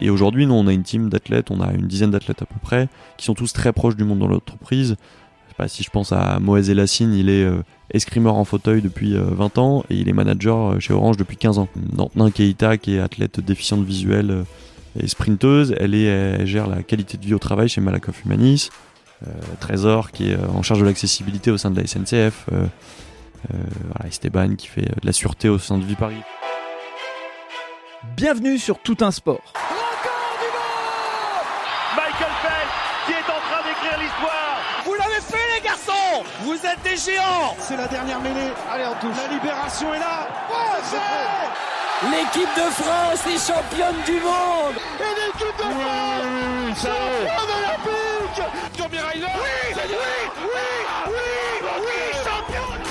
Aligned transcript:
Et 0.00 0.10
aujourd'hui, 0.10 0.46
nous, 0.46 0.54
on 0.54 0.66
a 0.66 0.72
une 0.72 0.82
team 0.82 1.08
d'athlètes, 1.08 1.50
on 1.50 1.60
a 1.60 1.72
une 1.72 1.86
dizaine 1.86 2.10
d'athlètes 2.10 2.42
à 2.42 2.46
peu 2.46 2.58
près, 2.60 2.88
qui 3.16 3.24
sont 3.24 3.34
tous 3.34 3.52
très 3.52 3.72
proches 3.72 3.96
du 3.96 4.04
monde 4.04 4.20
de 4.20 4.26
l'entreprise. 4.26 4.96
Je 5.48 5.54
pas 5.54 5.68
si 5.68 5.84
je 5.84 5.90
pense 5.90 6.10
à 6.12 6.40
Moez 6.40 6.70
Elassine, 6.70 7.14
il 7.14 7.28
est 7.28 7.44
euh, 7.44 7.62
escrimeur 7.90 8.34
en 8.34 8.44
fauteuil 8.44 8.82
depuis 8.82 9.14
20 9.16 9.58
ans 9.58 9.84
et 9.88 9.94
il 9.94 10.08
est 10.08 10.12
manager 10.12 10.80
chez 10.80 10.92
Orange 10.92 11.16
depuis 11.16 11.36
15 11.36 11.58
ans. 11.58 11.68
Nantin 11.96 12.30
Keita, 12.32 12.76
qui 12.76 12.96
est 12.96 13.00
athlète 13.00 13.38
déficiente 13.38 13.84
visuelle 13.84 14.44
et 14.98 15.06
sprinteuse, 15.06 15.74
elle, 15.78 15.94
est, 15.94 16.44
gère 16.44 16.66
la 16.66 16.82
qualité 16.82 17.18
de 17.18 17.24
vie 17.24 17.34
au 17.34 17.38
travail 17.38 17.68
chez 17.68 17.80
Malakoff 17.80 18.24
Humanis. 18.24 18.70
Trésor, 19.58 20.10
qui 20.10 20.32
est 20.32 20.36
en 20.36 20.62
charge 20.62 20.80
de 20.80 20.84
l'accessibilité 20.84 21.50
au 21.50 21.56
sein 21.56 21.70
de 21.70 21.80
la 21.80 21.86
SNCF. 21.86 22.46
Esteban, 24.06 24.56
qui 24.56 24.66
fait 24.66 24.82
de 24.82 25.06
la 25.06 25.12
sûreté 25.12 25.48
au 25.48 25.58
sein 25.58 25.78
de 25.78 25.84
Vie 25.84 25.94
Paris. 25.94 26.20
Bienvenue 28.16 28.58
sur 28.58 28.78
Tout 28.78 28.96
un 29.00 29.10
sport. 29.10 29.52
Record 29.54 30.38
du 30.38 30.46
monde 30.54 31.44
Michael 31.96 32.32
Phelps 32.42 32.74
qui 33.06 33.12
est 33.12 33.30
en 33.30 33.40
train 33.40 33.62
d'écrire 33.66 33.98
l'histoire. 33.98 34.58
Vous 34.84 34.94
l'avez 34.94 35.20
fait 35.20 35.56
les 35.56 35.64
garçons 35.64 36.22
Géants 36.96 37.56
C'est 37.58 37.76
la 37.76 37.88
dernière 37.88 38.20
mêlée. 38.20 38.52
Allez, 38.70 38.84
on 38.86 38.94
touche. 39.00 39.16
La 39.16 39.32
libération 39.32 39.92
est 39.94 39.98
là. 39.98 40.28
Oh, 40.50 40.54
L'équipe 42.10 42.48
de 42.56 42.70
France 42.70 43.26
est 43.26 43.52
championne 43.52 43.96
du 44.04 44.20
monde 44.20 44.76
Et 45.00 45.14
l'équipe 45.14 45.56
de 45.56 45.62
France 45.62 46.76
championne 46.76 47.50
olympique 47.58 48.42
Tommy 48.76 48.98
Oui, 48.98 49.20
oui, 49.24 49.82
oui, 49.86 49.96
oui, 51.06 51.68
oui, 51.80 52.12
championne 52.12 52.82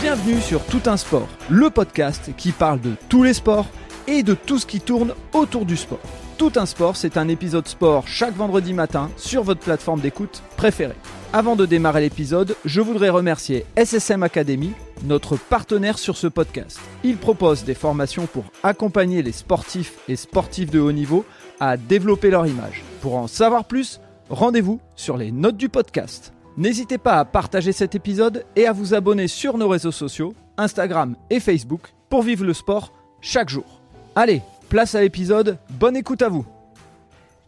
Bienvenue 0.00 0.40
sur 0.40 0.64
Tout 0.66 0.82
un 0.86 0.96
sport, 0.96 1.28
le 1.48 1.70
podcast 1.70 2.30
qui 2.36 2.52
parle 2.52 2.80
de 2.80 2.94
tous 3.08 3.22
les 3.22 3.34
sports 3.34 3.66
et 4.06 4.22
de 4.22 4.34
tout 4.34 4.58
ce 4.58 4.66
qui 4.66 4.80
tourne 4.80 5.14
autour 5.32 5.64
du 5.64 5.76
sport. 5.76 6.00
Tout 6.38 6.52
un 6.56 6.66
sport, 6.66 6.96
c'est 6.96 7.16
un 7.16 7.28
épisode 7.28 7.68
sport 7.68 8.08
chaque 8.08 8.34
vendredi 8.34 8.72
matin 8.72 9.10
sur 9.16 9.42
votre 9.42 9.60
plateforme 9.60 10.00
d'écoute 10.00 10.42
préférée. 10.56 10.96
Avant 11.34 11.56
de 11.56 11.66
démarrer 11.66 12.00
l'épisode, 12.00 12.56
je 12.64 12.80
voudrais 12.80 13.10
remercier 13.10 13.66
SSM 13.76 14.22
Academy, 14.22 14.72
notre 15.04 15.36
partenaire 15.36 15.98
sur 15.98 16.16
ce 16.16 16.26
podcast. 16.26 16.80
Il 17.04 17.18
propose 17.18 17.64
des 17.64 17.74
formations 17.74 18.24
pour 18.24 18.44
accompagner 18.62 19.20
les 19.20 19.32
sportifs 19.32 19.98
et 20.08 20.16
sportifs 20.16 20.70
de 20.70 20.80
haut 20.80 20.90
niveau 20.90 21.26
à 21.60 21.76
développer 21.76 22.30
leur 22.30 22.46
image. 22.46 22.82
Pour 23.02 23.16
en 23.16 23.26
savoir 23.26 23.66
plus, 23.66 24.00
rendez-vous 24.30 24.80
sur 24.96 25.18
les 25.18 25.30
notes 25.30 25.58
du 25.58 25.68
podcast. 25.68 26.32
N'hésitez 26.56 26.96
pas 26.96 27.18
à 27.18 27.26
partager 27.26 27.72
cet 27.72 27.94
épisode 27.94 28.46
et 28.56 28.66
à 28.66 28.72
vous 28.72 28.94
abonner 28.94 29.28
sur 29.28 29.58
nos 29.58 29.68
réseaux 29.68 29.92
sociaux, 29.92 30.32
Instagram 30.56 31.14
et 31.28 31.40
Facebook, 31.40 31.92
pour 32.08 32.22
vivre 32.22 32.46
le 32.46 32.54
sport 32.54 32.94
chaque 33.20 33.50
jour. 33.50 33.82
Allez, 34.16 34.40
place 34.70 34.94
à 34.94 35.02
l'épisode, 35.02 35.58
bonne 35.78 35.96
écoute 35.96 36.22
à 36.22 36.30
vous. 36.30 36.46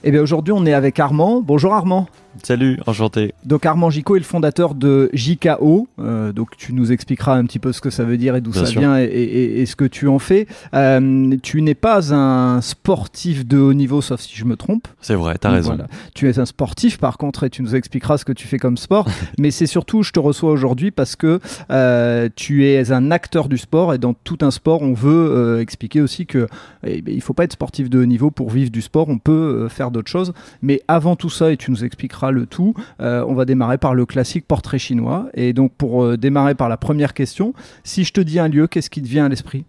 Eh 0.03 0.11
bien 0.11 0.23
aujourd'hui 0.23 0.53
on 0.53 0.65
est 0.67 0.73
avec 0.75 0.99
Armand. 0.99 1.41
Bonjour 1.41 1.75
Armand. 1.75 2.07
Salut, 2.45 2.79
enchanté. 2.87 3.35
Donc 3.45 3.67
Armand 3.67 3.91
Gico 3.91 4.15
est 4.17 4.21
le 4.21 4.25
fondateur 4.25 4.75
de 4.75 5.11
JKO. 5.13 5.89
Euh, 5.99 6.33
donc 6.33 6.57
tu 6.57 6.73
nous 6.73 6.93
expliqueras 6.93 7.35
un 7.37 7.45
petit 7.45 7.59
peu 7.59 7.73
ce 7.73 7.81
que 7.81 7.91
ça 7.91 8.05
veut 8.05 8.17
dire 8.17 8.37
et 8.37 8.41
d'où 8.41 8.53
ça 8.53 8.67
sûr. 8.67 8.81
vient 8.81 8.99
et, 8.99 9.05
et- 9.05 9.61
et 9.61 9.67
ce 9.67 9.75
que 9.75 9.85
tu 9.85 10.07
en 10.07 10.19
fais. 10.21 10.47
Euh, 10.73 11.37
tu 11.43 11.61
n'es 11.61 11.75
pas 11.75 12.15
un 12.15 12.61
sportif 12.61 13.47
de 13.47 13.59
haut 13.59 13.75
niveau, 13.75 14.01
sauf 14.01 14.21
si 14.21 14.37
je 14.37 14.45
me 14.45 14.57
trompe. 14.57 14.87
C'est 15.01 15.17
vrai, 15.17 15.37
t'as 15.39 15.51
raison. 15.51 15.71
Voilà. 15.71 15.87
Tu 16.15 16.29
es 16.31 16.39
un 16.39 16.47
sportif 16.47 16.99
par 16.99 17.19
contre 17.19 17.45
et 17.45 17.51
tu 17.51 17.63
nous 17.63 17.75
expliqueras 17.75 18.17
ce 18.17 18.25
que 18.25 18.33
tu 18.33 18.47
fais 18.47 18.59
comme 18.59 18.77
sport. 18.77 19.09
Mais 19.39 19.51
c'est 19.51 19.67
surtout, 19.67 20.03
je 20.05 20.13
te 20.13 20.21
reçois 20.21 20.53
aujourd'hui 20.53 20.93
parce 20.93 21.17
que 21.17 21.41
euh, 21.73 22.29
tu 22.37 22.65
es 22.67 22.93
un 22.93 23.11
acteur 23.11 23.49
du 23.49 23.59
sport 23.59 23.93
et 23.93 23.99
dans 23.99 24.15
tout 24.15 24.39
un 24.43 24.53
sport, 24.53 24.83
on 24.83 24.95
veut 24.95 25.59
expliquer 25.61 26.01
aussi 26.01 26.27
que 26.27 26.47
eh 26.87 27.03
ben, 27.03 27.13
il 27.15 27.21
faut 27.23 27.35
pas 27.35 27.45
être 27.45 27.53
sportif 27.55 27.91
de 27.91 27.99
haut 28.01 28.07
niveau 28.07 28.31
pour 28.31 28.51
vivre 28.51 28.71
du 28.71 28.83
sport. 28.83 29.09
On 29.09 29.19
peut 29.19 29.67
faire 29.69 29.91
d'autres 29.91 30.11
choses. 30.11 30.33
Mais 30.63 30.81
avant 30.87 31.17
tout 31.17 31.29
ça, 31.31 31.51
et 31.51 31.57
tu 31.57 31.71
nous 31.73 31.85
expliqueras 31.85 32.20
le 32.31 32.45
tout, 32.45 32.75
euh, 33.01 33.25
on 33.27 33.35
va 33.35 33.45
démarrer 33.47 33.79
par 33.79 33.95
le 33.95 34.05
classique 34.05 34.47
portrait 34.47 34.79
chinois. 34.79 35.29
Et 35.33 35.55
donc 35.55 35.73
pour 35.73 36.05
euh, 36.05 36.19
démarrer 36.19 36.55
par 36.55 36.69
la 36.69 36.77
première 36.77 37.15
question, 37.15 37.55
si 37.85 38.05
je 38.05 38.13
te 38.13 38.21
dis 38.21 38.39
un 38.39 38.49
lieu, 38.49 38.67
qu'est-ce 38.67 38.91
qui 38.91 39.01
te 39.01 39.09
vient 39.09 39.25
à 39.25 39.29
l'esprit? 39.31 39.65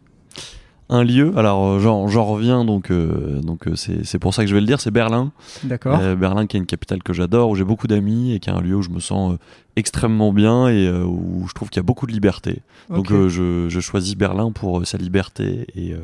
Un 0.94 1.06
lieu, 1.06 1.32
alors 1.38 1.66
euh, 1.66 1.80
j'en 1.80 2.26
reviens, 2.26 2.66
donc 2.66 2.92
euh, 2.92 3.40
donc 3.40 3.62
c'est 3.76 4.04
c'est 4.04 4.20
pour 4.20 4.34
ça 4.34 4.44
que 4.44 4.50
je 4.50 4.54
vais 4.54 4.60
le 4.60 4.68
dire, 4.68 4.82
c'est 4.82 4.92
Berlin. 4.92 5.32
D'accord. 5.64 5.98
Euh, 6.02 6.18
Berlin 6.18 6.48
qui 6.48 6.58
est 6.58 6.60
une 6.60 6.66
capitale 6.66 7.02
que 7.02 7.14
j'adore, 7.14 7.50
où 7.50 7.56
j'ai 7.56 7.64
beaucoup 7.64 7.88
d'amis 7.88 8.34
et 8.34 8.40
qui 8.42 8.50
est 8.50 8.54
un 8.54 8.60
lieu 8.60 8.76
où 8.76 8.82
je 8.82 8.90
me 8.90 9.00
sens 9.00 9.32
euh, 9.32 9.38
extrêmement 9.78 10.34
bien 10.34 10.68
et 10.68 10.92
où 10.92 11.46
je 11.48 11.54
trouve 11.54 11.70
qu'il 11.70 11.80
y 11.80 11.86
a 11.86 11.88
beaucoup 11.92 12.08
de 12.08 12.12
liberté. 12.12 12.60
Donc 12.90 13.08
je, 13.10 13.70
je 13.70 13.80
choisis 13.80 14.18
Berlin 14.18 14.52
pour 14.52 14.86
sa 14.86 14.98
liberté 14.98 15.66
et, 15.78 15.96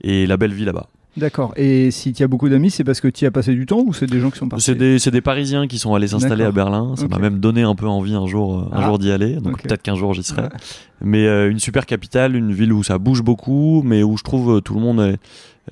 et 0.00 0.26
la 0.26 0.36
belle 0.36 0.52
vie 0.52 0.64
là-bas. 0.64 0.88
D'accord. 1.16 1.52
Et 1.56 1.90
si 1.92 2.12
tu 2.12 2.22
as 2.24 2.26
beaucoup 2.28 2.48
d'amis, 2.48 2.70
c'est 2.70 2.82
parce 2.82 3.00
que 3.00 3.06
tu 3.08 3.24
as 3.24 3.30
passé 3.30 3.54
du 3.54 3.66
temps 3.66 3.80
ou 3.86 3.92
c'est 3.92 4.06
des 4.06 4.18
gens 4.20 4.30
qui 4.30 4.38
sont 4.38 4.48
partis 4.48 4.64
C'est 4.64 4.74
des, 4.74 4.98
c'est 4.98 5.12
des 5.12 5.20
Parisiens 5.20 5.68
qui 5.68 5.78
sont 5.78 5.94
allés 5.94 6.08
s'installer 6.08 6.42
à. 6.44 6.50
Berlin. 6.50 6.94
Ça 6.96 7.06
m'a 7.06 7.18
même 7.18 7.38
donné 7.38 7.62
un 7.62 7.74
peu 7.76 7.86
envie 7.86 8.14
un 8.14 8.26
jour, 8.26 8.58
euh, 8.58 8.64
un 8.72 8.80
Ah. 8.80 8.86
jour 8.86 8.98
d'y 8.98 9.12
aller. 9.12 9.34
Donc 9.36 9.62
peut-être 9.62 9.82
qu'un 9.82 9.94
jour 9.94 10.12
j'y 10.14 10.22
serai. 10.24 10.42
Ouais. 10.42 10.48
Mais 11.02 11.26
euh, 11.26 11.50
une 11.50 11.58
super 11.60 11.86
capitale, 11.86 12.34
une 12.34 12.52
ville 12.52 12.72
où 12.72 12.82
ça 12.82 12.98
bouge 12.98 13.22
beaucoup, 13.22 13.82
mais 13.84 14.02
où 14.02 14.16
je 14.16 14.24
trouve 14.24 14.56
euh, 14.56 14.60
tout 14.60 14.74
le 14.74 14.80
monde 14.80 15.00
est. 15.00 15.18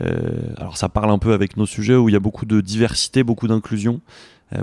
euh, 0.03 0.21
alors 0.59 0.77
ça 0.77 0.89
parle 0.89 1.11
un 1.11 1.19
peu 1.19 1.33
avec 1.33 1.57
nos 1.57 1.67
sujets 1.67 1.97
où 1.97 2.09
il 2.09 2.13
y 2.13 2.17
a 2.17 2.21
beaucoup 2.21 2.47
de 2.47 2.61
diversité, 2.61 3.23
beaucoup 3.25 3.49
d'inclusion, 3.49 4.01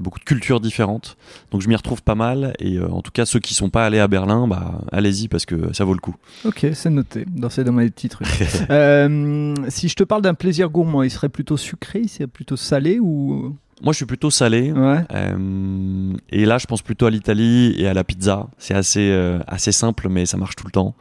beaucoup 0.01 0.19
de 0.19 0.23
cultures 0.23 0.59
différentes. 0.59 1.17
Donc 1.51 1.61
je 1.61 1.67
m'y 1.67 1.75
retrouve 1.75 2.01
pas 2.03 2.15
mal. 2.15 2.53
Et 2.59 2.77
euh, 2.77 2.89
en 2.89 3.01
tout 3.01 3.11
cas 3.11 3.25
ceux 3.25 3.39
qui 3.39 3.53
sont 3.53 3.69
pas 3.69 3.85
allés 3.85 3.99
à 3.99 4.07
Berlin, 4.07 4.47
bah 4.47 4.81
allez-y 4.91 5.27
parce 5.27 5.45
que 5.45 5.73
ça 5.73 5.83
vaut 5.85 5.93
le 5.93 5.99
coup. 5.99 6.15
Ok, 6.45 6.67
c'est 6.73 6.89
noté. 6.89 7.25
Dans 7.27 7.49
c'est 7.49 7.63
dans 7.63 7.71
mes 7.73 7.89
petits 7.89 8.09
trucs. 8.09 8.27
Euh, 8.69 9.55
si 9.69 9.87
je 9.89 9.95
te 9.95 10.03
parle 10.03 10.21
d'un 10.21 10.33
plaisir 10.33 10.69
gourmand, 10.69 11.03
il 11.03 11.09
serait 11.11 11.29
plutôt 11.29 11.57
sucré, 11.57 12.01
il 12.03 12.09
serait 12.09 12.27
plutôt 12.27 12.55
salé 12.57 12.99
ou? 12.99 13.55
Moi 13.81 13.93
je 13.93 13.97
suis 13.97 14.05
plutôt 14.05 14.29
salé. 14.29 14.71
ouais. 14.73 15.05
Euh, 15.13 16.13
et 16.29 16.45
là, 16.45 16.57
je 16.57 16.65
pense 16.67 16.81
plutôt 16.81 17.05
à 17.05 17.09
l'Italie 17.09 17.73
et 17.77 17.87
à 17.87 17.93
la 17.93 18.03
pizza. 18.03 18.47
C'est 18.57 18.73
assez, 18.73 19.09
euh, 19.09 19.39
assez 19.47 19.71
simple, 19.71 20.09
mais 20.09 20.25
ça 20.25 20.35
marche 20.37 20.55
tout 20.57 20.65
le 20.65 20.71
temps. 20.71 20.95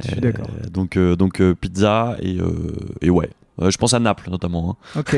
Je 0.00 0.08
suis 0.08 0.16
Euh, 0.16 0.20
d'accord. 0.20 0.48
donc, 0.72 0.96
euh, 0.96 1.14
donc 1.14 1.40
euh, 1.40 1.54
pizza 1.54 2.16
et, 2.20 2.38
euh, 2.40 2.72
et 3.00 3.10
ouais. 3.10 3.30
Euh, 3.62 3.70
je 3.70 3.78
pense 3.78 3.94
à 3.94 3.98
Naples 3.98 4.28
notamment. 4.30 4.76
hein. 4.96 5.00
Ok. 5.00 5.16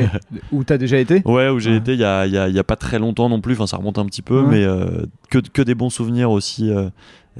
où 0.51 0.63
t'as 0.63 0.77
déjà 0.77 0.97
été? 0.97 1.21
Ouais, 1.25 1.49
où 1.49 1.59
j'ai 1.59 1.71
Ouais. 1.71 1.77
été 1.77 1.93
il 1.93 1.99
y 1.99 2.03
a, 2.05 2.25
il 2.25 2.33
y, 2.33 2.37
a, 2.37 2.47
y 2.47 2.59
a 2.59 2.63
pas 2.63 2.75
très 2.77 2.97
longtemps 2.99 3.27
non 3.29 3.41
plus. 3.41 3.53
Enfin, 3.53 3.67
ça 3.67 3.77
remonte 3.77 3.97
un 3.99 4.05
petit 4.05 4.21
peu, 4.21 4.41
Ouais. 4.41 4.47
mais 4.49 4.63
euh, 4.63 5.05
que, 5.29 5.39
que 5.39 5.61
des 5.61 5.75
bons 5.75 5.89
souvenirs 5.89 6.31
aussi. 6.31 6.71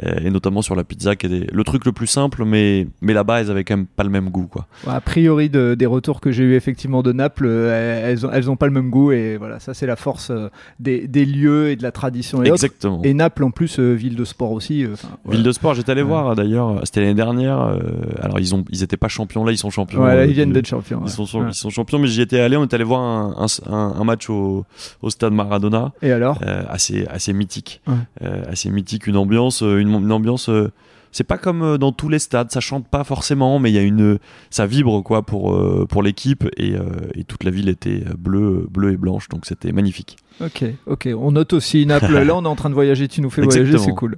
Euh, 0.04 0.20
et 0.24 0.30
notamment 0.30 0.62
sur 0.62 0.76
la 0.76 0.84
pizza, 0.84 1.16
qui 1.16 1.26
est 1.28 1.52
le 1.52 1.64
truc 1.64 1.86
le 1.86 1.92
plus 1.92 2.08
simple, 2.08 2.46
mais, 2.46 2.88
mais 3.02 3.14
là-bas, 3.14 3.42
elles 3.42 3.52
avaient 3.52 3.64
quand 3.64 3.78
même 3.78 3.86
pas 3.88 4.04
le 4.04 4.10
même 4.10 4.30
goût. 4.30 4.48
Quoi. 4.48 4.68
Bon, 4.86 4.92
A 4.92 5.02
priori, 5.02 5.50
de- 5.50 5.76
des 5.76 5.86
retours 5.86 6.22
que 6.22 6.32
j'ai 6.32 6.44
eu 6.44 6.56
effectivement 6.56 7.02
de 7.04 7.12
Naples, 7.12 7.46
euh, 7.48 8.10
elles, 8.12 8.26
ont, 8.26 8.32
elles 8.32 8.50
ont 8.52 8.56
pas 8.56 8.66
le 8.68 8.72
même 8.74 8.90
goût 8.90 9.12
et 9.12 9.38
voilà, 9.38 9.60
ça 9.60 9.74
c'est 9.74 9.86
la 9.86 9.96
force 9.96 10.30
euh, 10.32 10.50
des, 10.80 11.08
des 11.08 11.26
lieux 11.26 11.70
et 11.70 11.76
de 11.76 11.84
la 11.84 11.92
tradition 11.92 12.40
et 12.44 12.52
autres. 12.52 12.64
Exactement. 12.66 13.02
Et 13.04 13.14
Naples 13.14 13.44
en 13.44 13.52
plus, 13.52 13.80
ville 13.80 14.16
de 14.16 14.26
sport 14.26 14.52
aussi. 14.52 14.86
enfin, 14.92 15.10
voilà. 15.24 15.38
Ville 15.38 15.46
de 15.46 15.52
sport, 15.52 15.74
j'étais 15.74 15.92
allé 15.92 16.02
Ouais. 16.02 16.08
voir 16.08 16.36
d'ailleurs. 16.36 16.82
C'était 16.84 17.02
l'année 17.02 17.14
dernière. 17.14 17.60
alors, 18.22 18.40
ils 18.40 18.56
ont, 18.56 18.64
ils 18.72 18.84
étaient 18.84 18.98
pas 18.98 19.08
champions 19.10 19.44
là, 19.46 19.52
ils 19.52 19.58
sont 19.58 19.70
champions. 19.70 20.02
Ouais, 20.04 20.16
là, 20.16 20.26
ils 20.26 20.34
viennent 20.34 20.54
d'être 20.54 20.68
champions. 20.68 21.00
Ils 21.02 21.06
ouais. 21.20 21.26
sont, 21.26 21.40
Ouais. 21.40 21.48
ils 21.50 21.54
sont 21.54 21.70
champions, 21.70 22.00
mais 22.00 22.08
j'y 22.08 22.22
étais 22.22 22.40
allé. 22.40 22.58
On 22.58 22.64
est 22.64 22.74
allé 22.74 22.84
voir 22.84 23.02
un, 23.02 23.36
un- 23.46 23.72
un- 23.74 23.94
un 24.00 24.04
match 24.04 24.30
au, 24.30 24.66
au 25.02 25.10
stade 25.10 25.34
Maradona, 25.34 25.92
Et 26.02 26.12
alors? 26.12 26.40
Euh, 26.46 26.64
assez, 26.70 27.06
assez 27.08 27.34
mythique, 27.34 27.82
assez 28.22 28.70
mythique, 28.70 29.08
une 29.08 29.18
ambiance, 29.18 29.64
euh, 29.64 29.80
une, 29.90 30.04
une 30.04 30.12
ambiance. 30.12 30.50
euh, 30.50 30.72
c'est 31.12 31.24
pas 31.24 31.40
comme 31.40 31.64
euh, 31.64 31.78
dans 31.80 31.92
tous 31.92 32.08
les 32.08 32.20
stades, 32.20 32.52
ça 32.52 32.60
chante 32.60 32.88
pas 32.88 33.04
forcément, 33.04 33.58
mais 33.58 33.72
il 33.72 33.74
y 33.74 33.80
a 33.80 33.82
une, 33.82 34.20
ça 34.52 34.68
vibre 34.68 35.02
quoi 35.02 35.24
pour 35.24 35.56
euh, 35.56 35.86
pour 35.90 36.04
l'équipe 36.04 36.48
et, 36.58 36.76
et 37.16 37.24
toute 37.24 37.44
la 37.44 37.52
ville 37.52 37.68
était 37.68 38.04
bleue, 38.18 38.68
bleue 38.70 38.94
et 38.94 38.98
blanche, 38.98 39.28
donc 39.30 39.46
c'était 39.46 39.72
magnifique. 39.72 40.18
Ok, 40.40 40.64
ok. 40.86 41.10
On 41.18 41.32
note 41.32 41.54
aussi 41.54 41.86
Naples. 41.86 42.14
Là, 42.24 42.36
on 42.36 42.44
est 42.44 42.48
en 42.48 42.56
train 42.56 42.70
de 42.70 42.76
voyager. 42.76 43.08
Tu 43.08 43.22
nous 43.22 43.30
fais 43.30 43.42
voyager, 43.42 43.78
c'est 43.80 43.92
cool. 43.92 44.16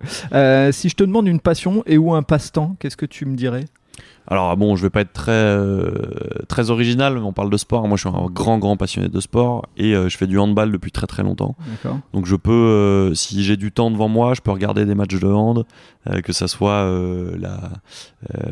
Si 0.73 0.89
je 0.89 0.95
te 0.95 1.03
demande 1.03 1.27
une 1.27 1.39
passion 1.39 1.81
et 1.85 1.97
ou 1.97 2.13
un 2.13 2.23
passe-temps, 2.23 2.75
qu'est-ce 2.79 2.97
que 2.97 3.05
tu 3.07 3.25
me 3.25 3.35
dirais? 3.35 3.65
Alors 4.31 4.55
bon, 4.55 4.77
je 4.77 4.81
vais 4.83 4.89
pas 4.89 5.01
être 5.01 5.11
très 5.11 5.31
euh, 5.33 5.91
très 6.47 6.69
original, 6.71 7.15
mais 7.15 7.19
on 7.19 7.33
parle 7.33 7.49
de 7.49 7.57
sport. 7.57 7.85
Moi, 7.89 7.97
je 7.97 8.07
suis 8.07 8.15
un 8.17 8.27
grand 8.31 8.57
grand 8.59 8.77
passionné 8.77 9.09
de 9.09 9.19
sport 9.19 9.65
et 9.75 9.93
euh, 9.93 10.07
je 10.07 10.15
fais 10.17 10.25
du 10.25 10.39
handball 10.39 10.71
depuis 10.71 10.91
très 10.91 11.05
très 11.05 11.21
longtemps. 11.21 11.55
Donc 12.13 12.25
je 12.25 12.37
peux, 12.37 12.51
euh, 12.51 13.13
si 13.13 13.43
j'ai 13.43 13.57
du 13.57 13.73
temps 13.73 13.91
devant 13.91 14.07
moi, 14.07 14.33
je 14.33 14.39
peux 14.41 14.51
regarder 14.51 14.85
des 14.85 14.95
matchs 14.95 15.19
de 15.19 15.27
hand, 15.27 15.65
que 16.23 16.31
ça 16.33 16.47
soit 16.47 16.89
la, 17.37 17.59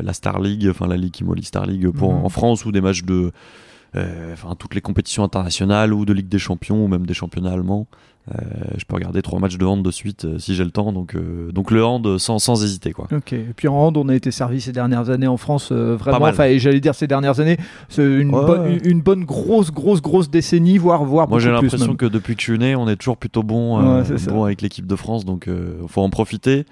la 0.02 0.12
Star 0.12 0.38
League, 0.38 0.68
enfin 0.70 0.86
la 0.86 0.96
Ligue 0.98 1.18
Imoli 1.20 1.42
Star 1.44 1.64
League 1.66 1.88
pour, 1.90 2.12
Mhm. 2.12 2.24
en 2.26 2.28
France, 2.28 2.64
ou 2.66 2.72
des 2.72 2.80
matchs 2.82 3.02
de, 3.04 3.32
enfin 3.94 4.54
toutes 4.58 4.74
les 4.74 4.80
compétitions 4.82 5.24
internationales, 5.24 5.92
ou 5.94 6.04
de 6.04 6.12
Ligue 6.12 6.28
des 6.28 6.38
Champions, 6.38 6.84
ou 6.84 6.88
même 6.88 7.06
des 7.06 7.14
championnats 7.14 7.52
allemands. 7.52 7.86
Euh, 8.28 8.34
je 8.76 8.84
peux 8.84 8.94
regarder 8.94 9.22
trois 9.22 9.40
matchs 9.40 9.56
de 9.56 9.64
hand 9.64 9.82
de 9.82 9.90
suite 9.90 10.24
euh, 10.24 10.38
si 10.38 10.54
j'ai 10.54 10.62
le 10.64 10.70
temps. 10.70 10.92
Donc, 10.92 11.14
euh, 11.14 11.50
donc 11.52 11.70
le 11.70 11.84
hand 11.84 12.18
sans, 12.18 12.38
sans 12.38 12.62
hésiter 12.62 12.92
quoi. 12.92 13.08
Ok. 13.12 13.32
Et 13.32 13.46
puis 13.56 13.66
en 13.66 13.74
hand, 13.74 13.96
on 13.96 14.08
a 14.08 14.14
été 14.14 14.30
servi 14.30 14.60
ces 14.60 14.72
dernières 14.72 15.10
années 15.10 15.26
en 15.26 15.36
France, 15.36 15.72
vraiment. 15.72 16.26
Enfin, 16.26 16.44
et 16.44 16.58
j'allais 16.58 16.80
dire 16.80 16.94
ces 16.94 17.06
dernières 17.06 17.40
années, 17.40 17.56
c'est 17.88 18.04
une, 18.04 18.34
Ouais. 18.34 18.46
bonne, 18.46 18.66
une, 18.72 18.80
une 18.90 19.00
bonne 19.00 19.24
grosse, 19.24 19.72
grosse, 19.72 20.02
grosse 20.02 20.30
décennie, 20.30 20.78
voire, 20.78 21.04
voire 21.04 21.28
Moi 21.28 21.38
j'ai 21.40 21.50
l'impression 21.50 21.96
que 21.96 22.06
depuis 22.06 22.36
que 22.36 22.42
je 22.42 22.50
suis 22.52 22.58
né, 22.58 22.76
on 22.76 22.88
est 22.88 22.96
toujours 22.96 23.16
plutôt 23.16 23.42
bon, 23.42 23.80
Ouais, 23.80 24.04
bon 24.28 24.44
avec 24.44 24.60
l'équipe 24.62 24.86
de 24.86 24.96
France, 24.96 25.24
donc 25.24 25.48
il 25.48 25.88
faut 25.88 26.02
en 26.02 26.10
profiter. 26.10 26.66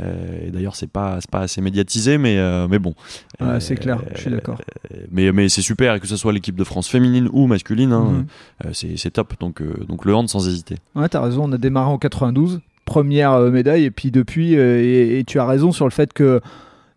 Euh, 0.00 0.46
et 0.46 0.50
d'ailleurs, 0.50 0.76
c'est 0.76 0.90
pas, 0.90 1.18
pas 1.30 1.40
assez 1.40 1.60
médiatisé, 1.60 2.18
mais, 2.18 2.36
euh, 2.38 2.68
mais 2.68 2.78
bon. 2.78 2.94
Ouais, 3.40 3.60
c'est 3.60 3.76
clair, 3.76 4.00
je 4.14 4.20
suis 4.20 4.30
d'accord. 4.30 4.58
Euh, 4.92 4.96
Mais, 5.10 5.32
mais 5.32 5.48
c'est 5.48 5.62
super, 5.62 5.94
et 5.94 6.00
que 6.00 6.06
ce 6.06 6.16
soit 6.16 6.32
l'équipe 6.32 6.56
de 6.56 6.64
France 6.64 6.88
féminine 6.88 7.28
ou 7.32 7.46
masculine, 7.46 7.92
hein, 7.92 8.04
Mhm. 8.04 8.26
euh, 8.66 8.70
c'est, 8.96 9.10
top. 9.10 9.34
Donc, 9.40 9.62
euh, 9.62 9.72
donc 9.88 10.04
le 10.04 10.14
hand 10.14 10.28
sans 10.28 10.46
hésiter. 10.48 10.76
Ouais, 10.94 11.08
t'as 11.08 11.20
raison, 11.22 11.44
on 11.48 11.52
a 11.52 11.58
démarré 11.58 11.90
en 11.90 11.98
92, 11.98 12.60
première 12.84 13.32
euh, 13.32 13.50
médaille, 13.50 13.84
et 13.84 13.90
puis 13.90 14.10
depuis, 14.10 14.56
euh, 14.56 14.80
et, 14.82 15.18
et 15.18 15.24
tu 15.24 15.38
as 15.38 15.46
raison 15.46 15.72
sur 15.72 15.86
le 15.86 15.90
fait 15.92 16.12
que 16.12 16.40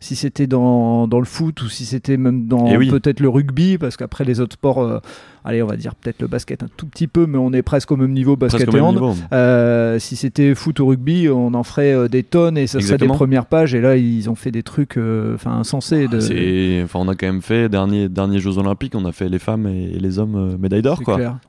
si 0.02 0.16
c'était 0.16 0.46
dans, 0.46 1.06
dans 1.08 1.18
le 1.18 1.26
foot 1.26 1.60
ou 1.60 1.68
si 1.68 1.84
c'était 1.84 2.16
même 2.16 2.46
dans 2.46 2.66
Eh 2.68 2.76
oui. 2.78 2.88
peut-être 2.88 3.20
le 3.20 3.28
rugby, 3.28 3.76
parce 3.76 3.96
qu'après 3.98 4.24
les 4.24 4.40
autres 4.40 4.54
sports, 4.54 4.78
euh, 4.82 4.98
allez, 5.44 5.62
on 5.62 5.66
va 5.66 5.76
dire 5.76 5.94
peut-être 5.94 6.20
le 6.20 6.28
basket 6.28 6.62
un 6.62 6.68
tout 6.76 6.86
petit 6.86 7.06
peu, 7.06 7.26
mais 7.26 7.38
on 7.38 7.52
est 7.52 7.62
presque 7.62 7.90
au 7.90 7.96
même 7.96 8.12
niveau 8.12 8.36
basket 8.36 8.66
Presque 8.66 8.76
et 8.76 8.80
hand. 8.80 9.16
Euh, 9.32 9.98
si 9.98 10.16
c'était 10.16 10.54
foot 10.54 10.80
ou 10.80 10.86
rugby, 10.86 11.28
on 11.28 11.54
en 11.54 11.62
ferait 11.62 11.92
euh, 11.92 12.08
des 12.08 12.22
tonnes 12.22 12.58
et 12.58 12.66
ça 12.66 12.80
serait 12.80 12.98
des 12.98 13.06
premières 13.06 13.46
pages. 13.46 13.74
Et 13.74 13.80
là, 13.80 13.96
ils 13.96 14.28
ont 14.30 14.34
fait 14.34 14.50
des 14.50 14.62
trucs 14.62 14.96
euh, 14.96 15.34
enfin 15.34 15.52
insensés. 15.52 16.08
De... 16.08 16.20
C'est, 16.20 16.80
enfin, 16.84 17.00
on 17.00 17.08
a 17.08 17.14
quand 17.14 17.26
même 17.26 17.42
fait 17.42 17.68
dernier 17.68 18.08
derniers 18.08 18.38
Jeux 18.38 18.58
Olympiques, 18.58 18.94
on 18.94 19.04
a 19.04 19.12
fait 19.12 19.28
les 19.28 19.38
femmes 19.38 19.66
et, 19.66 19.98
les 19.98 20.18
hommes 20.18 20.36
euh, 20.36 20.58
médaille 20.58 20.82
d'or. 20.82 21.00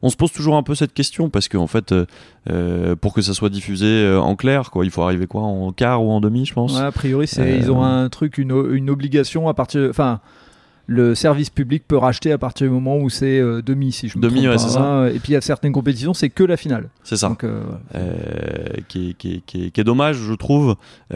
On 0.01 0.09
se 0.09 0.15
pose 0.15 0.31
toujours 0.31 0.55
un 0.55 0.63
peu 0.63 0.75
cette 0.75 0.93
question 0.93 1.29
parce 1.29 1.47
qu'en 1.47 1.67
fait, 1.67 1.91
euh, 1.91 2.05
euh, 2.49 2.95
pour 2.95 3.13
que 3.13 3.21
ça 3.21 3.33
soit 3.33 3.49
diffusé 3.49 4.15
en 4.15 4.35
clair, 4.35 4.71
quoi, 4.71 4.85
il 4.85 4.91
faut 4.91 5.01
arriver 5.01 5.27
quoi 5.27 5.41
en 5.41 5.71
quart 5.71 6.03
ou 6.03 6.11
en 6.11 6.21
demi, 6.21 6.45
je 6.45 6.53
pense. 6.53 6.75
Ouais, 6.75 6.85
a 6.85 6.91
priori, 6.91 7.27
c'est 7.27 7.57
ils 7.57 7.71
ont 7.71 7.83
un 7.83 8.09
truc, 8.09 8.37
une, 8.37 8.51
une 8.71 8.89
obligation 8.89 9.47
à 9.47 9.53
partir. 9.53 9.87
Enfin, 9.89 10.19
le 10.91 11.15
service 11.15 11.49
public 11.49 11.83
peut 11.87 11.95
racheter 11.97 12.31
à 12.33 12.37
partir 12.37 12.67
du 12.67 12.73
moment 12.73 12.97
où 12.97 13.09
c'est 13.09 13.39
euh, 13.39 13.61
demi, 13.61 13.93
si 13.93 14.09
je 14.09 14.17
me 14.17 14.21
Demi, 14.23 14.41
trompe 14.41 14.47
ouais, 14.49 14.55
pas, 14.55 14.57
c'est 14.59 14.69
ça. 14.69 15.09
Et 15.09 15.19
puis 15.19 15.29
il 15.31 15.33
y 15.33 15.37
a 15.37 15.41
certaines 15.41 15.71
compétitions, 15.71 16.13
c'est 16.13 16.29
que 16.29 16.43
la 16.43 16.57
finale. 16.57 16.89
C'est 17.03 17.15
ça. 17.15 17.29
Donc, 17.29 17.43
euh. 17.45 17.63
Euh, 17.95 18.15
qui, 18.89 19.11
est, 19.11 19.13
qui, 19.13 19.35
est, 19.35 19.41
qui, 19.45 19.65
est, 19.65 19.71
qui 19.71 19.79
est 19.81 19.83
dommage, 19.85 20.17
je 20.17 20.33
trouve, 20.33 20.75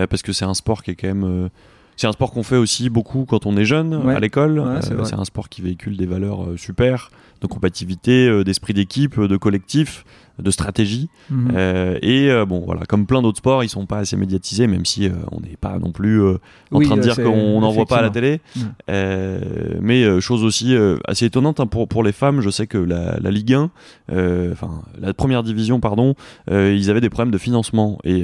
parce 0.09 0.21
que 0.21 0.31
c'est 0.31 0.45
un 0.45 0.53
sport 0.53 0.81
qui 0.81 0.91
est 0.91 0.95
quand 0.95 1.07
même. 1.13 1.49
c'est 1.97 2.07
un 2.07 2.13
sport 2.13 2.31
qu'on 2.31 2.43
fait 2.43 2.55
aussi 2.55 2.89
beaucoup 2.89 3.25
quand 3.25 3.45
on 3.45 3.57
est 3.57 3.65
jeune 3.65 3.95
Ouais. 3.95 4.15
à 4.15 4.19
l'école. 4.19 4.59
Ouais, 4.59 4.79
c'est 4.81 5.13
un 5.13 5.25
sport 5.25 5.49
qui 5.49 5.61
véhicule 5.61 5.97
des 5.97 6.05
valeurs 6.05 6.47
super, 6.57 7.11
de 7.41 7.47
compatibilité, 7.47 8.27
euh, 8.27 8.43
d'esprit 8.43 8.73
d'équipe, 8.73 9.17
euh, 9.17 9.27
de 9.27 9.37
collectif, 9.37 10.05
de 10.37 10.51
stratégie. 10.51 11.07
Mhm. 11.29 11.51
Euh, 11.55 11.97
et 12.01 12.29
euh, 12.29 12.45
bon, 12.45 12.59
voilà, 12.65 12.81
comme 12.85 13.05
plein 13.05 13.21
d'autres 13.21 13.37
sports, 13.37 13.63
ils 13.63 13.69
sont 13.69 13.85
pas 13.85 13.99
assez 13.99 14.17
médiatisés, 14.17 14.67
même 14.67 14.85
si 14.85 15.07
euh, 15.07 15.13
on 15.31 15.39
n'est 15.39 15.55
pas 15.59 15.79
non 15.79 15.91
plus 15.93 16.21
en 16.27 16.37
Oui, 16.73 16.85
train 16.85 16.97
de 16.97 17.01
dire 17.01 17.15
qu'on 17.15 17.61
n'en 17.61 17.71
voit 17.71 17.85
pas 17.85 17.99
à 17.99 18.01
la 18.01 18.09
télé. 18.09 18.41
Euh, 18.89 19.39
mais 19.81 20.19
chose 20.21 20.43
aussi 20.43 20.75
assez 21.07 21.25
étonnante 21.25 21.59
hein, 21.59 21.67
pour, 21.67 21.87
pour 21.87 22.03
les 22.03 22.11
femmes, 22.11 22.41
je 22.41 22.49
sais 22.49 22.67
que 22.67 22.77
la, 22.77 23.17
la 23.19 23.31
Ligue 23.31 23.53
1, 23.53 23.69
euh, 24.11 24.51
enfin 24.51 24.81
la 24.99 25.13
première 25.13 25.43
division, 25.43 25.79
pardon, 25.79 26.15
ils 26.51 26.89
avaient 26.89 27.01
des 27.01 27.09
problèmes 27.09 27.31
de 27.31 27.37
financement 27.37 27.97
et, 28.03 28.23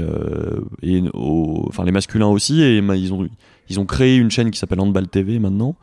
et 0.84 1.04
enfin 1.16 1.84
les 1.86 1.92
masculins 1.92 2.28
aussi, 2.28 2.62
et 2.62 2.82
ma- 2.82 2.96
ils 2.96 3.14
ont 3.14 3.28
ils 3.70 3.80
ont 3.80 3.86
créé 3.86 4.18
une 4.18 4.30
chaîne 4.32 4.52
qui 4.52 4.60
s'appelle 4.60 4.82
Handball 4.82 5.08
TV 5.08 5.40
maintenant. 5.40 5.76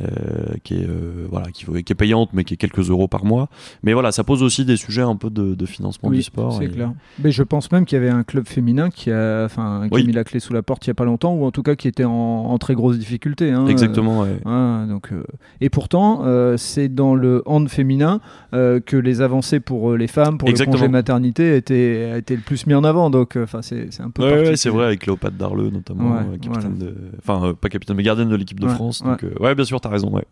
Euh, 0.00 0.54
qui 0.62 0.74
est 0.74 0.86
euh, 0.88 1.26
voilà 1.30 1.46
qui, 1.50 1.64
qui 1.66 1.92
est 1.92 1.96
payante 1.96 2.30
mais 2.32 2.44
qui 2.44 2.54
est 2.54 2.56
quelques 2.56 2.90
euros 2.90 3.08
par 3.08 3.24
mois 3.24 3.48
mais 3.82 3.92
voilà 3.92 4.12
ça 4.12 4.22
pose 4.22 4.42
aussi 4.42 4.64
des 4.64 4.76
sujets 4.76 5.02
un 5.02 5.16
peu 5.16 5.30
de, 5.30 5.54
de 5.54 5.66
financement 5.66 6.08
Oui, 6.10 6.18
du 6.18 6.22
sport 6.22 6.52
c'est 6.58 6.66
et- 6.66 6.68
clair. 6.70 6.92
Mais 7.22 7.32
je 7.32 7.42
pense 7.42 7.70
même 7.72 7.84
qu'il 7.84 7.96
y 7.96 8.00
avait 8.00 8.10
un 8.10 8.22
club 8.22 8.46
féminin 8.46 8.90
qui 8.90 9.10
a, 9.10 9.44
enfin, 9.44 9.82
qui 9.88 9.94
Oui. 9.94 10.02
a 10.02 10.06
mis 10.06 10.12
la 10.12 10.24
clé 10.24 10.38
sous 10.40 10.52
la 10.52 10.62
porte 10.62 10.86
il 10.86 10.90
y 10.90 10.92
a 10.92 10.94
pas 10.94 11.04
longtemps, 11.04 11.34
ou 11.34 11.44
en 11.44 11.50
tout 11.50 11.62
cas 11.62 11.74
qui 11.74 11.88
était 11.88 12.04
en, 12.04 12.10
en 12.12 12.58
très 12.58 12.74
grosse 12.74 12.98
difficulté. 12.98 13.50
hein. 13.50 13.66
exactement 13.66 14.20
ouais. 14.20 14.38
Ah, 14.44 14.84
donc, 14.88 15.12
euh, 15.12 15.24
et 15.60 15.70
pourtant, 15.70 16.22
euh, 16.24 16.56
c'est 16.56 16.88
dans 16.88 17.14
le 17.14 17.42
hand 17.46 17.68
féminin 17.68 18.20
euh, 18.54 18.80
que 18.80 18.96
les 18.96 19.20
avancées 19.22 19.60
pour 19.60 19.90
euh, 19.92 19.96
les 19.96 20.06
femmes, 20.06 20.38
pour 20.38 20.48
Exactement. 20.48 20.74
le 20.76 20.80
congé 20.80 20.88
maternité, 20.90 21.56
étaient, 21.56 22.18
étaient 22.18 22.36
le 22.36 22.42
plus 22.42 22.66
mis 22.66 22.74
en 22.74 22.84
avant. 22.84 23.10
Donc, 23.10 23.36
euh, 23.36 23.44
enfin, 23.44 23.62
c'est 23.62 23.88
c'est 23.92 24.02
un 24.02 24.10
peu. 24.10 24.22
Ouais, 24.22 24.28
ouais, 24.28 24.34
particulier. 24.34 24.56
c'est 24.56 24.70
vrai, 24.70 24.86
avec 24.86 25.00
Cléopâtre 25.00 25.36
Darleux 25.36 25.70
notamment, 25.70 26.12
Ouais, 26.12 26.22
euh, 26.34 26.38
capitaine 26.38 26.76
de. 26.78 26.94
Enfin, 27.18 27.44
euh, 27.48 27.52
pas 27.54 27.68
capitaine, 27.68 27.96
mais 27.96 28.02
gardienne 28.02 28.28
de 28.28 28.36
l'équipe 28.36 28.60
de 28.60 28.68
France. 28.68 29.02
Donc, 29.02 29.24
euh, 29.24 29.32
ouais, 29.40 29.54
bien 29.54 29.64
sûr, 29.64 29.79
t'as 29.80 29.88
raison. 29.88 30.10
Ouais. 30.12 30.22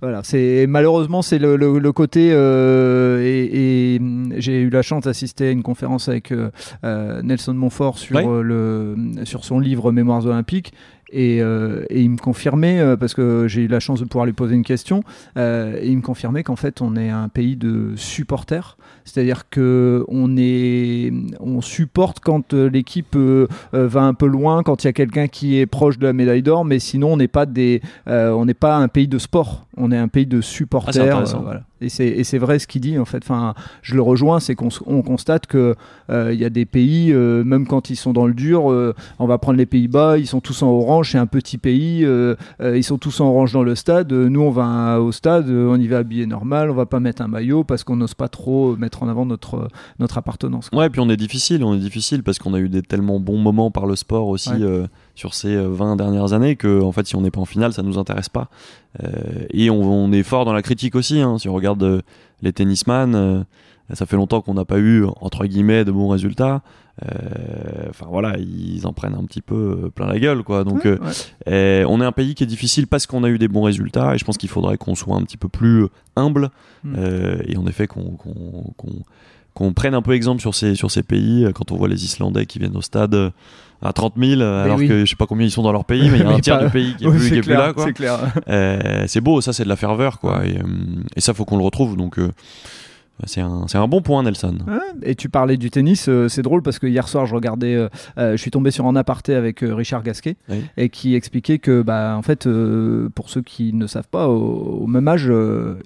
Voilà, 0.00 0.20
c'est 0.24 0.66
malheureusement 0.68 1.22
c'est 1.22 1.38
le, 1.38 1.56
le- 1.56 1.78
le 1.78 1.92
côté 1.92 2.30
euh, 2.32 3.20
et, 3.22 3.94
et, 3.96 4.00
j'ai 4.38 4.60
eu 4.60 4.70
la 4.70 4.82
chance 4.82 5.04
d'assister 5.04 5.48
à 5.48 5.50
une 5.50 5.62
conférence 5.62 6.08
avec 6.08 6.32
euh, 6.32 6.50
euh, 6.84 7.22
Nelson 7.22 7.54
Montfort 7.54 7.98
sur 7.98 8.16
Ouais. 8.16 8.42
le 8.42 8.96
sur 9.24 9.44
son 9.44 9.58
livre 9.58 9.92
Mémoires 9.92 10.26
olympiques. 10.26 10.72
Et, 11.12 11.42
euh, 11.42 11.84
et 11.90 12.00
il 12.00 12.10
me 12.10 12.16
confirmait, 12.16 12.80
euh, 12.80 12.96
parce 12.96 13.12
que 13.12 13.46
j'ai 13.46 13.62
eu 13.62 13.66
la 13.68 13.80
chance 13.80 14.00
de 14.00 14.06
pouvoir 14.06 14.24
lui 14.24 14.32
poser 14.32 14.54
une 14.54 14.64
question, 14.64 15.02
euh, 15.36 15.76
et 15.78 15.88
il 15.88 15.96
me 15.98 16.02
confirmait 16.02 16.42
qu'en 16.42 16.56
fait 16.56 16.80
on 16.80 16.96
est 16.96 17.10
un 17.10 17.28
pays 17.28 17.56
de 17.56 17.92
supporters, 17.96 18.78
c'est-à-dire 19.04 19.50
que 19.50 20.04
on 20.08 20.36
est, 20.38 21.12
on 21.40 21.60
supporte 21.60 22.20
quand 22.20 22.54
l'équipe 22.54 23.16
va 23.72 24.02
un 24.02 24.14
peu 24.14 24.26
loin, 24.26 24.62
quand 24.62 24.84
il 24.84 24.86
y 24.86 24.90
a 24.90 24.92
quelqu'un 24.94 25.26
qui 25.26 25.58
est 25.58 25.66
proche 25.66 25.98
de 25.98 26.06
la 26.06 26.12
médaille 26.14 26.42
d'or, 26.42 26.64
mais 26.64 26.78
sinon 26.78 27.12
on 27.12 27.16
n'est 27.18 27.28
pas 27.28 27.44
des, 27.46 27.82
on 28.06 28.44
n'est 28.46 28.54
pas 28.54 28.76
un 28.76 28.88
pays 28.88 29.08
de 29.08 29.18
sport, 29.18 29.66
on 29.76 29.92
est 29.92 29.98
un 29.98 30.08
pays 30.08 30.26
de 30.26 30.40
supporters. 30.40 31.02
Ah, 31.02 31.06
intéressant. 31.06 31.40
euh, 31.40 31.42
voilà. 31.42 31.62
Et 31.82 31.88
c'est 31.88 32.06
et 32.08 32.38
vrai 32.38 32.58
ce 32.58 32.66
qu'il 32.66 32.80
dit 32.80 32.98
en 32.98 33.04
fait. 33.04 33.18
Enfin, 33.18 33.54
je 33.82 33.94
le 33.94 34.02
rejoins, 34.02 34.40
c'est 34.40 34.54
qu'on 34.54 34.70
constate 35.02 35.46
que 35.46 35.74
euh, 36.10 36.32
y 36.32 36.44
a 36.44 36.50
des 36.50 36.64
pays, 36.64 37.12
euh, 37.12 37.44
même 37.44 37.66
quand 37.66 37.90
ils 37.90 37.96
sont 37.96 38.12
dans 38.12 38.26
le 38.26 38.34
dur, 38.34 38.70
euh, 38.70 38.94
on 39.18 39.26
va 39.26 39.38
prendre 39.38 39.58
les 39.58 39.66
Pays-Bas, 39.66 40.18
ils 40.18 40.26
sont 40.26 40.40
tous 40.40 40.62
en 40.62 40.68
orange, 40.68 41.12
c'est 41.12 41.18
un 41.18 41.26
petit 41.26 41.58
pays, 41.58 42.04
euh, 42.04 42.34
ils 42.60 42.84
sont 42.84 42.98
tous 42.98 43.20
en 43.20 43.26
orange 43.26 43.52
dans 43.52 43.62
le 43.62 43.74
stade. 43.74 44.12
Nous, 44.12 44.40
on 44.40 44.50
va 44.50 45.00
au 45.00 45.12
stade, 45.12 45.48
on 45.48 45.76
y 45.76 45.88
va 45.88 45.98
habillé 45.98 46.26
normal, 46.26 46.70
on 46.70 46.74
va 46.74 46.86
pas 46.86 47.00
mettre 47.00 47.22
un 47.22 47.28
maillot 47.28 47.64
parce 47.64 47.84
qu'on 47.84 47.96
n'ose 47.96 48.14
pas 48.14 48.28
trop 48.28 48.76
mettre 48.76 49.02
en 49.02 49.08
avant 49.08 49.26
notre 49.26 49.68
notre 49.98 50.18
appartenance. 50.18 50.70
quoi. 50.70 50.80
Ouais, 50.80 50.90
puis 50.90 51.00
on 51.00 51.08
est 51.10 51.16
difficile, 51.16 51.64
on 51.64 51.74
est 51.74 51.78
difficile 51.78 52.22
parce 52.22 52.38
qu'on 52.38 52.54
a 52.54 52.58
eu 52.58 52.68
des 52.68 52.82
tellement 52.82 53.20
bons 53.20 53.38
moments 53.38 53.70
par 53.70 53.86
le 53.86 53.96
sport 53.96 54.28
aussi 54.28 54.50
Ouais. 54.52 54.86
Euh, 55.12 55.16
sur 55.16 55.34
ces 55.34 55.54
euh, 55.54 55.68
20 55.68 55.96
dernières 55.96 56.32
années 56.32 56.56
que, 56.56 56.80
en 56.82 56.92
fait, 56.92 57.06
si 57.06 57.16
on 57.16 57.20
n'est 57.20 57.30
pas 57.30 57.40
en 57.40 57.44
finale, 57.44 57.72
ça 57.72 57.82
nous 57.82 57.98
intéresse 57.98 58.28
pas. 58.28 58.48
Euh, 59.02 59.08
et 59.50 59.70
on, 59.70 59.82
on 59.82 60.12
est 60.12 60.22
fort 60.22 60.44
dans 60.44 60.52
la 60.52 60.62
critique 60.62 60.94
aussi. 60.94 61.20
hein. 61.20 61.38
Si 61.38 61.48
on 61.48 61.54
regarde 61.54 61.82
euh, 61.82 62.00
les 62.42 62.52
tennisman, 62.52 63.14
euh, 63.14 63.42
ça 63.94 64.06
fait 64.06 64.16
longtemps 64.16 64.40
qu'on 64.40 64.54
n'a 64.54 64.64
pas 64.64 64.78
eu, 64.78 65.04
entre 65.20 65.44
guillemets, 65.46 65.84
de 65.84 65.92
bons 65.92 66.08
résultats. 66.08 66.62
Euh, 67.04 67.88
Enfin 67.90 68.06
voilà, 68.08 68.36
ils 68.38 68.86
en 68.86 68.92
prennent 68.92 69.14
un 69.14 69.24
petit 69.24 69.40
peu 69.42 69.80
euh, 69.84 69.88
plein 69.90 70.06
la 70.06 70.18
gueule, 70.18 70.42
quoi. 70.42 70.64
Donc, 70.64 70.84
Ouais, 70.84 70.98
euh, 71.48 71.80
ouais. 71.80 71.82
Et 71.82 71.84
on 71.86 72.00
est 72.00 72.04
un 72.04 72.12
pays 72.12 72.34
qui 72.34 72.42
est 72.44 72.46
difficile 72.46 72.86
parce 72.86 73.06
qu'on 73.06 73.22
a 73.24 73.28
eu 73.28 73.38
des 73.38 73.48
bons 73.48 73.62
résultats 73.62 74.14
et 74.14 74.18
je 74.18 74.24
pense 74.24 74.38
qu'il 74.38 74.48
faudrait 74.48 74.76
qu'on 74.78 74.94
soit 74.94 75.16
un 75.16 75.22
petit 75.22 75.36
peu 75.36 75.48
plus 75.48 75.86
humble 76.16 76.50
Mm. 76.84 76.94
euh, 76.98 77.36
et 77.46 77.56
en 77.56 77.66
effet 77.68 77.86
qu'on 79.54 79.72
prenne 79.72 79.94
un 79.94 80.02
peu 80.02 80.12
exemple 80.14 80.40
sur 80.40 80.54
ces, 80.54 80.74
sur 80.74 80.90
ces 80.90 81.02
pays 81.04 81.44
euh, 81.44 81.52
quand 81.52 81.70
on 81.72 81.76
voit 81.76 81.86
les 81.88 82.04
Islandais 82.04 82.46
qui 82.46 82.58
viennent 82.58 82.76
au 82.76 82.82
stade 82.82 83.14
euh, 83.14 83.30
à 83.82 83.92
30 83.92 84.14
000 84.16 84.40
euh, 84.40 84.64
alors 84.64 84.78
oui. 84.78 84.88
que 84.88 85.00
je 85.04 85.10
sais 85.10 85.16
pas 85.16 85.26
combien 85.26 85.46
ils 85.46 85.50
sont 85.50 85.62
dans 85.62 85.72
leur 85.72 85.84
pays 85.84 86.08
mais 86.10 86.18
il 86.18 86.22
y 86.24 86.26
a 86.26 86.30
un 86.34 86.38
tiers 86.40 86.58
pas- 86.58 86.64
du 86.66 86.70
pays 86.70 86.94
qui 86.96 87.04
est, 87.04 87.08
Oui, 87.08 87.16
plus, 87.18 87.28
qui 87.30 87.34
est 87.38 87.40
plus 87.40 87.52
là 87.54 87.72
quoi. 87.72 87.84
c'est 87.86 87.92
clair. 87.92 88.18
Euh, 88.48 89.04
c'est 89.08 89.20
beau 89.20 89.40
ça 89.40 89.52
c'est 89.52 89.64
de 89.64 89.68
la 89.68 89.76
ferveur 89.76 90.18
quoi 90.20 90.46
et, 90.46 90.56
euh, 90.58 90.62
et 91.16 91.20
ça 91.20 91.34
faut 91.34 91.44
qu'on 91.44 91.56
le 91.58 91.64
retrouve 91.64 91.96
donc 91.96 92.18
euh, 92.18 92.30
c'est 93.24 93.40
un, 93.40 93.66
un 93.72 93.88
bon 93.88 94.02
point 94.02 94.22
Nelson. 94.22 94.56
Et 95.02 95.14
tu 95.14 95.28
parlais 95.28 95.56
du 95.56 95.70
tennis, 95.70 96.08
euh, 96.08 96.28
c'est 96.28 96.42
drôle 96.42 96.62
parce 96.62 96.78
que 96.78 96.86
hier 96.86 97.06
soir 97.08 97.26
je 97.26 97.34
regardais, 97.34 97.74
euh, 97.74 97.88
euh, 98.18 98.32
je 98.32 98.36
suis 98.36 98.50
tombé 98.50 98.70
sur 98.70 98.86
un 98.86 98.96
aparté 98.96 99.34
avec 99.34 99.60
Richard 99.62 100.02
Gasquet 100.02 100.36
Oui. 100.48 100.62
et 100.76 100.88
qui 100.88 101.14
expliquait 101.14 101.58
que, 101.58 101.82
bah, 101.82 102.14
en 102.16 102.22
fait, 102.22 102.48
pour 103.14 103.28
ceux 103.30 103.42
qui 103.42 103.72
ne 103.72 103.86
savent 103.86 104.08
pas, 104.08 104.28
au, 104.28 104.80
au 104.82 104.86
même 104.86 105.06
âge, 105.08 105.30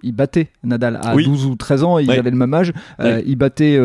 il 0.02 0.12
battait 0.12 0.49
Nadal 0.64 0.99
à 1.02 1.14
Oui. 1.14 1.25
12 1.25 1.47
ou 1.47 1.55
13 1.57 1.85
ans, 1.85 1.99
ils 1.99 2.09
Oui. 2.11 2.19
avaient 2.19 2.31
le 2.31 2.37
même 2.37 2.55
âge, 2.55 2.73
il 3.00 3.37
battait 3.37 3.78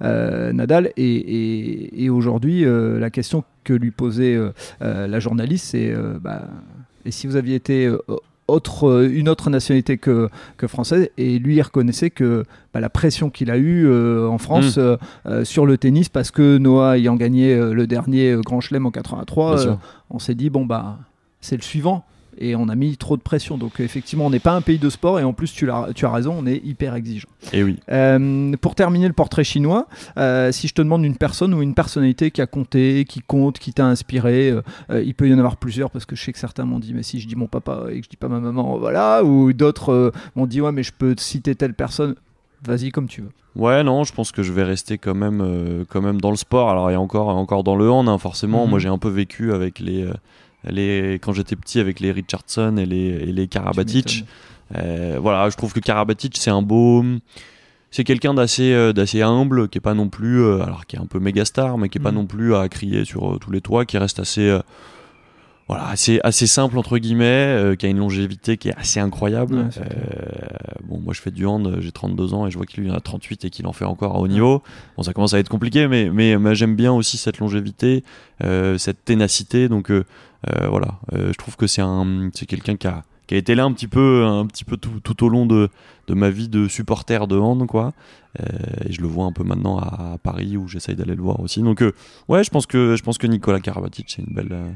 Nadal 0.00 0.90
et, 0.96 1.14
et, 1.14 2.04
et 2.04 2.10
aujourd'hui 2.10 2.64
la 2.66 3.10
question 3.10 3.44
que 3.64 3.72
lui 3.72 3.90
posait 3.90 4.38
la 4.80 5.20
journaliste, 5.20 5.66
c'est, 5.70 5.94
bah, 6.20 6.42
et 7.04 7.10
si 7.10 7.26
vous 7.26 7.36
aviez 7.36 7.56
été 7.56 7.90
autre, 8.52 8.88
euh, 8.88 9.08
une 9.12 9.28
autre 9.28 9.50
nationalité 9.50 9.98
que, 9.98 10.28
que 10.56 10.66
française, 10.66 11.08
et 11.18 11.38
lui 11.38 11.56
il 11.56 11.62
reconnaissait 11.62 12.10
que 12.10 12.44
bah, 12.72 12.80
la 12.80 12.90
pression 12.90 13.30
qu'il 13.30 13.50
a 13.50 13.56
eue 13.56 13.86
euh, 13.86 14.28
en 14.28 14.38
France 14.38 14.76
Mm. 14.76 14.96
euh, 15.26 15.44
sur 15.44 15.66
le 15.66 15.76
tennis, 15.78 16.08
parce 16.08 16.30
que 16.30 16.58
Noah 16.58 16.98
ayant 16.98 17.16
gagné 17.16 17.56
le 17.56 17.86
dernier 17.86 18.36
Grand 18.44 18.60
Chelem 18.60 18.86
en 18.86 18.90
83, 18.90 19.54
Bien 19.54 19.58
euh, 19.58 19.62
sûr. 19.62 19.78
on 20.10 20.18
s'est 20.18 20.34
dit, 20.34 20.50
bon, 20.50 20.64
bah, 20.66 20.98
c'est 21.40 21.56
le 21.56 21.62
suivant. 21.62 22.04
Et 22.38 22.56
on 22.56 22.68
a 22.68 22.74
mis 22.74 22.96
trop 22.96 23.16
de 23.16 23.22
pression. 23.22 23.58
Donc, 23.58 23.78
effectivement, 23.80 24.26
on 24.26 24.30
n'est 24.30 24.38
pas 24.38 24.52
un 24.54 24.62
pays 24.62 24.78
de 24.78 24.88
sport. 24.90 25.20
Et 25.20 25.24
en 25.24 25.32
plus, 25.32 25.52
tu, 25.52 25.66
l'as- 25.66 25.88
tu 25.94 26.06
as 26.06 26.10
raison, 26.10 26.34
on 26.38 26.46
est 26.46 26.64
hyper 26.64 26.94
exigeant. 26.94 27.28
Et 27.52 27.62
oui. 27.62 27.78
Euh, 27.90 28.52
pour 28.60 28.74
terminer 28.74 29.06
le 29.06 29.12
portrait 29.12 29.44
chinois, 29.44 29.86
euh, 30.16 30.50
si 30.52 30.66
je 30.68 30.74
te 30.74 30.80
demande 30.82 31.04
une 31.04 31.16
personne 31.16 31.52
ou 31.54 31.62
une 31.62 31.74
personnalité 31.74 32.30
qui 32.30 32.40
a 32.40 32.46
compté, 32.46 33.04
qui 33.08 33.20
compte, 33.20 33.58
qui 33.58 33.72
t'a 33.72 33.84
inspiré, 33.86 34.50
euh, 34.90 35.02
il 35.04 35.14
peut 35.14 35.28
y 35.28 35.34
en 35.34 35.38
avoir 35.38 35.56
plusieurs 35.56 35.90
parce 35.90 36.04
que 36.06 36.16
je 36.16 36.22
sais 36.22 36.32
que 36.32 36.38
certains 36.38 36.64
m'ont 36.64 36.78
dit 36.78 36.94
mais 36.94 37.02
si 37.02 37.20
je 37.20 37.28
dis 37.28 37.36
mon 37.36 37.46
papa 37.46 37.84
et 37.90 37.98
que 38.00 38.04
je 38.04 38.10
dis 38.10 38.16
pas 38.16 38.28
ma 38.28 38.40
maman, 38.40 38.78
voilà, 38.78 39.22
ou 39.24 39.52
d'autres 39.52 40.12
m'ont 40.34 40.46
dit 40.46 40.60
ouais 40.60 40.72
mais 40.72 40.82
je 40.82 40.92
peux 40.96 41.14
te 41.14 41.20
citer 41.20 41.54
telle 41.54 41.74
personne. 41.74 42.14
Vas-y 42.64 42.90
comme 42.92 43.08
tu 43.08 43.22
veux. 43.22 43.30
Ouais, 43.56 43.82
non, 43.82 44.04
je 44.04 44.12
pense 44.14 44.32
que 44.32 44.42
je 44.42 44.52
vais 44.52 44.62
rester 44.62 44.96
quand 44.96 45.14
même, 45.14 45.84
quand 45.90 46.00
même 46.00 46.20
dans 46.20 46.30
le 46.30 46.36
sport. 46.36 46.70
Alors, 46.70 46.90
il 46.90 46.94
y 46.94 46.96
a 46.96 47.00
encore, 47.00 47.28
encore 47.28 47.64
dans 47.64 47.76
le 47.76 47.90
hand, 47.90 48.08
hein, 48.08 48.16
forcément. 48.16 48.64
Mhm. 48.64 48.70
Moi, 48.70 48.78
j'ai 48.78 48.88
un 48.88 48.98
peu 48.98 49.08
vécu 49.10 49.52
avec 49.52 49.78
les, 49.80 50.08
les, 50.64 51.14
quand 51.22 51.32
j'étais 51.32 51.56
petit, 51.56 51.80
avec 51.80 52.00
les 52.00 52.12
Richardson 52.12 52.76
et 52.76 52.86
les, 52.86 52.96
et 52.96 53.32
les 53.32 53.48
Karabatic. 53.48 54.24
Euh, 54.74 55.18
voilà, 55.20 55.50
je 55.50 55.56
trouve 55.56 55.72
que 55.72 55.80
Karabatic, 55.80 56.36
c'est 56.38 56.50
un 56.50 56.62
beau, 56.62 57.04
c'est 57.90 58.04
quelqu'un 58.04 58.32
d'assez 58.32 58.72
euh, 58.72 58.94
d'assez 58.94 59.20
humble, 59.20 59.68
qui 59.68 59.76
est 59.78 59.82
pas 59.82 59.92
non 59.92 60.08
plus, 60.08 60.40
euh, 60.42 60.62
alors 60.62 60.86
qui 60.86 60.96
est 60.96 60.98
un 60.98 61.04
peu 61.06 61.18
méga 61.18 61.44
star, 61.44 61.76
mais 61.76 61.90
qui 61.90 61.98
est 61.98 62.00
pas 62.00 62.10
Mhm. 62.10 62.16
non 62.18 62.26
plus 62.26 62.54
à 62.54 62.68
crier 62.70 63.04
sur 63.04 63.38
tous 63.38 63.50
les 63.50 63.60
toits, 63.60 63.84
qui 63.84 63.98
reste 63.98 64.18
assez, 64.18 64.58
voilà, 65.68 65.88
assez 65.88 66.20
assez 66.24 66.46
simple 66.46 66.78
entre 66.78 66.96
guillemets, 66.96 67.74
qui 67.78 67.84
a 67.84 67.90
une 67.90 67.98
longévité 67.98 68.56
qui 68.56 68.70
est 68.70 68.76
assez 68.76 68.98
incroyable. 68.98 69.56
Ouais, 69.56 69.86
bon, 70.84 70.98
moi 71.00 71.12
je 71.12 71.20
fais 71.20 71.30
du 71.30 71.44
hand, 71.44 71.76
j'ai 71.80 71.92
32 71.92 72.32
ans 72.32 72.46
et 72.46 72.50
je 72.50 72.56
vois 72.56 72.64
qu'il 72.66 72.90
en 72.90 72.94
a 72.94 73.00
38 73.00 73.44
et 73.44 73.50
qu'il 73.50 73.66
en 73.66 73.72
fait 73.74 73.84
encore 73.84 74.16
à 74.16 74.20
haut 74.20 74.28
niveau. 74.28 74.62
Bon, 74.96 75.02
ça 75.02 75.12
commence 75.12 75.34
à 75.34 75.38
être 75.38 75.50
compliqué, 75.50 75.86
mais 75.86 76.08
mais, 76.10 76.38
mais 76.38 76.54
j'aime 76.54 76.76
bien 76.76 76.92
aussi 76.94 77.18
cette 77.18 77.40
longévité, 77.40 78.04
cette 78.78 79.04
ténacité. 79.04 79.68
Donc 79.68 79.92
voilà, 80.68 80.98
Euh, 81.12 81.32
je 81.32 81.38
trouve 81.38 81.56
que 81.56 81.66
c'est 81.66 81.82
un 81.82 82.30
c'est 82.34 82.46
quelqu'un 82.46 82.76
qui 82.76 82.86
a 82.86 83.04
qui 83.26 83.34
a 83.34 83.38
été 83.38 83.54
là 83.54 83.64
un 83.64 83.72
petit 83.72 83.86
peu 83.88 84.24
un 84.24 84.46
petit 84.46 84.64
peu 84.64 84.76
tout, 84.76 85.00
tout 85.02 85.24
au 85.24 85.28
long 85.28 85.46
de, 85.46 85.68
de 86.08 86.14
ma 86.14 86.28
vie 86.30 86.48
de 86.48 86.68
supporter 86.68 87.26
de 87.26 87.36
hand 87.36 87.66
quoi 87.66 87.92
Euh, 88.40 88.44
et 88.88 88.92
je 88.92 89.00
le 89.02 89.06
vois 89.08 89.26
un 89.26 89.32
peu 89.32 89.44
maintenant 89.44 89.78
à, 89.78 90.16
Paris 90.22 90.56
où 90.56 90.66
j'essaye 90.66 90.96
d'aller 90.96 91.14
le 91.14 91.22
voir 91.22 91.38
aussi 91.40 91.60
donc 91.62 91.82
euh, 91.82 91.92
ouais 92.28 92.42
je 92.44 92.50
pense 92.50 92.66
que 92.66 92.96
je 92.96 93.02
pense 93.02 93.18
que 93.18 93.26
Nicolas 93.26 93.60
Karabatic 93.60 94.06
c'est 94.10 94.22
une 94.26 94.34
belle 94.34 94.52
euh, 94.52 94.70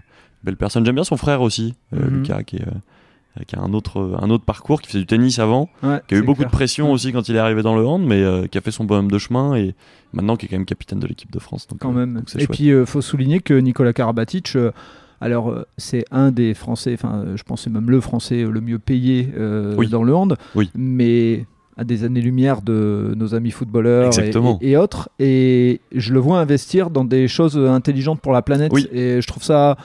belle 0.44 0.56
personne 0.58 0.84
j'aime 0.84 0.94
bien 0.94 1.04
son 1.04 1.16
frère 1.16 1.40
aussi 1.40 1.74
euh, 1.94 2.04
Mhm. 2.08 2.16
Lucas 2.18 2.42
qui 2.44 2.56
est 2.56 2.68
euh, 2.68 3.42
qui 3.46 3.56
a 3.56 3.60
un 3.60 3.72
autre 3.72 4.18
un 4.22 4.28
autre 4.30 4.44
parcours 4.44 4.80
qui 4.82 4.88
faisait 4.88 5.00
du 5.00 5.06
tennis 5.06 5.38
avant 5.38 5.68
Ouais, 5.82 6.00
qui 6.06 6.14
a 6.14 6.18
eu 6.18 6.22
beaucoup 6.22 6.40
clair. 6.42 6.50
de 6.50 6.56
pression 6.56 6.92
aussi 6.92 7.12
quand 7.12 7.28
il 7.30 7.34
est 7.36 7.38
arrivé 7.40 7.62
dans 7.62 7.74
le 7.76 7.84
hand 7.86 8.02
mais 8.06 8.22
euh, 8.22 8.46
qui 8.46 8.56
a 8.58 8.60
fait 8.60 8.70
son 8.70 8.84
bonhomme 8.84 9.10
de 9.10 9.18
chemin 9.18 9.54
et 9.56 9.74
maintenant 10.12 10.36
qui 10.36 10.44
est 10.46 10.48
quand 10.50 10.56
même 10.56 10.66
capitaine 10.66 11.00
de 11.00 11.06
l'équipe 11.06 11.30
de 11.32 11.38
France 11.40 11.66
donc, 11.66 11.78
quand 11.80 11.90
euh, 11.90 11.94
même. 12.00 12.12
donc 12.14 12.24
Et 12.34 12.40
chouette. 12.40 12.50
puis, 12.50 12.66
il 12.68 12.84
faut 12.86 13.00
souligner 13.02 13.40
que 13.40 13.54
Nicolas 13.54 13.92
Karabatic, 13.94 14.54
euh, 14.56 14.70
alors 15.20 15.50
euh, 15.50 15.64
c'est 15.78 16.04
un 16.10 16.30
des 16.30 16.54
Français, 16.54 16.94
enfin, 16.94 17.22
euh, 17.26 17.36
je 17.36 17.42
pense 17.42 17.60
que 17.60 17.64
c'est 17.64 17.70
même 17.74 17.90
le 17.90 18.00
Français 18.00 18.42
euh, 18.44 18.50
le 18.50 18.60
mieux 18.60 18.78
payé 18.78 19.28
Oui. 19.76 19.88
dans 19.88 20.02
le 20.02 20.14
hand, 20.14 20.36
Oui. 20.54 20.70
mais 20.74 21.44
à 21.78 21.84
des 21.84 22.04
années-lumière 22.04 22.62
de 22.62 23.12
nos 23.16 23.34
amis 23.34 23.50
footballeurs 23.50 24.04
et, 24.04 24.06
Exactement. 24.06 24.58
et- 24.62 24.70
et 24.70 24.76
autres. 24.78 25.10
Et 25.18 25.80
je 25.94 26.14
le 26.14 26.18
vois 26.20 26.38
investir 26.40 26.88
dans 26.90 27.04
des 27.04 27.28
choses 27.28 27.58
intelligentes 27.58 28.20
pour 28.20 28.32
la 28.32 28.40
planète. 28.42 28.72
Oui. 28.72 28.88
Et 28.92 29.20
je 29.20 29.26
trouve 29.26 29.42
ça. 29.42 29.76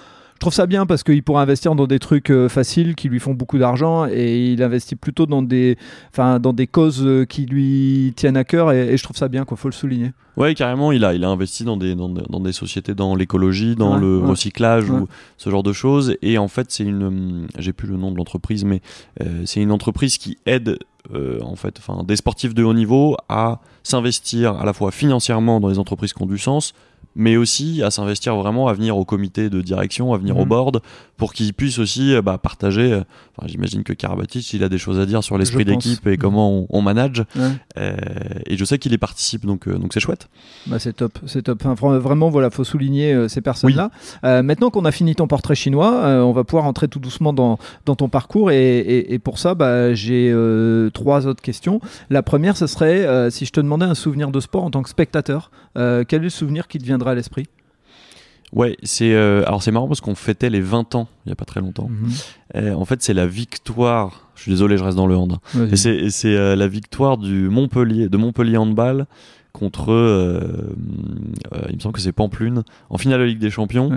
Je 0.42 0.46
trouve 0.46 0.54
ça 0.56 0.66
bien 0.66 0.88
parce 0.88 1.04
qu'il 1.04 1.22
pourrait 1.22 1.44
investir 1.44 1.76
dans 1.76 1.86
des 1.86 2.00
trucs 2.00 2.32
euh, 2.32 2.50
faciles 2.50 2.96
qui 2.96 3.10
lui 3.10 3.20
font 3.20 3.36
beaucoup 3.36 3.60
d'argent 3.60 4.08
et 4.08 4.48
il 4.54 4.64
investit 4.64 4.96
plutôt 4.96 5.28
dans 5.28 5.44
des, 5.44 5.78
enfin, 6.12 6.40
dans 6.40 6.52
des 6.52 6.66
causes 6.66 7.04
euh, 7.06 7.26
qui 7.26 7.46
lui 7.46 8.12
tiennent 8.16 8.38
à 8.38 8.44
cœur 8.44 8.72
et, 8.72 8.92
et 8.92 8.98
je 8.98 9.04
trouve 9.04 9.16
ça 9.16 9.28
bien, 9.28 9.46
quoi. 9.46 9.56
Faut 9.56 9.68
le 9.68 9.74
souligner. 9.74 10.14
Ouais, 10.38 10.56
carrément, 10.56 10.92
il 10.92 11.06
a, 11.06 11.14
il 11.14 11.24
a 11.24 11.30
investi 11.30 11.64
dans 11.64 11.78
des, 11.78 11.94
dans, 11.94 12.10
des- 12.10 12.24
dans 12.28 12.40
des 12.40 12.54
sociétés, 12.54 12.96
dans 12.96 13.14
l'écologie, 13.14 13.76
dans 13.76 13.94
Ouais, 13.94 14.00
le 14.02 14.18
ouais. 14.18 14.30
recyclage 14.32 14.90
Ouais. 14.90 15.02
ou 15.02 15.08
ce 15.38 15.52
genre 15.52 15.62
de 15.62 15.74
choses. 15.74 16.16
Et 16.24 16.40
en 16.40 16.48
fait, 16.48 16.72
c'est 16.72 16.86
une, 16.86 17.04
hum, 17.04 17.48
j'ai 17.60 17.72
plus 17.72 17.88
le 17.88 17.98
nom 17.98 18.12
de 18.12 18.18
l'entreprise, 18.18 18.66
mais 18.66 18.82
euh, 19.22 19.44
c'est 19.46 19.62
une 19.62 19.72
entreprise 19.72 20.18
qui 20.18 20.40
aide 20.48 20.80
euh, 21.14 21.40
en 21.44 21.56
fait, 21.56 21.76
enfin, 21.78 22.04
des 22.04 22.16
sportifs 22.16 22.56
de 22.56 22.64
haut 22.64 22.74
niveau 22.74 23.16
à 23.30 23.60
s'investir 23.84 24.56
à 24.56 24.66
la 24.66 24.74
fois 24.74 24.90
financièrement 24.92 25.60
dans 25.60 25.68
les 25.68 25.78
entreprises 25.78 26.14
qui 26.14 26.22
ont 26.24 26.28
du 26.28 26.38
sens, 26.40 26.74
mais 27.16 27.36
aussi 27.38 27.82
à 27.84 27.92
s'investir 27.92 28.36
vraiment 28.38 28.68
à 28.70 28.74
venir 28.74 28.96
au 28.98 29.04
comité 29.06 29.50
de 29.50 29.62
direction, 29.62 30.14
à 30.14 30.18
venir 30.18 30.38
au 30.38 30.44
Mhm. 30.44 30.50
board, 30.50 30.82
pour 31.18 31.34
qu'ils 31.34 31.54
puissent 31.54 31.78
aussi 31.80 32.14
euh, 32.16 32.22
bah, 32.22 32.38
partager. 32.38 32.94
euh, 32.94 33.02
Enfin, 33.38 33.48
j'imagine 33.48 33.84
que 33.84 33.94
Karabatic, 33.94 34.54
il 34.54 34.64
a 34.64 34.70
des 34.70 34.78
choses 34.78 35.00
à 35.00 35.06
dire 35.06 35.24
sur 35.24 35.38
l'esprit 35.38 35.64
d'équipe 35.66 36.06
et 36.08 36.18
comment 36.18 36.52
on, 36.52 36.68
on 36.70 36.82
manage. 36.82 37.24
Ouais. 37.36 37.50
Euh, 37.78 37.96
et 38.46 38.58
je 38.58 38.66
sais 38.66 38.78
qu'il 38.78 38.92
y 38.94 38.98
participe, 38.98 39.46
donc 39.46 39.68
euh, 39.68 39.78
donc 39.78 39.94
c'est 39.94 40.00
chouette. 40.02 40.28
Bah, 40.68 40.80
c'est 40.80 40.94
top, 40.94 41.18
c'est 41.28 41.42
top. 41.44 41.64
Enfin, 41.66 41.98
vraiment, 41.98 42.30
voilà, 42.30 42.50
faut 42.50 42.64
souligner 42.66 43.14
euh, 43.14 43.28
ces 43.30 43.42
personnes-là. 43.42 43.90
Maintenant 44.44 44.70
qu'on 44.70 44.86
a 44.86 44.92
fini 44.92 45.16
ton 45.16 45.28
portrait 45.28 45.56
chinois, 45.56 46.04
on 46.26 46.32
va 46.34 46.44
pouvoir 46.44 46.66
entrer 46.66 46.88
tout 46.88 47.00
doucement 47.00 47.34
dans, 47.34 47.58
dans 47.86 47.96
ton 47.96 48.10
parcours. 48.10 48.52
Et, 48.52 48.80
et- 48.80 49.14
et 49.14 49.20
pour 49.20 49.40
ça, 49.40 49.56
bah, 49.56 49.94
j'ai 49.94 50.34
trois 50.94 51.26
autres 51.28 51.42
questions. 51.42 51.80
La 52.10 52.22
première, 52.24 52.58
ce 52.58 52.68
serait 52.68 53.30
si 53.32 53.46
je 53.46 53.52
te 53.52 53.60
demandais 53.62 53.86
un 53.86 53.96
souvenir 53.96 54.32
de 54.32 54.40
sport 54.40 54.64
en 54.66 54.72
tant 54.72 54.82
que 54.84 54.90
spectateur, 54.90 55.52
quel 55.76 56.06
est 56.10 56.18
le 56.20 56.30
souvenir 56.30 56.68
qui 56.68 56.78
te 56.80 56.84
viendrait 56.92 57.12
à 57.12 57.16
l'esprit 57.16 57.46
Ouais, 58.54 58.76
c'est 58.84 59.14
euh, 59.14 59.44
alors 59.48 59.64
c'est 59.64 59.72
marrant 59.72 59.88
parce 59.88 60.02
qu'on 60.02 60.14
fêtait 60.16 60.50
les 60.50 60.60
20 60.60 60.96
ans 60.96 61.08
il 61.26 61.30
y 61.30 61.32
a 61.32 61.36
pas 61.36 61.46
très 61.46 61.62
longtemps. 61.62 61.88
Mhm. 61.90 62.10
Euh, 62.58 62.74
en 62.74 62.84
fait, 62.84 63.02
c'est 63.02 63.14
la 63.14 63.26
victoire. 63.26 64.30
Je 64.36 64.42
suis 64.42 64.52
désolé, 64.52 64.76
je 64.78 64.84
reste 64.84 64.98
dans 64.98 65.08
le 65.08 65.16
hand. 65.16 65.38
hein. 65.56 65.68
Et 65.72 65.78
c'est 65.78 66.10
c'est 66.10 66.36
euh, 66.36 66.58
la 66.58 66.68
victoire 66.68 67.18
du 67.18 67.48
Montpellier 67.50 68.10
de 68.10 68.18
Montpellier 68.18 68.58
handball 68.58 69.06
contre 69.54 69.92
euh, 69.92 70.40
il 71.70 71.76
me 71.76 71.80
semble 71.80 71.94
que 71.94 72.02
c'est 72.02 72.12
Pamplune 72.12 72.64
en 72.90 72.98
finale 72.98 73.20
de 73.22 73.26
Ligue 73.26 73.40
des 73.40 73.50
Champions. 73.52 73.90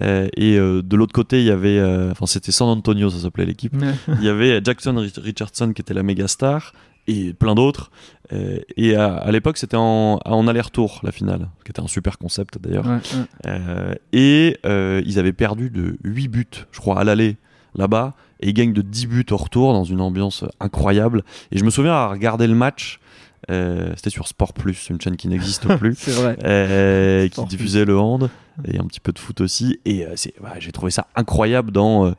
Ouais. 0.00 0.30
Et 0.38 0.56
de 0.56 0.96
l'autre 0.96 1.12
côté, 1.12 1.40
il 1.40 1.44
y 1.46 1.50
avait 1.50 1.78
enfin 2.10 2.24
c'était 2.26 2.52
San 2.52 2.68
Antonio, 2.68 3.10
ça 3.10 3.18
s'appelait 3.18 3.44
l'équipe. 3.46 3.74
Il 4.20 4.24
y 4.24 4.28
avait 4.30 4.60
Jackson 4.64 4.94
Rich- 4.96 5.18
Richardson 5.22 5.72
qui 5.74 5.82
était 5.82 5.94
la 5.94 6.02
méga 6.02 6.28
star 6.28 6.72
et 7.08 7.32
plein 7.32 7.56
d'autres. 7.56 7.90
Euh, 8.32 8.60
et 8.76 8.94
à, 8.94 9.14
à 9.16 9.32
l'époque, 9.32 9.56
c'était 9.56 9.76
en, 9.76 10.20
en 10.24 10.46
aller-retour 10.46 11.00
la 11.02 11.10
finale, 11.10 11.48
qui 11.64 11.72
était 11.72 11.80
un 11.80 11.88
super 11.88 12.18
concept 12.18 12.58
d'ailleurs. 12.58 12.86
Ouais, 12.86 12.92
ouais. 12.92 13.24
Euh, 13.46 13.94
et 14.12 14.58
euh, 14.66 15.02
ils 15.04 15.18
avaient 15.18 15.32
perdu 15.32 15.70
de 15.70 15.96
8 16.04 16.28
buts, 16.28 16.46
je 16.70 16.78
crois, 16.78 17.00
à 17.00 17.04
l'aller 17.04 17.36
là-bas. 17.74 18.14
Et 18.40 18.48
ils 18.48 18.54
gagnent 18.54 18.74
de 18.74 18.82
10 18.82 19.06
buts 19.06 19.26
au 19.30 19.36
retour 19.36 19.72
dans 19.72 19.84
une 19.84 20.00
ambiance 20.00 20.44
incroyable. 20.60 21.24
Et 21.50 21.58
je 21.58 21.64
me 21.64 21.70
souviens 21.70 21.94
à 21.94 22.06
regarder 22.08 22.46
le 22.46 22.54
match. 22.54 23.00
C'était 23.48 24.10
sur 24.10 24.28
Sport 24.28 24.52
Plus, 24.52 24.90
une 24.90 25.00
chaîne 25.00 25.16
qui 25.16 25.26
n'existe 25.26 25.66
plus. 25.78 25.96
Vrai. 26.08 27.30
qui 27.32 27.44
diffusait 27.46 27.86
le 27.86 27.98
hand 27.98 28.28
et 28.66 28.78
un 28.78 28.84
petit 28.84 29.00
peu 29.00 29.12
de 29.12 29.18
foot 29.18 29.40
aussi. 29.40 29.80
Et 29.86 30.06
ouais, 30.06 30.14
j'ai 30.58 30.72
trouvé 30.72 30.90
ça 30.90 31.06
incroyable 31.16 31.72
dans, 31.72 32.12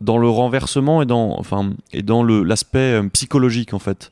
dans 0.00 0.18
le 0.18 0.28
renversement 0.28 1.02
et 1.02 1.06
dans, 1.06 1.38
enfin, 1.38 1.70
et 1.92 2.02
dans 2.02 2.22
le, 2.22 2.42
l'aspect 2.42 3.00
euh, 3.00 3.08
psychologique 3.08 3.74
en 3.74 3.78
fait. 3.78 4.10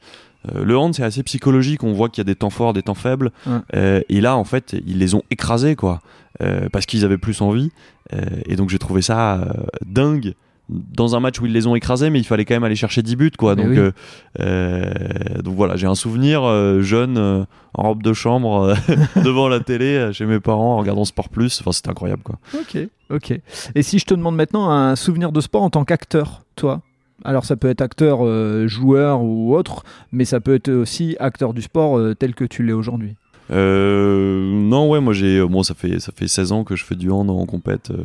Euh, 0.52 0.64
le 0.64 0.76
hand 0.76 0.94
c'est 0.94 1.04
assez 1.04 1.22
psychologique, 1.22 1.84
on 1.84 1.92
voit 1.92 2.08
qu'il 2.08 2.18
y 2.20 2.26
a 2.26 2.30
des 2.32 2.34
temps 2.34 2.50
forts, 2.50 2.72
des 2.72 2.82
temps 2.82 2.94
faibles. 2.94 3.30
Ouais. 3.46 3.58
Euh, 3.74 4.00
et 4.08 4.20
là 4.20 4.36
en 4.36 4.44
fait 4.44 4.74
ils 4.86 4.98
les 4.98 5.14
ont 5.14 5.22
écrasés 5.30 5.76
quoi, 5.76 6.00
euh, 6.42 6.68
parce 6.72 6.86
qu'ils 6.86 7.04
avaient 7.04 7.18
plus 7.18 7.40
envie. 7.40 7.70
Euh, 8.12 8.20
et 8.46 8.56
donc 8.56 8.70
j'ai 8.70 8.78
trouvé 8.78 9.02
ça 9.02 9.34
euh, 9.34 9.52
dingue 9.86 10.34
dans 10.72 11.14
un 11.16 11.20
match 11.20 11.40
où 11.40 11.46
ils 11.46 11.52
les 11.52 11.66
ont 11.66 11.74
écrasés, 11.74 12.10
mais 12.10 12.18
il 12.18 12.24
fallait 12.24 12.44
quand 12.44 12.54
même 12.54 12.64
aller 12.64 12.76
chercher 12.76 13.02
10 13.02 13.16
buts 13.16 13.30
quoi. 13.36 13.54
Mais 13.54 13.62
Donc, 13.64 13.72
oui. 13.72 13.78
euh, 13.78 13.90
euh, 14.40 15.42
donc 15.42 15.54
voilà, 15.56 15.76
j'ai 15.76 15.86
un 15.86 15.94
souvenir 15.94 16.42
euh, 16.44 16.80
jeune 16.82 17.18
euh, 17.18 17.44
en 17.74 17.82
robe 17.84 18.02
de 18.02 18.12
chambre 18.12 18.74
devant 19.24 19.48
la 19.48 19.60
télé 19.60 20.10
chez 20.12 20.26
mes 20.26 20.40
parents 20.40 20.74
en 20.74 20.78
regardant 20.78 21.04
Sport 21.04 21.28
Plus. 21.28 21.60
Enfin, 21.60 21.72
c'était 21.72 21.90
incroyable 21.90 22.22
quoi. 22.22 22.38
Ok, 22.54 22.78
ok. 23.10 23.40
Et 23.74 23.82
si 23.82 23.98
je 23.98 24.04
te 24.06 24.14
demande 24.14 24.36
maintenant 24.36 24.70
un 24.70 24.96
souvenir 24.96 25.32
de 25.32 25.40
sport 25.40 25.62
en 25.62 25.70
tant 25.70 25.84
qu'acteur, 25.84 26.42
toi? 26.56 26.80
Alors 27.24 27.44
ça 27.44 27.54
peut 27.56 27.68
être 27.68 27.82
acteur, 27.82 28.18
joueur 28.66 29.22
ou 29.22 29.54
autre, 29.54 29.84
mais 30.10 30.24
ça 30.24 30.40
peut 30.40 30.54
être 30.54 30.70
aussi 30.70 31.16
acteur 31.20 31.54
du 31.54 31.62
sport 31.62 32.00
tel 32.18 32.34
que 32.34 32.44
tu 32.44 32.64
l'es 32.64 32.72
aujourd'hui. 32.72 33.14
Euh, 33.50 34.42
non, 34.44 34.88
ouais, 34.88 35.00
moi 35.00 35.12
j'ai 35.12 35.44
bon, 35.46 35.62
ça 35.62 35.74
fait 35.74 36.00
ça 36.00 36.12
fait 36.14 36.28
16 36.28 36.52
ans 36.52 36.64
que 36.64 36.76
je 36.76 36.84
fais 36.84 36.94
du 36.94 37.10
hand 37.10 37.28
en 37.30 37.44
compète 37.46 37.90
euh, 37.90 38.04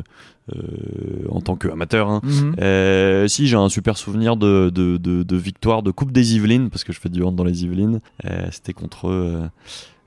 euh, 0.56 1.27
en 1.29 1.41
tant 1.41 1.56
qu'amateur. 1.56 2.10
Hein. 2.10 2.22
Mhm. 2.24 2.56
Euh, 2.60 3.27
si 3.27 3.48
j'ai 3.48 3.56
un 3.56 3.70
super 3.70 3.98
souvenir 3.98 4.36
de, 4.38 4.70
de, 4.70 4.98
de, 4.98 5.24
de 5.24 5.36
victoire 5.36 5.84
de 5.84 5.91
Coupe 5.91 6.12
des 6.12 6.36
Yvelines 6.36 6.70
parce 6.70 6.84
que 6.84 6.94
je 6.94 7.00
fais 7.00 7.10
du 7.10 7.24
hand 7.24 7.36
dans 7.36 7.44
les 7.44 7.63
Yvelines. 7.63 8.00
Euh, 8.25 8.48
C'était 8.51 8.74
contre. 8.74 9.50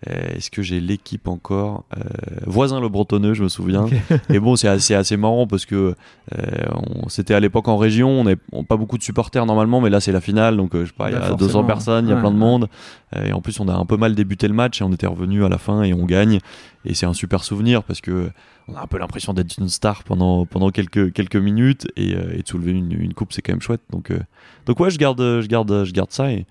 Euh, 0.09 0.37
Est-ce 0.37 0.51
que 0.51 0.63
j'ai 0.63 0.81
l'équipe 0.81 1.29
encore? 1.29 1.85
Euh, 1.97 2.01
Voisin 2.47 2.81
le 2.81 2.89
Bretonneux, 2.89 3.35
je 3.35 3.43
me 3.43 3.49
souviens. 3.49 3.87
Et 4.31 4.39
bon, 4.39 4.57
c'est 4.57 4.69
assez, 4.69 4.95
assez 4.95 5.17
marrant 5.17 5.47
parce 5.47 5.67
que 5.67 5.95
euh, 6.39 6.43
on- 6.75 7.09
c'était 7.09 7.35
à 7.35 7.41
l'époque 7.41 7.69
en 7.69 7.77
région, 7.77 8.09
on 8.11 8.25
n'avait 8.25 8.39
pas 8.69 8.77
beaucoup 8.77 8.97
de 8.99 9.03
supporters 9.03 9.45
normalement, 9.47 9.81
mais 9.81 9.91
là 9.91 10.01
c'est 10.01 10.13
la 10.13 10.21
finale, 10.21 10.57
donc 10.57 10.71
je 10.75 10.85
sais 10.87 10.93
pas, 10.97 11.11
il 11.11 11.13
y 11.13 11.19
Bah, 11.19 11.25
a 11.25 11.29
forcément. 11.29 11.49
200 11.49 11.65
personnes, 11.65 12.07
il 12.07 12.11
y 12.11 12.13
a 12.13 12.15
Ouais, 12.17 12.21
plein 12.21 12.31
de 12.31 12.37
monde. 12.37 12.69
Euh, 13.17 13.27
et 13.27 13.33
en 13.33 13.41
plus, 13.41 13.59
on 13.61 13.69
a 13.69 13.75
un 13.75 13.85
peu 13.85 13.97
mal 13.97 14.15
débuté 14.15 14.47
le 14.49 14.55
match 14.55 14.81
et 14.81 14.85
on 14.85 14.93
était 14.93 15.07
revenu 15.07 15.45
à 15.45 15.49
la 15.49 15.59
fin 15.59 15.83
et 15.83 15.93
on 15.93 16.05
gagne. 16.07 16.39
Et 16.85 16.95
c'est 16.95 17.07
un 17.07 17.13
super 17.13 17.45
souvenir 17.45 17.83
parce 17.83 18.01
que 18.01 18.31
on 18.69 18.77
a 18.77 18.83
un 18.83 18.87
peu 18.87 18.99
l'impression 18.99 19.33
d'être 19.35 19.57
une 19.59 19.69
star 19.69 20.05
pendant, 20.05 20.47
pendant 20.47 20.71
quelques, 20.71 21.13
quelques 21.13 21.37
minutes 21.37 21.89
et, 21.97 22.15
euh, 22.15 22.33
et 22.35 22.43
de 22.43 22.49
soulever 22.49 22.73
une, 22.73 22.93
une 22.93 23.15
coupe, 23.15 23.33
c'est 23.33 23.43
quand 23.43 23.53
même 23.53 23.61
chouette. 23.61 23.81
Donc, 23.91 24.11
euh, 24.11 24.21
donc 24.67 24.79
ouais, 24.81 24.91
je 24.91 24.99
garde, 24.99 25.21
je 25.21 25.47
garde, 25.47 25.85
je 25.85 25.93
garde 25.93 26.13
ça. 26.13 26.31
Et, 26.31 26.47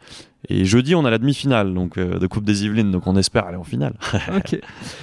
et 0.48 0.63
jeudi, 0.63 0.95
on 0.95 1.03
a 1.03 1.09
la 1.09 1.17
demi-finale 1.17 1.74
donc, 1.74 1.98
euh, 1.98 2.17
de 2.17 2.25
Coupe 2.25 2.45
des 2.45 2.63
Yvelines, 2.63 2.91
donc 2.91 3.07
on 3.07 3.17
espère 3.17 3.45
aller 3.45 3.57
en 3.57 3.63
finale. 3.63 3.93
Ok. 4.36 4.57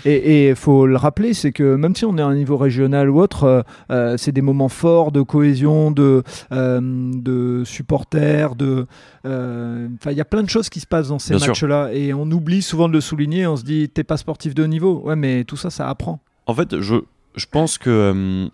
Et 0.06 0.49
il 0.49 0.56
faut 0.56 0.87
le 0.87 0.97
rappeler, 0.97 1.35
c'est 1.35 1.52
que 1.52 1.75
même 1.75 1.95
si 1.95 2.04
on 2.06 2.16
est 2.16 2.23
à 2.23 2.26
un 2.26 2.35
niveau 2.35 2.56
régional 2.56 3.11
ou 3.11 3.21
autre, 3.21 3.64
euh, 3.90 4.16
c'est 4.16 4.33
des 4.33 4.40
moments 4.40 4.71
forts 4.71 5.12
de 5.12 5.21
cohésion, 5.21 5.90
de, 5.90 6.23
de 6.50 7.62
supporters, 7.64 8.54
de. 8.54 8.87
il 9.25 10.12
y 10.12 10.21
a 10.21 10.25
plein 10.25 10.42
de 10.42 10.49
choses 10.49 10.71
qui 10.71 10.80
se 10.80 10.87
passent 10.87 11.09
dans 11.09 11.18
ces 11.18 11.35
matchs-là, 11.35 11.90
et 11.92 12.14
on 12.14 12.30
oublie 12.30 12.62
souvent 12.62 12.88
de 12.88 12.95
le 12.95 13.00
souligner. 13.00 13.47
On 13.47 13.56
se 13.56 13.64
dit, 13.64 13.88
t'es 13.88 14.04
pas 14.04 14.16
sportif 14.16 14.54
de 14.54 14.62
haut 14.64 14.68
niveau. 14.68 15.02
Ouais, 15.04 15.15
mais 15.16 15.44
tout 15.44 15.56
ça, 15.56 15.70
ça 15.70 15.88
apprend. 15.88 16.20
En 16.46 16.54
fait, 16.54 16.80
je, 16.80 16.96
je 17.35 17.46
pense 17.50 17.78
que 17.78 17.90
euh, 17.90 18.49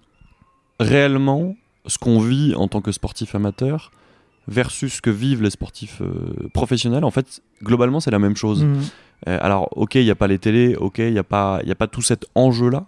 réellement, 0.80 1.54
ce 1.86 1.98
qu'on 1.98 2.20
vit 2.20 2.54
en 2.54 2.68
tant 2.68 2.80
que 2.80 2.92
sportif 2.92 3.34
amateur 3.34 3.90
versus 4.48 4.94
ce 4.94 5.02
que 5.02 5.10
vivent 5.10 5.42
les 5.42 5.50
sportifs 5.50 6.00
euh, 6.02 6.48
professionnels, 6.52 7.04
en 7.04 7.10
fait, 7.10 7.42
globalement, 7.62 8.00
c'est 8.00 8.10
la 8.10 8.18
même 8.18 8.36
chose. 8.36 8.64
Mhm. 8.64 8.80
Euh, 9.28 9.38
alors, 9.40 9.68
ok, 9.76 9.94
il 9.96 10.04
n'y 10.04 10.10
a 10.10 10.14
pas 10.16 10.26
les 10.26 10.38
télés, 10.38 10.74
ok, 10.76 10.98
il 10.98 11.12
n'y 11.12 11.18
a, 11.18 11.22
pas- 11.24 11.60
y 11.64 11.70
a 11.70 11.74
pas 11.76 11.86
tout 11.86 12.02
cet 12.02 12.26
enjeu-là, 12.34 12.86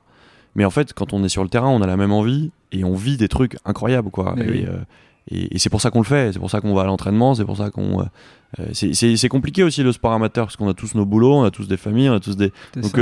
mais 0.57 0.64
en 0.64 0.71
fait, 0.71 0.93
quand 0.93 1.12
on 1.12 1.23
est 1.23 1.28
sur 1.28 1.43
le 1.45 1.49
terrain, 1.49 1.69
on 1.69 1.81
a 1.83 1.87
la 1.87 1.97
même 1.97 2.12
envie 2.12 2.50
et 2.73 2.83
on 2.85 2.95
vit 2.95 3.16
des 3.16 3.28
trucs 3.28 3.57
incroyables, 3.64 4.11
quoi. 4.11 4.35
Et, 4.38 4.50
oui. 4.50 4.64
euh, 4.66 4.78
et, 5.31 5.59
c'est 5.59 5.71
pour 5.71 5.81
ça 5.81 5.90
qu'on 5.90 6.00
le 6.00 6.04
fait, 6.04 6.33
c'est 6.33 6.38
pour 6.38 6.50
ça 6.50 6.61
qu'on 6.61 6.75
va 6.75 6.83
à 6.83 6.85
l'entraînement, 6.85 7.35
c'est 7.35 7.45
pour 7.45 7.57
ça 7.57 7.71
qu'on. 7.71 8.00
Euh, 8.00 8.04
euh, 8.61 8.71
c'est 8.73 9.28
compliqué 9.28 9.62
aussi 9.62 9.83
le 9.83 9.93
sport 9.93 10.12
amateur 10.12 10.47
parce 10.47 10.57
qu'on 10.57 10.69
a 10.69 10.75
tous 10.75 10.95
nos 10.95 11.04
boulots, 11.04 11.35
on 11.35 11.45
a 11.45 11.50
tous 11.50 11.66
des 11.66 11.76
familles, 11.76 12.09
on 12.11 12.14
a 12.14 12.21
tous 12.21 12.37
des. 12.37 12.52
Donc 12.76 12.99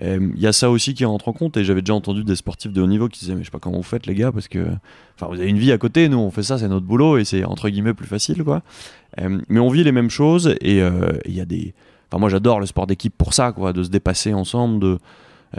il 0.00 0.40
y 0.40 0.46
a 0.46 0.52
ça 0.52 0.70
aussi 0.70 0.94
qui 0.94 1.04
rentre 1.04 1.28
en 1.28 1.32
compte 1.32 1.56
et 1.56 1.64
j'avais 1.64 1.82
déjà 1.82 1.94
entendu 1.94 2.24
des 2.24 2.36
sportifs 2.36 2.72
de 2.72 2.80
haut 2.80 2.86
niveau 2.86 3.08
qui 3.08 3.20
disaient 3.20 3.34
mais 3.34 3.40
je 3.40 3.46
sais 3.46 3.50
pas 3.50 3.58
comment 3.58 3.78
vous 3.78 3.82
faites 3.82 4.06
les 4.06 4.14
gars 4.14 4.32
parce 4.32 4.48
que 4.48 4.66
enfin 5.14 5.26
vous 5.26 5.38
avez 5.38 5.48
une 5.48 5.58
vie 5.58 5.70
à 5.70 5.76
côté 5.76 6.08
nous 6.08 6.18
on 6.18 6.30
fait 6.30 6.42
ça 6.42 6.56
c'est 6.56 6.68
notre 6.68 6.86
boulot 6.86 7.18
et 7.18 7.24
c'est 7.24 7.44
entre 7.44 7.68
guillemets 7.68 7.92
plus 7.92 8.06
facile 8.06 8.42
quoi 8.42 8.62
mais 9.48 9.60
on 9.60 9.68
vit 9.68 9.84
les 9.84 9.92
mêmes 9.92 10.08
choses 10.08 10.56
et 10.62 10.78
il 10.78 11.34
y 11.34 11.40
a 11.40 11.44
des 11.44 11.74
enfin 12.08 12.18
moi 12.18 12.30
j'adore 12.30 12.58
le 12.58 12.66
sport 12.66 12.86
d'équipe 12.86 13.14
pour 13.16 13.34
ça 13.34 13.52
quoi 13.52 13.74
de 13.74 13.82
se 13.82 13.90
dépasser 13.90 14.32
ensemble 14.32 14.80
de 14.80 14.98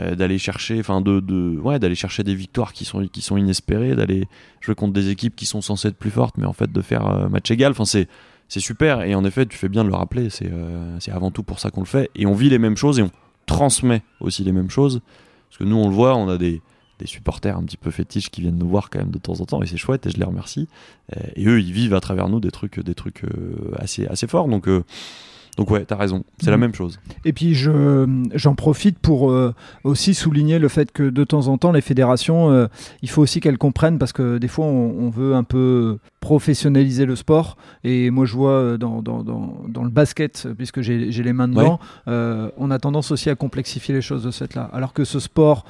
euh, 0.00 0.16
d'aller 0.16 0.38
chercher 0.38 0.80
enfin 0.80 1.00
de, 1.00 1.20
de 1.20 1.56
ouais 1.60 1.78
d'aller 1.78 1.94
chercher 1.94 2.24
des 2.24 2.34
victoires 2.34 2.72
qui 2.72 2.84
sont 2.84 3.06
qui 3.06 3.20
sont 3.20 3.36
inespérées 3.36 3.94
d'aller 3.94 4.26
jouer 4.60 4.74
contre 4.74 4.92
des 4.92 5.08
équipes 5.08 5.36
qui 5.36 5.46
sont 5.46 5.60
censées 5.60 5.86
être 5.86 5.96
plus 5.96 6.10
fortes 6.10 6.34
mais 6.36 6.46
en 6.46 6.52
fait 6.52 6.72
de 6.72 6.80
faire 6.80 7.06
euh, 7.06 7.28
match 7.28 7.48
égal. 7.52 7.70
Enfin 7.70 7.84
c'est 7.84 8.08
c'est 8.48 8.58
super. 8.60 9.02
Et 9.02 9.14
en 9.14 9.24
effet 9.24 9.46
tu 9.46 9.56
fais 9.56 9.68
bien 9.68 9.84
de 9.84 9.88
le 9.90 9.94
rappeler. 9.94 10.30
C'est 10.30 10.50
euh, 10.50 10.98
c'est 10.98 11.12
avant 11.12 11.30
tout 11.30 11.44
pour 11.44 11.60
ça 11.60 11.70
qu'on 11.70 11.80
le 11.80 11.86
fait. 11.86 12.10
Et 12.16 12.26
on 12.26 12.34
vit 12.34 12.48
les 12.48 12.58
mêmes 12.58 12.76
choses 12.76 12.98
et 12.98 13.02
on 13.02 13.10
transmet 13.46 14.02
aussi 14.18 14.42
les 14.42 14.50
mêmes 14.50 14.70
choses. 14.70 15.00
Parce 15.48 15.58
que 15.58 15.64
nous 15.64 15.76
on 15.76 15.88
le 15.88 15.94
voit 15.94 16.16
on 16.16 16.28
a 16.28 16.38
des 16.38 16.60
des 16.98 17.06
supporters 17.06 17.56
un 17.56 17.62
petit 17.62 17.76
peu 17.76 17.92
fétiches 17.92 18.30
qui 18.30 18.40
viennent 18.40 18.58
nous 18.58 18.68
voir 18.68 18.90
quand 18.90 18.98
même 18.98 19.12
de 19.12 19.18
temps 19.18 19.40
en 19.40 19.46
temps. 19.46 19.62
Et 19.62 19.66
c'est 19.66 19.76
chouette 19.76 20.06
et 20.06 20.10
je 20.10 20.16
les 20.16 20.24
remercie. 20.24 20.68
Et 21.36 21.46
eux 21.46 21.60
ils 21.60 21.72
vivent 21.72 21.94
à 21.94 22.00
travers 22.00 22.28
nous 22.28 22.40
des 22.40 22.50
trucs 22.50 22.80
des 22.80 22.94
trucs 22.96 23.22
assez 23.78 24.08
assez 24.08 24.26
forts. 24.26 24.48
Donc 24.48 24.68
donc 25.56 25.70
ouais, 25.70 25.84
t'as 25.84 25.96
raison, 25.96 26.24
c'est 26.40 26.50
la 26.50 26.56
mm. 26.56 26.60
même 26.60 26.74
chose. 26.74 26.98
Et 27.24 27.32
puis 27.32 27.54
je, 27.54 28.06
j'en 28.34 28.54
profite 28.54 28.98
pour 28.98 29.30
euh, 29.30 29.54
aussi 29.84 30.14
souligner 30.14 30.58
le 30.58 30.68
fait 30.68 30.90
que 30.90 31.04
de 31.04 31.24
temps 31.24 31.46
en 31.46 31.58
temps, 31.58 31.70
les 31.70 31.80
fédérations, 31.80 32.50
euh, 32.50 32.66
il 33.02 33.10
faut 33.10 33.22
aussi 33.22 33.40
qu'elles 33.40 33.58
comprennent 33.58 33.98
parce 33.98 34.12
que 34.12 34.38
des 34.38 34.48
fois, 34.48 34.66
on, 34.66 35.10
veut 35.10 35.34
un 35.34 35.44
peu 35.44 35.98
professionnaliser 36.20 37.06
le 37.06 37.14
sport. 37.14 37.56
Et 37.84 38.10
moi, 38.10 38.24
je 38.24 38.34
vois 38.34 38.50
euh, 38.50 38.76
dans, 38.78 39.00
dans, 39.00 39.22
dans, 39.22 39.62
dans 39.68 39.84
le 39.84 39.90
basket, 39.90 40.48
puisque 40.56 40.80
j'ai, 40.80 41.12
j'ai 41.12 41.22
les 41.22 41.32
mains 41.32 41.48
dedans, 41.48 41.78
on 42.06 42.70
a 42.70 42.78
tendance 42.78 43.10
aussi 43.12 43.30
à 43.30 43.34
complexifier 43.34 43.94
les 43.94 44.02
choses 44.02 44.24
de 44.24 44.30
cette 44.30 44.54
là. 44.54 44.68
Alors 44.72 44.92
que 44.92 45.04
ce 45.04 45.20
sport 45.20 45.64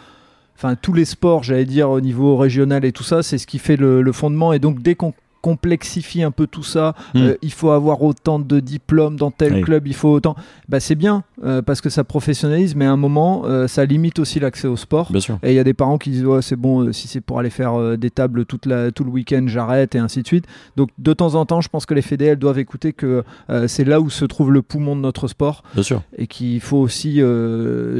enfin 0.56 0.76
tous 0.76 0.92
les 0.92 1.04
sports, 1.04 1.42
j'allais 1.42 1.64
dire 1.64 1.90
au 1.90 2.00
niveau 2.00 2.36
régional 2.36 2.84
et 2.84 2.92
tout 2.92 3.02
ça, 3.02 3.24
c'est 3.24 3.38
ce 3.38 3.46
qui 3.46 3.58
fait 3.58 3.76
le, 3.76 4.02
le 4.02 4.12
fondement. 4.12 4.52
Et 4.52 4.60
donc 4.60 4.82
dès 4.82 4.94
qu'on 4.94 5.12
complexifie 5.44 6.22
un 6.22 6.30
peu 6.30 6.46
tout 6.46 6.62
ça. 6.62 6.94
Hmm. 7.12 7.18
Euh, 7.18 7.34
il 7.42 7.52
faut 7.52 7.68
avoir 7.68 8.02
autant 8.02 8.38
de 8.38 8.60
diplômes 8.60 9.16
dans 9.16 9.30
tel 9.30 9.60
club, 9.62 9.86
il 9.86 9.92
faut 9.92 10.08
autant. 10.08 10.36
Bah, 10.70 10.80
c'est 10.80 10.94
bien 10.94 11.22
euh, 11.44 11.60
parce 11.60 11.82
que 11.82 11.90
ça 11.90 12.02
professionnalise, 12.02 12.74
mais 12.74 12.86
à 12.86 12.92
un 12.92 12.96
moment, 12.96 13.42
euh, 13.44 13.68
ça 13.68 13.84
limite 13.84 14.18
aussi 14.18 14.40
l'accès 14.40 14.68
au 14.68 14.76
sport. 14.76 15.12
Et 15.42 15.52
il 15.52 15.54
y 15.54 15.58
a 15.58 15.64
des 15.64 15.74
parents 15.74 15.98
qui 15.98 16.08
disent 16.08 16.24
c'est 16.40 16.56
bon, 16.56 16.90
si 16.94 17.08
c'est 17.08 17.20
pour 17.20 17.38
aller 17.40 17.50
faire 17.50 17.98
des 17.98 18.08
tables 18.08 18.46
toute 18.46 18.64
la, 18.64 18.90
tout 18.90 19.04
le 19.04 19.10
week-end, 19.10 19.44
j'arrête 19.46 19.94
et 19.94 19.98
ainsi 19.98 20.22
de 20.22 20.26
suite. 20.26 20.46
Donc 20.76 20.88
de 20.96 21.12
temps 21.12 21.34
en 21.34 21.44
temps, 21.44 21.60
je 21.60 21.68
pense 21.68 21.84
que 21.84 21.92
les 21.92 22.00
fédés 22.00 22.36
doivent 22.36 22.58
écouter 22.58 22.94
que 22.94 23.22
c'est 23.66 23.84
là 23.84 24.00
où 24.00 24.08
se 24.08 24.24
trouve 24.24 24.50
le 24.50 24.62
poumon 24.62 24.96
de 24.96 25.02
notre 25.02 25.28
sport. 25.28 25.62
Bien 25.74 25.82
sûr. 25.82 26.00
Et 26.16 26.26
qu'il 26.26 26.60
faut 26.60 26.78
aussi 26.78 27.20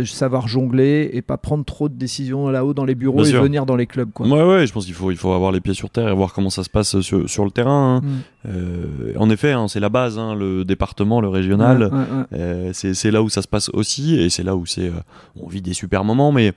savoir 0.07 0.49
jongler 0.49 1.11
et 1.13 1.21
pas 1.21 1.37
prendre 1.37 1.67
trop 1.67 1.91
de 1.91 1.95
décisions 1.95 2.49
là-haut 2.49 2.73
dans 2.73 2.87
les 2.87 2.95
bureaux 2.95 3.23
et 3.23 3.33
venir 3.33 3.67
dans 3.67 3.77
les 3.77 3.87
clubs. 3.87 4.11
Quoi. 4.13 4.27
Ouais, 4.27 4.43
ouais, 4.43 4.67
je 4.67 4.73
pense 4.73 4.87
qu'il 4.87 4.95
faut, 4.95 5.11
il 5.11 5.19
faut 5.19 5.33
avoir 5.33 5.53
les 5.53 5.61
pieds 5.61 5.75
sur 5.75 5.91
terre 5.91 6.09
et 6.09 6.15
voir 6.15 6.33
comment 6.33 6.51
ça 6.51 6.65
se 6.65 6.71
passe 6.71 7.01
sur 7.03 7.29
sur 7.35 7.45
le 7.45 7.51
terrain. 7.51 7.97
Hein. 7.97 8.01
Mm. 8.01 8.21
Euh, 8.47 9.13
en 9.19 9.29
effet, 9.31 9.53
hein, 9.53 9.69
c'est 9.69 9.81
la 9.81 9.89
base, 9.89 10.19
hein, 10.19 10.35
le 10.35 10.65
département, 10.65 11.21
le 11.21 11.29
régional. 11.29 11.91
Euh, 12.33 12.71
c'est 12.73 13.11
là 13.11 13.23
où 13.23 13.29
ça 13.29 13.43
se 13.43 13.49
passe 13.49 13.69
aussi, 13.71 14.19
et 14.19 14.31
c'est 14.31 14.43
là 14.43 14.57
où 14.57 14.65
c'est, 14.65 14.89
euh, 14.89 15.01
on 15.41 15.49
vit 15.49 15.63
des 15.63 15.75
super 15.75 16.05
moments. 16.05 16.33
Mais 16.33 16.53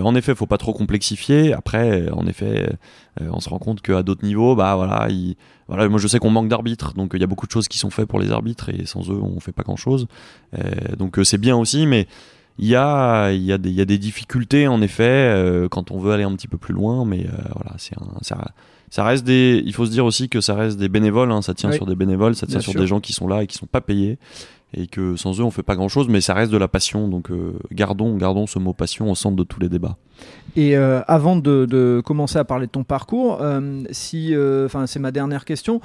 en 0.00 0.14
effet, 0.14 0.34
faut 0.34 0.46
pas 0.46 0.58
trop 0.58 0.72
complexifier. 0.72 1.52
Après, 1.52 2.10
en 2.10 2.26
effet, 2.26 2.72
on 3.20 3.40
se 3.40 3.48
rend 3.48 3.58
compte 3.58 3.82
qu'à 3.82 4.02
d'autres 4.02 4.24
niveaux, 4.24 4.56
bah 4.56 4.74
voilà, 4.74 5.08
voilà, 5.68 5.88
moi 5.88 5.98
je 5.98 6.08
sais 6.08 6.18
qu'on 6.18 6.30
manque 6.30 6.48
d'arbitres, 6.48 6.94
donc 6.94 7.12
il 7.14 7.20
y 7.20 7.24
a 7.24 7.26
beaucoup 7.26 7.46
de 7.46 7.52
choses 7.52 7.68
qui 7.68 7.78
sont 7.78 7.90
faites 7.90 8.06
pour 8.06 8.18
les 8.18 8.32
arbitres, 8.32 8.70
et 8.70 8.86
sans 8.86 9.10
eux, 9.10 9.20
on 9.22 9.38
fait 9.40 9.52
pas 9.52 9.62
grand 9.62 9.76
chose. 9.76 10.06
donc 10.98 11.18
c'est 11.24 11.38
bien 11.38 11.56
aussi, 11.56 11.86
mais 11.86 12.06
il 12.58 12.68
y 12.68 12.76
a, 12.76 13.32
il 13.32 13.42
y, 13.42 13.52
a 13.52 13.58
des, 13.58 13.70
il 13.70 13.76
y 13.76 13.80
a 13.80 13.84
des 13.84 13.98
difficultés 13.98 14.66
en 14.66 14.80
effet 14.82 15.66
quand 15.70 15.90
on 15.90 15.98
veut 15.98 16.12
aller 16.12 16.24
un 16.24 16.34
petit 16.34 16.48
peu 16.48 16.58
plus 16.58 16.74
loin, 16.74 17.04
mais 17.04 17.26
voilà, 17.54 17.74
c'est 17.76 17.96
un, 17.98 18.38
ça 18.92 19.04
reste 19.04 19.24
des. 19.24 19.62
Il 19.64 19.72
faut 19.72 19.86
se 19.86 19.90
dire 19.90 20.04
aussi 20.04 20.28
que 20.28 20.42
ça 20.42 20.54
reste 20.54 20.76
des 20.76 20.90
bénévoles. 20.90 21.32
Hein, 21.32 21.40
ça 21.40 21.54
tient 21.54 21.72
sur 21.72 21.86
des 21.86 21.94
bénévoles, 21.94 22.34
ça 22.34 22.46
tient 22.46 22.60
sur 22.60 22.74
des 22.74 22.86
gens 22.86 23.00
qui 23.00 23.14
sont 23.14 23.26
là 23.26 23.42
et 23.42 23.46
qui 23.46 23.56
sont 23.56 23.64
pas 23.64 23.80
payés 23.80 24.18
et 24.74 24.86
que 24.86 25.16
sans 25.16 25.38
eux 25.40 25.44
on 25.44 25.50
fait 25.50 25.62
pas 25.62 25.76
grand 25.76 25.88
chose 25.88 26.08
mais 26.08 26.22
ça 26.22 26.32
reste 26.32 26.50
de 26.50 26.56
la 26.56 26.66
passion 26.66 27.06
donc 27.06 27.30
euh, 27.30 27.52
gardons 27.72 28.16
gardons 28.16 28.46
ce 28.46 28.58
mot 28.58 28.72
passion 28.72 29.10
au 29.10 29.14
centre 29.14 29.36
de 29.36 29.42
tous 29.42 29.60
les 29.60 29.68
débats 29.68 29.98
et 30.56 30.78
euh, 30.78 31.02
avant 31.08 31.36
de, 31.36 32.00
commencer 32.02 32.38
à 32.38 32.44
parler 32.44 32.68
de 32.68 32.70
ton 32.70 32.82
parcours 32.82 33.42
euh, 33.42 33.82
si 33.90 34.34
enfin 34.64 34.86
c'est 34.86 34.98
ma 34.98 35.10
dernière 35.10 35.44
question 35.44 35.82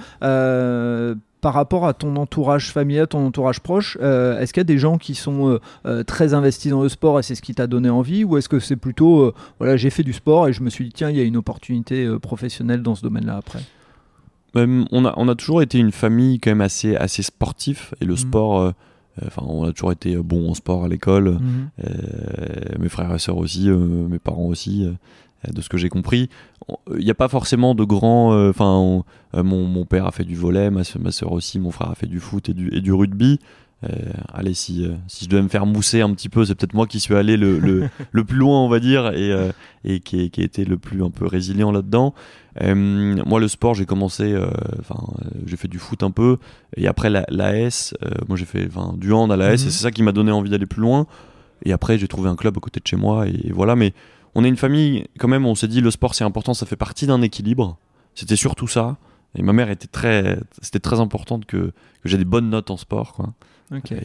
par 1.42 1.54
rapport 1.54 1.86
à 1.86 1.94
ton 1.94 2.16
entourage 2.16 2.72
familial, 2.72 3.08
ton 3.08 3.26
entourage 3.26 3.60
proche, 3.60 3.98
euh, 4.02 4.40
est-ce 4.40 4.54
qu'il 4.54 4.62
y 4.62 4.62
a 4.62 4.66
des 4.66 4.80
gens 4.80 4.98
qui 4.98 5.14
sont 5.16 5.50
euh, 5.50 5.60
euh, 5.86 6.04
très 6.04 6.34
investis 6.34 6.72
dans 6.72 6.82
le 6.82 6.90
sport 6.90 7.20
et 7.20 7.24
c'est 7.24 7.36
ce 7.36 7.42
qui 7.42 7.54
t'a 7.54 7.68
donné 7.68 7.90
envie 7.90 8.24
Ou 8.24 8.38
est-ce 8.38 8.50
que 8.50 8.60
c'est 8.60 8.76
plutôt, 8.76 9.34
voilà, 9.60 9.78
j'ai 9.78 9.90
fait 9.90 10.04
du 10.04 10.14
sport 10.14 10.48
et 10.48 10.54
je 10.54 10.64
me 10.64 10.70
suis 10.70 10.86
dit, 10.86 10.92
tiens, 10.92 11.10
il 11.10 11.18
y 11.18 11.22
a 11.22 11.24
une 11.24 11.38
opportunité 11.38 12.08
professionnelle 12.20 12.82
dans 12.82 12.96
ce 12.96 13.04
domaine-là 13.04 13.38
après? 13.38 13.60
On, 14.56 15.06
a, 15.06 15.14
on 15.18 15.28
a 15.28 15.36
toujours 15.36 15.62
été 15.62 15.78
une 15.78 15.92
famille 15.92 16.40
quand 16.40 16.50
même 16.50 16.62
assez, 16.62 16.96
assez 16.96 17.22
sportif 17.22 17.94
et 18.02 18.06
le 18.06 18.16
mmh. 18.16 18.18
sport. 18.18 18.74
Enfin, 19.24 19.44
on 19.46 19.64
a 19.66 19.72
toujours 19.72 19.92
été 19.92 20.16
bon 20.16 20.50
en 20.50 20.56
sport 20.56 20.86
à 20.86 20.88
l'école. 20.88 21.30
Mmh. 21.30 21.70
mes 22.80 22.90
frères 22.90 23.14
et 23.14 23.20
sœurs 23.20 23.38
aussi, 23.38 23.70
mes 23.70 24.18
parents 24.18 24.46
aussi. 24.48 24.88
Euh, 25.46 25.52
de 25.52 25.62
ce 25.62 25.70
que 25.70 25.78
j'ai 25.78 25.90
compris. 25.90 26.30
Il 26.98 27.04
n'y 27.04 27.12
a 27.12 27.16
pas 27.16 27.28
forcément 27.28 27.76
de 27.76 27.84
grands. 27.84 28.34
Euh, 28.34 28.50
enfin, 28.50 29.04
euh, 29.36 29.44
mon, 29.44 29.66
mon, 29.66 29.86
père 29.86 30.06
a 30.08 30.12
fait 30.12 30.24
du 30.24 30.36
volet, 30.36 30.70
ma, 30.72 30.82
ma 31.00 31.12
soeur 31.12 31.32
aussi, 31.32 31.60
mon 31.60 31.72
frère 31.72 31.92
a 31.92 31.96
fait 31.96 32.08
du 32.08 32.20
foot 32.20 32.50
et 32.50 32.54
du, 32.54 32.74
et 32.74 32.82
du 32.82 32.92
rugby. 32.92 33.40
allez, 34.34 34.56
si, 34.56 34.90
si 35.08 35.26
je 35.26 35.30
devais 35.30 35.44
me 35.44 35.50
faire 35.50 35.68
mousser 35.68 36.02
un 36.02 36.12
petit 36.12 36.30
peu, 36.30 36.44
c'est 36.44 36.56
peut-être 36.56 36.74
moi 36.74 36.88
qui 36.88 37.00
suis 37.00 37.14
allé 37.14 37.38
le, 37.38 37.60
le, 37.60 37.88
le, 38.12 38.24
plus 38.24 38.38
loin, 38.38 38.64
on 38.64 38.68
va 38.68 38.80
dire, 38.80 39.12
et, 39.14 39.32
et 39.84 40.00
qui, 40.00 40.32
qui 40.32 40.42
a 40.42 40.44
été 40.44 40.66
le 40.66 40.78
plus 40.78 41.04
un 41.04 41.12
peu 41.12 41.28
résilient 41.28 41.72
là-dedans. 41.72 42.16
moi, 42.60 43.40
le 43.40 43.48
sport, 43.48 43.76
j'ai 43.76 43.86
commencé, 43.86 44.36
enfin, 44.80 45.00
j'ai 45.46 45.58
fait 45.58 45.68
du 45.68 45.78
foot 45.78 46.02
un 46.02 46.10
peu, 46.10 46.38
et 46.76 46.88
après 46.88 47.12
la, 47.12 47.26
l'AS, 47.30 47.94
moi 48.28 48.36
j'ai 48.36 48.46
fait 48.46 48.68
du 48.96 49.14
hand 49.14 49.32
à 49.32 49.38
l'AS, 49.38 49.62
et 49.62 49.66
mhm. 49.66 49.72
c'est 49.72 49.84
ça 49.84 49.92
qui 49.92 50.02
m'a 50.02 50.12
donné 50.12 50.32
envie 50.32 50.50
d'aller 50.50 50.66
plus 50.66 50.82
loin. 50.82 51.06
Et 51.64 51.72
après, 51.72 51.98
j'ai 51.98 52.08
trouvé 52.08 52.30
un 52.30 52.36
club 52.36 52.58
à 52.58 52.60
côté 52.60 52.80
de 52.80 52.88
chez 52.88 52.98
moi, 52.98 53.28
et 53.28 53.52
voilà, 53.52 53.76
mais 53.76 53.94
on 54.38 54.44
est 54.44 54.48
une 54.48 54.56
famille, 54.56 55.08
quand 55.20 55.28
même, 55.28 55.46
on 55.46 55.56
s'est 55.56 55.68
dit 55.68 55.82
le 55.82 55.92
sport 55.92 56.16
c'est 56.16 56.24
important, 56.24 56.54
ça 56.54 56.66
fait 56.66 56.78
partie 56.78 57.08
d'un 57.08 57.22
équilibre. 57.22 57.78
C'était 58.16 58.38
surtout 58.38 58.68
ça. 58.68 58.98
Et 59.36 59.42
ma 59.42 59.52
mère 59.52 59.70
était 59.70 59.88
très, 59.88 60.40
c'était 60.62 60.80
très 60.80 61.00
importante 61.00 61.46
que, 61.46 61.58
que 62.02 62.10
j'ai 62.10 62.18
des 62.18 62.26
bonnes 62.26 62.50
notes 62.50 62.72
en 62.72 62.78
sport, 62.78 63.14
quoi. 63.14 63.34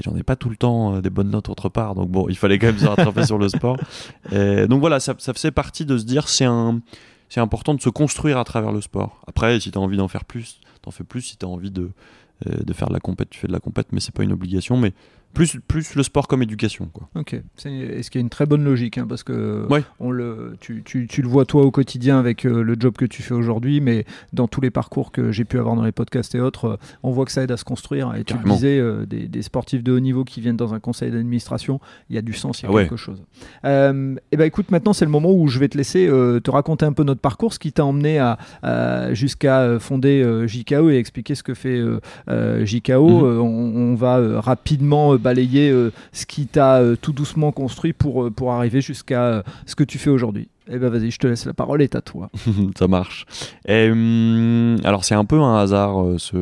J'en 0.00 0.16
ai 0.16 0.24
pas 0.24 0.34
tout 0.34 0.50
le 0.50 0.56
temps 0.56 0.96
euh, 0.96 1.00
des 1.00 1.10
bonnes 1.10 1.30
notes 1.30 1.48
autre 1.48 1.68
part, 1.68 1.94
donc 1.94 2.10
bon, 2.10 2.28
il 2.28 2.36
fallait 2.36 2.58
quand 2.58 2.66
même 2.66 2.78
se 2.78 2.86
rattraper 2.86 3.24
sur 3.26 3.38
le 3.38 3.48
sport. 3.48 3.76
donc 4.32 4.80
voilà, 4.80 4.98
ça, 4.98 5.14
ça 5.18 5.32
faisait 5.32 5.52
partie 5.52 5.86
de 5.86 5.96
se 5.96 6.04
dire 6.04 6.28
c'est 6.28 6.44
un, 6.44 6.80
c'est 7.32 7.40
important 7.40 7.72
de 7.72 7.80
se 7.80 7.88
construire 7.88 8.38
à 8.38 8.44
travers 8.44 8.72
le 8.72 8.80
sport. 8.80 9.22
Après, 9.26 9.58
si 9.60 9.70
tu 9.70 9.78
as 9.78 9.80
envie 9.80 9.96
d'en 9.96 10.08
faire 10.08 10.26
plus, 10.26 10.60
t'en 10.82 10.90
fais 10.90 11.04
plus. 11.04 11.22
Si 11.22 11.36
tu 11.38 11.46
as 11.46 11.48
envie 11.48 11.70
de, 11.70 11.90
euh, 12.46 12.62
de 12.62 12.72
faire 12.74 12.88
de 12.88 12.92
la 12.92 13.00
compète, 13.00 13.30
tu 13.30 13.40
fais 13.40 13.46
de 13.46 13.52
la 13.52 13.58
compète, 13.58 13.86
mais 13.92 14.00
c'est 14.00 14.14
pas 14.14 14.22
une 14.22 14.32
obligation. 14.32 14.76
Mais 14.76 14.92
plus, 15.32 15.58
plus 15.66 15.94
le 15.94 16.02
sport 16.02 16.28
comme 16.28 16.42
éducation. 16.42 16.88
Quoi. 16.92 17.08
Ok, 17.14 17.34
est-ce 17.64 18.10
qu'il 18.10 18.18
y 18.18 18.22
a 18.22 18.24
une 18.24 18.30
très 18.30 18.46
bonne 18.46 18.64
logique 18.64 18.98
hein, 18.98 19.06
Parce 19.08 19.22
que 19.22 19.66
on 19.98 20.10
le, 20.10 20.56
tu, 20.60 20.82
tu, 20.84 21.06
tu, 21.06 21.22
le 21.22 21.28
vois 21.28 21.44
toi 21.44 21.64
au 21.64 21.70
quotidien 21.70 22.18
avec 22.18 22.44
euh, 22.44 22.62
le 22.62 22.76
job 22.78 22.94
que 22.96 23.04
tu 23.04 23.22
fais 23.22 23.34
aujourd'hui, 23.34 23.80
mais 23.80 24.04
dans 24.32 24.48
tous 24.48 24.60
les 24.60 24.70
parcours 24.70 25.12
que 25.12 25.32
j'ai 25.32 25.44
pu 25.44 25.58
avoir 25.58 25.76
dans 25.76 25.84
les 25.84 25.92
podcasts 25.92 26.34
et 26.34 26.40
autres, 26.40 26.64
euh, 26.66 26.76
on 27.02 27.10
voit 27.10 27.24
que 27.24 27.32
ça 27.32 27.42
aide 27.42 27.50
à 27.50 27.56
se 27.56 27.64
construire. 27.64 28.14
Et 28.14 28.24
tu 28.24 28.34
le 28.36 28.50
disais, 28.50 28.78
euh, 28.78 29.06
des, 29.06 29.28
des, 29.28 29.42
sportifs 29.42 29.82
de 29.82 29.92
haut 29.92 30.00
niveau 30.00 30.24
qui 30.24 30.40
viennent 30.40 30.56
dans 30.56 30.74
un 30.74 30.80
conseil 30.80 31.10
d'administration, 31.10 31.80
il 32.10 32.16
y 32.16 32.18
a 32.18 32.22
du 32.22 32.32
sens, 32.32 32.62
il 32.62 32.66
y 32.66 32.68
a 32.68 32.70
ah 32.72 32.82
quelque 32.82 32.96
chose. 32.96 33.22
et 33.64 33.90
eh 34.32 34.36
ben 34.36 34.44
écoute, 34.44 34.70
maintenant 34.70 34.92
c'est 34.92 35.04
le 35.04 35.10
moment 35.10 35.32
où 35.32 35.48
je 35.48 35.58
vais 35.58 35.68
te 35.68 35.76
laisser 35.76 36.06
te 36.06 36.50
raconter 36.50 36.84
un 36.84 36.92
peu 36.92 37.04
notre 37.04 37.20
parcours, 37.20 37.52
ce 37.52 37.58
qui 37.58 37.72
t'a 37.72 37.84
emmené 37.84 38.18
à, 38.18 39.14
jusqu'à 39.14 39.78
fonder 39.78 40.46
JKO 40.46 40.90
et 40.90 40.96
expliquer 40.96 41.34
ce 41.34 41.42
que 41.42 41.54
fait 41.54 41.80
JKO. 42.28 43.08
Mhm. 43.08 43.40
On, 43.40 43.92
on, 43.92 43.94
va 43.94 44.40
rapidement 44.40 45.16
balayer 45.22 45.70
euh, 45.70 45.92
ce 46.12 46.26
qui 46.26 46.46
t'a 46.46 46.78
euh, 46.78 46.96
tout 47.00 47.12
doucement 47.12 47.52
construit 47.52 47.92
pour, 47.92 48.24
euh, 48.24 48.30
pour 48.30 48.52
arriver 48.52 48.80
jusqu'à 48.80 49.42
ce 49.66 49.74
que 49.74 49.84
tu 49.84 49.98
fais 49.98 50.10
aujourd'hui. 50.10 50.48
Eh 50.70 50.78
ben 50.78 50.90
vas-y, 50.90 51.10
je 51.10 51.18
te 51.18 51.26
laisse 51.26 51.44
la 51.44 51.54
parole 51.54 51.82
et 51.82 51.90
à 51.92 52.00
toi. 52.00 52.30
Ça 52.78 52.86
marche. 52.86 53.26
Et, 53.66 53.90
hum, 53.90 54.76
alors 54.84 55.04
c'est 55.04 55.14
un 55.14 55.24
peu 55.24 55.40
un 55.40 55.58
hasard 55.58 56.04
ce 56.18 56.36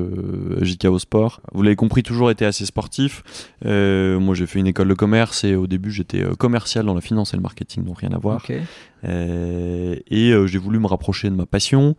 JKO 0.60 0.98
Sport. 0.98 1.40
Vous 1.52 1.62
l'avez 1.62 1.76
compris, 1.76 2.02
toujours 2.02 2.30
été 2.30 2.44
assez 2.44 2.66
sportif. 2.66 3.22
moi 3.64 4.34
j'ai 4.34 4.46
fait 4.46 4.58
une 4.58 4.66
école 4.66 4.88
de 4.88 4.94
commerce 4.94 5.44
et 5.44 5.54
au 5.54 5.66
début 5.66 5.90
j'étais 5.90 6.22
commercial 6.38 6.84
dans 6.84 6.94
la 6.94 7.00
finance 7.00 7.32
et 7.32 7.36
le 7.36 7.42
marketing, 7.42 7.84
donc 7.84 8.00
rien 8.00 8.12
à 8.12 8.18
voir. 8.18 8.44
et 9.04 10.34
j'ai 10.46 10.58
voulu 10.58 10.78
me 10.78 10.86
rapprocher 10.86 11.30
de 11.30 11.34
ma 11.34 11.46
passion. 11.46 11.96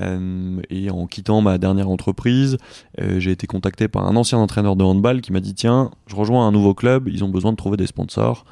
Euh, 0.00 0.60
et 0.70 0.90
en 0.90 1.06
quittant 1.06 1.40
ma 1.40 1.58
dernière 1.58 1.88
entreprise, 1.88 2.58
euh, 3.00 3.20
j'ai 3.20 3.30
été 3.30 3.46
contacté 3.46 3.88
par 3.88 4.06
un 4.06 4.16
ancien 4.16 4.38
entraîneur 4.38 4.76
de 4.76 4.84
handball 4.84 5.20
qui 5.20 5.32
m'a 5.32 5.40
dit 5.40 5.54
tiens, 5.54 5.90
je 6.06 6.16
rejoins 6.16 6.46
un 6.46 6.52
nouveau 6.52 6.74
club, 6.74 7.08
ils 7.08 7.24
ont 7.24 7.28
besoin 7.28 7.52
de 7.52 7.56
trouver 7.56 7.76
des 7.76 7.86
sponsors. 7.86 8.44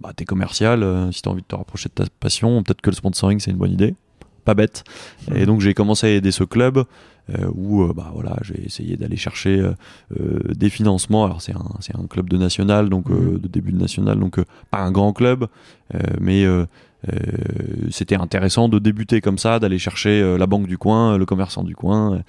Bah, 0.00 0.12
t'es 0.14 0.24
commercial, 0.24 0.82
euh, 0.82 1.10
si 1.12 1.22
t'as 1.22 1.30
envie 1.30 1.42
de 1.42 1.46
te 1.46 1.56
rapprocher 1.56 1.88
de 1.88 1.94
ta 1.94 2.04
passion, 2.20 2.62
peut-être 2.62 2.80
que 2.80 2.90
le 2.90 2.96
sponsoring 2.96 3.40
c'est 3.40 3.50
une 3.50 3.56
bonne 3.56 3.72
idée. 3.72 3.94
Pas 4.44 4.54
bête. 4.54 4.84
Et 5.34 5.44
donc 5.44 5.60
j'ai 5.60 5.74
commencé 5.74 6.06
à 6.06 6.10
aider 6.10 6.30
ce 6.30 6.44
club 6.44 6.84
où 7.54 7.84
bah 7.92 8.10
voilà, 8.14 8.38
j'ai 8.40 8.64
essayé 8.64 8.96
d'aller 8.96 9.18
chercher 9.18 9.62
des 10.10 10.70
financements. 10.70 11.26
Alors 11.26 11.42
c'est 11.42 11.52
un, 11.54 12.06
club 12.06 12.30
de 12.30 12.38
national, 12.38 12.88
donc 12.88 13.10
euh, 13.10 13.38
de 13.38 13.46
début 13.46 13.72
de 13.72 13.76
national, 13.76 14.18
donc 14.18 14.40
pas 14.70 14.78
un 14.78 14.90
grand 14.90 15.12
club, 15.12 15.48
mais 16.18 16.46
c'était 17.90 18.16
intéressant 18.16 18.68
de 18.68 18.78
débuter 18.78 19.20
comme 19.20 19.38
ça, 19.38 19.58
d'aller 19.58 19.78
chercher 19.78 20.20
euh, 20.20 20.36
la 20.38 20.46
banque 20.46 20.66
du 20.66 20.78
coin, 20.78 21.16
le 21.16 21.26
commerçant 21.26 21.62
du 21.64 21.74
coin. 21.76 22.22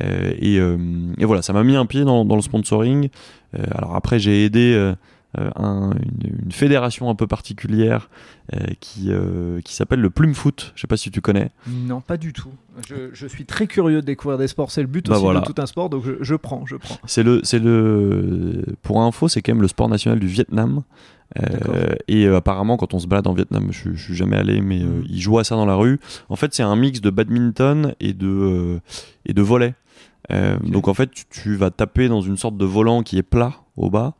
euh, 0.00 0.32
et, 0.38 0.58
euh, 0.58 0.78
et 1.18 1.24
voilà, 1.24 1.42
ça 1.42 1.52
m'a 1.52 1.62
mis 1.64 1.76
un 1.76 1.86
pied 1.86 2.04
dans, 2.04 2.24
dans 2.24 2.36
le 2.36 2.42
sponsoring. 2.42 3.08
Euh, 3.58 3.62
alors 3.74 3.94
après, 3.96 4.18
j'ai 4.18 4.44
aidé 4.44 4.72
euh, 4.74 4.94
euh, 5.38 5.50
un- 5.56 5.92
une, 5.92 6.44
une 6.46 6.52
fédération 6.52 7.10
un 7.10 7.14
peu 7.14 7.26
particulière 7.26 8.08
euh, 8.54 8.58
qui, 8.80 9.10
euh, 9.10 9.60
qui 9.62 9.74
s'appelle 9.74 10.00
le 10.00 10.10
Plume 10.10 10.34
Foot. 10.34 10.72
Je 10.74 10.80
sais 10.80 10.86
pas 10.86 10.96
si 10.96 11.10
tu 11.10 11.20
connais. 11.20 11.50
Non, 11.68 12.00
pas 12.00 12.16
du 12.16 12.32
tout. 12.32 12.50
Je, 12.88 13.10
je 13.12 13.26
suis 13.26 13.44
très 13.44 13.66
curieux 13.66 14.00
de 14.00 14.06
découvrir 14.06 14.38
des 14.38 14.48
sports. 14.48 14.70
C'est 14.70 14.80
le 14.82 14.86
but 14.88 15.06
Bah 15.06 15.14
aussi 15.16 15.22
voilà. 15.24 15.40
de 15.40 15.44
tout 15.44 15.54
un 15.60 15.66
sport, 15.66 15.90
donc 15.90 16.04
je, 16.04 16.12
je 16.20 16.34
prends, 16.34 16.64
je 16.66 16.76
prends. 16.76 16.96
C'est 17.06 17.22
le, 17.22 17.40
c'est 17.44 17.58
le, 17.60 18.64
pour 18.82 19.02
info, 19.02 19.28
c'est 19.28 19.42
quand 19.42 19.52
même 19.52 19.62
le 19.62 19.68
sport 19.68 19.88
national 19.88 20.18
du 20.18 20.26
Vietnam. 20.28 20.82
Euh, 21.40 21.94
et 22.06 22.26
euh, 22.26 22.36
apparemment, 22.36 22.76
quand 22.76 22.94
on 22.94 22.98
se 22.98 23.06
balade 23.06 23.26
en 23.26 23.32
Vietnam, 23.34 23.68
je, 23.70 23.90
je 23.94 24.02
suis 24.04 24.14
jamais 24.14 24.36
allé, 24.36 24.60
mais 24.60 24.80
euh, 24.82 24.86
Mhm. 24.86 25.04
ils 25.08 25.20
jouent 25.20 25.38
à 25.38 25.44
ça 25.44 25.56
dans 25.56 25.66
la 25.66 25.74
rue. 25.74 25.98
En 26.28 26.36
fait, 26.36 26.54
c'est 26.54 26.62
un 26.62 26.76
mix 26.76 27.00
de 27.00 27.10
badminton 27.10 27.94
et 28.00 28.12
de 28.12 28.80
et 29.26 29.32
de 29.32 29.42
Ok. 29.42 29.74
Donc 30.70 30.88
en 30.88 30.94
fait, 30.94 31.10
tu, 31.10 31.24
tu 31.30 31.56
vas 31.56 31.70
taper 31.70 32.08
dans 32.08 32.20
une 32.20 32.36
sorte 32.36 32.56
de 32.56 32.64
volant 32.64 33.02
qui 33.02 33.18
est 33.18 33.22
plat 33.22 33.52
au 33.76 33.90
bas, 33.90 34.14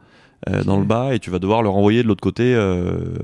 dans 0.66 0.78
le 0.78 0.84
bas, 0.84 1.14
et 1.14 1.18
tu 1.18 1.30
vas 1.30 1.38
devoir 1.38 1.62
le 1.62 1.70
renvoyer 1.70 2.02
de 2.02 2.08
l'autre 2.08 2.20
côté, 2.20 2.54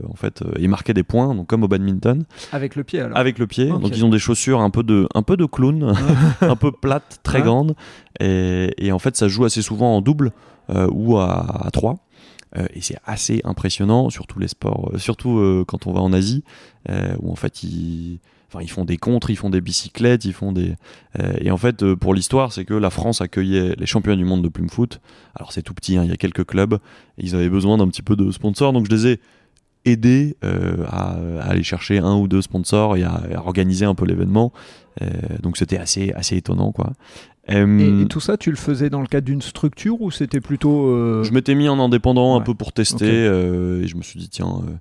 en 0.09 0.15
fait, 0.17 0.43
et 0.59 0.67
marquer 0.69 0.95
des 0.95 1.03
points, 1.03 1.35
donc 1.35 1.47
comme 1.49 1.63
au 1.65 1.69
badminton, 1.69 2.25
Avec 2.53 2.77
le 2.77 2.85
pied 2.85 3.01
alors. 3.01 3.19
avec 3.19 3.39
le 3.39 3.47
pied. 3.47 3.67
Donc 3.69 3.95
ils 3.95 4.05
ont 4.07 4.09
des 4.09 4.19
chaussures 4.19 4.61
un 4.61 4.71
peu 4.71 4.83
de 4.83 5.07
un 5.15 5.23
peu 5.23 5.37
de 5.37 5.45
clown, 5.45 5.95
un 6.41 6.57
peu 6.57 6.73
plates, 6.73 7.19
très 7.23 7.43
grandes, 7.43 7.75
et, 8.21 8.73
et 8.79 8.93
en 8.93 8.99
fait, 8.99 9.15
ça 9.17 9.29
joue 9.29 9.45
assez 9.45 9.61
souvent 9.63 9.97
en 9.97 10.01
double 10.01 10.33
ou 10.93 11.19
à, 11.19 11.67
à 11.67 11.71
trois. 11.71 11.97
Euh, 12.57 12.67
et 12.75 12.81
c'est 12.81 12.97
assez 13.05 13.41
impressionnant, 13.45 14.11
surtout 14.11 14.39
les 14.39 14.49
sports, 14.49 14.91
euh, 14.93 14.99
surtout 14.99 15.39
euh, 15.39 15.65
quand 15.67 15.87
on 15.87 15.93
va 15.93 16.01
en 16.01 16.13
Asie, 16.13 16.45
où 17.21 17.31
en 17.31 17.37
fait 17.37 17.63
ils, 17.63 18.19
font 18.69 18.85
des 18.85 18.97
contres, 18.97 19.31
ils 19.31 19.37
font 19.37 19.51
des 19.51 19.61
bicyclettes, 19.61 20.25
ils 20.25 20.33
font 20.33 20.51
des. 20.51 20.75
et 21.41 21.51
en 21.51 21.57
fait, 21.57 21.95
pour 21.95 22.15
l'histoire, 22.15 22.53
c'est 22.53 22.65
que 22.65 22.75
la 22.75 22.91
France 22.91 23.21
accueillait 23.21 23.75
les 23.79 23.87
championnats 23.87 24.17
du 24.17 24.25
monde 24.25 24.43
de 24.43 24.49
plume 24.49 24.71
foot. 24.71 25.01
Alors 25.37 25.53
c'est 25.53 25.63
tout 25.63 25.75
petit, 25.75 25.99
hein, 25.99 26.05
il 26.05 26.11
y 26.11 26.13
a 26.13 26.17
quelques 26.17 26.47
clubs, 26.47 26.79
ils 27.19 27.37
avaient 27.37 27.51
besoin 27.51 27.77
d'un 27.77 27.87
petit 27.87 28.03
peu 28.03 28.17
de 28.17 28.31
sponsors, 28.31 28.73
donc 28.73 28.87
je 28.91 28.97
les 28.97 29.07
ai 29.07 29.21
aidés 29.85 30.37
à, 30.43 31.17
aller 31.43 31.63
chercher 31.63 31.99
un 31.99 32.17
ou 32.17 32.27
deux 32.29 32.43
sponsors 32.43 32.97
et 32.97 33.05
à, 33.05 33.23
à 33.35 33.39
organiser 33.47 33.85
un 33.85 33.95
peu 33.95 34.07
l'événement. 34.07 34.53
Donc 35.43 35.57
c'était 35.57 35.79
assez, 35.79 36.13
assez 36.13 36.37
étonnant, 36.37 36.73
quoi. 36.73 36.93
Et, 37.49 38.03
et 38.03 38.07
tout 38.07 38.21
ça, 38.21 38.37
tu 38.37 38.51
le 38.51 38.57
faisais 38.57 38.91
dans 38.91 39.01
le 39.01 39.07
cadre 39.07 39.27
d'une 39.27 39.43
structure 39.43 40.01
ou 40.01 40.11
c'était 40.11 40.41
plutôt. 40.41 40.87
euh, 40.89 41.25
je 41.25 41.33
m'étais 41.33 41.55
mis 41.55 41.69
en 41.69 41.79
indépendant 41.81 42.37
un 42.37 42.41
peu 42.43 42.55
pour 42.55 42.73
tester 42.73 43.07
euh, 43.11 43.83
et 43.83 43.89
je 43.89 43.97
me 43.97 44.03
suis 44.03 44.21
dit 44.21 44.29
tiens 44.29 44.63
euh, 44.69 44.73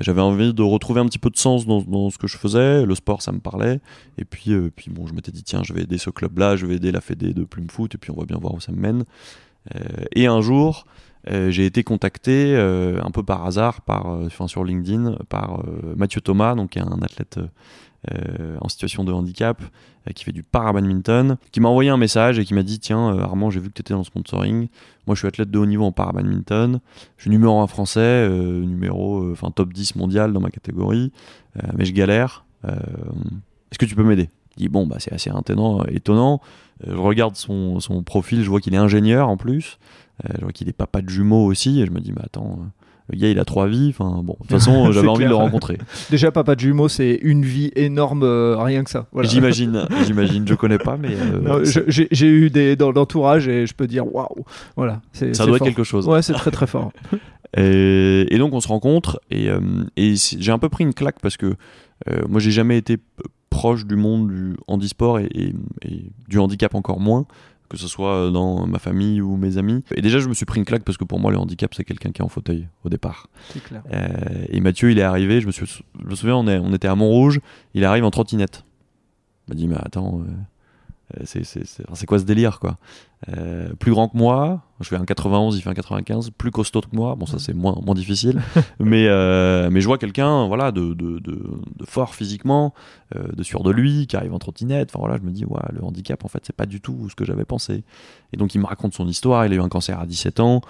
j'avais 0.00 0.20
envie 0.22 0.52
de 0.52 0.62
retrouver 0.62 1.00
un 1.00 1.06
petit 1.06 1.18
peu 1.18 1.30
de 1.30 1.36
sens 1.36 1.66
dans, 1.66 1.80
dans 1.82 2.10
ce 2.10 2.18
que 2.18 2.26
je 2.26 2.36
faisais 2.36 2.84
le 2.84 2.94
sport 2.94 3.22
ça 3.22 3.32
me 3.32 3.38
parlait. 3.38 3.80
Et 4.18 4.24
puis 4.24 4.50
puis 4.74 4.90
bon 4.90 5.06
je 5.06 5.14
m'étais 5.14 5.30
dit 5.30 5.44
tiens 5.44 5.62
je 5.62 5.72
vais 5.72 5.82
aider 5.82 5.98
ce 5.98 6.10
club 6.10 6.38
là 6.38 6.56
je 6.56 6.66
vais 6.66 6.76
aider 6.76 6.90
la 6.90 7.00
fédé 7.00 7.32
de 7.32 7.44
plume 7.44 7.70
foot 7.70 7.94
et 7.94 7.98
puis 7.98 8.10
on 8.10 8.18
va 8.18 8.24
bien 8.26 8.38
voir 8.38 8.54
où 8.54 8.60
ça 8.60 8.72
me 8.72 8.80
mène. 8.80 9.04
Et 10.14 10.26
un 10.26 10.40
jour 10.40 10.86
euh, 11.30 11.50
j'ai 11.50 11.66
été 11.66 11.82
contacté 11.82 12.54
euh, 12.54 13.00
un 13.02 13.10
peu 13.10 13.22
par 13.22 13.44
hasard 13.46 13.80
euh, 13.88 14.28
sur 14.46 14.64
LinkedIn 14.64 15.16
par 15.28 15.62
Mathieu 15.96 16.20
Thomas 16.20 16.54
donc 16.54 16.76
un 16.76 17.02
athlète 17.02 17.40
en 18.60 18.68
situation 18.68 19.02
de 19.02 19.12
handicap 19.12 19.60
qui 20.14 20.22
fait 20.22 20.30
du 20.30 20.44
parabadminton 20.44 21.38
qui 21.50 21.58
m'a 21.58 21.68
envoyé 21.68 21.90
un 21.90 21.96
message 21.96 22.38
et 22.38 22.44
qui 22.44 22.54
m'a 22.54 22.62
dit 22.62 22.78
tiens 22.78 23.18
Armand 23.18 23.50
j'ai 23.50 23.58
vu 23.58 23.68
que 23.68 23.74
tu 23.74 23.80
étais 23.80 23.94
dans 23.94 24.00
le 24.00 24.04
sponsoring 24.04 24.68
moi, 25.08 25.14
je 25.14 25.20
suis 25.20 25.28
athlète 25.28 25.52
de 25.52 25.58
haut 25.60 25.66
niveau 25.66 25.84
en 25.84 25.92
parabadminton. 25.92 26.80
Je 27.16 27.22
suis 27.22 27.30
numéro 27.30 27.60
1 27.60 27.68
français, 27.68 28.28
numéro, 28.28 29.30
enfin 29.30 29.52
top 29.52 29.72
10 29.72 29.94
mondial 29.94 30.32
dans 30.32 30.40
ma 30.40 30.50
catégorie, 30.50 31.12
mais 31.76 31.84
je 31.84 31.92
galère. 31.92 32.44
Est-ce 32.64 33.78
que 33.78 33.84
tu 33.84 33.94
peux 33.94 34.02
m'aider? 34.02 34.28
Je 34.56 34.64
dis 34.64 34.68
bon, 34.68 34.84
bah 34.84 34.96
c'est 34.98 35.12
assez 35.12 35.30
étonnant. 35.90 36.40
je 36.84 36.92
regarde 36.92 37.36
son 37.36 38.02
profil, 38.04 38.42
je 38.42 38.50
vois 38.50 38.60
qu'il 38.60 38.74
est 38.74 38.78
ingénieur 38.78 39.28
en 39.28 39.36
plus. 39.36 39.78
Euh, 40.24 40.32
je 40.38 40.42
vois 40.42 40.52
qu'il 40.52 40.68
est 40.68 40.72
papa 40.72 41.02
de 41.02 41.08
jumeaux 41.08 41.44
aussi, 41.44 41.80
et 41.80 41.86
je 41.86 41.90
me 41.90 42.00
dis, 42.00 42.12
mais 42.12 42.22
attends, 42.24 42.58
euh, 42.60 42.64
le 43.10 43.18
gars 43.18 43.28
il 43.30 43.38
a 43.38 43.44
trois 43.44 43.66
vies. 43.68 43.88
Enfin 43.90 44.22
bon, 44.24 44.32
de 44.34 44.38
toute 44.38 44.50
façon, 44.50 44.86
C'est 44.86 44.92
j'avais 44.94 45.08
envie 45.08 45.24
de 45.24 45.28
le 45.28 45.34
rencontrer. 45.34 45.78
Déjà, 46.10 46.32
papa 46.32 46.54
de 46.54 46.60
jumeaux, 46.60 46.88
c'est 46.88 47.18
une 47.22 47.44
vie 47.44 47.70
énorme, 47.76 48.22
euh, 48.22 48.56
rien 48.58 48.82
que 48.82 48.90
ça. 48.90 49.06
Voilà. 49.12 49.28
J'imagine, 49.28 49.86
j'imagine, 50.06 50.48
je 50.48 50.54
connais 50.54 50.78
pas, 50.78 50.96
mais 50.96 51.14
euh, 51.14 51.64
J'ai 51.86 52.26
eu 52.26 52.50
des 52.50 52.76
dans 52.76 52.92
l'entourage 52.92 53.46
et 53.46 53.66
je 53.66 53.74
peux 53.74 53.86
dire 53.86 54.12
waouh. 54.12 54.44
Voilà. 54.76 55.02
c'est- 55.12 55.34
ça 55.34 55.44
doit 55.46 55.56
être 55.58 55.64
quelque 55.64 55.84
chose. 55.84 56.08
Ouais, 56.08 56.22
c'est 56.22 56.32
très 56.32 56.50
très 56.50 56.66
fort. 56.66 56.92
Et, 57.56 58.26
et 58.28 58.38
donc 58.38 58.52
on 58.52 58.60
se 58.60 58.68
rencontre 58.68 59.18
et, 59.30 59.48
euh, 59.48 59.60
j'ai 59.96 60.50
un 60.52 60.58
peu 60.58 60.68
pris 60.68 60.84
une 60.84 60.92
claque 60.92 61.20
parce 61.22 61.36
que 61.38 61.54
euh, 62.10 62.22
moi 62.28 62.38
j'ai 62.40 62.50
jamais 62.50 62.76
été 62.76 62.98
proche 63.48 63.86
du 63.86 63.96
monde 63.96 64.28
du 64.28 64.56
handisport 64.66 65.20
et 65.20 65.54
du 66.28 66.38
handicap 66.38 66.74
encore 66.74 67.00
moins 67.00 67.24
que 67.68 67.76
ce 67.76 67.88
soit 67.88 68.30
dans 68.30 68.66
ma 68.66 68.78
famille 68.78 69.20
ou 69.20 69.36
mes 69.36 69.58
amis. 69.58 69.82
Et 69.94 70.02
déjà 70.02 70.18
je 70.18 70.28
me 70.28 70.34
suis 70.34 70.46
pris 70.46 70.58
une 70.58 70.64
claque 70.64 70.84
parce 70.84 70.98
que 70.98 71.04
pour 71.04 71.20
moi 71.20 71.30
le 71.30 71.38
handicap 71.38 71.74
c'est 71.74 71.84
quelqu'un 71.84 72.10
qui 72.12 72.22
est 72.22 72.24
en 72.24 72.28
fauteuil 72.28 72.68
au 72.84 72.88
départ. 72.88 73.28
Clair. 73.64 73.82
Euh, 73.92 74.08
et 74.48 74.60
Mathieu 74.60 74.90
il 74.90 74.98
est 74.98 75.02
arrivé, 75.02 75.40
je 75.40 75.46
me, 75.46 75.52
suis, 75.52 75.66
je 75.66 76.06
me 76.06 76.14
souviens 76.14 76.36
on, 76.36 76.46
est, 76.48 76.58
on 76.58 76.72
était 76.72 76.88
à 76.88 76.94
Montrouge, 76.94 77.40
il 77.74 77.84
arrive 77.84 78.04
en 78.04 78.10
trottinette. 78.10 78.64
Il 79.46 79.54
m'a 79.54 79.54
dit 79.56 79.68
mais 79.68 79.76
attends, 79.78 80.22
euh, 80.22 81.24
c'est 81.24 82.06
quoi 82.06 82.18
ce 82.18 82.24
délire 82.24 82.58
quoi? 82.58 82.78
Euh, 83.28 83.72
Plus 83.78 83.92
grand 83.92 84.08
que 84.08 84.16
moi, 84.16 84.62
je 84.80 84.88
fais 84.88 84.96
un 84.96 85.04
91, 85.04 85.56
il 85.56 85.62
fait 85.62 85.70
un 85.70 85.74
95, 85.74 86.30
plus 86.30 86.50
costaud 86.50 86.80
que 86.82 86.94
moi, 86.94 87.14
bon 87.14 87.26
ça 87.26 87.38
c'est 87.38 87.54
moins, 87.54 87.78
moins 87.84 87.94
difficile, 87.94 88.42
mais, 88.80 89.06
euh, 89.08 89.68
mais 89.70 89.80
je 89.80 89.86
vois 89.86 89.98
quelqu'un 89.98 90.46
voilà, 90.46 90.72
de, 90.72 90.94
de, 90.94 91.18
de, 91.18 91.42
de 91.76 91.84
fort 91.86 92.14
physiquement, 92.14 92.74
euh, 93.14 93.28
de 93.32 93.42
sûr 93.42 93.62
de 93.62 93.70
lui, 93.70 94.06
qui 94.06 94.16
arrive 94.16 94.34
en 94.34 94.38
trottinette, 94.38 94.90
enfin 94.90 94.98
voilà 95.00 95.16
je 95.16 95.22
me 95.22 95.30
dis 95.30 95.44
ouais, 95.44 95.60
le 95.72 95.82
handicap 95.82 96.24
en 96.24 96.28
fait 96.28 96.40
c'est 96.44 96.56
pas 96.56 96.66
du 96.66 96.80
tout 96.80 97.08
ce 97.08 97.14
que 97.14 97.24
j'avais 97.24 97.44
pensé. 97.44 97.84
Et 98.32 98.36
donc 98.36 98.54
il 98.54 98.60
me 98.60 98.66
raconte 98.66 98.92
son 98.92 99.06
histoire, 99.08 99.46
il 99.46 99.52
a 99.52 99.56
eu 99.56 99.60
un 99.60 99.68
cancer 99.68 99.98
à 99.98 100.06
17 100.06 100.40
ans, 100.40 100.60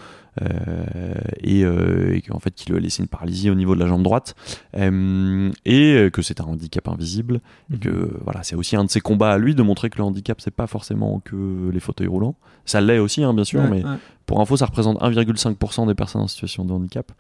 euh, 0.43 1.15
et, 1.43 1.65
euh, 1.65 2.15
et 2.15 2.21
qu'en 2.21 2.39
fait 2.39 2.51
qu'il 2.55 2.73
lui 2.73 2.79
a 2.79 2.81
laissé 2.81 3.03
une 3.03 3.09
paralysie 3.09 3.49
au 3.49 3.55
niveau 3.55 3.75
de 3.75 3.81
la 3.81 3.87
jambe 3.87 4.03
droite, 4.03 4.35
euh, 4.77 5.51
et 5.65 6.11
que 6.13 6.23
c'est 6.23 6.41
un 6.41 6.45
handicap 6.45 6.89
invisible, 6.89 7.41
et 7.73 7.79
que 7.79 8.11
voilà 8.23 8.43
c'est 8.43 8.57
aussi 8.57 8.77
un 8.77 8.85
de 8.85 8.91
ses 8.91 9.01
combats 9.01 9.33
à 9.33 9.39
lui 9.39 9.55
de 9.55 9.63
montrer 9.63 9.91
que 9.91 9.99
le 9.99 10.05
handicap 10.05 10.41
c'est 10.41 10.55
pas 10.55 10.67
forcément 10.67 11.21
que 11.21 11.71
les 11.73 11.81
fauteuils 11.81 12.07
roulants. 12.07 12.37
Ça 12.65 12.81
l'est 12.81 12.99
aussi, 12.99 13.23
hein, 13.23 13.33
bien 13.33 13.45
sûr, 13.45 13.61
Ouais, 13.61 13.71
mais 13.71 13.85
ouais. 13.85 13.96
Pour 14.27 14.41
info, 14.41 14.57
ça 14.57 14.67
représente 14.67 15.01
1,5% 15.01 15.87
des 15.87 15.95
personnes 15.95 16.23
en 16.23 16.29
situation 16.29 16.65
de 16.65 16.73
handicap. 16.73 17.13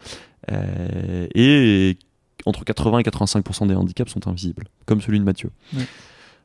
Euh, 0.50 1.26
et 1.34 1.98
entre 2.44 2.64
80 2.64 2.98
et 2.98 3.02
85% 3.02 3.68
des 3.68 3.74
handicaps 3.74 4.12
sont 4.12 4.28
invisibles, 4.28 4.64
comme 4.86 5.00
celui 5.00 5.18
de 5.18 5.24
Mathieu. 5.24 5.50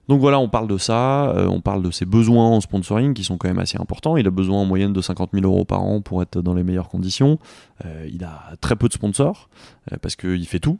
Donc 0.07 0.19
voilà, 0.19 0.39
on 0.39 0.49
parle 0.49 0.67
de 0.67 0.77
ça, 0.77 1.29
euh, 1.29 1.47
on 1.47 1.61
parle 1.61 1.83
de 1.83 1.91
ses 1.91 2.05
besoins 2.05 2.45
en 2.45 2.61
sponsoring 2.61 3.13
qui 3.13 3.23
sont 3.23 3.37
quand 3.37 3.47
même 3.47 3.59
assez 3.59 3.77
importants. 3.77 4.17
Il 4.17 4.27
a 4.27 4.31
besoin 4.31 4.57
en 4.59 4.65
moyenne 4.65 4.93
de 4.93 5.01
50 5.01 5.29
000 5.33 5.45
euros 5.45 5.63
par 5.63 5.83
an 5.83 6.01
pour 6.01 6.21
être 6.21 6.41
dans 6.41 6.53
les 6.53 6.63
meilleures 6.63 6.89
conditions. 6.89 7.39
Euh, 7.85 8.09
il 8.11 8.23
a 8.23 8.53
très 8.61 8.75
peu 8.75 8.87
de 8.87 8.93
sponsors 8.93 9.49
euh, 9.91 9.97
parce 10.01 10.15
qu'il 10.15 10.45
fait 10.47 10.59
tout. 10.59 10.79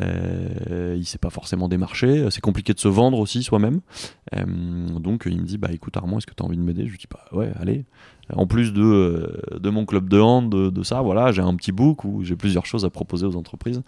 Il 0.00 1.04
sait 1.04 1.18
pas 1.18 1.28
forcément 1.28 1.68
démarcher. 1.68 2.26
C'est 2.30 2.40
compliqué 2.40 2.72
de 2.72 2.80
se 2.80 2.88
vendre 2.88 3.18
aussi 3.18 3.42
soi-même. 3.42 3.82
Donc 4.34 5.24
il 5.26 5.38
me 5.38 5.44
dit 5.44 5.58
bah 5.58 5.68
écoute 5.70 5.96
Armand, 5.98 6.16
est-ce 6.16 6.26
que 6.26 6.34
tu 6.34 6.42
as 6.42 6.46
envie 6.46 6.56
de 6.56 6.62
m'aider? 6.62 6.86
Je 6.86 6.92
lui 6.92 6.98
dis 6.98 7.06
bah 7.10 7.20
ouais, 7.32 7.52
allez. 7.60 7.84
En 8.34 8.46
plus 8.46 8.72
de, 8.72 9.68
mon 9.68 9.84
club 9.84 10.08
de 10.08 10.18
hand, 10.18 10.50
de, 10.50 10.82
ça, 10.82 11.02
voilà, 11.02 11.30
j'ai 11.30 11.42
un 11.42 11.54
petit 11.56 11.72
book 11.72 12.04
où 12.04 12.24
j'ai 12.24 12.36
plusieurs 12.36 12.64
choses 12.64 12.86
à 12.86 12.90
proposer 12.90 13.26
aux 13.26 13.36
entreprises. 13.36 13.82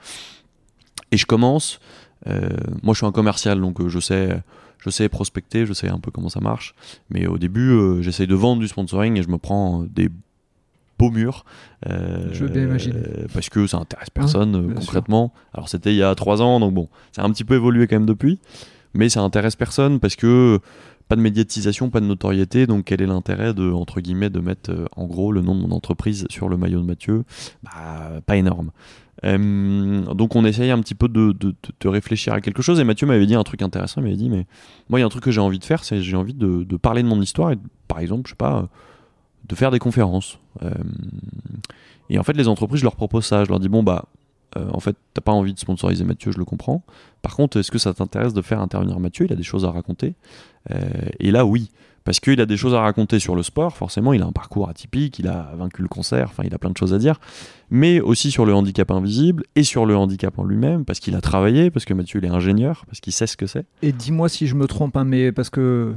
Et 1.11 1.17
je 1.17 1.25
commence. 1.25 1.81
moi, 2.27 2.93
je 2.93 2.99
suis 2.99 3.07
un 3.07 3.13
commercial, 3.13 3.59
donc 3.59 3.89
je 3.89 3.99
sais, 3.99 4.43
je 4.85 4.91
sais 4.91 5.09
prospecter, 5.09 5.65
je 5.67 5.73
sais 5.73 5.89
un 5.89 5.99
peu 5.99 6.11
comment 6.11 6.29
ça 6.29 6.41
marche. 6.41 6.75
Mais 7.11 7.27
au 7.27 7.39
début, 7.39 7.71
euh, 7.71 8.03
j'essaye 8.03 8.27
de 8.27 8.35
vendre 8.35 8.61
du 8.61 8.69
sponsoring 8.69 9.17
et 9.19 9.23
je 9.23 9.29
me 9.29 9.39
prends 9.39 9.83
des 9.83 10.11
beaux 10.99 11.11
murs. 11.11 11.45
euh, 11.89 12.29
Je 12.33 12.45
veux 12.45 12.51
bien 12.51 12.63
imaginer. 12.65 13.01
Parce 13.33 13.49
que 13.49 13.67
ça 13.67 13.79
intéresse 13.79 14.11
personne 14.11 14.55
euh, 14.57 14.67
sûr. 14.69 14.75
concrètement. 14.81 15.33
Alors 15.55 15.69
c'était 15.69 15.93
il 15.93 15.97
y 15.97 16.03
a 16.03 16.15
trois 16.15 16.43
ans, 16.43 16.61
donc 16.61 16.75
bon, 16.75 16.89
ça 17.13 17.23
a 17.23 17.25
un 17.27 17.31
petit 17.31 17.45
peu 17.45 17.55
évolué 17.55 17.87
quand 17.87 17.97
même 17.97 18.07
depuis. 18.07 18.39
Mais 18.95 19.09
ça 19.09 19.23
intéresse 19.23 19.57
personne 19.57 19.99
parce 19.99 20.15
que 20.17 20.61
pas 21.09 21.17
de 21.17 21.21
médiatisation, 21.21 21.91
pas 21.91 22.01
de 22.01 22.07
notoriété, 22.07 22.67
donc 22.67 22.85
quel 22.85 23.03
est 23.03 23.07
l'intérêt 23.07 23.53
de, 23.53 23.71
entre 23.71 24.01
guillemets, 24.01 24.31
de 24.31 24.41
mettre 24.41 24.71
euh, 24.71 24.87
en 24.97 25.07
gros 25.07 25.33
le 25.33 25.41
nom 25.43 25.55
de 25.55 25.61
mon 25.61 25.73
entreprise 25.73 26.27
sur 26.31 26.49
le 26.49 26.57
maillot 26.57 26.81
de 26.81 26.87
Mathieu? 26.87 27.25
Bah, 27.63 28.21
Pas 28.25 28.37
énorme. 28.37 28.71
Euh, 29.25 30.03
donc 30.15 30.35
on 30.35 30.45
essaye 30.45 30.71
un 30.71 30.81
petit 30.81 30.95
peu 30.95 31.09
de, 31.09 31.55
réfléchir 31.85 32.33
à 32.33 32.41
quelque 32.41 32.63
chose. 32.63 32.81
Et 32.81 32.85
Mathieu 32.85 33.07
m'avait 33.07 33.27
dit 33.27 33.35
un 33.35 33.43
truc 33.43 33.63
intéressant, 33.63 34.01
il 34.01 34.05
m'avait 34.05 34.17
dit 34.17 34.29
mais 34.29 34.47
moi 34.89 34.99
il 34.99 35.03
y 35.03 35.03
a 35.03 35.07
un 35.07 35.11
truc 35.11 35.25
que 35.25 35.31
j'ai 35.31 35.41
envie 35.41 35.59
de 35.59 35.65
faire, 35.65 35.85
c'est 35.85 36.03
j'ai 36.03 36.17
envie 36.17 36.35
de, 36.35 36.77
parler 36.77 37.03
de 37.03 37.09
mon 37.09 37.21
histoire 37.21 37.53
et 37.53 37.59
par 37.89 38.01
exemple, 38.01 38.23
je 38.27 38.31
sais 38.31 38.37
pas, 38.37 38.59
euh, 38.59 38.67
de 39.49 39.55
faire 39.55 39.71
des 39.71 39.79
conférences. 39.79 40.39
Euh, 40.63 40.71
et 42.11 42.19
en 42.19 42.23
fait 42.23 42.37
les 42.37 42.49
entreprises, 42.49 42.81
je 42.81 42.85
leur 42.85 42.97
propose 42.97 43.25
ça, 43.25 43.45
je 43.45 43.51
leur 43.51 43.61
dis 43.61 43.69
bon 43.69 43.83
bah 43.83 44.07
en 44.73 44.79
fait 44.79 44.97
t'as 45.15 45.21
pas 45.21 45.33
envie 45.33 45.53
de 45.53 45.59
sponsoriser 45.59 46.05
Mathieu, 46.05 46.31
je 46.31 46.39
le 46.39 46.45
comprends. 46.45 46.85
Par 47.23 47.35
contre, 47.35 47.59
est-ce 47.59 47.73
que 47.73 47.79
ça 47.79 47.93
t'intéresse 47.93 48.35
de 48.35 48.43
faire 48.43 48.61
intervenir 48.61 49.01
Mathieu? 49.01 49.27
Il 49.27 49.33
a 49.33 49.37
des 49.37 49.43
choses 49.43 49.65
à 49.65 49.73
raconter. 49.73 50.15
Et 51.19 51.33
là 51.33 51.45
oui, 51.45 51.71
parce 52.05 52.21
qu'il 52.21 52.41
a 52.41 52.47
des 52.47 52.59
choses 52.59 52.75
à 52.75 52.81
raconter 52.81 53.19
sur 53.19 53.35
le 53.35 53.43
sport, 53.43 53.77
forcément, 53.77 54.13
il 54.13 54.23
a 54.23 54.27
un 54.27 54.33
parcours 54.33 54.69
atypique, 54.69 55.19
il 55.19 55.27
a 55.27 55.53
vaincu 55.57 55.81
le 55.81 55.89
cancer, 55.89 56.29
enfin, 56.29 56.43
il 56.45 56.55
a 56.55 56.59
plein 56.59 56.71
de 56.71 56.77
choses 56.77 56.93
à 56.93 56.99
dire, 56.99 57.19
mais 57.75 58.01
aussi 58.01 58.31
sur 58.31 58.47
le 58.47 58.55
handicap 58.55 58.91
invisible 58.93 59.43
et 59.57 59.65
sur 59.65 59.85
le 59.85 59.97
handicap 59.97 60.39
en 60.39 60.45
lui-même, 60.45 60.85
parce 60.85 61.01
qu'il 61.01 61.17
a 61.17 61.21
travaillé, 61.21 61.71
parce 61.73 61.85
que 61.85 61.93
Mathieu, 61.93 62.21
il 62.23 62.27
est 62.27 62.33
ingénieur, 62.33 62.85
parce 62.87 63.01
qu'il 63.01 63.13
sait 63.13 63.27
ce 63.27 63.37
que 63.37 63.47
c'est. 63.47 63.67
Et 63.83 63.91
dis-moi 63.91 64.29
si 64.29 64.47
je 64.47 64.55
me 64.55 64.67
trompe, 64.67 64.97
hein, 64.97 65.05
mais 65.05 65.33
parce 65.33 65.51
que 65.51 65.93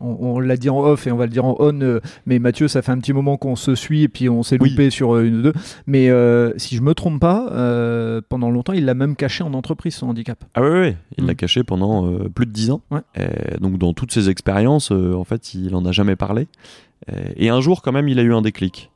on, 0.00 0.16
on 0.20 0.38
l'a 0.38 0.56
dit 0.56 0.70
en 0.70 0.78
off 0.80 1.06
et 1.08 1.12
on 1.12 1.16
va 1.16 1.26
le 1.26 1.32
dire 1.32 1.44
en 1.44 1.56
on, 1.58 1.80
euh, 1.80 2.00
mais 2.26 2.38
Mathieu, 2.38 2.68
ça 2.68 2.82
fait 2.82 2.92
un 2.92 2.98
petit 2.98 3.12
moment 3.12 3.36
qu'on 3.36 3.56
se 3.56 3.74
suit 3.74 4.02
et 4.04 4.08
puis 4.08 4.28
on 4.28 4.42
s'est 4.44 4.58
Oui. 4.60 4.70
loupé 4.70 4.90
sur 4.90 5.14
euh, 5.16 5.24
une 5.24 5.38
ou 5.38 5.42
deux. 5.42 5.52
Mais 5.86 6.08
euh, 6.08 6.52
si 6.56 6.76
je 6.76 6.82
me 6.82 6.94
trompe 6.94 7.20
pas, 7.20 7.46
pendant 8.28 8.50
longtemps, 8.50 8.72
il 8.72 8.84
l'a 8.84 8.94
même 8.94 9.16
caché 9.16 9.42
en 9.42 9.54
entreprise 9.54 9.96
son 9.96 10.08
handicap. 10.08 10.44
Ah 10.54 10.62
ouais, 10.62 10.70
ouais, 10.70 10.96
il 11.18 11.24
Mm. 11.24 11.26
l'a 11.26 11.34
caché 11.34 11.64
pendant 11.64 12.08
plus 12.34 12.46
de 12.46 12.52
10 12.52 12.70
ans. 12.70 12.80
Ouais. 12.92 13.00
Donc 13.60 13.78
dans 13.78 13.92
toutes 13.92 14.12
ses 14.12 14.28
expériences, 14.30 14.90
en 14.92 15.24
fait, 15.24 15.54
il 15.54 15.74
en 15.74 15.84
a 15.84 15.90
jamais 15.92 16.14
parlé. 16.16 16.46
Et 17.36 17.48
un 17.48 17.60
jour, 17.60 17.82
quand 17.82 17.90
même, 17.90 18.08
il 18.08 18.20
a 18.20 18.22
eu 18.22 18.32
un 18.32 18.42
déclic. 18.42 18.91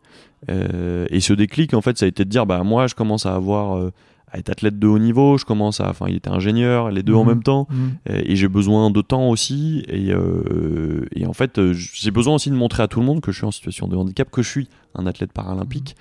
Euh, 0.50 1.06
et 1.10 1.20
ce 1.20 1.32
déclic, 1.32 1.74
en 1.74 1.80
fait, 1.80 1.98
ça 1.98 2.04
a 2.04 2.08
été 2.08 2.24
de 2.24 2.30
dire, 2.30 2.46
bah 2.46 2.62
moi, 2.62 2.86
je 2.86 2.94
commence 2.94 3.26
à 3.26 3.34
avoir, 3.34 3.76
euh, 3.76 3.92
à 4.32 4.38
être 4.38 4.50
athlète 4.50 4.78
de 4.78 4.86
haut 4.88 4.98
niveau, 4.98 5.38
je 5.38 5.44
commence 5.44 5.80
à, 5.80 5.88
enfin, 5.88 6.06
il 6.08 6.16
était 6.16 6.30
ingénieur, 6.30 6.90
les 6.90 7.02
deux 7.04 7.14
en 7.14 7.22
Mhm. 7.22 7.28
même 7.28 7.42
temps. 7.44 7.68
Euh, 8.10 8.22
et 8.24 8.34
j'ai 8.36 8.48
besoin 8.48 8.90
de 8.90 9.00
temps 9.00 9.28
aussi 9.28 9.84
et, 9.88 10.12
euh, 10.12 11.06
et 11.14 11.26
en 11.26 11.32
fait 11.32 11.58
euh, 11.58 11.72
j'ai 11.72 12.10
besoin 12.10 12.34
aussi 12.34 12.50
de 12.50 12.56
montrer 12.56 12.82
à 12.82 12.88
tout 12.88 12.98
le 13.00 13.06
monde 13.06 13.20
que 13.20 13.30
je 13.30 13.36
suis 13.38 13.46
en 13.46 13.52
situation 13.52 13.86
de 13.86 13.94
handicap 13.96 14.28
que 14.30 14.42
je 14.42 14.48
suis 14.50 14.68
un 14.96 15.06
athlète 15.06 15.32
paralympique 15.32 15.94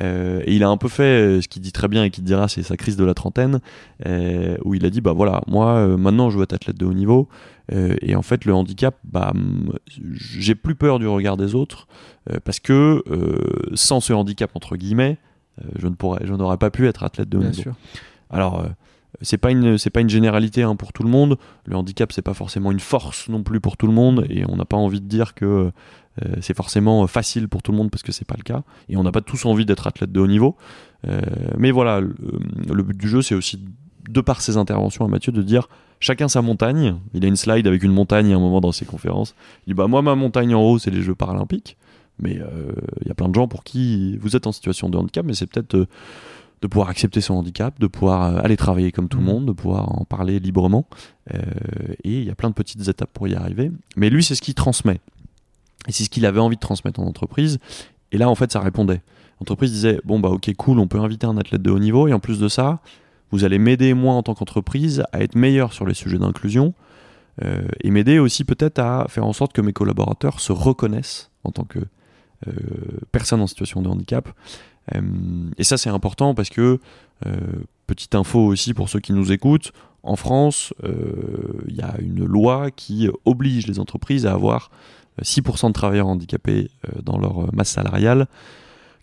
Euh, 0.00 0.42
et 0.44 0.54
il 0.54 0.62
a 0.62 0.68
un 0.68 0.76
peu 0.76 0.86
fait 0.88 1.02
euh, 1.02 1.40
ce 1.40 1.48
qu'il 1.48 1.60
dit 1.60 1.72
très 1.72 1.88
bien 1.88 2.04
et 2.04 2.10
qu'il 2.10 2.22
dira 2.22 2.46
c'est 2.46 2.62
sa 2.62 2.76
crise 2.76 2.96
de 2.96 3.04
la 3.04 3.14
trentaine 3.14 3.58
euh, 4.06 4.56
où 4.64 4.74
il 4.74 4.84
a 4.84 4.90
dit 4.90 5.00
bah 5.00 5.12
voilà 5.12 5.40
moi 5.48 5.96
maintenant 5.96 6.30
je 6.30 6.36
veux 6.36 6.44
être 6.44 6.52
athlète 6.52 6.78
de 6.78 6.86
haut 6.86 6.92
niveau 6.94 7.28
Euh, 7.70 7.96
et 8.00 8.16
en 8.16 8.22
fait 8.22 8.46
le 8.46 8.54
handicap 8.54 8.94
bah 9.04 9.32
j'ai 10.40 10.54
plus 10.54 10.74
peur 10.74 10.98
du 10.98 11.06
regard 11.06 11.36
des 11.36 11.54
autres 11.54 11.86
euh, 12.30 12.38
parce 12.44 12.60
que 12.60 13.02
euh, 13.10 13.38
sans 13.74 14.00
ce 14.00 14.12
handicap 14.14 14.50
entre 14.54 14.76
guillemets 14.76 15.18
je 15.76 15.88
ne 15.88 15.94
pourrais 15.94 16.26
je 16.26 16.32
n'aurais 16.34 16.58
pas 16.58 16.70
pu 16.70 16.86
être 16.86 17.02
athlète 17.04 17.28
de 17.28 17.38
haut 17.38 17.44
niveau 17.44 17.72
alors, 18.30 18.60
euh, 18.60 18.68
c'est 19.22 19.38
pas 19.38 19.50
une 19.50 19.78
c'est 19.78 19.90
pas 19.90 20.00
une 20.00 20.10
généralité 20.10 20.62
hein, 20.62 20.76
pour 20.76 20.92
tout 20.92 21.02
le 21.02 21.08
monde. 21.08 21.38
Le 21.64 21.76
handicap 21.76 22.12
c'est 22.12 22.22
pas 22.22 22.34
forcément 22.34 22.70
une 22.70 22.80
force 22.80 23.28
non 23.28 23.42
plus 23.42 23.60
pour 23.60 23.76
tout 23.76 23.86
le 23.86 23.92
monde 23.92 24.26
et 24.28 24.44
on 24.48 24.56
n'a 24.56 24.64
pas 24.64 24.76
envie 24.76 25.00
de 25.00 25.06
dire 25.06 25.34
que 25.34 25.44
euh, 26.24 26.28
c'est 26.40 26.56
forcément 26.56 27.06
facile 27.06 27.48
pour 27.48 27.62
tout 27.62 27.72
le 27.72 27.78
monde 27.78 27.90
parce 27.90 28.02
que 28.02 28.12
c'est 28.12 28.26
pas 28.26 28.36
le 28.36 28.42
cas 28.42 28.62
et 28.88 28.96
on 28.96 29.02
n'a 29.02 29.12
pas 29.12 29.20
tous 29.20 29.46
envie 29.46 29.64
d'être 29.64 29.86
athlète 29.86 30.12
de 30.12 30.20
haut 30.20 30.26
niveau. 30.26 30.56
Euh, 31.06 31.20
mais 31.56 31.70
voilà, 31.70 32.00
le, 32.00 32.14
le 32.68 32.82
but 32.82 32.96
du 32.96 33.08
jeu 33.08 33.22
c'est 33.22 33.34
aussi 33.34 33.64
de 34.08 34.20
par 34.20 34.40
ses 34.40 34.56
interventions 34.56 35.04
à 35.04 35.08
Mathieu 35.08 35.32
de 35.32 35.42
dire 35.42 35.68
chacun 36.00 36.28
sa 36.28 36.42
montagne. 36.42 36.96
Il 37.14 37.24
a 37.24 37.28
une 37.28 37.36
slide 37.36 37.66
avec 37.66 37.82
une 37.82 37.92
montagne 37.92 38.32
à 38.32 38.36
un 38.36 38.40
moment 38.40 38.60
dans 38.60 38.72
ses 38.72 38.84
conférences. 38.84 39.34
Il 39.66 39.70
dit 39.70 39.74
bah 39.74 39.86
moi 39.86 40.02
ma 40.02 40.14
montagne 40.14 40.54
en 40.54 40.62
haut 40.62 40.78
c'est 40.78 40.90
les 40.90 41.02
Jeux 41.02 41.14
paralympiques. 41.14 41.76
Mais 42.20 42.38
euh, 42.40 42.72
il 43.02 43.08
y 43.08 43.10
a 43.10 43.14
plein 43.14 43.28
de 43.28 43.34
gens 43.34 43.48
pour 43.48 43.62
qui 43.64 44.16
vous 44.18 44.34
êtes 44.36 44.46
en 44.46 44.52
situation 44.52 44.88
de 44.88 44.98
handicap, 44.98 45.24
mais 45.24 45.34
c'est 45.34 45.46
peut-être 45.46 45.74
euh, 45.74 45.86
de 46.62 46.66
pouvoir 46.66 46.88
accepter 46.88 47.20
son 47.20 47.34
handicap, 47.34 47.78
de 47.78 47.86
pouvoir 47.86 48.22
euh, 48.36 48.40
aller 48.42 48.56
travailler 48.56 48.90
comme 48.90 49.08
tout 49.08 49.18
le 49.18 49.24
Mhm. 49.24 49.30
monde, 49.32 49.46
de 49.46 49.52
pouvoir 49.52 50.00
en 50.00 50.04
parler 50.04 50.40
librement. 50.40 50.86
Euh, 51.34 51.38
et 52.04 52.18
il 52.18 52.24
y 52.24 52.30
a 52.30 52.34
plein 52.34 52.48
de 52.50 52.54
petites 52.54 52.88
étapes 52.88 53.10
pour 53.12 53.28
y 53.28 53.34
arriver. 53.34 53.70
Mais 53.96 54.10
lui, 54.10 54.24
c'est 54.24 54.34
ce 54.34 54.42
qu'il 54.42 54.54
transmet. 54.54 55.00
Et 55.86 55.92
c'est 55.92 56.04
ce 56.04 56.10
qu'il 56.10 56.26
avait 56.26 56.40
envie 56.40 56.56
de 56.56 56.60
transmettre 56.60 56.98
en 57.00 57.04
entreprise. 57.06 57.58
Et 58.10 58.18
là, 58.18 58.28
en 58.28 58.34
fait, 58.34 58.50
ça 58.50 58.60
répondait. 58.60 59.00
L'entreprise 59.40 59.70
disait 59.70 60.00
Bon, 60.04 60.18
bah, 60.18 60.30
ok, 60.30 60.52
cool, 60.56 60.80
on 60.80 60.88
peut 60.88 60.98
inviter 60.98 61.26
un 61.26 61.36
athlète 61.38 61.62
de 61.62 61.70
haut 61.70 61.78
niveau. 61.78 62.08
Et 62.08 62.12
en 62.12 62.18
plus 62.18 62.40
de 62.40 62.48
ça, 62.48 62.80
vous 63.30 63.44
allez 63.44 63.58
m'aider, 63.58 63.94
moi, 63.94 64.14
en 64.14 64.22
tant 64.24 64.34
qu'entreprise, 64.34 65.04
à 65.12 65.22
être 65.22 65.36
meilleur 65.36 65.72
sur 65.72 65.86
les 65.86 65.94
sujets 65.94 66.18
d'inclusion. 66.18 66.74
euh, 67.44 67.68
et 67.84 67.92
m'aider 67.92 68.18
aussi 68.18 68.42
peut-être 68.42 68.80
à 68.80 69.06
faire 69.08 69.24
en 69.24 69.32
sorte 69.32 69.52
que 69.52 69.60
mes 69.60 69.72
collaborateurs 69.72 70.40
se 70.40 70.50
reconnaissent 70.50 71.30
en 71.44 71.52
tant 71.52 71.62
que 71.62 71.78
euh, 72.46 72.52
personne 73.12 73.40
en 73.40 73.46
situation 73.46 73.82
de 73.82 73.88
handicap. 73.88 74.28
Euh, 74.94 75.00
et 75.58 75.64
ça, 75.64 75.76
c'est 75.76 75.90
important 75.90 76.34
parce 76.34 76.50
que, 76.50 76.78
euh, 77.26 77.36
petite 77.86 78.14
info 78.14 78.40
aussi 78.40 78.74
pour 78.74 78.88
ceux 78.88 79.00
qui 79.00 79.12
nous 79.12 79.32
écoutent, 79.32 79.72
en 80.04 80.16
France, 80.16 80.72
il 80.84 81.74
y 81.74 81.82
a 81.82 81.96
une 82.00 82.24
loi 82.24 82.70
qui 82.70 83.08
oblige 83.24 83.66
les 83.66 83.80
entreprises 83.80 84.26
à 84.26 84.32
avoir 84.32 84.70
euh, 85.18 85.22
6% 85.22 85.68
de 85.68 85.72
travailleurs 85.72 86.06
handicapés 86.06 86.70
dans 87.02 87.18
leur 87.18 87.52
masse 87.54 87.70
salariale. 87.70 88.26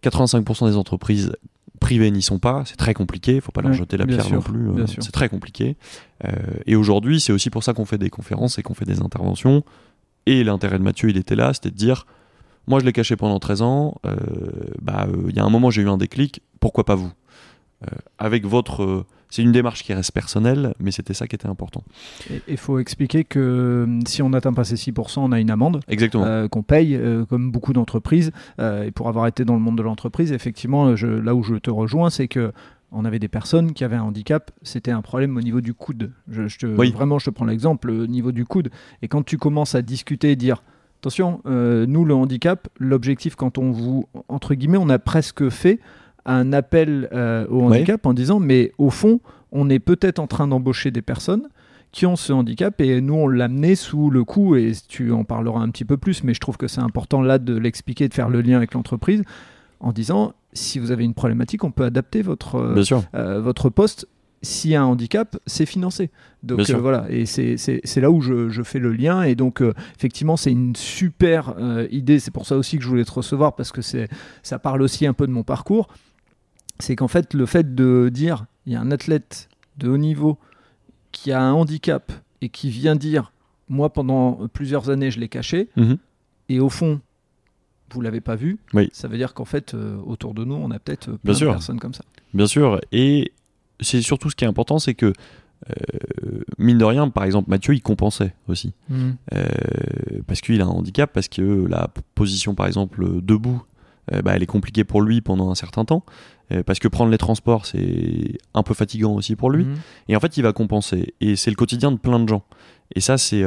85% 0.04 0.70
des 0.70 0.78
entreprises 0.78 1.34
privées 1.80 2.12
n'y 2.12 2.22
sont 2.22 2.40
pas. 2.40 2.64
C'est 2.66 2.78
très 2.78 2.94
compliqué. 2.94 3.34
Il 3.34 3.36
ne 3.36 3.42
faut 3.42 3.52
pas 3.52 3.62
leur 3.62 3.74
jeter 3.74 3.98
la 3.98 4.06
pierre 4.06 4.24
sûr, 4.24 4.36
non 4.36 4.42
plus. 4.42 4.70
euh, 4.70 4.86
c'est 4.88 5.12
très 5.12 5.30
compliqué. 5.30 5.76
Euh, 6.24 6.32
et 6.66 6.76
aujourd'hui, 6.76 7.20
c'est 7.20 7.34
aussi 7.34 7.50
pour 7.50 7.64
ça 7.64 7.74
qu'on 7.74 7.86
fait 7.86 7.98
des 7.98 8.10
conférences 8.10 8.58
et 8.58 8.64
qu'on 8.64 8.74
fait 8.74 8.86
des 8.86 9.02
interventions. 9.02 9.64
Et 10.26 10.44
l'intérêt 10.44 10.80
de 10.80 10.84
Mathieu, 10.84 11.10
il 11.10 11.18
était 11.18 11.36
là, 11.36 11.54
c'était 11.54 11.70
de 11.72 11.76
dire 11.76 12.06
moi, 12.68 12.80
je 12.80 12.86
l'ai 12.86 12.94
caché 12.94 13.16
pendant 13.16 13.40
13 13.40 13.62
ans. 13.62 13.96
euh, 14.06 14.16
bah, 14.82 15.08
euh, 15.10 15.26
il 15.30 15.36
y 15.36 15.40
a 15.40 15.44
un 15.46 15.50
moment, 15.50 15.70
j'ai 15.70 15.82
eu 15.82 15.90
un 15.90 15.98
déclic. 15.98 16.42
Pourquoi 16.60 16.84
pas 16.86 16.96
vous? 16.96 17.12
Euh, 17.84 17.88
Avec 18.18 18.46
votre. 18.46 19.06
c'est 19.30 19.42
une 19.42 19.52
démarche 19.52 19.84
qui 19.84 19.94
reste 19.94 20.12
personnelle, 20.14 20.74
mais 20.80 20.92
c'était 20.92 21.14
ça 21.14 21.28
qui 21.28 21.36
était 21.36 21.48
important. 21.48 21.84
Il 22.48 22.58
faut 22.58 22.80
expliquer 22.80 23.24
que 23.26 23.40
euh, 23.88 24.00
si 24.08 24.22
on 24.22 24.30
n'atteint 24.30 24.54
pas 24.54 24.64
ces 24.64 24.76
6%, 24.76 25.20
on 25.20 25.32
a 25.32 25.40
une 25.40 25.52
amende. 25.52 25.82
Exactement. 25.88 26.48
qu'on 26.48 26.64
paye, 26.64 27.00
comme 27.30 27.52
beaucoup 27.52 27.74
d'entreprises. 27.74 28.32
Et 28.60 28.92
pour 28.92 29.10
avoir 29.10 29.28
été 29.28 29.44
dans 29.46 29.56
le 29.56 29.60
monde 29.60 29.78
de 29.78 29.84
l'entreprise, 29.84 30.32
effectivement, 30.32 30.96
je- 30.96 31.08
là 31.08 31.36
où 31.36 31.44
je 31.44 31.56
te 31.56 31.70
rejoins, 31.70 32.10
c'est 32.10 32.28
que 32.28 32.52
on 32.92 33.04
avait 33.04 33.20
des 33.20 33.28
personnes 33.28 33.74
qui 33.74 33.84
avaient 33.84 33.98
un 33.98 34.04
handicap, 34.04 34.52
c'était 34.62 34.92
un 34.92 35.02
problème 35.02 35.36
au 35.36 35.42
niveau 35.42 35.60
du 35.60 35.74
coude. 35.74 36.12
Je, 36.30 36.48
je 36.48 36.58
te, 36.60 36.66
Oui. 36.66 36.92
Vraiment, 36.92 37.20
je 37.20 37.26
te 37.26 37.30
prends 37.30 37.44
l'exemple, 37.46 37.90
au 37.90 38.08
niveau 38.08 38.32
du 38.32 38.46
coude. 38.46 38.70
Et 39.02 39.10
quand 39.10 39.24
tu 39.26 39.38
commences 39.38 39.76
à 39.76 39.82
discuter 39.82 40.32
et 40.32 40.36
dire, 40.38 40.64
attention, 41.00 41.42
euh, 41.46 41.86
nous, 41.88 42.06
le 42.06 42.14
handicap, 42.14 42.68
l'objectif, 42.80 43.36
quand 43.36 43.58
on 43.58 43.72
vous, 43.72 44.08
entre 44.28 44.54
guillemets, 44.56 44.78
on 44.80 44.90
a 44.90 45.00
presque 45.00 45.50
fait 45.50 45.80
un 46.26 46.54
appel 46.54 47.08
euh, 47.14 47.46
au 47.50 47.70
Ouais. 47.70 47.78
handicap 47.78 48.06
en 48.06 48.14
disant, 48.14 48.40
mais 48.40 48.72
au 48.78 48.90
fond, 48.90 49.20
on 49.52 49.70
est 49.70 49.80
peut-être 49.80 50.20
en 50.20 50.28
train 50.28 50.48
d'embaucher 50.48 50.92
des 50.92 51.02
personnes 51.04 51.48
qui 51.92 52.06
ont 52.06 52.16
ce 52.18 52.34
handicap 52.34 52.82
et 52.82 53.00
nous 53.00 53.14
on 53.14 53.28
l'a 53.30 53.46
amené 53.46 53.76
sous 53.76 54.10
le 54.10 54.26
coup 54.26 54.58
et 54.58 54.74
tu 54.90 55.14
en 55.14 55.24
parleras 55.24 55.62
un 55.62 55.70
petit 55.70 55.86
peu 55.86 55.96
plus 55.96 56.26
mais 56.26 56.34
je 56.34 56.42
trouve 56.42 56.58
que 56.58 56.68
c'est 56.68 56.82
important 56.82 57.22
là 57.22 57.38
de 57.40 57.56
l'expliquer 57.56 58.10
de 58.10 58.14
faire 58.14 58.28
le 58.28 58.42
lien 58.42 58.58
avec 58.58 58.74
l'entreprise 58.74 59.22
en 59.80 59.94
disant 59.94 60.34
si 60.52 60.78
vous 60.78 60.92
avez 60.92 61.06
une 61.06 61.14
problématique 61.14 61.64
on 61.64 61.72
peut 61.72 61.86
adapter 61.86 62.22
votre 62.22 62.56
euh, 62.56 62.74
euh, 63.16 63.40
votre 63.40 63.70
poste 63.70 64.10
s'il 64.46 64.72
y 64.72 64.76
a 64.76 64.82
un 64.82 64.86
handicap 64.86 65.36
c'est 65.46 65.66
financé. 65.66 66.10
Donc 66.44 66.70
euh, 66.70 66.78
voilà. 66.78 67.06
Et 67.10 67.26
c'est 67.26 67.98
là 67.98 68.10
où 68.12 68.22
je, 68.22 68.48
je 68.50 68.64
fais 68.64 68.80
le 68.80 68.94
lien. 68.94 69.24
Et 69.24 69.36
donc 69.36 69.62
euh, 69.62 69.74
effectivement 69.98 70.38
c'est 70.38 70.52
une 70.52 70.76
super 70.76 71.56
euh, 71.58 71.88
idée. 71.92 72.20
C'est 72.20 72.32
pour 72.32 72.46
ça 72.46 72.56
aussi 72.56 72.78
que 72.78 72.84
je 72.84 72.88
voulais 72.88 73.04
te 73.06 73.12
recevoir 73.12 73.56
parce 73.56 73.72
que 73.74 73.82
ça 73.82 74.60
parle 74.60 74.82
aussi 74.82 75.06
un 75.06 75.14
peu 75.14 75.28
de 75.28 75.32
mon 75.34 75.44
parcours. 75.44 75.88
C'est 76.80 76.96
qu'en 76.96 77.08
fait 77.10 77.34
le 77.34 77.46
fait 77.46 77.76
de 77.76 78.10
dire 78.14 78.46
il 78.66 78.74
y 78.74 78.76
a 78.76 78.80
un 78.82 78.92
athlète 78.92 79.50
de 79.78 79.90
haut 79.90 79.98
niveau 79.98 80.38
qui 81.12 81.32
a 81.32 81.42
un 81.42 81.52
handicap 81.54 82.12
et 82.42 82.50
qui 82.50 82.70
vient 82.70 82.96
dire 82.96 83.32
moi 83.68 83.92
pendant 83.92 84.48
plusieurs 84.54 84.90
années 84.90 85.12
je 85.12 85.20
l'ai 85.20 85.30
caché. 85.30 85.70
Mhm. 85.76 85.98
et 86.50 86.60
au 86.60 86.70
fond 86.70 87.02
vous 87.92 88.02
l'avez 88.02 88.20
pas 88.22 88.36
vu. 88.36 88.58
Oui. 88.74 88.90
ça 88.94 89.08
veut 89.08 89.16
dire 89.18 89.34
qu'en 89.34 89.46
fait 89.46 89.74
euh, 89.74 89.98
autour 90.06 90.34
de 90.34 90.44
nous 90.44 90.56
on 90.56 90.70
a 90.72 90.80
peut-être 90.80 91.06
plein 91.12 91.18
Bien 91.24 91.34
de 91.34 91.38
sûr. 91.38 91.52
personnes 91.52 91.80
comme 91.80 91.94
ça. 91.94 92.04
Bien 92.34 92.48
sûr. 92.48 92.82
Et 92.92 93.32
c'est 93.80 94.02
surtout 94.02 94.30
ce 94.30 94.36
qui 94.36 94.46
est 94.46 94.48
important, 94.48 94.80
c'est 94.80 94.94
que, 94.94 95.14
euh, 95.70 96.44
mine 96.58 96.78
de 96.78 96.86
rien, 96.86 97.10
par 97.10 97.24
exemple, 97.24 97.50
Mathieu, 97.50 97.74
il 97.74 97.82
compensait 97.82 98.34
aussi. 98.48 98.74
Euh, 98.92 99.46
parce 100.28 100.42
qu'il 100.42 100.62
a 100.62 100.66
un 100.66 100.70
handicap, 100.70 101.12
parce 101.14 101.28
que 101.28 101.66
la 101.68 101.90
position, 102.14 102.56
par 102.56 102.68
exemple, 102.68 103.22
debout, 103.22 103.64
euh, 104.14 104.22
bah, 104.22 104.34
elle 104.36 104.44
est 104.44 104.48
compliquée 104.48 104.84
pour 104.84 105.02
lui 105.02 105.22
pendant 105.22 105.50
un 105.50 105.56
certain 105.56 105.86
temps. 105.86 106.04
Parce 106.68 106.78
que 106.78 106.88
prendre 106.88 107.10
les 107.10 107.18
transports, 107.18 107.66
c'est 107.66 108.38
un 108.54 108.62
peu 108.62 108.76
fatigant 108.76 109.16
aussi 109.16 109.36
pour 109.36 109.50
lui. 109.50 109.66
Mhm. 109.66 109.76
Et 110.10 110.16
en 110.16 110.20
fait, 110.20 110.38
il 110.38 110.44
va 110.44 110.54
compenser. 110.54 111.16
Et 111.20 111.36
c'est 111.36 111.50
le 111.50 111.56
quotidien 111.56 111.92
de 111.92 111.98
plein 111.98 112.20
de 112.20 112.30
gens. 112.30 112.44
Et 112.94 113.00
ça, 113.02 113.18
c'est 113.18 113.44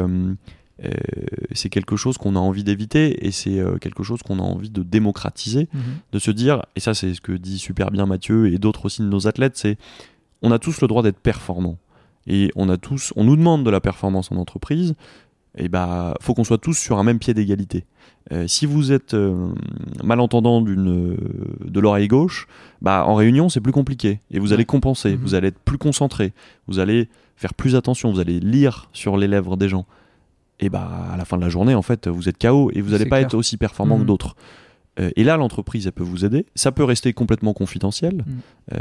c'est 1.53 1.69
quelque 1.71 1.97
chose 1.97 2.19
qu'on 2.19 2.37
a 2.37 2.39
envie 2.39 2.63
d'éviter 2.65 3.27
et 3.27 3.33
c'est 3.33 3.61
quelque 3.81 4.03
chose 4.05 4.23
qu'on 4.23 4.39
a 4.39 4.43
envie 4.43 4.71
de 4.71 4.83
démocratiser 4.85 5.69
Mhm. 5.73 5.81
de 6.13 6.19
se 6.21 6.31
dire, 6.31 6.63
et 6.77 6.81
ça 6.81 6.95
c'est 6.95 7.15
ce 7.15 7.21
que 7.21 7.33
dit 7.33 7.59
super 7.59 7.91
bien 7.91 8.07
Mathieu 8.07 8.53
et 8.53 8.59
d'autres 8.59 8.85
aussi 8.87 9.03
de 9.03 9.09
nos 9.09 9.27
athlètes, 9.27 9.57
c'est 9.57 9.77
on 10.43 10.51
a 10.51 10.59
tous 10.59 10.81
le 10.81 10.89
droit 10.89 11.03
d'être 11.03 11.19
performants. 11.19 11.79
Et 12.27 12.51
on 12.57 12.69
a 12.69 12.77
tous, 12.77 13.13
on 13.17 13.25
nous 13.25 13.37
demande 13.37 13.65
de 13.65 13.71
la 13.71 13.81
performance 13.81 14.31
en 14.31 14.37
entreprise, 14.37 14.95
et 15.57 15.69
bah 15.71 16.15
faut 16.21 16.35
qu'on 16.35 16.45
soit 16.45 16.59
tous 16.59 16.75
sur 16.75 16.99
un 16.99 17.03
même 17.03 17.19
pied 17.19 17.33
d'égalité. 17.33 17.87
Euh, 18.33 18.47
si 18.47 18.67
vous 18.67 18.93
êtes 18.93 19.15
euh, 19.15 19.49
malentendant 20.05 20.61
d'une, 20.61 21.15
euh, 21.15 21.17
de 21.65 21.81
l'oreille 21.81 22.07
gauche, 22.09 22.47
bah 22.83 23.05
en 23.07 23.15
réunion 23.15 23.49
c'est 23.49 23.63
plus 23.63 23.73
compliqué 23.73 24.21
et 24.31 24.39
vous 24.39 24.53
allez 24.53 24.67
compenser, 24.67 25.13
Mhm. 25.13 25.21
vous 25.23 25.35
allez 25.35 25.49
être 25.49 25.59
plus 25.59 25.79
concentré, 25.79 26.33
vous 26.67 26.79
allez 26.79 27.09
faire 27.37 27.55
plus 27.55 27.75
attention, 27.77 28.13
vous 28.13 28.21
allez 28.21 28.41
lire 28.41 28.91
sur 28.93 29.17
les 29.17 29.27
lèvres 29.27 29.57
des 29.57 29.69
gens. 29.71 29.87
Et 30.61 30.69
bah 30.69 30.87
à 31.11 31.17
la 31.17 31.25
fin 31.25 31.39
de 31.39 31.43
la 31.43 31.49
journée 31.49 31.75
en 31.75 31.83
fait 31.83 32.09
vous 32.09 32.29
êtes 32.29 32.37
KO 32.39 32.71
et 32.75 32.83
vous 32.83 32.91
n'allez 32.91 33.07
pas 33.07 33.17
clair. 33.17 33.27
être 33.29 33.35
aussi 33.35 33.57
performant 33.57 33.97
Mhm. 33.97 34.03
que 34.03 34.07
d'autres. 34.09 34.37
Euh, 35.01 35.11
et 35.17 35.25
là, 35.25 35.37
l'entreprise, 35.37 35.87
elle 35.87 35.93
peut 35.93 36.03
vous 36.05 36.25
aider. 36.25 36.47
Ça 36.55 36.73
peut 36.73 36.85
rester 36.85 37.13
complètement 37.13 37.53
confidentiel, 37.53 38.15
Mm. 38.17 38.23
euh, 38.75 38.79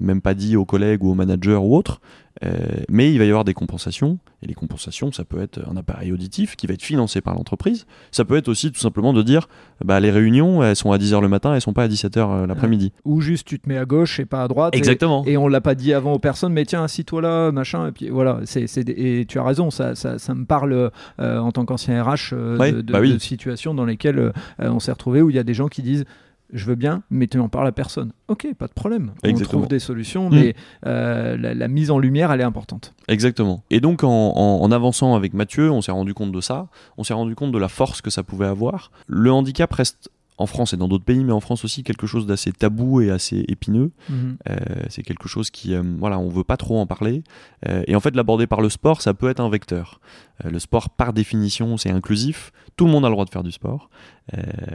même 0.00 0.20
pas 0.20 0.34
dit 0.34 0.56
aux 0.56 0.64
collègues 0.64 1.02
ou 1.04 1.10
aux 1.10 1.14
managers 1.14 1.56
ou 1.60 1.76
autres. 1.76 2.00
Euh, 2.44 2.56
mais 2.88 3.12
il 3.12 3.18
va 3.18 3.24
y 3.24 3.28
avoir 3.28 3.44
des 3.44 3.54
compensations, 3.54 4.18
et 4.42 4.46
les 4.46 4.54
compensations, 4.54 5.10
ça 5.12 5.24
peut 5.24 5.40
être 5.40 5.60
un 5.68 5.76
appareil 5.76 6.12
auditif 6.12 6.56
qui 6.56 6.66
va 6.66 6.74
être 6.74 6.82
financé 6.82 7.20
par 7.20 7.34
l'entreprise. 7.34 7.86
Ça 8.12 8.24
peut 8.24 8.36
être 8.36 8.48
aussi 8.48 8.70
tout 8.70 8.78
simplement 8.78 9.12
de 9.12 9.22
dire, 9.22 9.48
bah, 9.84 10.00
les 10.00 10.10
réunions, 10.10 10.62
elles 10.62 10.76
sont 10.76 10.92
à 10.92 10.98
10h 10.98 11.20
le 11.20 11.28
matin, 11.28 11.54
elles 11.54 11.60
sont 11.60 11.72
pas 11.72 11.84
à 11.84 11.88
17h 11.88 12.46
l'après-midi. 12.46 12.92
Ou 13.04 13.20
juste 13.20 13.46
tu 13.46 13.58
te 13.58 13.68
mets 13.68 13.78
à 13.78 13.84
gauche 13.84 14.20
et 14.20 14.24
pas 14.24 14.44
à 14.44 14.48
droite. 14.48 14.74
Exactement. 14.76 15.24
Et, 15.26 15.36
on 15.36 15.48
l'a 15.48 15.60
pas 15.60 15.74
dit 15.74 15.92
avant 15.92 16.12
aux 16.14 16.18
personnes, 16.18 16.52
mais 16.52 16.64
tiens, 16.64 16.84
assis-toi 16.84 17.22
là, 17.22 17.52
machin. 17.52 17.88
Et 17.88 17.92
puis 17.92 18.08
voilà, 18.08 18.40
c'est, 18.44 18.66
et 18.88 19.24
tu 19.26 19.38
as 19.38 19.44
raison, 19.44 19.70
ça, 19.70 19.94
ça, 19.94 20.18
ça 20.18 20.34
me 20.34 20.44
parle 20.44 20.90
euh, 21.20 21.38
en 21.38 21.52
tant 21.52 21.64
qu'ancien 21.64 22.02
RH 22.02 22.32
euh, 22.32 22.82
de, 22.82 22.92
bah 22.92 23.00
oui. 23.00 23.12
de, 23.12 23.18
situations 23.18 23.74
dans 23.74 23.84
lesquelles 23.84 24.18
euh, 24.18 24.32
on 24.58 24.80
s'est 24.80 24.92
retrouvé 24.92 25.22
où 25.22 25.30
il 25.30 25.36
y 25.36 25.38
a 25.38 25.44
des 25.44 25.54
gens 25.54 25.68
qui 25.68 25.82
disent 25.82 26.04
je 26.52 26.64
veux 26.64 26.74
bien, 26.74 27.02
mais 27.10 27.26
tu 27.26 27.36
n'en 27.36 27.48
parles 27.48 27.66
à 27.66 27.72
personne. 27.72 28.12
Ok, 28.28 28.46
pas 28.58 28.66
de 28.66 28.72
problème. 28.72 29.12
On 29.24 29.32
trouve 29.34 29.68
des 29.68 29.78
solutions, 29.78 30.30
Mm. 30.30 30.34
mais 30.34 30.54
euh, 30.86 31.36
la, 31.36 31.54
la 31.54 31.68
mise 31.68 31.90
en 31.90 31.98
lumière, 31.98 32.32
elle 32.32 32.40
est 32.40 32.44
importante. 32.44 32.94
Exactement. 33.08 33.62
Et 33.70 33.80
donc 33.80 34.02
en, 34.04 34.08
en- 34.34 34.62
en 34.62 34.72
avançant 34.72 35.14
avec 35.14 35.34
Mathieu, 35.34 35.70
on 35.70 35.82
s'est 35.82 35.92
rendu 35.92 36.14
compte 36.14 36.32
de 36.32 36.40
ça, 36.40 36.68
on 36.96 37.04
s'est 37.04 37.14
rendu 37.14 37.34
compte 37.34 37.52
de 37.52 37.58
la 37.58 37.68
force 37.68 38.00
que 38.00 38.10
ça 38.10 38.22
pouvait 38.22 38.46
avoir. 38.46 38.90
Le 39.06 39.30
handicap 39.32 39.72
reste 39.72 40.10
en 40.38 40.46
France 40.46 40.72
et 40.72 40.76
dans 40.76 40.86
d'autres 40.86 41.04
pays, 41.04 41.24
mais 41.24 41.32
en 41.32 41.40
France 41.40 41.64
aussi 41.64 41.82
quelque 41.82 42.06
chose 42.06 42.24
d'assez 42.24 42.52
tabou 42.52 43.00
et 43.00 43.10
assez 43.10 43.44
épineux. 43.48 43.90
Euh, 44.10 44.56
c'est 44.88 45.02
quelque 45.02 45.28
chose 45.28 45.50
qui, 45.50 45.74
euh, 45.74 45.82
voilà, 45.98 46.18
on 46.18 46.28
veut 46.28 46.44
pas 46.44 46.56
trop 46.56 46.78
en 46.78 46.86
parler. 46.86 47.24
Euh, 47.68 47.82
et 47.88 47.96
en 47.96 48.00
fait, 48.00 48.14
l'aborder 48.14 48.46
par 48.46 48.60
le 48.60 48.68
sport, 48.68 49.02
ça 49.02 49.14
peut 49.14 49.28
être 49.28 49.40
un 49.40 49.50
vecteur. 49.50 50.00
Euh, 50.44 50.50
le 50.50 50.60
sport, 50.60 50.90
par 50.90 51.12
définition, 51.12 51.76
c'est 51.76 51.90
inclusif. 51.90 52.52
Tout 52.76 52.86
le 52.86 52.92
monde 52.92 53.04
a 53.04 53.08
le 53.08 53.14
droit 53.14 53.24
de 53.24 53.30
faire 53.30 53.42
du 53.42 53.50
sport, 53.50 53.90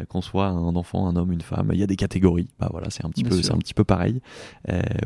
qu'on 0.09 0.21
soit 0.21 0.47
un 0.47 0.75
enfant, 0.75 1.07
un 1.07 1.15
homme, 1.15 1.31
une 1.31 1.41
femme. 1.41 1.69
Il 1.73 1.79
y 1.79 1.83
a 1.83 1.87
des 1.87 1.95
catégories. 1.95 2.49
Bah 2.59 2.67
voilà, 2.69 2.89
c'est 2.89 3.05
un 3.05 3.09
petit 3.09 3.23
Bien 3.23 3.29
peu, 3.29 3.41
c'est 3.41 3.53
un 3.53 3.57
petit 3.57 3.73
peu 3.73 3.85
pareil 3.85 4.19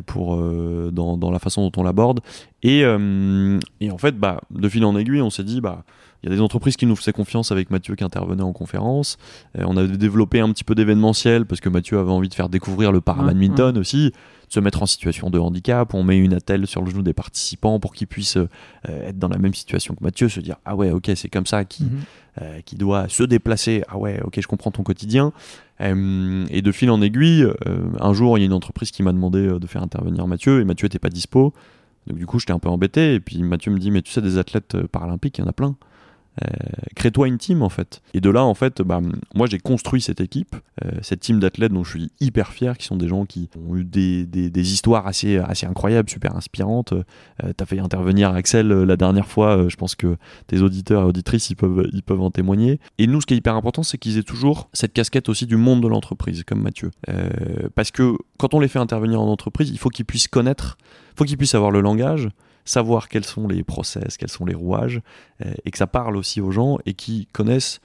pour 0.07 0.35
dans, 0.91 1.15
dans 1.15 1.29
la 1.29 1.37
façon 1.37 1.69
dont 1.69 1.79
on 1.79 1.83
l'aborde. 1.83 2.21
Et, 2.63 2.79
et 2.79 3.91
en 3.91 3.97
fait, 3.99 4.17
bah, 4.17 4.41
de 4.49 4.67
fil 4.67 4.83
en 4.83 4.97
aiguille, 4.97 5.21
on 5.21 5.29
s'est 5.29 5.43
dit, 5.43 5.61
bah, 5.61 5.83
il 6.21 6.29
y 6.29 6.33
a 6.33 6.35
des 6.35 6.41
entreprises 6.41 6.77
qui 6.77 6.85
nous 6.85 6.95
faisaient 6.95 7.13
confiance 7.13 7.51
avec 7.51 7.69
Mathieu 7.69 7.95
qui 7.95 8.03
intervenait 8.03 8.43
en 8.43 8.53
conférence. 8.53 9.17
Euh, 9.57 9.63
on 9.67 9.77
avait 9.77 9.97
développé 9.97 10.39
un 10.39 10.51
petit 10.51 10.63
peu 10.63 10.75
d'événementiel 10.75 11.45
parce 11.45 11.61
que 11.61 11.69
Mathieu 11.69 11.99
avait 11.99 12.11
envie 12.11 12.29
de 12.29 12.33
faire 12.33 12.49
découvrir 12.49 12.91
le 12.91 13.01
para-badminton 13.01 13.77
aussi, 13.77 14.11
de 14.11 14.13
se 14.53 14.59
mettre 14.59 14.81
en 14.81 14.85
situation 14.85 15.29
de 15.29 15.39
handicap. 15.39 15.93
On 15.93 16.03
met 16.03 16.17
une 16.17 16.33
attelle 16.33 16.67
sur 16.67 16.81
le 16.81 16.89
genou 16.89 17.03
des 17.03 17.13
participants 17.13 17.79
pour 17.79 17.93
qu'ils 17.93 18.07
puissent 18.07 18.37
euh, 18.37 18.47
être 18.85 19.19
dans 19.19 19.29
la 19.29 19.37
même 19.37 19.53
situation 19.53 19.93
que 19.95 20.03
Mathieu, 20.03 20.29
se 20.29 20.39
dire 20.39 20.57
ah 20.65 20.75
ouais 20.75 20.91
ok 20.91 21.11
c'est 21.15 21.29
comme 21.29 21.45
ça 21.45 21.65
qui 21.65 21.85
euh, 22.41 22.61
qui 22.61 22.75
doit 22.75 23.09
se 23.09 23.23
déplacer. 23.23 23.83
Ah 23.87 23.97
ouais, 23.97 24.21
ok, 24.23 24.39
je 24.39 24.47
comprends 24.47 24.71
ton 24.71 24.83
quotidien. 24.83 25.33
Euh, 25.81 26.45
et 26.49 26.61
de 26.61 26.71
fil 26.71 26.91
en 26.91 27.01
aiguille, 27.01 27.43
euh, 27.43 27.89
un 27.99 28.13
jour, 28.13 28.37
il 28.37 28.41
y 28.41 28.43
a 28.43 28.45
une 28.45 28.53
entreprise 28.53 28.91
qui 28.91 29.03
m'a 29.03 29.11
demandé 29.11 29.39
euh, 29.39 29.59
de 29.59 29.67
faire 29.67 29.81
intervenir 29.81 30.27
Mathieu, 30.27 30.61
et 30.61 30.65
Mathieu 30.65 30.85
était 30.85 30.99
pas 30.99 31.09
dispo. 31.09 31.53
Donc 32.05 32.17
du 32.17 32.25
coup, 32.25 32.39
j'étais 32.39 32.53
un 32.53 32.59
peu 32.59 32.69
embêté. 32.69 33.15
Et 33.15 33.19
puis 33.19 33.41
Mathieu 33.41 33.71
me 33.71 33.79
dit, 33.79 33.91
mais 33.91 34.01
tu 34.01 34.11
sais, 34.11 34.21
des 34.21 34.37
athlètes 34.37 34.75
euh, 34.75 34.87
paralympiques, 34.87 35.37
il 35.37 35.41
y 35.41 35.43
en 35.43 35.47
a 35.47 35.53
plein. 35.53 35.75
Euh, 36.43 36.49
crée-toi 36.95 37.27
une 37.27 37.37
team 37.37 37.63
en 37.63 37.69
fait. 37.69 38.01
Et 38.13 38.21
de 38.21 38.29
là 38.29 38.43
en 38.43 38.53
fait, 38.53 38.81
bah, 38.81 39.01
moi 39.33 39.47
j'ai 39.47 39.59
construit 39.59 40.01
cette 40.01 40.21
équipe, 40.21 40.55
euh, 40.85 40.91
cette 41.01 41.21
team 41.21 41.39
d'athlètes 41.39 41.71
dont 41.71 41.83
je 41.83 41.97
suis 41.97 42.11
hyper 42.19 42.51
fier, 42.51 42.77
qui 42.77 42.85
sont 42.85 42.95
des 42.95 43.07
gens 43.07 43.25
qui 43.25 43.49
ont 43.57 43.75
eu 43.75 43.83
des, 43.83 44.25
des, 44.25 44.73
histoires 44.73 45.07
assez, 45.07 45.37
assez 45.37 45.65
incroyables, 45.65 46.09
super 46.09 46.35
inspirantes. 46.35 46.93
Euh, 46.93 47.03
T'as 47.55 47.65
fait 47.65 47.79
intervenir 47.79 48.31
Axel 48.31 48.67
la 48.67 48.97
dernière 48.97 49.27
fois, 49.27 49.67
je 49.67 49.75
pense 49.75 49.95
que 49.95 50.17
tes 50.47 50.61
auditeurs 50.61 51.03
et 51.03 51.05
auditrices 51.05 51.49
ils 51.49 51.55
peuvent, 51.55 51.87
ils 51.93 52.03
peuvent 52.03 52.21
en 52.21 52.31
témoigner. 52.31 52.79
Et 52.97 53.07
nous 53.07 53.21
ce 53.21 53.25
qui 53.25 53.33
est 53.33 53.37
hyper 53.37 53.55
important 53.55 53.83
c'est 53.83 53.97
qu'ils 53.97 54.17
aient 54.17 54.23
toujours 54.23 54.69
cette 54.73 54.93
casquette 54.93 55.29
aussi 55.29 55.45
du 55.45 55.57
monde 55.57 55.81
de 55.81 55.87
l'entreprise, 55.87 56.43
comme 56.43 56.61
Mathieu. 56.61 56.91
Parce 57.75 57.91
que 57.91 58.15
quand 58.37 58.53
on 58.53 58.59
les 58.59 58.67
fait 58.67 58.79
intervenir 58.79 59.21
en 59.21 59.27
entreprise, 59.27 59.69
il 59.69 59.77
faut 59.77 59.89
qu'ils 59.89 60.05
puissent 60.05 60.27
connaître, 60.27 60.77
il 61.13 61.17
faut 61.17 61.25
qu'ils 61.25 61.37
puissent 61.37 61.55
avoir 61.55 61.71
le 61.71 61.81
langage, 61.81 62.29
savoir 62.67 63.09
quels 63.09 63.25
sont 63.25 63.47
les 63.47 63.63
process, 63.63 64.17
quels 64.17 64.29
sont 64.29 64.45
les 64.45 64.53
rouages, 64.55 65.01
euh, 65.45 65.53
et 65.65 65.71
que 65.71 65.77
ça 65.77 65.87
parle 65.87 66.17
aussi 66.17 66.41
aux 66.41 66.51
gens 66.51 66.77
et 66.85 66.93
qui 66.93 67.27
connaissent 67.31 67.79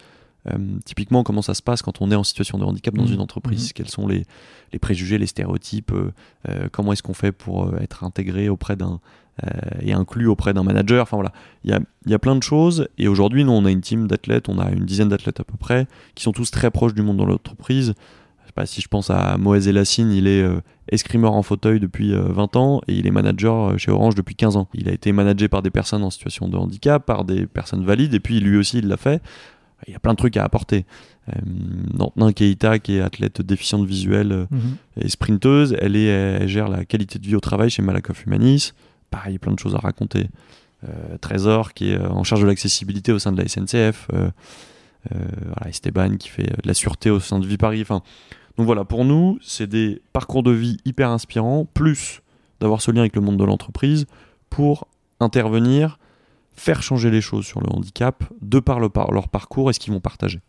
euh, 0.49 0.59
typiquement 0.85 1.23
comment 1.23 1.43
ça 1.43 1.55
se 1.55 1.63
passe 1.63 1.83
quand 1.83 2.03
on 2.03 2.11
est 2.11 2.17
en 2.17 2.25
situation 2.25 2.59
de 2.59 2.65
handicap 2.65 2.95
dans 2.95 3.05
Mhm. 3.05 3.15
une 3.15 3.21
entreprise, 3.21 3.73
quels 3.73 3.89
sont 3.89 4.09
les, 4.09 4.27
les 4.73 4.79
préjugés, 4.81 5.17
les 5.17 5.27
stéréotypes, 5.29 5.93
euh, 5.93 6.69
comment 6.73 6.93
est-ce 6.93 7.03
qu'on 7.05 7.15
fait 7.15 7.31
pour 7.33 7.73
être 7.81 8.03
intégré 8.03 8.49
auprès 8.49 8.75
d'un 8.77 9.01
euh, 9.45 9.49
et 9.81 9.95
inclus 9.95 10.27
auprès 10.27 10.53
d'un 10.53 10.63
manager. 10.63 11.05
Enfin 11.05 11.17
voilà, 11.17 11.33
il 11.65 11.71
y 11.71 11.73
a, 11.73 11.81
y 12.07 12.13
a 12.13 12.19
plein 12.19 12.37
de 12.37 12.43
choses. 12.43 12.87
Et 12.99 13.09
aujourd'hui, 13.09 13.45
nous, 13.45 13.53
on 13.53 13.65
a 13.65 13.71
une 13.71 13.81
team 13.81 14.07
d'athlètes, 14.07 14.51
on 14.51 14.59
a 14.59 14.71
une 14.71 14.85
dizaine 14.85 15.09
d'athlètes 15.09 15.41
à 15.41 15.45
peu 15.45 15.57
près, 15.57 15.87
qui 16.15 16.23
sont 16.23 16.33
tous 16.33 16.51
très 16.51 16.71
proches 16.71 16.93
du 16.93 17.01
monde 17.01 17.17
de 17.17 17.25
l'entreprise. 17.25 17.95
Je 18.55 18.61
sais 18.61 18.65
pas 18.65 18.67
si 18.67 18.81
je 18.83 18.89
pense 18.89 19.09
à 19.09 19.39
Moez 19.39 19.67
Elassine, 19.69 20.11
il 20.13 20.27
est 20.27 20.43
euh, 20.43 20.61
escrimeur 20.89 21.33
en 21.33 21.43
fauteuil 21.43 21.81
depuis 21.81 22.13
euh, 22.13 22.21
20 22.29 22.57
ans 22.57 22.83
et 22.87 22.95
il 22.95 23.07
est 23.07 23.11
manager 23.11 23.71
euh, 23.71 23.77
chez 23.79 23.91
Orange 23.91 24.15
depuis 24.15 24.35
15 24.35 24.57
ans. 24.59 24.69
Il 24.75 24.91
a 24.91 24.93
été 24.93 25.11
managé 25.13 25.49
par 25.49 25.63
des 25.63 25.71
personnes 25.71 26.03
en 26.03 26.11
situation 26.11 26.49
de 26.49 26.57
handicap, 26.59 27.07
par 27.07 27.25
des 27.25 27.47
personnes 27.47 27.83
valides, 27.85 28.13
et 28.13 28.21
puis 28.21 28.41
lui 28.41 28.59
aussi 28.59 28.79
il 28.79 28.89
l'a 28.89 28.99
fait. 28.99 29.23
Il 29.89 29.93
y 29.95 29.97
a 29.97 29.99
plein 29.99 30.13
de 30.13 30.19
trucs 30.19 30.37
à 30.37 30.45
apporter. 30.45 30.85
Euh, 31.31 32.31
Keita, 32.33 32.79
qui 32.79 32.97
est 32.97 33.01
athlète 33.01 33.41
déficiente 33.41 33.87
visuelle 33.87 34.33
euh, 34.33 34.45
Mhm. 34.51 34.77
et 35.01 35.09
sprinteuse, 35.09 35.75
elle, 35.81 35.97
est, 35.97 36.05
elle 36.05 36.49
gère 36.49 36.69
la 36.69 36.85
qualité 36.85 37.19
de 37.19 37.27
vie 37.27 37.35
au 37.37 37.41
travail 37.41 37.71
chez 37.71 37.81
Malakoff 37.83 38.27
Humanis. 38.27 38.73
Pareil, 39.11 39.39
plein 39.39 39.53
de 39.53 39.59
choses 39.59 39.75
à 39.75 39.79
raconter. 39.79 40.29
Euh, 40.87 41.17
Trésor, 41.23 41.73
qui 41.73 41.91
est 41.93 41.97
euh, 41.99 42.11
en 42.11 42.23
charge 42.23 42.43
de 42.43 42.47
l'accessibilité 42.47 43.13
au 43.13 43.19
sein 43.19 43.33
de 43.33 43.41
la 43.41 43.49
SNCF. 43.49 44.09
Euh, 44.13 44.29
euh, 45.13 45.19
voilà, 45.47 45.69
Esteban, 45.71 46.17
qui 46.17 46.29
fait 46.29 46.45
euh, 46.53 46.57
de 46.63 46.69
la 46.69 46.75
sûreté 46.75 47.11
au 47.11 47.19
sein 47.19 47.39
de 47.41 47.47
Vie 47.47 47.57
Paris. 47.57 47.81
Enfin, 47.83 48.03
donc 48.57 48.67
voilà, 48.67 48.85
pour 48.85 49.05
nous, 49.05 49.39
c'est 49.43 49.67
des 49.67 50.03
parcours 50.13 50.43
de 50.43 50.51
vie 50.51 50.77
hyper 50.85 51.11
inspirants, 51.11 51.67
plus 51.73 52.21
d'avoir 52.61 52.81
ce 52.81 52.91
lien 52.91 53.01
avec 53.01 53.17
le 53.17 53.23
monde 53.23 53.37
de 53.39 53.45
l'entreprise 53.45 54.07
pour 54.51 54.87
intervenir, 55.21 55.99
faire 56.55 56.83
changer 56.83 57.11
les 57.11 57.21
choses 57.23 57.47
sur 57.47 57.61
le 57.61 57.69
handicap 57.73 58.25
de 58.43 58.61
par, 58.61 58.79
le 58.79 58.89
par- 58.91 59.11
leur 59.13 59.29
parcours 59.29 59.71
et 59.71 59.73
ce 59.73 59.81
qu'ils 59.81 59.93
vont 59.93 60.01
partager. 60.01 60.41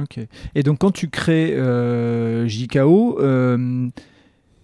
Ok. 0.00 0.20
Et 0.54 0.62
donc, 0.62 0.78
quand 0.78 0.92
tu 0.92 1.08
crées 1.10 1.52
euh, 1.56 2.46
JKO, 2.46 3.18
euh, 3.20 3.88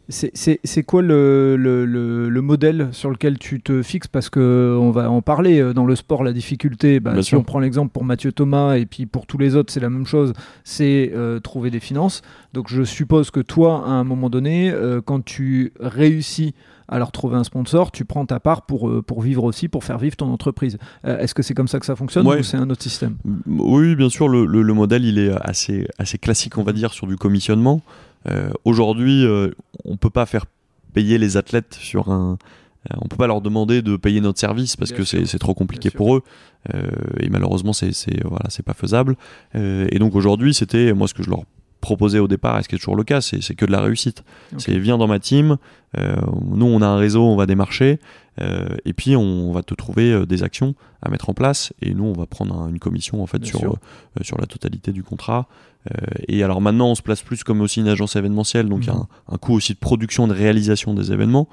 c'est- 0.08 0.82
quoi 0.84 1.02
le, 1.02 1.56
le, 1.56 1.84
le- 1.84 2.28
le 2.28 2.40
modèle 2.42 2.88
sur 2.92 3.10
lequel 3.10 3.38
tu 3.38 3.60
te 3.60 3.82
fixes? 3.82 4.06
Parce 4.08 4.30
qu'on 4.30 4.90
va 4.92 5.10
en 5.10 5.20
parler 5.22 5.60
euh, 5.60 5.72
dans 5.74 5.84
le 5.84 5.96
sport, 5.96 6.22
la 6.22 6.32
difficulté. 6.32 7.00
bah, 7.00 7.14
si 7.16 7.24
sûr. 7.30 7.40
on 7.40 7.42
prend 7.42 7.58
l'exemple 7.58 7.90
pour 7.92 8.04
Mathieu 8.04 8.30
Thomas 8.32 8.76
et 8.76 8.86
puis 8.86 9.06
pour 9.06 9.26
tous 9.26 9.38
les 9.38 9.56
autres, 9.56 9.72
c'est 9.72 9.80
la 9.80 9.90
même 9.90 10.06
chose 10.06 10.32
c'est 10.64 11.12
euh, 11.14 11.40
trouver 11.40 11.70
des 11.70 11.80
finances. 11.80 12.22
Donc, 12.52 12.68
je 12.68 12.82
suppose 12.84 13.30
que 13.30 13.40
toi, 13.40 13.84
à 13.86 13.90
un 13.90 14.04
moment 14.04 14.30
donné, 14.30 14.70
euh, 14.70 15.00
quand 15.04 15.24
tu 15.24 15.72
réussis 15.80 16.54
à 16.88 16.98
leur 16.98 17.10
trouver 17.10 17.34
un 17.36 17.42
sponsor, 17.42 17.90
tu 17.90 18.04
prends 18.04 18.24
ta 18.26 18.38
part 18.38 18.62
pour, 18.62 18.88
euh, 18.88 19.02
pour 19.02 19.20
vivre 19.20 19.42
aussi, 19.42 19.66
pour 19.66 19.82
faire 19.82 19.98
vivre 19.98 20.14
ton 20.16 20.30
entreprise. 20.30 20.78
Euh, 21.04 21.18
Est-ce 21.18 21.34
que 21.34 21.42
c'est 21.42 21.52
comme 21.54 21.66
ça 21.66 21.80
que 21.80 21.86
ça 21.86 21.96
fonctionne 21.96 22.26
Ouais. 22.28 22.38
ou 22.38 22.42
c'est 22.44 22.56
un 22.56 22.70
autre 22.70 22.82
système? 22.82 23.16
Oui, 23.46 23.96
bien 23.96 24.08
sûr, 24.08 24.28
le, 24.28 24.46
le- 24.46 24.62
le 24.62 24.72
modèle 24.72 25.04
il 25.04 25.18
est 25.18 25.32
assez, 25.40 25.88
assez 25.98 26.16
classique, 26.16 26.56
on 26.58 26.62
va 26.62 26.72
dire, 26.72 26.92
sur 26.92 27.08
du 27.08 27.16
commissionnement. 27.16 27.82
Euh, 28.28 28.50
Aujourd'hui, 28.64 29.24
euh, 29.24 29.50
on 29.84 29.96
peut 29.96 30.10
pas 30.10 30.26
faire 30.26 30.46
payer 30.94 31.18
les 31.18 31.36
athlètes 31.36 31.74
sur 31.80 32.10
un. 32.10 32.38
euh, 32.90 32.96
on 33.00 33.08
peut 33.08 33.16
pas 33.16 33.26
leur 33.26 33.40
demander 33.40 33.82
de 33.82 33.96
payer 33.96 34.20
notre 34.20 34.38
service 34.38 34.76
parce 34.76 34.92
Bien 34.92 35.04
que 35.04 35.26
c'est 35.26 35.38
trop 35.38 35.54
compliqué 35.54 35.90
pour 35.90 36.16
eux 36.16 36.22
Euh, 36.74 36.90
et 37.20 37.28
malheureusement 37.28 37.72
c'est 37.72 37.92
c'est 37.92 38.20
voilà 38.24 38.46
c'est 38.48 38.64
pas 38.64 38.74
faisable. 38.74 39.16
Euh, 39.54 39.86
et 39.92 39.98
donc 40.00 40.16
aujourd'hui 40.16 40.52
c'était 40.52 40.92
moi 40.92 41.06
ce 41.06 41.14
que 41.14 41.22
je 41.22 41.30
leur 41.30 41.44
proposais 41.88 42.18
au 42.18 42.28
départ 42.28 42.58
et 42.58 42.62
ce 42.62 42.68
qui 42.68 42.74
est 42.74 42.78
toujours 42.78 42.96
le 42.96 43.04
cas? 43.04 43.20
C'est 43.20 43.54
que 43.60 43.66
de 43.66 43.72
la 43.72 43.80
réussite. 43.80 44.24
C'est 44.58 44.76
viens 44.86 44.98
dans 44.98 45.06
ma 45.14 45.18
team. 45.18 45.56
euh, 45.98 46.16
nous 46.60 46.66
on 46.66 46.80
a 46.82 46.86
un 46.86 46.98
réseau, 47.06 47.22
on 47.24 47.36
va 47.36 47.46
démarcher 47.46 47.90
euh, 48.40 48.66
et 48.84 48.92
puis 48.92 49.16
on 49.16 49.52
va 49.56 49.62
te 49.62 49.74
trouver 49.74 50.06
euh, 50.12 50.26
des 50.26 50.42
actions 50.42 50.74
à 51.00 51.08
mettre 51.10 51.30
en 51.30 51.34
place 51.34 51.72
et 51.80 51.94
nous 51.94 52.04
on 52.04 52.12
va 52.12 52.26
prendre 52.26 52.52
un- 52.60 52.68
une 52.68 52.78
commission 52.86 53.22
en 53.22 53.26
fait 53.26 53.38
Bien 53.38 53.50
sur 53.60 53.72
euh, 53.72 54.22
sur 54.22 54.36
la 54.38 54.46
totalité 54.46 54.92
du 54.92 55.02
contrat. 55.02 55.46
Et 56.26 56.42
alors 56.42 56.60
maintenant, 56.60 56.88
on 56.90 56.96
se 56.96 57.02
place 57.08 57.22
plus 57.22 57.44
comme 57.44 57.60
aussi 57.60 57.78
une 57.80 57.86
agence 57.88 58.16
événementielle, 58.16 58.68
donc 58.68 58.80
il 58.82 58.88
y 58.88 58.90
a 58.90 58.94
Mhm. 58.94 59.04
un, 59.28 59.34
un 59.34 59.38
coût 59.38 59.54
aussi 59.54 59.72
de 59.72 59.78
production, 59.78 60.26
de 60.26 60.34
réalisation 60.34 60.94
des 60.94 61.12
événements. 61.12 61.46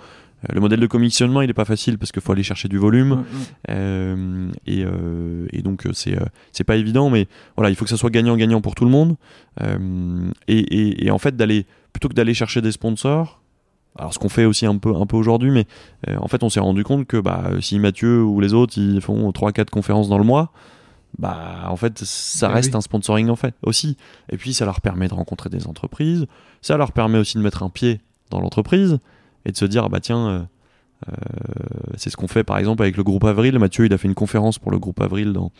Le 0.51 0.59
modèle 0.59 0.79
de 0.79 0.87
commissionnement, 0.87 1.41
il 1.41 1.47
n'est 1.47 1.53
pas 1.53 1.63
facile 1.65 1.97
parce 1.97 2.11
qu'il 2.11 2.21
faut 2.21 2.31
aller 2.33 2.43
chercher 2.43 2.67
du 2.67 2.77
volume. 2.77 3.11
Ouais, 3.11 3.17
ouais. 3.17 3.23
Euh, 3.69 4.51
et, 4.67 4.83
euh, 4.83 5.47
et 5.53 5.61
donc, 5.61 5.85
euh, 5.85 5.91
c'est 5.93 6.17
c'est 6.51 6.63
pas 6.65 6.75
évident, 6.75 7.09
mais 7.09 7.27
voilà, 7.55 7.69
il 7.69 7.75
faut 7.75 7.85
que 7.85 7.89
ça 7.89 7.97
soit 7.97 8.09
gagnant-gagnant 8.09 8.59
pour 8.61 8.75
tout 8.75 8.83
le 8.85 8.91
monde. 8.91 9.15
Et, 10.47 10.57
et- 10.59 11.05
et 11.05 11.11
en 11.11 11.17
fait, 11.17 11.35
d'aller 11.35 11.65
plutôt 11.93 12.09
que 12.09 12.13
d'aller 12.13 12.33
chercher 12.33 12.61
des 12.61 12.71
sponsors, 12.71 13.41
alors 13.97 14.13
ce 14.13 14.19
qu'on 14.19 14.29
fait 14.29 14.45
aussi 14.45 14.65
un 14.65 14.77
peu, 14.77 14.95
un 14.95 15.05
peu 15.05 15.15
aujourd'hui, 15.17 15.51
mais 15.51 15.65
euh, 16.09 16.17
en 16.19 16.27
fait, 16.27 16.43
on 16.43 16.49
s'est 16.49 16.59
rendu 16.59 16.83
compte 16.83 17.05
que 17.05 17.17
bah, 17.17 17.51
si 17.61 17.77
Mathieu 17.79 18.23
ou 18.23 18.39
les 18.39 18.53
autres 18.53 18.77
ils 18.77 18.99
font 19.01 19.29
3-4 19.31 19.69
conférences 19.69 20.09
dans 20.09 20.17
le 20.17 20.23
mois, 20.23 20.51
bah 21.19 21.65
en 21.67 21.75
fait 21.75 21.99
ça 21.99 22.47
Bah 22.47 22.55
reste 22.55 22.71
oui. 22.71 22.77
un 22.77 22.81
sponsoring 22.81 23.29
en 23.29 23.35
fait 23.35 23.53
aussi. 23.61 23.97
Et 24.31 24.37
puis 24.37 24.53
ça 24.55 24.65
leur 24.65 24.81
permet 24.81 25.07
de 25.07 25.13
rencontrer 25.13 25.49
des 25.51 25.67
entreprises, 25.67 26.25
ça 26.63 26.75
leur 26.75 26.91
permet 26.91 27.19
aussi 27.19 27.37
de 27.37 27.43
mettre 27.43 27.61
un 27.61 27.69
pied 27.69 28.01
dans 28.31 28.39
l'entreprise 28.41 28.97
et 29.45 29.51
de 29.51 29.57
se 29.57 29.65
dire 29.65 29.83
ah 29.85 29.89
bah 29.89 29.99
tiens 29.99 30.27
euh, 30.27 30.39
euh, 31.09 31.13
c'est 31.97 32.09
ce 32.09 32.17
qu'on 32.17 32.27
fait 32.27 32.43
par 32.43 32.57
exemple 32.57 32.81
avec 32.83 32.97
le 32.97 33.03
groupe 33.03 33.23
Avril. 33.25 33.57
Mathieu 33.59 33.85
il 33.85 33.93
a 33.93 33.97
fait 33.97 34.07
une 34.07 34.13
conférence 34.15 34.59
pour 34.59 34.71
le 34.71 34.79
groupe 34.79 35.01
Avril 35.01 35.33
dans 35.33 35.51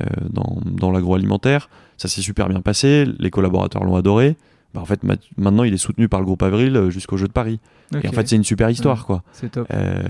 euh, 0.00 0.04
dans, 0.30 0.58
dans 0.64 0.90
l'agroalimentaire. 0.92 1.68
Ça 1.96 2.08
s'est 2.08 2.20
super 2.22 2.48
bien 2.48 2.60
passé, 2.60 3.06
les 3.18 3.30
collaborateurs 3.30 3.82
l'ont 3.84 3.96
adoré. 3.96 4.36
bah, 4.74 4.80
en 4.80 4.84
fait 4.84 5.02
ma- 5.04 5.16
maintenant 5.38 5.64
il 5.64 5.72
est 5.74 5.78
soutenu 5.78 6.08
par 6.08 6.20
le 6.20 6.26
groupe 6.26 6.42
Avril 6.42 6.90
jusqu'au 6.90 7.16
jeu 7.16 7.26
de 7.28 7.32
Paris. 7.32 7.58
Et 8.02 8.08
en 8.08 8.12
fait 8.12 8.28
c'est 8.28 8.36
une 8.36 8.44
super 8.44 8.68
histoire 8.70 8.98
Ouais. 9.10 9.18
quoi. 9.40 9.48
top. 9.50 9.66
Euh, 9.72 10.02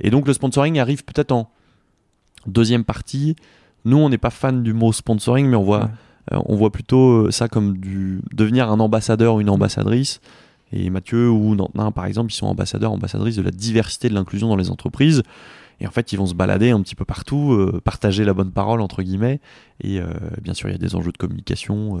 et 0.00 0.10
donc 0.10 0.26
le 0.26 0.32
sponsoring 0.32 0.78
arrive 0.78 1.04
peut-être 1.04 1.32
en 1.32 1.50
deuxième 2.46 2.84
partie. 2.84 3.36
Nous, 3.84 3.96
on 3.98 4.08
n'est 4.08 4.18
pas 4.18 4.30
fan 4.30 4.62
du 4.62 4.72
mot 4.72 4.92
sponsoring, 4.92 5.46
mais 5.46 5.56
on 5.56 5.62
voit, 5.62 5.90
Ouais. 6.32 6.38
on 6.46 6.56
voit 6.56 6.70
plutôt 6.72 7.30
ça 7.30 7.48
comme 7.48 7.76
du 7.76 8.20
devenir 8.32 8.70
un 8.70 8.80
ambassadeur 8.80 9.34
ou 9.34 9.40
une 9.42 9.50
ambassadrice. 9.50 10.20
Et 10.72 10.90
Mathieu 10.90 11.30
ou 11.30 11.54
Nantin, 11.54 11.90
par 11.92 12.06
exemple, 12.06 12.32
ils 12.32 12.36
sont 12.36 12.46
ambassadeurs, 12.46 12.92
ambassadrices 12.92 13.36
de 13.36 13.42
la 13.42 13.50
diversité 13.50 14.08
de 14.08 14.14
l'inclusion 14.14 14.48
dans 14.48 14.56
les 14.56 14.70
entreprises. 14.70 15.22
Et 15.80 15.86
en 15.86 15.90
fait, 15.90 16.12
ils 16.12 16.16
vont 16.16 16.26
se 16.26 16.34
balader 16.34 16.70
un 16.70 16.80
petit 16.82 16.94
peu 16.94 17.04
partout, 17.04 17.52
euh, 17.52 17.80
partager 17.82 18.24
la 18.24 18.32
bonne 18.32 18.52
parole, 18.52 18.80
entre 18.80 19.02
guillemets. 19.02 19.40
Et 19.80 20.00
euh, 20.00 20.06
bien 20.40 20.54
sûr, 20.54 20.68
il 20.68 20.72
y 20.72 20.74
a 20.74 20.78
des 20.78 20.94
enjeux 20.94 21.12
de 21.12 21.16
communication 21.16 21.98
euh, 21.98 22.00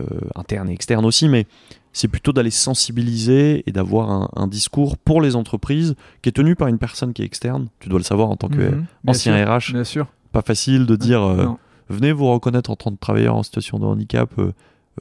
euh, 0.00 0.20
interne 0.34 0.68
et 0.68 0.72
externe 0.72 1.04
aussi, 1.04 1.28
mais 1.28 1.46
c'est 1.92 2.08
plutôt 2.08 2.32
d'aller 2.32 2.50
sensibiliser 2.50 3.62
et 3.66 3.72
d'avoir 3.72 4.10
un, 4.10 4.28
un 4.34 4.46
discours 4.48 4.98
pour 4.98 5.20
les 5.20 5.36
entreprises 5.36 5.94
qui 6.22 6.28
est 6.28 6.32
tenu 6.32 6.56
par 6.56 6.68
une 6.68 6.78
personne 6.78 7.12
qui 7.12 7.22
est 7.22 7.26
externe. 7.26 7.68
Tu 7.80 7.88
dois 7.88 7.98
le 7.98 8.04
savoir 8.04 8.28
en 8.28 8.36
tant 8.36 8.48
que 8.48 8.56
Mhm, 8.56 9.14
sûr, 9.14 9.32
RH. 9.32 9.72
Bien 9.72 9.84
sûr. 9.84 10.06
Pas 10.32 10.42
facile 10.42 10.84
de 10.86 10.96
dire 10.96 11.56
venez 11.88 12.12
vous 12.12 12.26
reconnaître 12.30 12.70
en 12.70 12.76
tant 12.76 12.90
que 12.90 12.98
travailleur 12.98 13.36
en 13.36 13.42
situation 13.42 13.78
de 13.78 13.84
handicap. 13.84 14.34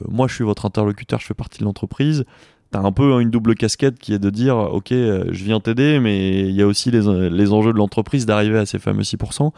moi, 0.08 0.28
je 0.28 0.36
suis 0.36 0.44
votre 0.44 0.66
interlocuteur, 0.66 1.20
je 1.20 1.26
fais 1.26 1.34
partie 1.34 1.60
de 1.60 1.66
l'entreprise. 1.66 2.24
T'as 2.72 2.80
un 2.82 2.92
peu 2.92 3.22
une 3.22 3.30
double 3.30 3.56
casquette 3.56 4.00
qui 4.00 4.14
est 4.14 4.20
de 4.20 4.30
dire 4.30 4.58
ok, 4.58 4.92
euh, 4.92 5.26
je 5.32 5.44
viens 5.44 5.60
t'aider, 5.60 6.00
mais 6.00 6.40
il 6.42 6.56
y 6.56 6.62
a 6.62 6.68
aussi 6.68 6.92
les, 6.92 7.30
les 7.30 7.54
enjeux 7.54 7.72
de 7.72 7.78
l'entreprise 7.78 8.26
d'arriver 8.26 8.58
à 8.58 8.66
ces 8.66 8.80
fameux 8.80 9.04
6%. 9.04 9.52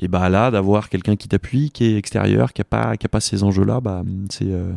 Et 0.00 0.08
bah 0.08 0.28
là, 0.28 0.50
d'avoir 0.50 0.88
quelqu'un 0.88 1.16
qui 1.16 1.28
t'appuie, 1.28 1.70
qui 1.70 1.84
est 1.84 1.96
extérieur, 1.96 2.52
qui 2.52 2.62
a 2.62 2.64
pas, 2.64 2.96
qui 2.96 3.06
a 3.06 3.08
pas 3.08 3.20
ces 3.20 3.44
enjeux-là, 3.44 3.80
bah 3.80 4.02
c'est 4.28 4.50
euh, 4.50 4.72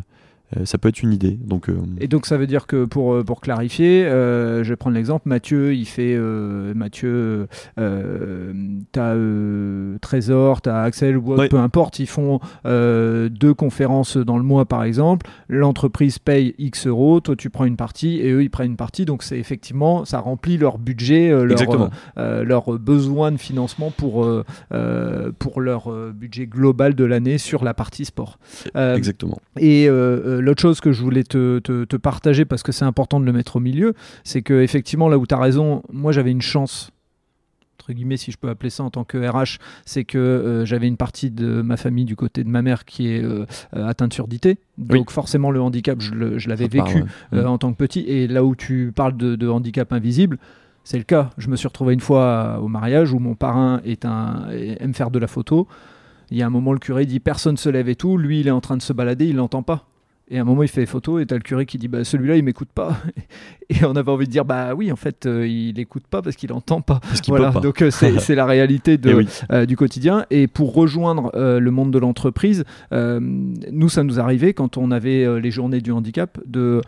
euh, 0.56 0.66
ça 0.66 0.78
peut 0.78 0.88
être 0.88 1.04
une 1.04 1.12
idée. 1.12 1.38
Donc 1.43 1.70
euh, 1.70 1.76
Et 2.00 2.08
donc 2.08 2.26
ça 2.26 2.38
veut 2.38 2.48
dire 2.48 2.68
que 2.68 2.86
pour, 2.86 3.14
euh, 3.14 3.24
pour 3.24 3.41
clarifier, 3.41 4.06
euh, 4.06 4.64
je 4.64 4.70
vais 4.70 4.76
prendre 4.78 4.95
l'exemple, 4.95 5.28
Mathieu, 5.28 5.74
il 5.74 5.86
fait, 5.86 6.18
Mathieu, 6.74 7.48
t'as 7.76 9.16
Trésor, 10.02 10.62
t'as 10.62 10.84
Axel, 10.84 11.18
ou 11.18 11.36
peu 11.50 11.58
importe, 11.58 12.00
ils 12.00 12.08
font 12.08 12.39
deux 12.66 13.54
conférences 13.54 14.18
dans 14.18 14.38
le 14.38 14.43
mois 14.43 14.66
par 14.66 14.84
exemple, 14.84 15.28
l'entreprise 15.50 16.20
paye 16.20 16.56
X 16.58 16.88
euros, 16.88 17.20
toi 17.20 17.36
tu 17.36 17.50
prends 17.50 17.66
une 17.66 17.78
partie 17.78 18.20
et 18.20 18.32
eux 18.32 18.43
ils 18.43 18.50
prennent 18.50 18.72
une 18.72 18.78
partie, 18.78 19.06
donc 19.06 19.24
c'est 19.24 19.38
effectivement, 19.38 20.06
ça 20.06 20.20
remplit 20.20 20.58
leur 20.58 20.78
budget, 20.78 21.30
leur, 21.30 21.89
leur 22.16 22.80
besoin 22.80 23.32
de 23.32 23.38
financement 23.38 23.91
pour, 23.91 24.28
pour 25.39 25.62
leur 25.62 25.91
budget 26.14 26.48
global 26.48 26.95
de 26.95 27.04
l'année 27.04 27.38
sur 27.38 27.64
la 27.64 27.74
partie 27.74 28.06
sport. 28.06 28.39
Exactement. 28.76 29.39
et 29.60 29.88
euh, 30.38 30.42
l'autre 30.42 30.62
chose 30.62 30.80
que 30.80 30.92
je 30.92 31.02
voulais 31.02 31.24
te, 31.24 31.60
te- 31.60 31.86
te 31.86 31.96
partager, 31.96 32.46
parce 32.46 32.64
que 32.64 32.72
c'est 32.72 32.86
important 32.86 33.20
de 33.20 33.26
le 33.26 33.34
mettre 33.34 33.56
au 33.58 33.60
milieu, 33.60 33.94
c'est 34.24 34.42
que 34.42 34.62
effectivement 34.62 35.10
là 35.10 35.18
où 35.18 35.26
tu 35.28 35.36
as 35.36 35.40
raison, 35.40 35.84
moi 35.92 36.12
j'avais 36.12 36.32
une 36.32 36.42
chance, 36.42 36.92
entre 37.80 37.94
guillemets, 37.94 38.18
si 38.18 38.32
je 38.32 38.38
peux 38.38 38.50
appeler 38.50 38.70
ça 38.70 38.84
en 38.84 38.90
tant 38.90 39.04
que 39.04 39.18
RH, 39.18 39.60
c'est 39.86 40.04
que 40.04 40.18
euh, 40.18 40.66
j'avais 40.66 40.88
une 40.88 40.98
partie 40.98 41.32
de 41.32 41.62
ma 41.62 41.78
famille 41.78 42.06
du 42.06 42.16
côté 42.16 42.44
de 42.44 42.50
ma 42.50 42.62
mère 42.62 42.84
qui 42.86 43.08
est 43.10 43.24
euh, 43.24 43.46
euh, 43.76 43.88
atteinte 43.88 44.10
de 44.10 44.14
surdité. 44.16 44.58
Oui. 44.78 44.98
Donc 45.00 45.12
forcément 45.12 45.52
le 45.52 45.62
handicap, 45.62 46.02
je 46.02 46.50
l'avais 46.50 46.68
vécu 46.68 47.04
ouais. 47.32 47.42
Mm. 47.44 47.46
en 47.48 47.58
tant 47.58 47.72
que 47.72 47.78
petit. 47.78 48.02
Et 48.02 48.28
là 48.28 48.44
où 48.44 48.56
tu 48.56 48.92
parles 48.96 49.16
de, 49.16 49.36
de 49.36 49.48
handicap 49.48 49.94
invisible, 49.94 50.38
c'est 50.84 50.98
le 50.98 51.04
cas. 51.04 51.30
Je 51.38 51.50
me 51.50 51.56
suis 51.56 51.68
retrouvé 51.68 51.94
une 51.94 52.00
fois 52.00 52.60
au 52.62 52.68
mariage 52.68 53.14
où 53.14 53.20
mon 53.20 53.36
parrain 53.36 53.82
est 53.86 54.06
un, 54.06 54.48
aime 54.52 54.94
faire 54.94 55.12
de 55.12 55.20
la 55.20 55.28
photo. 55.28 55.68
Il 56.32 56.38
y 56.38 56.42
a 56.42 56.46
un 56.48 56.50
moment, 56.50 56.74
le 56.74 56.80
curé 56.80 57.06
dit 57.06 57.20
personne 57.20 57.58
se 57.58 57.70
lève 57.70 57.88
et 57.90 57.96
tout. 57.96 58.18
Lui, 58.18 58.40
il 58.42 58.48
est 58.48 58.52
en 58.52 58.62
train 58.62 58.76
de 58.78 58.82
se 58.82 58.92
balader, 58.94 59.28
il 59.28 59.36
l'entend 59.38 59.64
pas. 59.64 59.86
Et 60.30 60.38
à 60.38 60.41
un 60.41 60.43
moment, 60.43 60.61
il 60.63 60.67
fait 60.67 60.82
les 60.82 60.86
photos 60.88 61.21
et 61.21 61.25
t'as 61.25 61.36
le 61.36 61.41
curé 61.41 61.65
qui 61.65 61.78
dit 61.78 61.88
bah, 61.88 62.03
celui-là, 62.03 62.36
il 62.36 62.43
m'écoute 62.43 62.67
pas. 62.73 62.97
Et 63.69 63.84
on 63.86 63.95
avait 63.97 64.11
envie 64.11 64.25
de 64.28 64.32
dire 64.32 64.43
bah 64.45 64.73
oui, 64.75 64.91
en 64.91 64.95
fait, 64.95 65.25
euh, 65.25 65.45
il 65.47 65.78
écoute 65.80 66.03
pas 66.09 66.21
parce 66.21 66.36
qu'il 66.36 66.51
entend 66.53 66.80
pas. 66.82 66.99
Parce 67.01 67.19
qu'il 67.21 67.32
Voilà, 67.34 67.47
peut 67.49 67.55
pas. 67.55 67.59
donc 67.61 67.82
euh, 67.82 67.91
c'est 67.91 68.36
la 68.36 68.45
réalité 68.45 68.97
de, 68.97 69.09
Eh 69.09 69.13
oui. 69.13 69.28
euh, 69.51 69.65
du 69.65 69.75
quotidien. 69.78 70.25
Et 70.30 70.47
pour 70.47 70.73
rejoindre 70.73 71.32
euh, 71.36 71.59
le 71.59 71.71
monde 71.71 71.91
de 71.91 71.99
l'entreprise, 71.99 72.63
nous, 72.91 73.89
ça 73.89 74.03
nous 74.03 74.19
arrivait 74.19 74.53
quand 74.53 74.78
on 74.78 74.91
avait 74.91 75.39
les 75.39 75.51
journées 75.51 75.82
du 75.82 75.91
handicap 75.91 76.38
de 76.45 76.82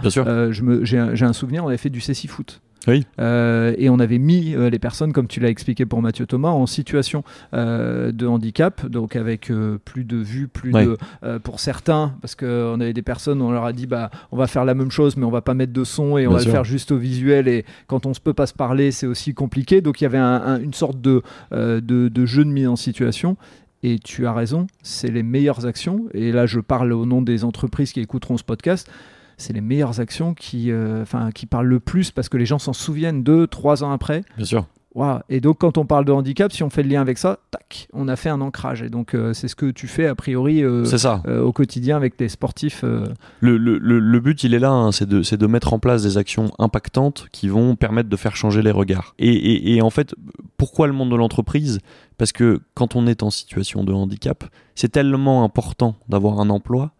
j'ai 0.81 0.97
un, 0.97 1.13
un 1.21 1.33
souvenir, 1.33 1.63
on 1.63 1.67
avait 1.69 1.77
fait 1.77 1.89
du 1.89 2.01
céci 2.01 2.27
foot. 2.27 2.61
Oui. 2.88 3.05
Euh, 3.19 3.73
et 3.77 3.89
on 3.89 3.99
avait 3.99 4.17
mis 4.19 4.55
euh, 4.55 4.69
les 4.69 4.80
personnes, 4.80 5.11
comme 5.13 5.27
tu 5.27 5.39
l'as 5.39 5.49
expliqué 5.49 5.86
pour 5.86 6.01
Mathieu 6.01 6.25
Thomas, 6.25 6.49
en 6.49 6.65
situation 6.65 7.23
euh, 7.53 8.11
de 8.11 8.25
handicap, 8.25 8.86
donc 8.86 9.15
avec 9.15 9.51
plus 9.86 10.03
de 10.05 10.17
vues, 10.17 10.47
plus 10.47 10.73
Ouais. 10.73 10.86
de 10.86 11.38
pour 11.39 11.59
certains, 11.59 12.13
parce 12.21 12.36
qu'on 12.36 12.80
avait 12.80 12.93
des 12.93 13.01
personnes, 13.01 13.41
on 13.41 13.51
leur 13.51 13.65
a 13.65 13.73
dit 13.73 13.86
bah 13.88 14.09
on 14.32 14.38
va 14.38 14.47
faire 14.47 14.65
la 14.65 14.73
même 14.75 14.91
chose, 14.91 15.17
mais 15.17 15.25
on 15.25 15.32
va 15.32 15.41
pas 15.41 15.53
mettre 15.53 15.73
de 15.73 15.84
son 15.84 16.17
et 16.17 16.25
on 16.27 16.32
va 16.32 16.39
sûr. 16.39 16.47
le 16.47 16.51
faire 16.53 16.63
juste 16.63 16.91
au 16.91 16.97
visuel. 16.97 17.47
Et 17.47 17.65
quand 17.88 18.05
on 18.05 18.13
se 18.13 18.19
peut 18.21 18.34
pas 18.34 18.47
se 18.47 18.53
parler, 18.53 18.91
c'est 18.91 19.07
aussi 19.07 19.34
compliqué. 19.34 19.82
Donc 19.82 19.99
il 20.01 20.05
y 20.05 20.07
avait 20.07 20.17
un- 20.17 20.41
un- 20.45 20.59
une 20.61 20.73
sorte 20.73 21.01
de, 21.01 21.21
de 21.51 21.80
de 22.07 22.25
jeu 22.25 22.43
de 22.45 22.49
mise 22.49 22.67
en 22.67 22.75
situation. 22.75 23.36
Et 23.82 23.97
tu 23.97 24.25
as 24.27 24.34
raison, 24.34 24.67
c'est 24.84 25.09
les 25.09 25.23
meilleures 25.23 25.65
actions. 25.65 26.03
Et 26.13 26.34
là, 26.34 26.45
je 26.45 26.59
parle 26.59 26.91
au 26.91 27.05
nom 27.05 27.21
des 27.21 27.45
entreprises 27.45 27.93
qui 27.93 28.01
écouteront 28.01 28.36
ce 28.38 28.43
podcast. 28.43 28.89
C'est 29.39 29.53
les 29.53 29.61
meilleures 29.61 29.99
actions 29.99 30.33
qui, 30.33 30.69
euh, 30.71 31.01
enfin, 31.01 31.31
qui 31.31 31.45
parlent 31.47 31.67
le 31.67 31.79
plus 31.79 32.11
parce 32.11 32.29
que 32.29 32.37
les 32.37 32.45
gens 32.45 32.59
s'en 32.59 32.73
souviennent 32.73 33.23
deux, 33.23 33.47
trois 33.47 33.83
ans 33.83 33.91
après. 33.91 34.23
Bien 34.37 34.45
sûr. 34.45 34.67
Et 35.29 35.39
donc, 35.39 35.59
quand 35.59 35.77
on 35.77 35.85
parle 35.85 36.03
de 36.03 36.11
handicap, 36.11 36.51
si 36.51 36.61
on 36.61 36.69
fait 36.69 36.83
le 36.83 36.89
lien 36.89 36.99
avec 36.99 37.17
ça, 37.17 37.39
tac, 37.51 37.87
on 37.93 38.09
a 38.09 38.17
fait 38.17 38.27
un 38.27 38.41
ancrage. 38.41 38.81
Et 38.81 38.89
donc, 38.89 39.13
euh, 39.13 39.31
c'est 39.33 39.47
ce 39.47 39.55
que 39.55 39.67
tu 39.71 39.87
fais 39.87 40.07
a 40.07 40.15
priori 40.15 40.61
euh, 40.61 40.83
C'est 40.83 40.97
ça. 40.97 41.23
euh, 41.25 41.41
au 41.41 41.53
quotidien 41.53 41.95
avec 41.95 42.17
tes 42.17 42.27
sportifs. 42.27 42.83
Le, 42.83 43.55
le- 43.57 43.77
le- 43.77 44.19
but, 44.19 44.43
il 44.43 44.53
est 44.53 44.59
là, 44.59 44.71
hein, 44.71 44.91
c'est 44.91 45.07
de, 45.07 45.21
de 45.21 45.47
mettre 45.47 45.71
en 45.71 45.79
place 45.79 46.03
des 46.03 46.17
actions 46.17 46.51
impactantes 46.59 47.27
qui 47.31 47.47
vont 47.47 47.77
permettre 47.77 48.09
de 48.09 48.15
faire 48.17 48.35
changer 48.35 48.61
les 48.61 48.71
regards. 48.71 49.13
Et, 49.19 49.29
et- 49.33 49.75
et 49.75 49.81
en 49.81 49.89
fait, 49.89 50.15
pourquoi 50.57 50.87
le 50.87 50.93
monde 50.93 51.11
de 51.11 51.15
l'entreprise? 51.15 51.79
Parce 52.17 52.33
que 52.33 52.59
quand 52.73 52.97
on 52.97 53.07
est 53.07 53.23
en 53.23 53.29
situation 53.29 53.85
de 53.85 53.93
handicap, 53.93 54.43
c'est 54.75 54.89
tellement 54.91 55.45
important 55.45 55.95
d'avoir 56.09 56.41
un 56.41 56.49
emploi 56.49 56.91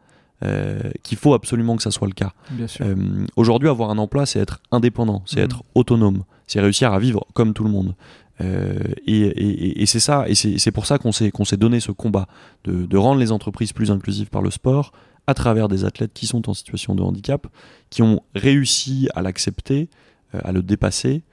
euh, 0.44 0.80
qu'il 1.04 1.18
faut 1.18 1.34
absolument 1.34 1.76
que 1.76 1.84
ça 1.84 1.92
soit 1.92 2.08
le 2.08 2.14
cas. 2.14 2.34
Euh, 2.82 3.26
Aujourd'hui, 3.36 3.68
avoir 3.70 3.90
un 3.90 3.98
emploi, 3.98 4.26
c'est 4.26 4.40
être 4.40 4.62
indépendant, 4.72 5.22
c'est 5.26 5.40
Mhm. 5.40 5.46
être 5.46 5.64
autonome, 5.76 6.24
c'est 6.48 6.60
réussir 6.62 6.94
à 6.94 7.00
vivre 7.00 7.26
comme 7.34 7.54
tout 7.54 7.64
le 7.64 7.70
monde. 7.72 7.96
Euh, 8.42 8.74
et 9.06 9.20
et- 9.22 9.82
et 9.82 9.86
c'est 9.86 10.00
ça, 10.00 10.24
et 10.30 10.36
c'est 10.36 10.72
pour 10.72 10.86
ça 10.86 10.98
qu'on 10.98 11.12
s'est 11.12 11.58
donné 11.58 11.80
ce 11.82 11.92
combat 11.92 12.28
de, 12.64 12.86
de 12.86 12.98
rendre 12.98 13.20
les 13.20 13.32
entreprises 13.34 13.74
plus 13.74 13.92
inclusives 13.92 14.30
par 14.30 14.42
le 14.42 14.50
sport 14.50 14.94
à 15.28 15.34
travers 15.34 15.68
des 15.68 15.84
athlètes 15.84 16.14
qui 16.14 16.26
sont 16.26 16.50
en 16.50 16.54
situation 16.54 16.96
de 16.96 17.04
handicap, 17.04 17.46
qui 17.90 18.02
ont 18.02 18.22
réussi 18.36 19.10
à 19.14 19.22
l'accepter, 19.22 19.90
à 20.34 20.52
le 20.54 20.64
dépasser, 20.64 21.24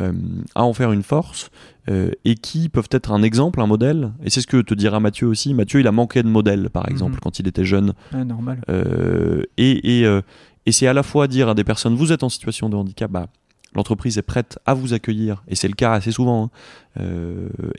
euh, 0.00 0.12
à 0.54 0.64
en 0.64 0.72
faire 0.72 0.92
une 0.92 1.02
force, 1.02 1.50
euh, 1.88 2.10
et 2.24 2.34
qui 2.34 2.68
peuvent 2.68 2.88
être 2.90 3.12
un 3.12 3.22
exemple, 3.22 3.60
un 3.60 3.66
modèle. 3.66 4.12
Et 4.24 4.30
c'est 4.30 4.40
ce 4.40 4.46
que 4.46 4.60
te 4.60 4.74
dira 4.74 4.98
Mathieu 5.00 5.26
aussi. 5.26 5.54
Mathieu, 5.54 5.80
il 5.80 5.86
a 5.86 5.92
manqué 5.92 6.22
de 6.22 6.28
modèle, 6.28 6.70
par 6.70 6.88
exemple, 6.88 7.14
Mhm. 7.14 7.20
quand 7.20 7.38
il 7.38 7.46
était 7.48 7.64
jeune. 7.64 7.92
Ouais, 8.12 8.24
normal. 8.24 8.60
Euh, 8.68 9.42
et 9.56 10.00
et, 10.02 10.20
et 10.66 10.72
c'est 10.72 10.86
à 10.86 10.92
la 10.92 11.02
fois 11.02 11.28
dire 11.28 11.48
à 11.48 11.54
des 11.54 11.64
personnes, 11.64 11.94
vous 11.94 12.10
êtes 12.12 12.22
en 12.22 12.28
situation 12.28 12.68
de 12.68 12.76
handicap, 12.76 13.10
bah, 13.10 13.28
l'entreprise 13.74 14.18
est 14.18 14.22
prête 14.22 14.58
à 14.66 14.74
vous 14.74 14.94
accueillir, 14.94 15.42
et 15.48 15.54
c'est 15.56 15.68
le 15.68 15.74
cas 15.74 15.92
assez 15.92 16.10
souvent. 16.12 16.50
hein. 16.96 17.00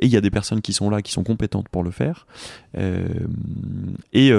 Et 0.01 0.05
il 0.07 0.11
y 0.11 0.17
a 0.17 0.21
des 0.21 0.29
personnes 0.31 0.61
qui 0.61 0.73
sont 0.73 0.89
là, 0.89 1.01
qui 1.01 1.11
sont 1.13 1.23
compétentes 1.23 1.69
pour 1.69 1.83
le 1.83 1.91
faire. 1.91 2.27
Et, 4.13 4.31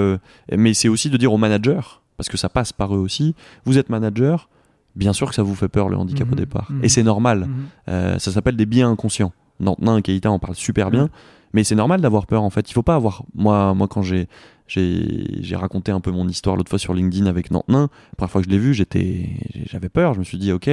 mais 0.55 0.73
c'est 0.73 0.87
aussi 0.87 1.09
de 1.09 1.17
dire 1.17 1.33
aux 1.33 1.37
managers, 1.37 1.81
parce 2.15 2.29
que 2.29 2.37
ça 2.37 2.49
passe 2.49 2.73
par 2.73 2.95
eux 2.95 2.99
aussi, 2.99 3.35
vous 3.65 3.77
êtes 3.77 3.89
manager, 3.89 4.49
bien 4.97 5.13
sûr 5.13 5.29
que 5.29 5.35
ça 5.35 5.43
vous 5.43 5.55
fait 5.55 5.69
peur 5.69 5.87
le 5.89 5.95
handicap 5.97 6.27
Mhm, 6.27 6.33
au 6.33 6.35
départ. 6.35 6.67
mhm. 6.71 6.83
Et 6.83 6.89
c'est 6.89 7.03
normal. 7.03 7.39
Mhm. 7.47 7.47
Euh, 7.89 8.19
ça 8.19 8.31
s'appelle 8.31 8.55
des 8.57 8.65
biais 8.65 8.81
inconscients. 8.83 9.31
Nantin 9.59 9.97
et 9.97 10.01
Keita 10.01 10.29
en 10.29 10.37
parlent 10.39 10.55
super 10.55 10.91
bien, 10.91 11.09
mais 11.53 11.63
c'est 11.63 11.73
normal 11.75 11.99
d'avoir 12.01 12.27
peur 12.27 12.43
en 12.43 12.49
fait. 12.49 12.69
Il 12.69 12.73
faut 12.73 12.83
pas 12.83 12.95
avoir. 12.95 13.23
Moi, 13.33 13.73
moi 13.73 13.87
quand 13.87 14.01
j'ai 14.03 14.27
j'ai 14.67 15.25
j'ai 15.41 15.55
raconté 15.55 15.91
un 15.91 15.99
peu 15.99 16.11
mon 16.11 16.27
histoire 16.27 16.55
l'autre 16.57 16.69
fois 16.69 16.77
sur 16.79 16.93
LinkedIn 16.93 17.25
avec 17.25 17.49
Nantin, 17.51 17.89
la 18.11 18.15
première 18.17 18.31
fois 18.31 18.41
que 18.41 18.45
je 18.47 18.51
l'ai 18.51 18.59
vu, 18.59 18.73
j'étais 18.73 19.29
j'avais 19.65 19.89
peur. 19.89 20.13
Je 20.13 20.19
me 20.19 20.23
suis 20.23 20.37
dit 20.37 20.51
ok, 20.51 20.69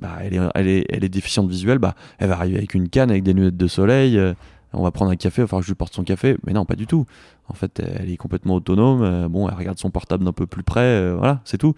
bah 0.00 0.16
elle 0.22 0.34
est 0.34 0.40
elle 0.54 0.66
est 0.68 0.86
elle 0.88 1.04
est 1.04 1.08
déficiente 1.08 1.48
visuelle, 1.48 1.78
bah 1.78 1.94
elle 2.18 2.28
va 2.28 2.36
arriver 2.36 2.56
avec 2.58 2.74
une 2.74 2.88
canne 2.88 3.10
avec 3.10 3.22
des 3.22 3.32
lunettes 3.32 3.56
de 3.56 3.66
soleil. 3.68 4.18
euh, 4.18 4.34
on 4.74 4.82
va 4.82 4.90
prendre 4.90 5.10
un 5.10 5.16
café, 5.16 5.44
que 5.46 5.62
je 5.62 5.66
lui 5.68 5.74
porte 5.74 5.94
son 5.94 6.04
café. 6.04 6.36
Mais 6.46 6.52
non, 6.52 6.66
pas 6.66 6.74
du 6.76 6.86
tout. 6.86 7.06
En 7.48 7.54
fait, 7.54 7.80
elle 7.80 8.10
est 8.10 8.18
complètement 8.18 8.56
autonome. 8.56 9.00
euh, 9.02 9.26
bon, 9.28 9.48
elle 9.48 9.54
regarde 9.54 9.78
son 9.78 9.90
portable 9.90 10.24
d'un 10.24 10.32
peu 10.32 10.46
plus 10.46 10.62
près. 10.62 11.10
voilà, 11.14 11.40
c'est 11.44 11.56
tout. 11.56 11.74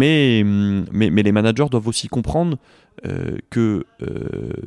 Mais, 0.00 0.42
hum, 0.44 0.84
mais, 0.92 1.08
mais 1.10 1.22
les 1.22 1.32
managers 1.32 1.66
doivent 1.70 1.88
aussi 1.88 2.08
comprendre 2.08 2.58
euh, 3.04 3.36
que 3.50 3.84
euh, 4.02 4.06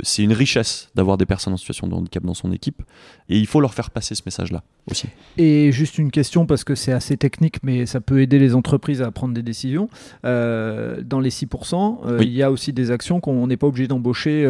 c'est 0.04 0.22
une 0.24 0.34
richesse 0.34 0.90
d'avoir 0.94 1.18
des 1.18 1.26
personnes 1.26 1.54
en 1.54 1.58
situation 1.58 1.88
de 1.88 1.96
handicap 1.96 2.24
dans 2.24 2.36
son 2.36 2.52
équipe 2.52 2.84
et 3.28 3.38
il 3.40 3.48
faut 3.48 3.60
leur 3.60 3.74
faire 3.74 3.90
passer 3.90 4.14
ce 4.14 4.22
message-là 4.26 4.62
aussi. 4.90 5.08
Et 5.38 5.72
juste 5.72 5.98
une 5.98 6.12
question 6.12 6.46
parce 6.46 6.64
que 6.64 6.76
c'est 6.76 6.92
assez 6.92 7.18
technique, 7.18 7.58
mais 7.64 7.88
ça 7.88 8.02
peut 8.02 8.22
aider 8.22 8.38
les 8.38 8.54
entreprises 8.54 9.02
à 9.02 9.10
prendre 9.12 9.34
des 9.34 9.42
décisions. 9.42 9.90
Euh, 10.26 11.02
dans 11.04 11.20
les 11.20 11.32
6%, 11.32 12.02
euh, 12.06 12.18
Oui. 12.20 12.26
il 12.28 12.34
y 12.34 12.44
a 12.44 12.52
aussi 12.52 12.72
des 12.72 12.92
actions 12.92 13.20
qu'on 13.20 13.48
n'est 13.48 13.58
pas 13.58 13.68
obligé 13.68 13.88
d'embaucher 13.88 14.44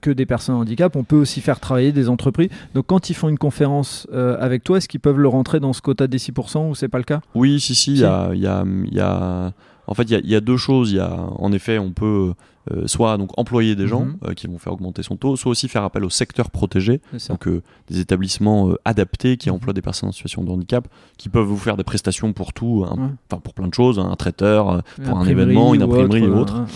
que 0.00 0.10
des 0.10 0.26
personnes 0.26 0.56
en 0.56 0.60
handicap. 0.60 0.94
On 0.96 1.04
peut 1.04 1.16
aussi 1.16 1.40
faire 1.40 1.60
travailler 1.60 1.92
des 1.92 2.08
entreprises. 2.08 2.48
Donc 2.74 2.86
quand 2.86 3.10
ils 3.10 3.14
font 3.14 3.28
une 3.28 3.38
conférence 3.38 4.08
avec 4.12 4.64
toi, 4.64 4.78
est-ce 4.78 4.88
qu'ils 4.88 5.00
peuvent 5.00 5.18
le 5.20 5.28
rentrer 5.28 5.60
dans 5.60 5.72
ce 5.72 5.82
quota 5.82 6.06
des 6.08 6.18
6% 6.18 6.68
ou 6.70 6.74
c'est 6.74 6.88
pas 6.88 6.98
le 6.98 7.04
cas? 7.04 7.20
Oui, 7.36 7.60
si, 7.60 7.74
si, 7.76 7.92
il 7.92 7.96
y 7.96 7.98
Si. 7.98 8.04
a, 8.04 8.30
il 8.34 8.40
y 8.40 8.46
a- 8.48 8.64
il 8.66 8.94
y 8.94 9.00
a- 9.00 9.52
en 9.86 9.94
fait, 9.94 10.04
il 10.04 10.10
y 10.12 10.14
a, 10.14 10.18
il 10.20 10.28
y 10.30 10.36
a 10.36 10.40
deux 10.40 10.56
choses. 10.56 10.92
Il 10.92 10.96
y 10.96 11.00
a, 11.00 11.12
en 11.36 11.52
effet, 11.52 11.78
on 11.78 11.92
peut 11.92 12.34
euh, 12.70 12.86
soit 12.86 13.18
donc 13.18 13.36
employer 13.36 13.74
des 13.74 13.88
gens 13.88 14.04
Mhm. 14.04 14.16
euh, 14.24 14.34
qui 14.34 14.46
vont 14.46 14.56
faire 14.58 14.72
augmenter 14.72 15.02
son 15.02 15.16
taux, 15.16 15.34
soit 15.34 15.50
aussi 15.50 15.66
faire 15.66 15.82
appel 15.82 16.04
au 16.04 16.10
secteur 16.10 16.48
protégé, 16.50 17.00
donc 17.32 17.48
euh, 17.48 17.60
des 17.88 17.98
établissements 17.98 18.70
adaptés 18.84 19.36
qui 19.36 19.48
Mhm. 19.48 19.56
emploient 19.56 19.72
des 19.72 19.82
personnes 19.82 20.10
en 20.10 20.12
situation 20.12 20.44
de 20.44 20.50
handicap, 20.50 20.86
qui 21.18 21.28
peuvent 21.28 21.44
vous 21.46 21.56
faire 21.56 21.76
des 21.76 21.82
prestations 21.82 22.32
pour 22.32 22.52
tout, 22.52 22.82
Ouais. 22.88 23.04
enfin 23.28 23.40
pour 23.42 23.52
plein 23.54 23.66
de 23.66 23.74
choses, 23.74 23.98
un 23.98 24.14
traiteur, 24.14 24.82
pour 25.04 25.18
un 25.18 25.24
événement, 25.26 25.74
une 25.74 25.82
imprimerie 25.82 26.28
ou 26.28 26.36
autre. 26.38 26.54
hein, 26.54 26.66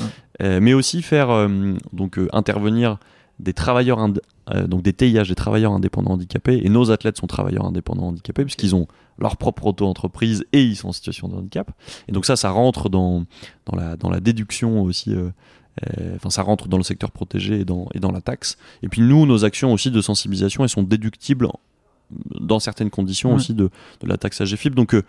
hein. 0.41 0.61
Mais 0.61 0.75
aussi 0.75 1.03
faire 1.03 1.29
donc 1.93 2.19
intervenir 2.33 2.99
des 3.39 3.53
travailleurs 3.53 3.99
donc 4.67 4.83
des 4.83 4.93
TIH, 4.93 5.29
des 5.29 5.35
travailleurs 5.35 5.73
indépendants 5.73 6.13
handicapés 6.15 6.61
et 6.65 6.69
nos 6.69 6.91
athlètes 6.91 7.17
sont 7.19 7.27
travailleurs 7.29 7.65
indépendants 7.67 8.09
handicapés 8.09 8.45
puisqu'ils 8.45 8.75
ont 8.75 8.87
leur 9.19 9.37
propre 9.37 9.67
auto-entreprise 9.67 10.45
et 10.53 10.62
ils 10.62 10.77
sont 10.77 10.89
en 10.89 10.93
situation 10.93 11.29
de 11.29 11.35
handicap. 11.35 11.71
Et 12.09 12.12
donc 12.12 12.27
ça 12.27 12.37
ça 12.37 12.51
rentre 12.51 12.89
dans 12.89 13.25
dans 13.67 13.77
la 13.77 13.97
dans 13.97 14.11
la 14.11 14.21
déduction 14.21 14.83
aussi 14.83 15.14
euh, 15.14 15.31
euh, 15.99 16.17
enfin 16.17 16.31
ça 16.31 16.43
rentre 16.43 16.69
dans 16.69 16.77
le 16.79 16.83
secteur 16.83 17.11
protégé 17.11 17.61
et 17.61 17.64
dans 17.64 17.89
et 17.95 18.01
dans 18.01 18.12
la 18.12 18.21
taxe. 18.21 18.57
Et 18.83 18.89
puis 18.89 19.03
nous 19.03 19.27
nos 19.27 19.45
actions 19.45 19.73
aussi 19.73 19.91
de 19.91 20.01
sensibilisation 20.01 20.62
elles 20.64 20.71
sont 20.71 20.83
déductibles 20.83 21.49
dans 22.41 22.61
certaines 22.61 22.91
conditions 22.91 23.31
Ouais. 23.31 23.37
aussi 23.37 23.53
de, 23.55 23.71
de 24.01 24.07
la 24.07 24.17
taxe 24.17 24.41
AGFIP 24.41 24.75
donc 24.75 24.95
euh, 24.95 25.03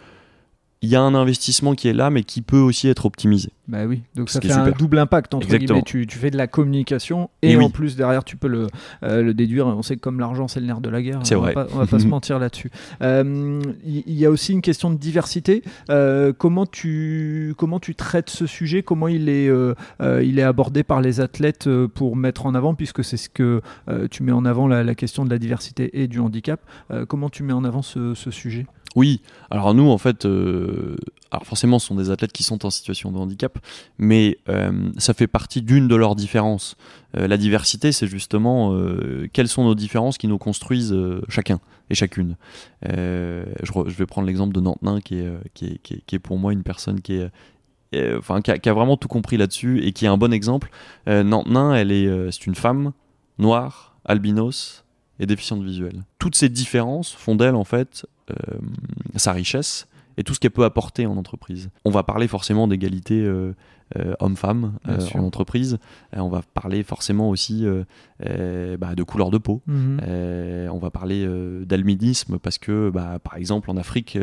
il 0.81 0.89
y 0.89 0.95
a 0.95 1.01
un 1.01 1.15
investissement 1.15 1.73
qui 1.75 1.87
est 1.87 1.93
là 1.93 2.09
mais 2.09 2.23
qui 2.23 2.41
peut 2.41 2.59
aussi 2.59 2.87
être 2.87 3.05
optimisé 3.05 3.49
Bah 3.67 3.85
oui, 3.87 4.03
donc 4.15 4.29
ça 4.29 4.39
fait 4.39 4.51
un 4.51 4.69
double 4.71 4.99
impact 4.99 5.33
entre 5.33 5.45
Exactement. 5.47 5.67
guillemets. 5.79 5.81
Tu, 5.83 6.07
tu 6.07 6.17
fais 6.17 6.29
de 6.29 6.37
la 6.37 6.47
communication 6.47 7.29
et, 7.41 7.51
Et 7.53 7.57
oui. 7.57 7.65
en 7.65 7.69
plus 7.69 7.95
derrière 7.95 8.23
tu 8.23 8.37
peux 8.37 8.47
le, 8.47 8.67
euh, 9.03 9.21
le 9.23 9.33
déduire. 9.33 9.67
On 9.67 9.81
sait 9.81 9.95
que 9.95 10.01
comme 10.01 10.19
l'argent 10.19 10.47
c'est 10.47 10.59
le 10.59 10.67
nerf 10.67 10.79
de 10.81 10.89
la 10.89 11.01
guerre. 11.01 11.19
C'est 11.23 11.35
on 11.35 11.41
vrai. 11.41 11.53
Va 11.53 11.65
pas, 11.65 11.73
on 11.73 11.77
va 11.79 11.87
pas 11.87 11.99
se 11.99 12.05
mentir 12.15 12.37
là-dessus. 12.39 12.69
Euh, 13.01 13.61
Il 13.85 14.03
il 14.07 14.13
y, 14.13 14.25
a 14.25 14.29
aussi 14.29 14.51
une 14.53 14.61
question 14.61 14.89
de 14.91 14.97
diversité. 14.97 15.63
Euh, 15.89 16.31
comment 16.37 16.65
tu 16.65 17.53
comment 17.57 17.79
tu 17.79 17.95
traites 17.95 18.29
ce 18.29 18.45
sujet? 18.45 18.83
Comment 18.83 19.07
il 19.07 19.29
est 19.29 19.47
euh, 19.49 19.73
euh, 20.01 20.23
il 20.23 20.37
est 20.39 20.43
abordé 20.43 20.83
par 20.83 21.01
les 21.01 21.19
athlètes 21.19 21.67
euh, 21.67 21.87
pour 21.87 22.15
mettre 22.15 22.45
en 22.45 22.53
avant? 22.55 22.75
Puisque 22.75 23.03
c'est 23.03 23.17
ce 23.17 23.29
que 23.29 23.61
euh, 23.89 24.07
tu 24.09 24.23
mets 24.23 24.31
en 24.31 24.45
avant 24.45 24.67
la, 24.67 24.83
la 24.83 24.95
question 24.95 25.25
de 25.25 25.29
la 25.29 25.39
diversité 25.39 26.01
et 26.01 26.07
du 26.07 26.19
handicap. 26.19 26.59
Euh, 26.91 27.05
comment 27.05 27.29
tu 27.29 27.43
mets 27.43 27.53
en 27.53 27.63
avant 27.63 27.81
ce, 27.81 28.13
ce 28.13 28.31
sujet? 28.31 28.65
Oui, 28.97 29.21
alors 29.51 29.75
nous 29.75 29.87
en 29.91 29.99
fait, 29.99 30.25
euh, 30.25 30.95
alors 31.29 31.45
forcément 31.45 31.77
ce 31.77 31.85
sont 31.85 31.93
des 31.93 32.09
athlètes 32.09 32.31
qui 32.31 32.41
sont 32.41 32.65
en 32.65 32.71
situation 32.71 33.11
de 33.11 33.19
handicap, 33.19 33.59
mais 33.99 34.39
euh, 34.49 34.89
ça 34.97 35.13
fait 35.13 35.27
partie 35.27 35.61
d'une 35.61 35.87
de 35.87 35.95
leurs 35.95 36.15
différences. 36.15 36.77
Euh, 37.15 37.27
la 37.27 37.37
diversité, 37.37 37.91
c'est 37.91 38.07
justement 38.07 38.75
quelles 39.33 39.49
sont 39.49 39.65
nos 39.65 39.75
différences 39.75 40.17
qui 40.17 40.27
nous 40.27 40.39
construisent 40.39 40.95
chacun 41.29 41.59
et 41.91 41.93
chacune. 41.93 42.37
Je, 42.81 43.95
vais 43.95 44.07
prendre 44.07 44.25
l'exemple 44.25 44.55
de 44.55 44.61
Nantenin 44.61 44.99
qui 44.99 45.19
est, 45.19 45.31
qui, 45.53 45.65
est, 45.65 46.01
qui, 46.07 46.15
est, 46.15 46.19
pour 46.19 46.39
moi 46.39 46.51
une 46.51 46.63
personne 46.63 46.99
qui 46.99 47.17
est 47.17 47.29
enfin 48.17 48.41
qui 48.41 48.49
a, 48.49 48.73
vraiment 48.73 48.97
tout 48.97 49.07
compris 49.07 49.37
là-dessus 49.37 49.83
et 49.83 49.91
qui 49.91 50.05
est 50.05 50.09
un 50.09 50.17
bon 50.17 50.33
exemple. 50.33 50.71
Euh, 51.07 51.21
Nantenin, 51.21 51.75
elle 51.75 51.91
est, 51.91 52.31
c'est 52.31 52.47
une 52.47 52.55
femme 52.55 52.93
noire, 53.37 53.95
albinos 54.05 54.85
et 55.19 55.27
déficiente 55.27 55.61
visuelle. 55.61 56.03
Toutes 56.17 56.35
ces 56.35 56.49
différences 56.49 57.11
font 57.11 57.35
d'elle 57.35 57.53
en 57.53 57.63
fait 57.63 58.07
sa 59.15 59.31
richesse 59.31 59.87
et 60.17 60.23
tout 60.23 60.33
ce 60.33 60.39
qu'elle 60.39 60.51
peut 60.51 60.65
apporter 60.65 61.05
en 61.05 61.17
entreprise. 61.17 61.69
On 61.85 61.91
va 61.91 62.03
parler 62.03 62.27
forcément 62.27 62.67
d'égalité 62.67 63.27
euh, 63.97 64.13
homme-femme 64.19 64.73
Bien 64.85 64.95
euh, 64.95 65.19
en 65.19 65.23
entreprise. 65.23 65.77
On 66.13 66.27
va 66.29 66.41
parler 66.53 66.83
forcément 66.83 67.29
aussi 67.29 67.65
euh, 67.65 68.77
bah, 68.77 68.95
de 68.95 69.03
couleur 69.03 69.29
de 69.29 69.37
peau. 69.37 69.61
Euh, 69.69 70.67
on 70.69 70.77
va 70.79 70.89
parler 70.89 71.27
d'albinisme 71.65 72.37
parce 72.39 72.57
que, 72.57 72.89
bah, 72.89 73.19
par 73.23 73.35
exemple, 73.37 73.69
en 73.71 73.77
Afrique, 73.77 74.17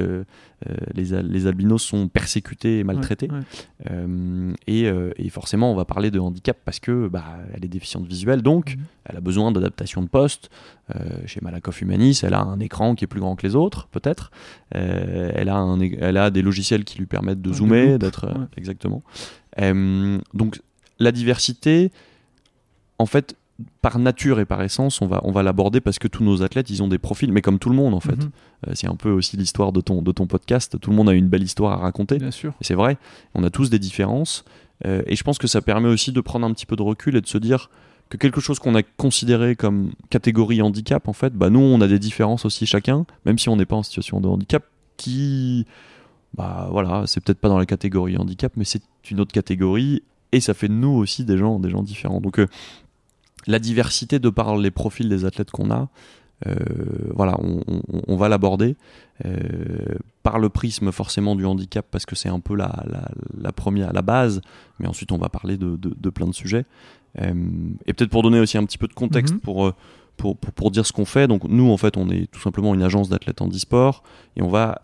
les, 0.94 1.14
al- 1.14 1.28
les 1.28 1.46
albinos 1.46 1.82
sont 1.82 2.08
persécutés 2.08 2.80
et 2.80 2.84
maltraités. 2.84 3.28
Ouais, 3.30 3.90
ouais. 3.90 4.54
Et, 4.66 4.84
et 5.16 5.28
forcément, 5.30 5.72
on 5.72 5.74
va 5.76 5.84
parler 5.84 6.10
de 6.10 6.18
handicap 6.18 6.56
parce 6.64 6.80
que 6.80 7.08
bah, 7.08 7.24
elle 7.54 7.64
est 7.64 7.68
déficiente 7.68 8.06
visuelle, 8.06 8.42
donc 8.42 8.76
Mhm. 8.76 8.82
elle 9.06 9.16
a 9.16 9.20
besoin 9.20 9.52
d'adaptation 9.52 10.02
de 10.02 10.08
poste. 10.08 10.50
Chez 11.26 11.40
Malakoff 11.42 11.80
Humanis, 11.80 12.20
elle 12.24 12.34
a 12.34 12.40
un 12.42 12.60
écran 12.60 12.94
qui 12.94 13.04
est 13.04 13.08
plus 13.08 13.20
grand 13.20 13.36
que 13.36 13.46
les 13.46 13.54
autres, 13.56 13.88
peut-être. 13.88 14.30
Elle, 14.70 15.48
a 15.48 15.56
un 15.56 15.80
é- 15.80 15.96
elle 16.00 16.16
a 16.18 16.30
des 16.30 16.42
logiciels 16.42 16.84
qui 16.84 16.98
lui 16.98 17.06
permettent 17.06 17.40
de 17.40 17.52
zoomer, 17.52 17.98
d'être 17.98 18.26
ouais. 18.26 18.46
exactement. 18.56 19.02
Euh, 19.60 20.18
donc 20.34 20.60
la 20.98 21.12
diversité, 21.12 21.90
en 22.98 23.06
fait, 23.06 23.36
par 23.82 23.98
nature 24.00 24.40
et 24.40 24.44
par 24.44 24.62
essence, 24.62 25.00
on 25.00 25.06
va, 25.06 25.20
on 25.22 25.30
va 25.30 25.42
l'aborder 25.44 25.80
parce 25.80 25.98
que 26.00 26.08
tous 26.08 26.24
nos 26.24 26.42
athlètes, 26.42 26.70
ils 26.70 26.82
ont 26.82 26.88
des 26.88 26.98
profils, 26.98 27.30
mais 27.32 27.40
comme 27.40 27.58
tout 27.60 27.68
le 27.70 27.76
monde 27.76 27.94
en 27.94 28.00
fait. 28.00 28.16
Mhm, 28.16 28.30
Euh, 28.66 28.72
c'est 28.74 28.88
un 28.88 28.96
peu 28.96 29.10
aussi 29.10 29.36
l'histoire 29.36 29.72
de 29.72 29.80
ton, 29.80 30.00
de 30.02 30.10
ton 30.10 30.26
podcast. 30.26 30.78
Tout 30.80 30.90
le 30.90 30.96
monde 30.96 31.08
a 31.08 31.12
une 31.12 31.28
belle 31.28 31.42
histoire 31.42 31.72
à 31.72 31.76
raconter. 31.76 32.18
bien 32.18 32.30
sûr. 32.30 32.52
Et 32.60 32.64
c'est 32.64 32.74
vrai, 32.74 32.96
on 33.34 33.44
a 33.44 33.50
tous 33.50 33.70
des 33.70 33.78
différences. 33.78 34.44
euh, 34.86 35.02
et 35.06 35.14
je 35.16 35.22
pense 35.22 35.38
que 35.38 35.46
ça 35.46 35.60
permet 35.60 35.88
aussi 35.88 36.10
de 36.12 36.20
prendre 36.20 36.44
un 36.46 36.52
petit 36.52 36.66
peu 36.66 36.74
de 36.76 36.82
recul 36.82 37.14
et 37.16 37.20
de 37.20 37.26
se 37.28 37.38
dire 37.38 37.70
que 38.08 38.16
quelque 38.16 38.40
chose 38.40 38.58
qu'on 38.58 38.74
a 38.74 38.82
considéré 38.82 39.54
comme 39.54 39.92
catégorie 40.10 40.60
handicap, 40.62 41.06
en 41.08 41.12
fait, 41.12 41.32
bah 41.32 41.48
nous, 41.48 41.60
on 41.60 41.80
a 41.80 41.86
des 41.86 41.98
différences 42.00 42.44
aussi 42.44 42.66
chacun, 42.66 43.06
même 43.24 43.38
si 43.38 43.48
on 43.48 43.56
n'est 43.56 43.66
pas 43.66 43.76
en 43.76 43.82
situation 43.84 44.20
de 44.20 44.26
handicap, 44.28 44.64
qui, 44.96 45.64
bah 46.36 46.68
voilà, 46.70 47.04
c'est 47.06 47.22
peut-être 47.22 47.38
pas 47.40 47.48
dans 47.48 47.58
la 47.58 47.66
catégorie 47.66 48.16
handicap, 48.16 48.52
mais 48.56 48.64
c'est 48.64 48.82
une 49.10 49.20
autre 49.20 49.32
catégorie. 49.32 50.02
Et 50.32 50.40
ça 50.40 50.52
fait 50.54 50.68
de 50.68 50.72
nous 50.74 50.88
aussi 50.90 51.24
des 51.24 51.36
gens, 51.38 51.58
des 51.60 51.70
gens 51.70 51.82
différents. 51.82 52.20
Donc, 52.20 52.38
euh, 52.40 52.46
la 53.46 53.58
diversité 53.58 54.18
de 54.18 54.30
par 54.30 54.56
les 54.56 54.70
profils 54.70 55.08
des 55.08 55.24
athlètes 55.24 55.50
qu'on 55.50 55.70
a, 55.70 55.88
euh, 56.48 56.54
voilà, 57.14 57.36
on, 57.40 57.60
on- 57.68 57.82
on 58.08 58.16
va 58.16 58.28
l'aborder 58.28 58.76
euh, 59.24 59.38
par 60.24 60.38
le 60.40 60.48
prisme 60.48 60.90
forcément 60.90 61.36
du 61.36 61.44
handicap 61.46 61.86
parce 61.90 62.04
que 62.06 62.16
c'est 62.16 62.28
un 62.28 62.40
peu 62.40 62.56
la, 62.56 62.82
la, 62.90 63.08
la 63.40 63.52
première, 63.52 63.92
la 63.92 64.02
base, 64.02 64.40
mais 64.80 64.88
ensuite 64.88 65.12
on 65.12 65.18
va 65.18 65.28
parler 65.28 65.56
de, 65.56 65.76
de, 65.76 65.94
de 65.96 66.10
plein 66.10 66.26
de 66.26 66.34
sujets. 66.34 66.64
Et 67.86 67.92
peut-être 67.92 68.10
pour 68.10 68.22
donner 68.24 68.40
aussi 68.40 68.58
un 68.58 68.64
petit 68.64 68.78
peu 68.78 68.88
de 68.88 68.92
contexte 68.94 69.34
Mhm. 69.34 69.40
pour, 69.40 69.72
pour, 70.16 70.36
pour, 70.36 70.52
pour 70.52 70.70
dire 70.72 70.84
ce 70.84 70.92
qu'on 70.92 71.04
fait. 71.04 71.28
Donc 71.28 71.44
nous 71.44 71.70
en 71.70 71.76
fait 71.76 71.96
on 71.96 72.10
est 72.10 72.28
tout 72.32 72.40
simplement 72.40 72.74
une 72.74 72.82
agence 72.82 73.08
d'athlètes 73.08 73.40
en 73.40 73.48
e-sport 73.48 74.02
et 74.36 74.42
on 74.42 74.48
va 74.48 74.82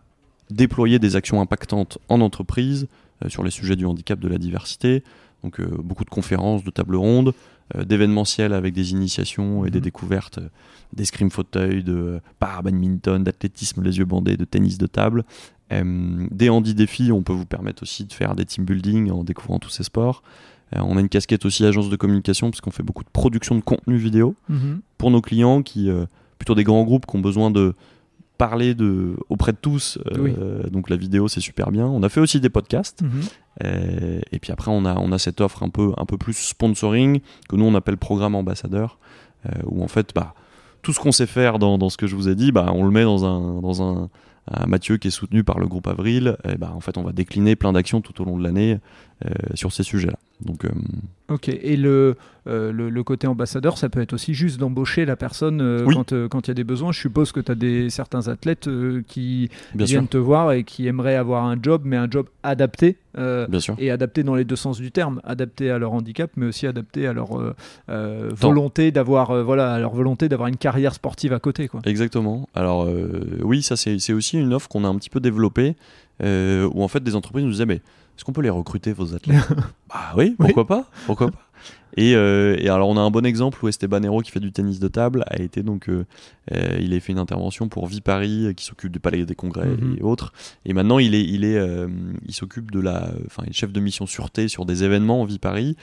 déployer 0.52 0.98
des 0.98 1.16
actions 1.16 1.40
impactantes 1.40 1.98
en 2.08 2.20
entreprise 2.20 2.88
euh, 3.24 3.28
sur 3.28 3.42
les 3.42 3.50
sujets 3.50 3.76
du 3.76 3.86
handicap, 3.86 4.18
de 4.18 4.28
la 4.28 4.38
diversité. 4.38 5.02
Donc 5.42 5.60
euh, 5.60 5.66
beaucoup 5.82 6.04
de 6.04 6.10
conférences, 6.10 6.64
de 6.64 6.70
tables 6.70 6.96
rondes, 6.96 7.32
euh, 7.76 7.84
d'événementiels 7.84 8.52
avec 8.52 8.74
des 8.74 8.92
initiations 8.92 9.64
et 9.64 9.70
des 9.70 9.78
Mhm. 9.78 9.84
découvertes 9.84 10.38
d'escrime 10.92 11.30
fauteuil, 11.30 11.84
de 11.84 12.20
par 12.40 12.62
badminton, 12.62 13.22
d'athlétisme 13.22 13.82
les 13.82 13.98
yeux 13.98 14.04
bandés, 14.04 14.36
de 14.36 14.44
tennis 14.44 14.76
de 14.78 14.86
table. 14.86 15.24
Des 15.72 16.48
handi 16.50 16.74
défis, 16.74 17.12
on 17.12 17.22
peut 17.22 17.32
vous 17.32 17.46
permettre 17.46 17.84
aussi 17.84 18.04
de 18.04 18.12
faire 18.12 18.34
des 18.34 18.44
team 18.44 18.64
building 18.64 19.08
en 19.12 19.22
découvrant 19.22 19.60
tous 19.60 19.70
ces 19.70 19.84
sports. 19.84 20.24
On 20.74 20.96
a 20.96 21.00
une 21.00 21.08
casquette 21.08 21.44
aussi 21.44 21.64
agence 21.64 21.90
de 21.90 21.94
communication 21.96 22.50
parce 22.50 22.60
qu'on 22.60 22.72
fait 22.72 22.82
beaucoup 22.82 23.04
de 23.04 23.08
production 23.08 23.54
de 23.54 23.60
contenu 23.60 23.96
vidéo 23.96 24.34
Mhm. 24.48 24.80
pour 24.98 25.12
nos 25.12 25.20
clients 25.20 25.62
qui 25.62 25.88
plutôt 26.38 26.56
des 26.56 26.64
grands 26.64 26.82
groupes 26.82 27.06
qui 27.06 27.14
ont 27.16 27.20
besoin 27.20 27.52
de 27.52 27.74
parler 28.40 28.74
de 28.74 29.16
auprès 29.28 29.52
de 29.52 29.58
tous. 29.60 29.98
euh, 30.06 30.18
Oui. 30.64 30.70
donc 30.72 30.88
la 30.88 30.96
vidéo 30.96 31.28
c'est 31.28 31.40
super 31.42 31.70
bien. 31.70 31.86
On 31.86 32.02
a 32.02 32.08
fait 32.08 32.20
aussi 32.20 32.40
des 32.40 32.48
podcasts. 32.48 33.02
Mhm. 33.02 33.10
Euh, 33.64 34.20
et 34.32 34.38
puis 34.38 34.50
après, 34.52 34.70
on 34.70 34.84
a, 34.86 34.94
on 34.98 35.12
a 35.12 35.18
cette 35.18 35.40
offre 35.42 35.62
un 35.62 35.68
peu, 35.68 35.92
un 35.98 36.06
peu 36.06 36.16
plus 36.16 36.32
sponsoring 36.32 37.20
que 37.48 37.56
nous 37.56 37.66
on 37.66 37.74
appelle 37.74 37.96
programme 37.98 38.34
ambassadeur, 38.34 38.98
euh, 39.46 39.50
où 39.66 39.82
en 39.84 39.88
fait, 39.88 40.12
bah, 40.14 40.34
tout 40.82 40.92
ce 40.94 41.00
qu'on 41.00 41.12
sait 41.12 41.26
faire 41.26 41.58
dans, 41.58 41.76
dans 41.76 41.90
ce 41.90 41.98
que 41.98 42.06
je 42.06 42.16
vous 42.16 42.28
ai 42.28 42.34
dit, 42.34 42.50
bah, 42.52 42.70
on 42.72 42.84
le 42.84 42.90
met 42.90 43.04
dans 43.04 43.24
un, 43.26 43.60
dans 43.60 43.82
un, 43.82 44.08
un 44.50 44.66
Mathieu 44.66 44.96
qui 44.96 45.08
est 45.08 45.10
soutenu 45.20 45.44
par 45.44 45.58
le 45.58 45.66
groupe 45.66 45.86
Avril. 45.88 46.36
Et 46.48 46.56
bah, 46.56 46.72
en 46.74 46.80
fait, 46.80 46.96
on 46.96 47.02
va 47.02 47.12
décliner 47.12 47.54
plein 47.56 47.72
d'actions 47.72 48.00
tout 48.00 48.16
au 48.22 48.24
long 48.24 48.38
de 48.38 48.42
l'année 48.42 48.78
euh, 49.26 49.30
sur 49.54 49.72
ces 49.72 49.82
sujets-là. 49.82 50.18
Donc, 50.44 50.64
euh, 50.64 50.68
Ok, 51.28 51.48
et 51.48 51.76
le, 51.76 52.16
euh, 52.48 52.72
le, 52.72 52.90
le 52.90 53.04
côté 53.04 53.28
ambassadeur, 53.28 53.78
ça 53.78 53.88
peut 53.88 54.00
être 54.00 54.12
aussi 54.14 54.34
juste 54.34 54.58
d'embaucher 54.58 55.04
la 55.04 55.14
personne 55.14 55.60
euh, 55.60 55.84
Oui. 55.86 55.94
quand 55.94 56.12
euh, 56.12 56.26
quand 56.28 56.48
il 56.48 56.50
y 56.50 56.52
a 56.52 56.54
des 56.54 56.64
besoins. 56.64 56.90
Je 56.90 56.98
suppose 56.98 57.30
que 57.30 57.38
tu 57.38 57.52
as 57.52 57.54
des, 57.54 57.88
certains 57.88 58.26
athlètes 58.26 58.68
qui 59.06 59.48
bien 59.74 59.86
sûr, 59.86 59.98
viennent 60.00 60.08
te 60.08 60.16
voir 60.16 60.50
et 60.52 60.64
qui 60.64 60.88
aimeraient 60.88 61.14
avoir 61.14 61.44
un 61.44 61.56
job, 61.62 61.82
mais 61.84 61.96
un 61.96 62.10
job 62.10 62.26
adapté. 62.42 62.96
bien 63.16 63.60
sûr. 63.60 63.76
et 63.78 63.92
adapté 63.92 64.24
dans 64.24 64.34
les 64.34 64.44
deux 64.44 64.56
sens 64.56 64.80
du 64.80 64.90
terme, 64.90 65.20
adapté 65.22 65.70
à 65.70 65.78
leur 65.78 65.92
handicap, 65.92 66.32
mais 66.36 66.46
aussi 66.46 66.66
adapté 66.66 67.06
à 67.06 67.12
leur 67.12 67.54
volonté 67.88 68.90
d'avoir 68.90 69.44
voilà, 69.44 69.74
à 69.74 69.78
leur 69.78 69.94
volonté 69.94 70.28
d'avoir 70.28 70.48
une 70.48 70.56
carrière 70.56 70.94
sportive 70.94 71.32
à 71.32 71.38
côté. 71.38 71.68
Quoi. 71.68 71.80
Exactement. 71.84 72.48
Alors 72.54 72.88
oui, 73.42 73.62
ça 73.62 73.76
c'est 73.76 74.00
c'est 74.00 74.12
aussi 74.12 74.36
une 74.38 74.52
offre 74.52 74.68
qu'on 74.68 74.82
a 74.84 74.88
un 74.88 74.96
petit 74.96 75.10
peu 75.10 75.20
développée, 75.20 75.76
où 76.24 76.82
en 76.82 76.88
fait 76.88 77.04
des 77.04 77.14
entreprises 77.14 77.44
nous 77.44 77.52
disaient 77.52 77.66
mais 77.66 77.82
est-ce 78.20 78.24
qu'on 78.26 78.34
peut 78.34 78.42
les 78.42 78.50
recruter 78.50 78.92
vos 78.92 79.14
athlètes 79.14 79.48
Bah 79.88 80.12
oui, 80.14 80.36
pourquoi 80.38 80.66
pas, 80.66 80.84
pourquoi 81.06 81.30
pas. 81.30 81.38
Et, 81.96 82.14
euh, 82.14 82.54
et 82.58 82.68
alors 82.68 82.90
on 82.90 82.98
a 82.98 83.00
un 83.00 83.10
bon 83.10 83.24
exemple 83.24 83.64
où 83.64 83.68
Esteban 83.68 84.02
Hero 84.02 84.20
qui 84.20 84.30
fait 84.30 84.40
du 84.40 84.52
tennis 84.52 84.78
de 84.78 84.88
table 84.88 85.24
a 85.26 85.40
été 85.40 85.62
donc 85.62 85.88
euh, 85.88 86.04
euh, 86.52 86.78
il 86.80 86.92
a 86.94 87.00
fait 87.00 87.12
une 87.12 87.18
intervention 87.18 87.68
pour 87.68 87.86
Vie 87.86 88.02
Paris 88.02 88.52
qui 88.56 88.64
s'occupe 88.66 88.92
du 88.92 89.00
Palais 89.00 89.24
des 89.24 89.34
Congrès 89.34 89.66
Mhm. 89.66 89.96
et 89.98 90.02
autres. 90.02 90.32
Et 90.66 90.74
maintenant 90.74 90.98
il 90.98 91.14
est 91.14 91.22
il 91.24 91.44
est 91.44 91.58
il 92.26 92.34
s'occupe 92.34 92.70
de 92.70 92.80
la 92.80 93.10
enfin 93.26 93.42
il 93.46 93.50
est 93.50 93.54
chef 93.54 93.72
de 93.72 93.80
mission 93.80 94.04
sûreté 94.06 94.48
sur 94.48 94.66
des 94.66 94.84
événements 94.84 95.22
en 95.22 95.24
Vie 95.24 95.38
Paris. 95.38 95.76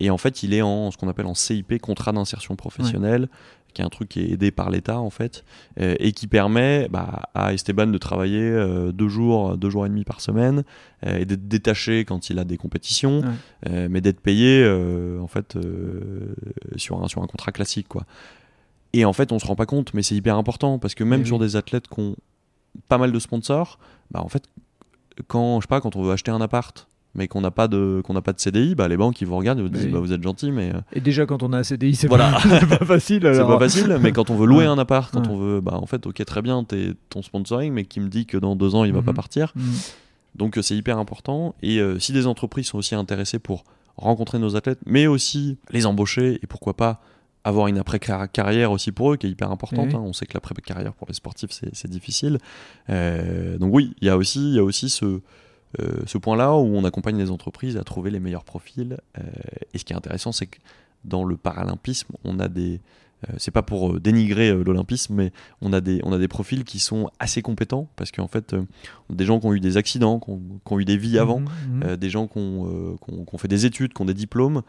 Et 0.00 0.10
en 0.10 0.18
fait 0.18 0.42
il 0.42 0.52
est 0.52 0.62
en 0.62 0.90
ce 0.90 0.96
qu'on 0.98 1.08
appelle 1.08 1.26
en 1.26 1.34
CIP 1.34 1.80
contrat 1.80 2.10
d'insertion 2.12 2.56
professionnelle. 2.56 3.28
Qui 3.74 3.82
est 3.82 3.84
un 3.84 3.90
truc 3.90 4.08
qui 4.08 4.20
est 4.20 4.30
aidé 4.30 4.50
par 4.50 4.70
l'État 4.70 4.98
en 4.98 5.10
fait, 5.10 5.44
euh, 5.80 5.94
et 5.98 6.12
qui 6.12 6.26
permet 6.26 6.88
bah, 6.88 7.22
à 7.34 7.52
Esteban 7.52 7.88
de 7.88 7.98
travailler 7.98 8.40
euh, 8.40 8.92
deux 8.92 9.08
jours, 9.08 9.58
deux 9.58 9.68
jours 9.68 9.84
et 9.84 9.88
demi 9.88 10.04
par 10.04 10.20
semaine, 10.20 10.64
euh, 11.04 11.18
et 11.18 11.24
d'être 11.24 11.48
détaché 11.48 12.04
quand 12.04 12.30
il 12.30 12.38
a 12.38 12.44
des 12.44 12.56
compétitions, 12.56 13.22
Ouais. 13.66 13.88
mais 13.88 14.00
d'être 14.00 14.20
payé 14.20 14.64
en 15.20 15.26
fait 15.26 15.58
sur 16.76 17.02
un 17.02 17.08
sur 17.08 17.22
un 17.22 17.26
contrat 17.26 17.52
classique 17.52 17.88
quoi. 17.88 18.04
Et 18.92 19.04
en 19.04 19.12
fait, 19.12 19.32
on 19.32 19.40
se 19.40 19.46
rend 19.46 19.56
pas 19.56 19.66
compte, 19.66 19.92
mais 19.92 20.02
c'est 20.02 20.14
hyper 20.14 20.36
important 20.36 20.78
parce 20.78 20.94
que 20.94 21.02
même 21.02 21.22
Eh 21.22 21.26
sur 21.26 21.40
des 21.40 21.56
athlètes 21.56 21.88
qui 21.88 22.00
ont 22.00 22.16
pas 22.88 22.96
mal 22.96 23.10
de 23.10 23.18
sponsors, 23.18 23.78
bah 24.12 24.20
en 24.22 24.28
fait, 24.28 24.44
quand 25.26 25.60
je 25.60 25.64
sais 25.64 25.68
pas, 25.68 25.80
quand 25.80 25.96
on 25.96 26.02
veut 26.02 26.12
acheter 26.12 26.30
un 26.30 26.40
appart, 26.40 26.86
mais 27.14 27.28
qu'on 27.28 27.40
n'a 27.40 27.50
pas 27.50 27.68
de 27.68 28.00
qu'on 28.04 28.14
n'a 28.14 28.22
pas 28.22 28.32
de 28.32 28.40
CDI, 28.40 28.74
bah 28.74 28.88
les 28.88 28.96
banques 28.96 29.20
ils 29.20 29.26
vous 29.26 29.36
regardent, 29.36 29.58
ils 29.60 29.62
vous 29.62 29.68
disent 29.68 29.88
bah 29.88 29.98
vous 30.00 30.12
êtes 30.12 30.22
gentil, 30.22 30.50
mais 30.52 30.70
euh, 30.74 30.80
Et 30.92 31.00
déjà, 31.00 31.26
quand 31.26 31.42
on 31.42 31.52
a 31.52 31.58
un 31.58 31.62
CDI, 31.62 31.94
c'est 31.94 32.08
Voilà. 32.08 32.32
pas, 32.32 32.40
c'est 32.60 32.66
pas 32.78 32.84
facile. 32.84 33.20
c'est 33.22 33.28
alors. 33.36 33.58
pas 33.58 33.64
facile. 33.68 33.98
Mais 34.00 34.12
quand 34.12 34.30
on 34.30 34.36
veut 34.36 34.46
louer 34.46 34.64
Ouais. 34.64 34.70
un 34.70 34.78
appart, 34.78 35.12
quand 35.12 35.20
Ouais. 35.26 35.32
on 35.32 35.36
veut, 35.38 35.60
bah 35.60 35.78
en 35.80 35.86
fait, 35.86 36.06
ok 36.06 36.24
très 36.24 36.42
bien, 36.42 36.64
t'es 36.64 36.92
ton 37.10 37.22
sponsoring, 37.22 37.72
mais 37.72 37.84
qui 37.84 38.00
me 38.00 38.08
dit 38.08 38.26
que 38.26 38.36
dans 38.36 38.56
deux 38.56 38.74
ans 38.74 38.84
il 38.84 38.92
va 38.92 38.98
Mhm. 39.00 39.04
pas 39.06 39.12
partir. 39.12 39.52
Mm. 39.56 39.62
Donc 40.36 40.58
euh, 40.58 40.62
c'est 40.62 40.76
hyper 40.76 40.98
important. 40.98 41.54
Et 41.62 41.78
euh, 41.78 41.98
si 42.00 42.12
des 42.12 42.26
entreprises 42.26 42.66
sont 42.66 42.78
aussi 42.78 42.94
intéressées 42.96 43.38
pour 43.38 43.64
rencontrer 43.96 44.40
nos 44.40 44.56
athlètes, 44.56 44.80
mais 44.86 45.06
aussi 45.06 45.56
les 45.70 45.86
embaucher 45.86 46.40
et 46.42 46.46
pourquoi 46.48 46.74
pas 46.76 47.00
avoir 47.44 47.66
une 47.68 47.76
après-carrière 47.78 48.72
aussi 48.72 48.90
pour 48.90 49.12
eux, 49.12 49.16
qui 49.18 49.26
est 49.26 49.30
hyper 49.30 49.50
importante. 49.52 49.88
Oui. 49.90 49.94
hein. 49.94 50.02
On 50.02 50.12
sait 50.14 50.24
que 50.26 50.32
l'après-carrière 50.34 50.94
pour 50.94 51.06
les 51.06 51.14
sportifs, 51.14 51.50
c'est 51.52 51.68
c'est 51.74 51.90
difficile. 51.90 52.38
Euh, 52.90 53.58
donc 53.58 53.70
oui, 53.72 53.94
il 54.00 54.06
y 54.06 54.10
a 54.10 54.16
aussi, 54.16 54.40
il 54.40 54.54
y 54.54 54.58
a 54.58 54.64
aussi 54.64 54.88
ce, 54.88 55.20
ce 56.06 56.18
point-là 56.18 56.52
où 56.54 56.76
on 56.76 56.84
accompagne 56.84 57.16
les 57.18 57.30
entreprises 57.30 57.76
à 57.76 57.84
trouver 57.84 58.10
les 58.10 58.20
meilleurs 58.20 58.44
profils. 58.44 58.96
Euh, 59.18 59.22
et 59.72 59.78
ce 59.78 59.84
qui 59.84 59.92
est 59.92 59.96
intéressant, 59.96 60.32
c'est 60.32 60.46
que 60.46 60.58
dans 61.04 61.24
le 61.24 61.36
paralympisme, 61.36 62.14
on 62.24 62.38
a 62.40 62.48
des... 62.48 62.80
euh, 63.28 63.32
c'est 63.36 63.50
pas 63.50 63.62
pour 63.62 63.92
euh, 63.92 64.00
dénigrer 64.00 64.48
euh, 64.50 64.62
l'olympisme, 64.64 65.14
mais 65.14 65.32
on 65.60 65.72
a, 65.72 65.80
des, 65.80 66.00
on 66.04 66.12
a 66.12 66.18
des 66.18 66.28
profils 66.28 66.64
qui 66.64 66.78
sont 66.78 67.10
assez 67.18 67.42
compétents 67.42 67.88
parce 67.96 68.10
qu'en 68.10 68.28
fait, 68.28 68.54
euh, 68.54 68.62
des 69.10 69.24
gens 69.26 69.38
qui 69.40 69.46
ont 69.46 69.52
eu 69.52 69.60
des 69.60 69.76
accidents, 69.76 70.18
qui 70.20 70.30
ont, 70.30 70.40
qui 70.66 70.72
ont 70.72 70.78
eu 70.80 70.84
des 70.84 70.96
vies 70.96 71.18
avant, 71.18 71.40
Mhm, 71.40 71.46
mhm. 71.70 71.82
euh, 71.84 71.96
des 71.96 72.08
gens 72.10 72.26
qui 72.26 72.38
ont, 72.38 72.66
euh, 72.66 72.96
qui 73.04 73.12
ont- 73.14 73.24
qui 73.24 73.34
ont 73.34 73.38
fait 73.38 73.48
des 73.48 73.66
études, 73.66 73.92
qui 73.92 74.00
ont 74.02 74.06
des 74.06 74.14
diplômes, 74.14 74.62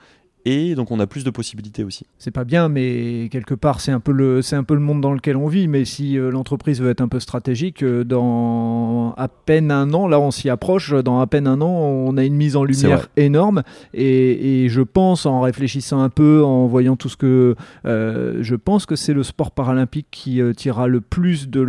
et 0.45 0.75
donc 0.75 0.91
on 0.91 0.99
a 0.99 1.07
plus 1.07 1.23
de 1.23 1.29
possibilités 1.29 1.83
aussi. 1.83 2.05
c'est 2.17 2.31
pas 2.31 2.43
bien, 2.43 2.69
mais 2.69 3.29
quelque 3.31 3.53
part, 3.55 3.81
c'est 3.81 3.91
un, 3.91 3.99
peu 3.99 4.11
le, 4.11 4.41
c'est 4.41 4.55
un 4.55 4.63
peu 4.63 4.73
le 4.75 4.79
monde 4.79 5.01
dans 5.01 5.13
lequel 5.13 5.35
on 5.37 5.47
vit. 5.47 5.67
Mais 5.67 5.85
si 5.85 6.17
euh, 6.17 6.29
l'entreprise 6.31 6.81
veut 6.81 6.89
être 6.89 7.01
un 7.01 7.07
peu 7.07 7.19
stratégique, 7.19 7.83
euh, 7.83 8.03
dans 8.03 9.13
à 9.17 9.27
peine 9.27 9.71
un 9.71 9.93
an, 9.93 10.07
là 10.07 10.19
on 10.19 10.31
s'y 10.31 10.49
approche, 10.49 10.93
dans 10.93 11.19
à 11.19 11.27
peine 11.27 11.47
un 11.47 11.61
an, 11.61 11.69
on 11.69 12.15
a 12.17 12.23
une 12.23 12.35
mise 12.35 12.55
en 12.55 12.63
lumière 12.63 13.07
énorme. 13.17 13.63
Et, 13.93 14.63
et 14.65 14.69
je 14.69 14.81
pense, 14.81 15.25
en 15.25 15.41
réfléchissant 15.41 16.01
un 16.01 16.09
peu, 16.09 16.43
en 16.43 16.67
voyant 16.67 16.95
tout 16.95 17.09
ce 17.09 17.17
que. 17.17 17.55
euh, 17.85 18.37
je 18.41 18.55
pense 18.55 18.85
que 18.85 18.95
c'est 18.95 19.13
le 19.13 19.23
sport 19.23 19.51
paralympique 19.51 20.07
qui 20.11 20.41
tirera 20.55 20.87
le 20.87 21.01
plus 21.01 21.49
de 21.49 21.61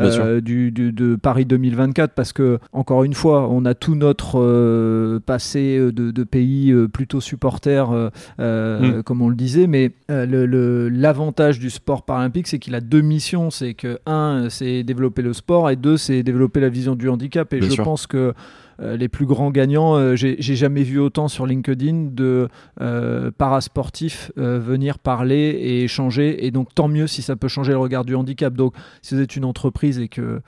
euh, 0.00 0.40
du, 0.40 0.70
du- 0.72 0.92
de 0.92 1.16
Paris 1.16 1.44
2024 1.46 2.12
parce 2.14 2.32
que, 2.32 2.58
encore 2.72 3.04
une 3.04 3.14
fois, 3.14 3.48
on 3.48 3.64
a 3.64 3.74
tout 3.74 3.94
notre 3.94 5.18
passé 5.18 5.78
de, 5.78 6.10
de 6.10 6.24
pays 6.24 6.72
plutôt 6.92 7.20
supporters, 7.20 7.91
euh, 7.92 8.10
euh, 8.40 8.98
Mm. 8.98 9.02
comme 9.02 9.22
on 9.22 9.28
le 9.28 9.34
disait, 9.36 9.66
mais 9.66 9.92
euh, 10.10 10.26
le- 10.26 10.46
le- 10.46 10.88
l'avantage 10.88 11.58
du 11.58 11.70
sport 11.70 12.04
paralympique, 12.04 12.46
c'est 12.48 12.58
qu'il 12.58 12.74
a 12.74 12.80
deux 12.80 13.00
missions. 13.02 13.50
C'est 13.50 13.74
que, 13.74 13.98
un, 14.06 14.48
c'est 14.50 14.82
développer 14.82 15.22
le 15.22 15.32
sport 15.32 15.70
et 15.70 15.76
deux, 15.76 15.96
c'est 15.96 16.22
développer 16.22 16.60
la 16.60 16.68
vision 16.68 16.94
du 16.94 17.08
handicap. 17.08 17.52
Et 17.52 17.60
Bien 17.60 17.68
je 17.68 17.74
sûr. 17.74 17.84
pense 17.84 18.06
que 18.06 18.34
les 18.80 19.08
plus 19.08 19.26
grands 19.26 19.50
gagnants, 19.52 19.94
euh, 19.96 20.16
j'ai 20.16 20.34
j'ai 20.40 20.56
jamais 20.56 20.82
vu 20.82 20.98
autant 20.98 21.28
sur 21.28 21.46
LinkedIn 21.46 22.08
de 22.12 22.48
euh, 22.80 23.30
parasportifs 23.62 24.32
euh, 24.38 24.58
venir 24.58 24.98
parler 24.98 25.36
et 25.60 25.84
échanger. 25.84 26.46
Et 26.46 26.50
donc, 26.50 26.74
tant 26.74 26.88
mieux 26.88 27.06
si 27.06 27.22
ça 27.22 27.36
peut 27.36 27.46
changer 27.48 27.72
le 27.72 27.78
regard 27.78 28.04
du 28.04 28.14
handicap. 28.16 28.54
Donc, 28.54 28.74
si 29.02 29.14
vous 29.14 29.20
êtes 29.20 29.36
une 29.36 29.44
entreprise 29.44 29.98
et 30.00 30.08
que 30.08 30.40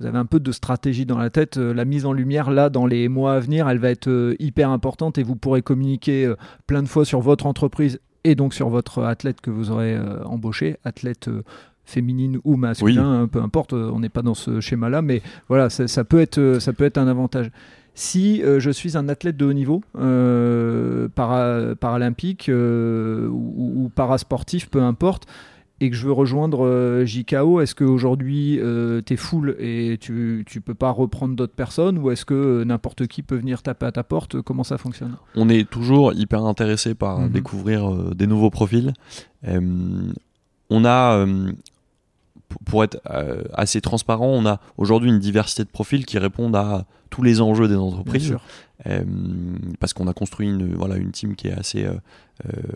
vous 0.00 0.06
avez 0.06 0.18
un 0.18 0.24
peu 0.26 0.40
de 0.40 0.50
stratégie 0.52 1.06
dans 1.06 1.18
la 1.18 1.30
tête, 1.30 1.58
euh, 1.58 1.72
la 1.72 1.84
mise 1.84 2.06
en 2.06 2.12
lumière, 2.12 2.50
là, 2.50 2.70
dans 2.70 2.86
les 2.86 3.08
mois 3.08 3.34
à 3.34 3.40
venir, 3.40 3.68
elle 3.68 3.78
va 3.78 3.90
être 3.90 4.08
euh, 4.08 4.34
hyper 4.40 4.70
importante 4.70 5.18
et 5.18 5.22
vous 5.22 5.36
pourrez 5.36 5.62
communiquer 5.62 6.26
euh, 6.26 6.36
plein 6.66 6.82
de 6.82 6.88
fois 6.88 7.04
sur 7.04 7.20
votre 7.20 7.46
entreprise 7.46 8.00
et 8.24 8.34
donc 8.34 8.54
sur 8.54 8.68
votre 8.68 9.02
athlète 9.02 9.40
que 9.40 9.50
vous 9.50 9.70
aurez 9.70 9.98
embauché, 10.24 10.76
athlète 10.84 11.28
féminine 11.84 12.38
ou 12.44 12.54
masculin, 12.56 13.22
hein, 13.22 13.26
peu 13.26 13.40
importe, 13.42 13.72
on 13.72 13.98
n'est 13.98 14.08
pas 14.08 14.22
dans 14.22 14.34
ce 14.34 14.60
schéma-là, 14.60 15.02
mais 15.02 15.22
voilà, 15.48 15.68
ça, 15.70 15.88
ça 15.88 16.04
peut 16.04 16.20
être, 16.20 16.58
ça 16.60 16.72
peut 16.72 16.84
être 16.84 16.98
un 16.98 17.08
avantage. 17.08 17.50
Si 17.94 18.42
euh, 18.42 18.60
je 18.60 18.70
suis 18.70 18.96
un 18.96 19.08
athlète 19.08 19.36
de 19.36 19.44
haut 19.44 19.52
niveau, 19.52 19.82
euh, 19.98 21.08
para- 21.14 21.74
paralympique 21.74 22.48
euh, 22.48 23.26
ou, 23.28 23.84
ou 23.84 23.88
parasportif, 23.88 24.70
peu 24.70 24.80
importe, 24.80 25.26
et 25.84 25.90
que 25.90 25.96
je 25.96 26.06
veux 26.06 26.12
rejoindre 26.12 26.64
euh, 26.64 27.04
JKO, 27.04 27.60
est-ce 27.60 27.74
qu'aujourd'hui 27.74 28.58
tu 29.06 29.12
es 29.14 29.16
full 29.16 29.56
et 29.58 29.98
tu 30.00 30.44
ne 30.54 30.60
peux 30.60 30.74
pas 30.74 30.90
reprendre 30.90 31.34
d'autres 31.34 31.54
personnes 31.54 31.98
ou 31.98 32.10
est-ce 32.10 32.24
que 32.24 32.34
euh, 32.34 32.64
n'importe 32.64 33.06
qui 33.06 33.22
peut 33.22 33.36
venir 33.36 33.62
taper 33.62 33.86
à 33.86 33.92
ta 33.92 34.04
porte 34.04 34.40
Comment 34.42 34.64
ça 34.64 34.78
fonctionne? 34.78 35.16
On 35.34 35.48
est 35.48 35.68
toujours 35.68 36.12
hyper 36.14 36.44
intéressé 36.44 36.94
par 36.94 37.20
Mhm. 37.20 37.30
découvrir 37.30 37.90
euh, 37.92 38.14
des 38.14 38.26
nouveaux 38.26 38.50
profils. 38.50 38.92
Euh, 39.48 40.12
on 40.70 40.84
a, 40.84 41.16
euh, 41.18 41.52
pour- 42.64 42.84
être 42.84 43.00
euh, 43.10 43.42
assez 43.54 43.80
transparent, 43.80 44.28
on 44.28 44.46
a 44.46 44.60
aujourd'hui 44.76 45.10
une 45.10 45.18
diversité 45.18 45.64
de 45.64 45.68
profils 45.68 46.04
qui 46.06 46.18
répondent 46.18 46.56
à 46.56 46.86
tous 47.10 47.22
les 47.22 47.40
enjeux 47.40 47.68
des 47.68 47.76
entreprises. 47.76 48.36
Euh, 48.86 49.04
parce 49.78 49.92
qu'on 49.92 50.08
a 50.08 50.12
construit 50.14 50.48
une, 50.48 50.74
voilà, 50.74 50.96
une 50.96 51.12
team 51.12 51.36
qui 51.36 51.46
est 51.48 51.52
assez, 51.52 51.84
euh, 51.84 51.94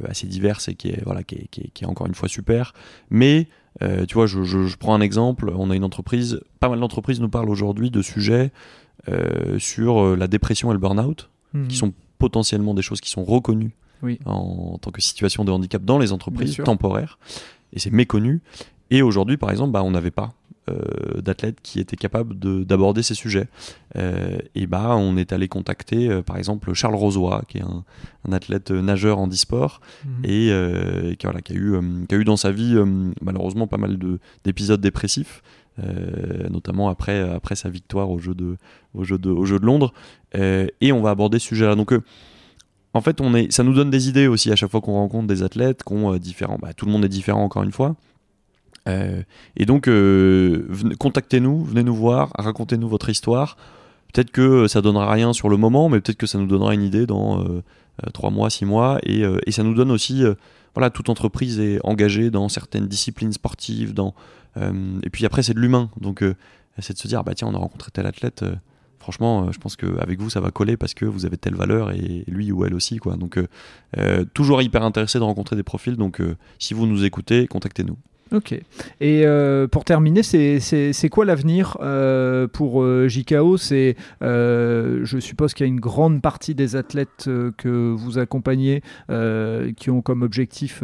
assez 0.09 0.27
diverse 0.29 0.69
et 0.69 0.75
qui 0.75 0.89
est, 0.89 1.03
voilà, 1.05 1.23
qui, 1.25 1.35
est, 1.37 1.49
qui, 1.51 1.63
est, 1.63 1.71
qui 1.75 1.83
est 1.85 1.87
encore 1.87 2.07
une 2.07 2.15
fois 2.15 2.29
super. 2.29 2.75
Mais, 3.11 3.49
euh, 3.83 4.07
tu 4.07 4.15
vois, 4.15 4.27
je, 4.27 4.45
je- 4.45 4.67
je 4.67 4.77
prends 4.77 4.95
un 4.95 5.01
exemple. 5.01 5.53
On 5.57 5.71
a 5.71 5.75
une 5.77 5.83
entreprise, 5.85 6.41
pas 6.61 6.69
mal 6.69 6.79
d'entreprises 6.79 7.21
nous 7.21 7.29
parlent 7.29 7.51
aujourd'hui 7.51 7.91
de 7.91 8.03
sujets 8.03 8.53
sur 9.59 10.17
la 10.17 10.27
dépression 10.29 10.71
et 10.71 10.75
le 10.75 10.79
burn-out, 10.81 11.31
Mhm. 11.55 11.69
qui 11.69 11.77
sont 11.77 11.93
potentiellement 12.19 12.75
des 12.75 12.83
choses 12.83 13.01
qui 13.01 13.11
sont 13.11 13.25
reconnues 13.25 13.75
Oui. 14.03 14.19
en, 14.27 14.73
en 14.75 14.79
tant 14.79 14.91
que 14.91 15.01
situation 15.01 15.45
de 15.45 15.53
handicap 15.53 15.85
dans 15.85 15.99
les 15.99 16.13
entreprises 16.13 16.57
temporaires. 16.65 17.19
Et 17.73 17.79
c'est 17.79 17.91
méconnu. 17.93 18.43
Et 18.91 19.03
aujourd'hui, 19.03 19.37
par 19.37 19.51
exemple, 19.51 19.73
bah, 19.73 19.83
on 19.83 19.91
n'avait 19.91 20.11
pas 20.11 20.33
euh, 20.69 21.21
d'athlètes 21.21 21.59
qui 21.63 21.79
étaient 21.79 21.97
capables 21.97 22.37
de- 22.39 22.65
d'aborder 22.65 23.05
ces 23.05 23.15
sujets. 23.15 23.47
Euh, 23.97 24.37
et 24.57 24.67
bah, 24.67 24.97
on 24.97 25.17
est 25.17 25.33
allé 25.33 25.47
contacter, 25.47 26.09
euh, 26.11 26.23
par 26.23 26.37
exemple, 26.39 26.73
Charles 26.75 26.97
Rosoy, 26.97 27.41
qui 27.49 27.59
est 27.59 27.63
un, 27.63 27.85
un 28.29 28.33
athlète 28.33 28.73
euh, 28.73 28.83
nageur 28.83 29.19
en 29.21 29.29
e-sport, 29.29 29.81
Mhm. 30.05 30.25
et 30.25 31.17
qui, 31.17 31.27
voilà, 31.27 31.41
qui, 31.41 31.53
a 31.53 31.57
eu, 31.57 31.77
qui 32.09 32.15
a 32.17 32.19
eu 32.19 32.25
dans 32.25 32.37
sa 32.37 32.51
vie, 32.51 32.75
malheureusement, 33.23 33.69
pas 33.69 33.77
mal 33.77 33.97
de- 33.99 34.19
d'épisodes 34.45 34.81
dépressifs. 34.81 35.43
notamment 36.51 36.89
après, 36.89 37.21
après 37.21 37.55
sa 37.55 37.69
victoire 37.69 38.11
au 38.11 38.19
jeu 38.19 38.35
de, 38.35 38.57
au 38.95 39.05
jeu 39.05 39.19
de, 39.19 39.31
au 39.31 39.45
jeu 39.45 39.59
de 39.61 39.67
Londres. 39.67 39.93
Et 40.35 40.91
on 40.93 41.01
va 41.03 41.11
aborder 41.11 41.39
ce 41.39 41.47
sujet-là. 41.49 41.75
Donc, 41.77 41.93
en 42.95 43.01
fait, 43.03 43.21
on 43.21 43.35
est, 43.35 43.53
ça 43.53 43.63
nous 43.63 43.75
donne 43.75 43.91
des 43.91 44.09
idées 44.09 44.27
aussi 44.27 44.51
à 44.51 44.57
chaque 44.57 44.71
fois 44.71 44.81
qu'on 44.81 44.95
rencontre 44.95 45.27
des 45.27 45.43
athlètes 45.43 45.85
qui 45.85 45.93
ont 45.93 46.13
euh, 46.15 46.19
différents. 46.19 46.59
Bah, 46.61 46.73
tout 46.73 46.87
le 46.87 46.93
monde 46.93 47.05
est 47.05 47.11
différent, 47.11 47.45
encore 47.45 47.63
une 47.63 47.73
fois. 47.73 47.95
Euh, 48.89 49.23
et 49.57 49.67
donc, 49.67 49.89
euh, 49.89 50.67
contactez-nous, 50.99 51.65
venez 51.65 51.83
nous 51.83 51.95
voir, 51.95 52.31
racontez-nous 52.39 52.89
votre 52.89 53.09
histoire. 53.09 53.57
Peut-être 54.13 54.31
que 54.31 54.69
ça 54.69 54.81
donnera 54.83 55.11
rien 55.11 55.33
sur 55.33 55.49
le 55.49 55.57
moment, 55.57 55.89
mais 55.89 56.01
peut-être 56.01 56.19
que 56.19 56.27
ça 56.27 56.39
nous 56.39 56.47
donnera 56.47 56.75
une 56.75 56.83
idée 56.83 57.07
dans 57.07 57.41
euh, 57.41 57.63
euh, 58.05 58.11
trois 58.13 58.31
mois, 58.31 58.51
six 58.51 58.65
mois. 58.65 58.99
Et, 59.03 59.25
euh, 59.25 59.39
ça 59.51 59.63
nous 59.63 59.75
donne 59.75 59.91
aussi, 59.91 60.25
euh, 60.25 60.35
voilà, 60.75 60.91
toute 60.91 61.09
entreprise 61.09 61.59
est 61.61 61.81
engagée 61.85 62.31
dans 62.31 62.49
certaines 62.49 62.87
disciplines 62.87 63.33
sportives. 63.33 63.95
Euh, 64.57 65.01
et 65.03 65.11
puis 65.11 65.27
après, 65.27 65.43
c'est 65.43 65.55
de 65.55 65.61
l'humain. 65.61 65.91
Donc, 66.01 66.23
euh, 66.23 66.35
c'est 66.79 66.95
de 66.95 66.99
se 66.99 67.09
dire, 67.09 67.25
bah 67.25 67.35
tiens, 67.35 67.49
on 67.49 67.55
a 67.55 67.59
rencontré 67.59 67.91
tel 67.91 68.07
athlète. 68.07 68.43
euh, 68.43 68.55
franchement, 68.99 69.47
euh, 69.47 69.53
je 69.53 69.59
pense 69.59 69.77
qu'avec 69.77 70.19
vous, 70.21 70.31
ça 70.31 70.41
va 70.41 70.51
coller 70.51 70.77
parce 70.77 70.95
que 70.95 71.05
vous 71.05 71.27
avez 71.27 71.37
telle 71.37 71.55
valeur 71.55 71.93
et 71.93 72.25
lui 72.27 72.53
ou 72.53 72.65
elle 72.65 72.75
aussi. 72.75 72.97
Quoi. 72.99 73.17
Donc, 73.17 73.39
euh, 73.39 73.47
euh, 73.99 74.25
toujours 74.35 74.63
hyper 74.63 74.83
intéressé 74.83 75.19
de 75.19 75.25
rencontrer 75.25 75.57
des 75.57 75.63
profils. 75.63 75.97
Donc, 75.97 76.21
euh, 76.21 76.37
si 76.59 76.75
vous 76.75 76.87
nous 76.87 77.05
écoutez, 77.05 77.47
contactez-nous. 77.47 77.97
Ok. 78.33 78.53
Et 79.01 79.23
euh, 79.25 79.69
pour 79.69 79.85
terminer, 79.85 80.23
c'est- 80.23 81.09
quoi 81.11 81.25
l'avenir 81.25 81.77
euh, 81.81 82.49
pour 82.49 82.83
euh, 82.83 83.07
JKO 83.09 83.57
C'est, 83.57 83.97
je 84.21 85.19
suppose 85.21 85.55
qu'il 85.55 85.65
y 85.67 85.69
a 85.69 85.73
une 85.73 85.81
grande 85.81 86.21
partie 86.21 86.55
des 86.55 86.77
athlètes 86.77 87.29
que 87.57 87.93
vous 87.93 88.19
accompagnez 88.19 88.83
qui 89.77 89.91
ont 89.91 90.03
comme 90.03 90.23
objectif 90.23 90.83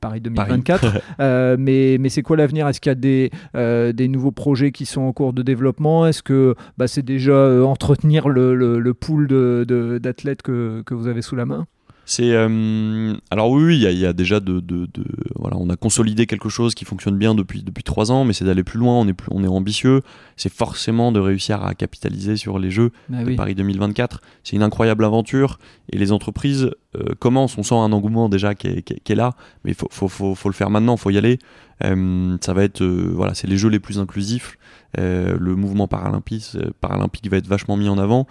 Paris 0.00 0.20
2024. 0.20 0.92
Euh, 1.20 1.56
mais 1.58 1.96
mais 1.98 2.08
c'est 2.10 2.20
quoi 2.22 2.36
l'avenir? 2.36 2.68
Est-ce 2.68 2.80
qu'il 2.80 2.90
y 2.90 2.92
a 2.92 2.94
des, 2.94 3.30
euh, 3.56 3.92
des 3.92 4.08
nouveaux 4.08 4.30
projets 4.32 4.70
qui 4.70 4.84
sont 4.84 5.00
en 5.00 5.12
cours 5.12 5.32
de 5.32 5.42
développement? 5.42 6.06
Est-ce 6.06 6.22
que 6.22 6.54
bah, 6.76 6.86
c'est 6.88 7.02
déjà 7.04 7.32
euh, 7.32 7.62
entretenir 7.62 8.28
le, 8.28 8.54
le, 8.54 8.78
le 8.78 8.94
pool 8.94 9.26
de- 9.28 9.64
de- 9.66 9.96
d'athlètes 9.98 10.42
que, 10.42 10.82
que 10.84 10.92
vous 10.94 11.06
avez 11.08 11.22
sous 11.22 11.36
la 11.36 11.46
main? 11.46 11.66
C'est 12.08 12.30
euh, 12.34 13.14
alors 13.32 13.50
oui, 13.50 13.76
il 13.76 13.82
y, 13.82 13.86
a- 13.86 13.90
il 13.90 13.98
y 13.98 14.06
a 14.06 14.12
déjà 14.12 14.38
de, 14.38 14.60
de, 14.60 14.86
de- 14.94 15.04
voilà, 15.34 15.56
on 15.58 15.68
a 15.70 15.76
consolidé 15.76 16.26
quelque 16.26 16.48
chose 16.48 16.76
qui 16.76 16.84
fonctionne 16.84 17.18
bien 17.18 17.34
depuis 17.34 17.64
depuis 17.64 17.82
trois 17.82 18.12
ans, 18.12 18.24
mais 18.24 18.32
c'est 18.32 18.44
d'aller 18.44 18.62
plus 18.62 18.78
loin. 18.78 18.94
On 18.94 19.08
est 19.08 19.12
plus, 19.12 19.26
on 19.32 19.42
est 19.42 19.48
ambitieux. 19.48 20.02
C'est 20.36 20.52
forcément 20.52 21.10
de 21.10 21.18
réussir 21.18 21.64
à 21.64 21.74
capitaliser 21.74 22.36
sur 22.36 22.60
les 22.60 22.70
jeux 22.70 22.92
Bah 23.08 23.22
de 23.22 23.26
oui. 23.30 23.34
Paris 23.36 23.56
2024. 23.56 24.20
C'est 24.44 24.54
une 24.54 24.62
incroyable 24.62 25.04
aventure 25.04 25.58
et 25.92 25.98
les 25.98 26.12
entreprises 26.12 26.70
euh, 26.94 27.14
commencent. 27.18 27.58
On 27.58 27.64
sent 27.64 27.74
un 27.74 27.90
engouement 27.92 28.28
déjà 28.28 28.54
qui 28.54 28.68
est, 28.68 28.82
qui 28.82 28.92
est- 28.92 29.00
qui 29.00 29.10
est 29.12 29.16
là, 29.16 29.34
mais 29.64 29.72
il 29.72 29.74
faut, 29.74 29.88
faut, 29.90 30.06
faut, 30.08 30.36
faut 30.36 30.48
le 30.48 30.54
faire 30.54 30.70
maintenant, 30.70 30.96
faut 30.96 31.10
y 31.10 31.18
aller. 31.18 31.40
Euh, 31.84 32.36
ça 32.40 32.52
va 32.52 32.62
être, 32.62 32.82
euh, 32.82 33.10
voilà, 33.14 33.34
c'est 33.34 33.48
les 33.48 33.56
jeux 33.58 33.68
les 33.68 33.80
plus 33.80 33.98
inclusifs. 33.98 34.58
Euh, 34.98 35.36
le 35.38 35.56
mouvement 35.56 35.88
paralympique, 35.88 36.52
euh, 36.54 36.70
paralympique 36.80 37.28
va 37.28 37.36
être 37.36 37.48
vachement 37.48 37.76
mis 37.76 37.88
en 37.88 37.98
avant. 37.98 38.28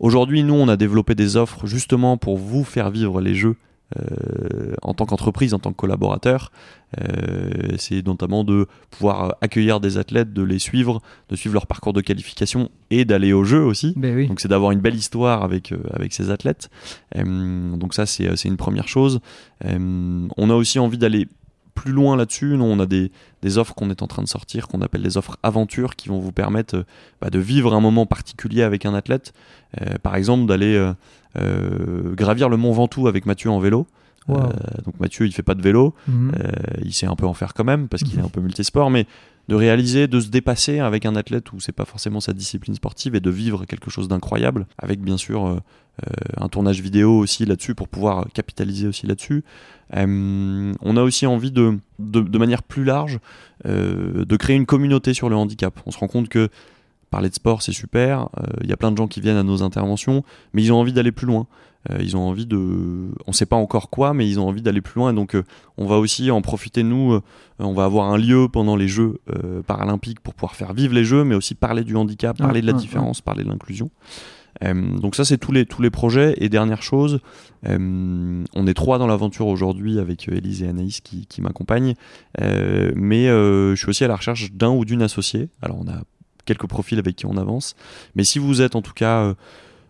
Aujourd'hui, 0.00 0.42
nous, 0.42 0.54
on 0.54 0.68
a 0.68 0.76
développé 0.76 1.14
des 1.14 1.36
offres 1.36 1.66
justement 1.66 2.16
pour 2.16 2.36
vous 2.38 2.64
faire 2.64 2.90
vivre 2.90 3.20
les 3.20 3.34
jeux. 3.34 3.56
euh, 3.96 4.74
en 4.82 4.92
tant 4.92 5.06
qu'entreprise, 5.06 5.54
en 5.54 5.58
tant 5.58 5.70
que 5.72 5.76
collaborateur, 5.76 6.50
Euh, 6.98 7.76
c'est 7.76 8.06
notamment 8.06 8.44
de 8.44 8.66
pouvoir 8.90 9.36
accueillir 9.42 9.78
des 9.78 9.98
athlètes, 9.98 10.32
de 10.32 10.42
les 10.42 10.58
suivre, 10.58 11.02
de 11.28 11.36
suivre 11.36 11.52
leur 11.52 11.66
parcours 11.66 11.92
de 11.92 12.00
qualification 12.00 12.70
et 12.90 13.04
d'aller 13.04 13.34
au 13.34 13.44
jeu 13.44 13.62
aussi. 13.62 13.92
Ben 13.96 14.14
oui. 14.16 14.26
Donc 14.26 14.40
c'est 14.40 14.48
d'avoir 14.48 14.70
une 14.72 14.80
belle 14.80 14.94
histoire 14.94 15.42
avec, 15.42 15.72
euh, 15.72 15.78
avec 15.92 16.14
ces 16.14 16.30
athlètes. 16.30 16.70
Donc 17.14 17.92
ça 17.92 18.06
c'est 18.06 18.44
une 18.44 18.56
première 18.56 18.88
chose. 18.88 19.20
On 19.62 20.50
a 20.50 20.54
aussi 20.54 20.78
envie 20.78 20.96
d'aller 20.96 21.28
plus 21.78 21.92
loin 21.92 22.16
là-dessus. 22.16 22.56
Nous 22.56 22.64
on 22.64 22.80
a 22.80 22.86
des, 22.86 23.12
des 23.42 23.58
offres 23.58 23.74
qu'on 23.74 23.88
est 23.90 24.02
en 24.02 24.08
train 24.08 24.22
de 24.22 24.28
sortir, 24.28 24.66
qu'on 24.66 24.82
appelle 24.82 25.02
des 25.02 25.16
offres 25.16 25.36
aventures, 25.42 25.94
qui 25.94 26.08
vont 26.08 26.18
vous 26.18 26.32
permettre 26.32 26.76
euh, 26.76 26.84
bah, 27.20 27.30
de 27.30 27.38
vivre 27.38 27.72
un 27.72 27.80
moment 27.80 28.04
particulier 28.04 28.62
avec 28.62 28.84
un 28.84 28.94
athlète. 28.94 29.32
Euh, 29.80 29.94
par 30.02 30.16
exemple 30.16 30.46
d'aller 30.46 30.92
euh, 31.38 32.14
gravir 32.14 32.48
le 32.48 32.56
mont 32.56 32.72
Ventoux 32.72 33.06
avec 33.06 33.26
Mathieu 33.26 33.50
en 33.50 33.60
vélo. 33.60 33.86
Wow. 34.26 34.40
Donc 34.84 35.00
Mathieu 35.00 35.24
il 35.24 35.32
fait 35.32 35.42
pas 35.42 35.54
de 35.54 35.62
vélo, 35.62 35.94
euh, 36.08 36.20
il 36.84 36.92
sait 36.92 37.06
un 37.06 37.16
peu 37.16 37.26
en 37.26 37.32
faire 37.32 37.54
quand 37.54 37.64
même 37.64 37.88
parce 37.88 38.02
qu'il 38.02 38.18
est 38.18 38.22
un 38.22 38.28
peu 38.34 38.42
multisport, 38.42 38.90
mais 38.90 39.06
de 39.48 39.54
réaliser, 39.54 40.06
de 40.06 40.20
se 40.20 40.28
dépasser 40.28 40.78
avec 40.78 41.06
un 41.06 41.16
athlète 41.16 41.52
où 41.52 41.60
c'est 41.60 41.72
pas 41.72 41.86
forcément 41.86 42.20
sa 42.20 42.34
discipline 42.34 42.74
sportive 42.74 43.14
et 43.14 43.20
de 43.20 43.30
vivre 43.30 43.64
quelque 43.64 43.90
chose 43.90 44.06
d'incroyable, 44.06 44.66
avec 44.76 45.00
bien 45.00 45.16
sûr 45.16 45.46
euh, 45.46 45.56
euh, 46.06 46.12
un 46.36 46.48
tournage 46.48 46.82
vidéo 46.82 47.18
aussi 47.18 47.46
là-dessus 47.46 47.74
pour 47.74 47.88
pouvoir 47.88 48.26
capitaliser 48.34 48.86
aussi 48.86 49.06
là-dessus. 49.06 49.44
Euh, 49.96 50.72
on 50.82 50.96
a 50.98 51.02
aussi 51.02 51.26
envie 51.26 51.50
de, 51.50 51.78
de, 51.98 52.38
manière 52.38 52.62
plus 52.62 52.84
large, 52.84 53.18
de 53.64 54.36
créer 54.36 54.56
une 54.56 54.66
communauté 54.66 55.14
sur 55.14 55.30
le 55.30 55.36
handicap. 55.36 55.80
On 55.86 55.90
se 55.90 55.98
rend 55.98 56.08
compte 56.08 56.28
que 56.28 56.50
parler 57.10 57.30
de 57.30 57.34
sport 57.34 57.62
c'est 57.62 57.72
super, 57.72 58.28
il 58.62 58.68
y 58.68 58.72
a 58.72 58.76
plein 58.76 58.92
de 58.92 58.98
gens 58.98 59.08
qui 59.08 59.22
viennent 59.22 59.38
à 59.38 59.42
nos 59.42 59.62
interventions, 59.62 60.24
mais 60.52 60.62
ils 60.62 60.72
ont 60.72 60.78
envie 60.78 60.92
d'aller 60.92 61.12
plus 61.12 61.26
loin. 61.26 61.46
Euh, 61.90 61.98
ils 62.00 62.16
ont 62.16 62.28
envie 62.28 62.46
de, 62.46 63.08
on 63.26 63.32
sait 63.32 63.46
pas 63.46 63.56
encore 63.56 63.90
quoi, 63.90 64.14
mais 64.14 64.28
ils 64.28 64.40
ont 64.40 64.48
envie 64.48 64.62
d'aller 64.62 64.80
plus 64.80 64.98
loin. 64.98 65.12
Et 65.12 65.14
donc, 65.14 65.34
euh, 65.34 65.44
on 65.76 65.86
va 65.86 65.96
aussi 65.96 66.30
en 66.30 66.42
profiter 66.42 66.82
nous. 66.82 67.14
euh, 67.14 67.22
on 67.58 67.72
va 67.72 67.84
avoir 67.84 68.10
un 68.12 68.18
lieu 68.18 68.48
pendant 68.48 68.76
les 68.76 68.88
Jeux 68.88 69.20
paralympiques 69.66 70.20
pour 70.20 70.34
pouvoir 70.34 70.54
faire 70.54 70.72
vivre 70.72 70.94
les 70.94 71.04
Jeux, 71.04 71.24
mais 71.24 71.34
aussi 71.34 71.54
parler 71.54 71.84
du 71.84 71.96
handicap, 71.96 72.36
parler 72.38 72.60
de 72.60 72.66
la 72.66 72.72
différence, 72.72 73.20
parler 73.20 73.44
de 73.44 73.48
l'inclusion. 73.48 73.90
Euh, 74.64 74.98
donc 74.98 75.14
ça, 75.14 75.24
c'est 75.24 75.38
tous 75.38 75.52
les 75.52 75.66
tous 75.66 75.82
les 75.82 75.90
projets. 75.90 76.34
Et 76.38 76.48
dernière 76.48 76.82
chose, 76.82 77.20
euh, 77.66 78.44
on 78.54 78.66
est 78.66 78.74
trois 78.74 78.98
dans 78.98 79.06
l'aventure 79.06 79.46
aujourd'hui 79.46 79.98
avec 79.98 80.28
Élise 80.28 80.62
et 80.62 80.68
Anaïs 80.68 81.00
qui, 81.00 81.26
qui 81.26 81.42
m'accompagnent. 81.42 81.94
Euh, 82.40 82.92
mais 82.96 83.26
je 83.26 83.74
suis 83.76 83.88
aussi 83.88 84.04
à 84.04 84.08
la 84.08 84.16
recherche 84.16 84.52
d'un 84.52 84.70
ou 84.70 84.84
d'une 84.84 85.02
associée. 85.02 85.48
Alors, 85.62 85.78
on 85.80 85.88
a 85.88 86.02
quelques 86.44 86.66
profils 86.66 86.98
avec 86.98 87.16
qui 87.16 87.26
on 87.26 87.36
avance. 87.36 87.74
Mais 88.14 88.24
si 88.24 88.38
vous 88.38 88.62
êtes 88.62 88.74
en 88.74 88.82
tout 88.82 88.94
cas 88.94 89.34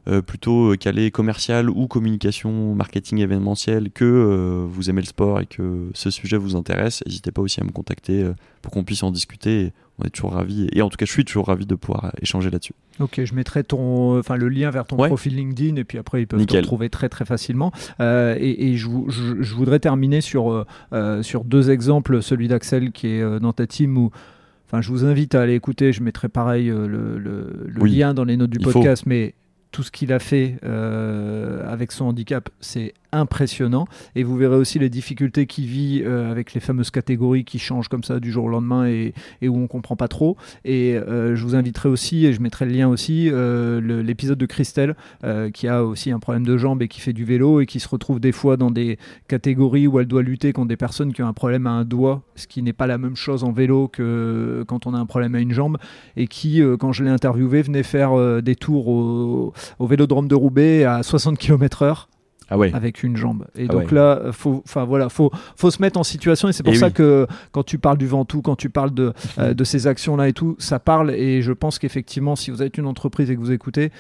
euh, 0.09 0.19
euh, 0.19 0.23
plutôt 0.23 0.73
euh, 0.73 0.77
calé 0.77 1.11
commercial 1.11 1.69
ou 1.71 1.87
communication, 1.87 2.75
marketing 2.75 3.19
événementiel, 3.19 3.91
que 3.91 4.05
euh, 4.05 4.65
vous 4.69 4.91
aimez 4.91 5.03
le 5.03 5.07
sport 5.07 5.41
et 5.41 5.47
que 5.47 5.91
ce 5.95 6.11
sujet 6.11 6.37
vous 6.37 6.57
intéresse, 6.57 7.03
n'hésitez 7.07 7.31
pas 7.31 7.43
aussi 7.43 7.61
à 7.61 7.65
me 7.65 7.71
contacter 7.71 8.23
euh, 8.23 8.33
pour 8.63 8.73
qu'on 8.73 8.85
puisse 8.85 9.03
en 9.03 9.11
discuter. 9.11 9.73
On 10.01 10.05
est 10.05 10.11
toujours 10.11 10.33
ravis, 10.35 10.69
et 10.73 10.81
en 10.83 10.89
tout 10.91 10.97
cas 10.97 11.07
je 11.07 11.11
suis 11.11 11.25
toujours 11.25 11.47
ravi 11.49 11.67
de 11.67 11.75
pouvoir 11.75 12.05
euh, 12.07 12.11
échanger 12.23 12.51
là-dessus. 12.51 12.73
Ok, 13.01 13.21
je 13.25 13.35
mettrai 13.35 13.65
ton, 13.65 14.19
enfin 14.19 14.37
le 14.37 14.49
lien 14.49 14.71
vers 14.71 14.87
ton 14.87 14.97
Ouais. 14.97 15.09
profil 15.09 15.35
LinkedIn 15.35 15.75
et 15.77 15.85
puis 15.85 15.99
après 15.99 16.23
ils 16.23 16.27
peuvent 16.27 16.39
te 16.39 16.43
Nickel. 16.45 16.61
retrouver 16.61 16.89
très 16.89 17.09
très 17.09 17.25
facilement. 17.25 17.73
Euh, 18.01 18.37
et 18.39 18.69
et 18.71 18.77
je, 18.77 18.87
vou- 18.87 19.07
je- 19.11 19.43
je 19.43 19.55
voudrais 19.55 19.81
terminer 19.81 20.21
sur 20.21 20.53
euh, 20.53 20.65
euh, 20.93 21.23
sur 21.25 21.45
deux 21.45 21.71
exemples, 21.71 22.23
celui 22.23 22.47
d'Axel 22.49 22.93
qui 22.93 23.09
est 23.09 23.23
euh, 23.23 23.41
dans 23.41 23.53
ta 23.53 23.67
team 23.67 23.99
où. 23.99 24.11
Enfin, 24.71 24.83
je 24.83 24.91
vous 24.91 25.05
invite 25.07 25.35
à 25.35 25.41
aller 25.43 25.55
écouter. 25.55 25.93
Je 25.95 26.03
mettrai 26.03 26.29
pareil 26.29 26.69
euh, 26.71 26.87
le, 26.87 27.19
le- 27.19 27.65
le 27.67 27.83
Oui. 27.83 27.91
lien 27.97 28.13
dans 28.15 28.25
les 28.25 28.37
notes 28.37 28.51
du 28.51 28.59
Il 28.59 28.65
faut. 28.67 28.73
podcast, 28.73 29.05
mais 29.07 29.35
tout 29.71 29.83
ce 29.83 29.91
qu'il 29.91 30.13
a 30.13 30.19
fait 30.19 30.57
euh, 30.65 31.71
avec 31.71 31.93
son 31.93 32.07
handicap, 32.07 32.49
c'est 32.61 32.95
impressionnant. 33.13 33.87
Et 34.15 34.23
vous 34.23 34.37
verrez 34.37 34.57
aussi 34.57 34.79
les 34.79 34.91
difficultés 34.91 35.47
qu'il 35.47 35.67
vit 35.67 36.03
euh, 36.05 36.31
avec 36.31 36.55
les 36.55 36.61
fameuses 36.61 36.91
catégories 36.91 37.45
qui 37.45 37.59
changent 37.59 37.89
comme 37.89 38.05
ça 38.05 38.21
du 38.21 38.31
jour 38.31 38.45
au 38.45 38.49
lendemain 38.49 38.87
et, 38.87 39.15
où 39.43 39.57
on 39.57 39.67
comprend 39.67 39.97
pas 39.97 40.09
trop. 40.09 40.37
Et 40.65 40.97
euh, 40.97 41.35
je 41.37 41.45
vous 41.45 41.55
inviterai 41.55 41.89
aussi, 41.89 42.27
et 42.27 42.33
je 42.33 42.41
mettrai 42.41 42.67
le 42.67 42.73
lien 42.73 42.89
aussi, 42.89 43.29
euh, 43.31 43.81
l'épisode 44.03 44.39
de 44.39 44.47
Christelle, 44.47 44.95
qui 45.53 45.69
a 45.69 45.85
aussi 45.85 46.11
un 46.11 46.19
problème 46.19 46.45
de 46.45 46.57
jambe 46.57 46.83
et 46.83 46.89
qui 46.89 47.01
fait 47.01 47.13
du 47.13 47.25
vélo 47.25 47.61
et 47.61 47.67
qui 47.67 47.81
se 47.81 47.89
retrouve 47.89 48.21
des 48.21 48.33
fois 48.33 48.57
dans 48.57 48.71
des 48.71 48.99
catégories 49.29 49.87
où 49.87 49.99
elle 50.01 50.07
doit 50.07 50.23
lutter 50.23 50.53
contre 50.53 50.69
des 50.69 50.77
personnes 50.77 51.13
qui 51.13 51.23
ont 51.23 51.29
un 51.29 51.33
problème 51.33 51.67
à 51.67 51.71
un 51.71 51.85
doigt, 51.85 52.23
ce 52.35 52.47
qui 52.47 52.63
n'est 52.63 52.73
pas 52.73 52.87
la 52.87 52.99
même 52.99 53.17
chose 53.17 53.45
en 53.45 53.53
vélo 53.53 53.89
que 53.89 54.65
quand 54.67 54.87
on 54.87 54.95
a 54.95 54.99
un 54.99 55.07
problème 55.07 55.35
à 55.35 55.41
une 55.41 55.53
jambe, 55.53 55.79
et 56.17 56.27
qui, 56.27 56.63
quand 56.79 56.93
je 56.93 57.05
l'ai 57.05 57.11
interviewé, 57.11 57.63
venait 57.63 57.83
faire 57.83 58.43
des 58.43 58.57
tours 58.57 58.89
au, 58.89 59.53
au 59.79 59.87
vélodrome 59.87 60.29
de 60.29 60.35
Roubaix 60.35 60.85
à 60.85 61.03
60 61.03 61.39
km/h 61.39 62.07
Ah 62.51 62.57
ouais. 62.59 62.73
avec 62.75 63.03
une 63.03 63.17
jambe. 63.17 63.45
Et 63.57 63.67
Ah 63.69 63.73
donc 63.73 63.89
ouais. 63.91 63.95
là, 63.95 64.21
faut, 64.33 64.63
enfin 64.65 64.85
voilà, 64.85 65.09
faut, 65.09 65.31
faut 65.57 65.71
se 65.71 65.83
mettre 65.83 65.99
en 65.99 66.03
situation. 66.03 66.49
Et 66.49 66.53
c'est 66.53 66.63
pour 66.63 66.73
Et 66.73 66.77
ça 66.77 66.87
oui. 66.87 66.93
que 66.93 67.27
quand 67.53 67.63
tu 67.63 67.79
parles 67.79 67.99
du 67.99 68.07
Ventoux, 68.07 68.41
quand 68.43 68.57
tu 68.57 68.71
parles 68.71 68.93
de, 68.95 69.13
euh, 69.39 69.55
de 69.55 69.65
ces 69.65 69.87
actions-là 69.87 70.29
et 70.29 70.33
tout, 70.33 70.57
ça 70.59 70.79
parle. 70.79 71.11
Et 71.11 71.43
je 71.43 71.53
pense 71.53 71.79
qu'effectivement, 71.79 72.37
si 72.37 72.51
vous 72.51 72.63
êtes 72.63 72.79
une 72.79 72.87
entreprise 72.87 73.31
et 73.31 73.35
que 73.37 73.41
vous 73.41 73.53
écoutez, 73.53 73.91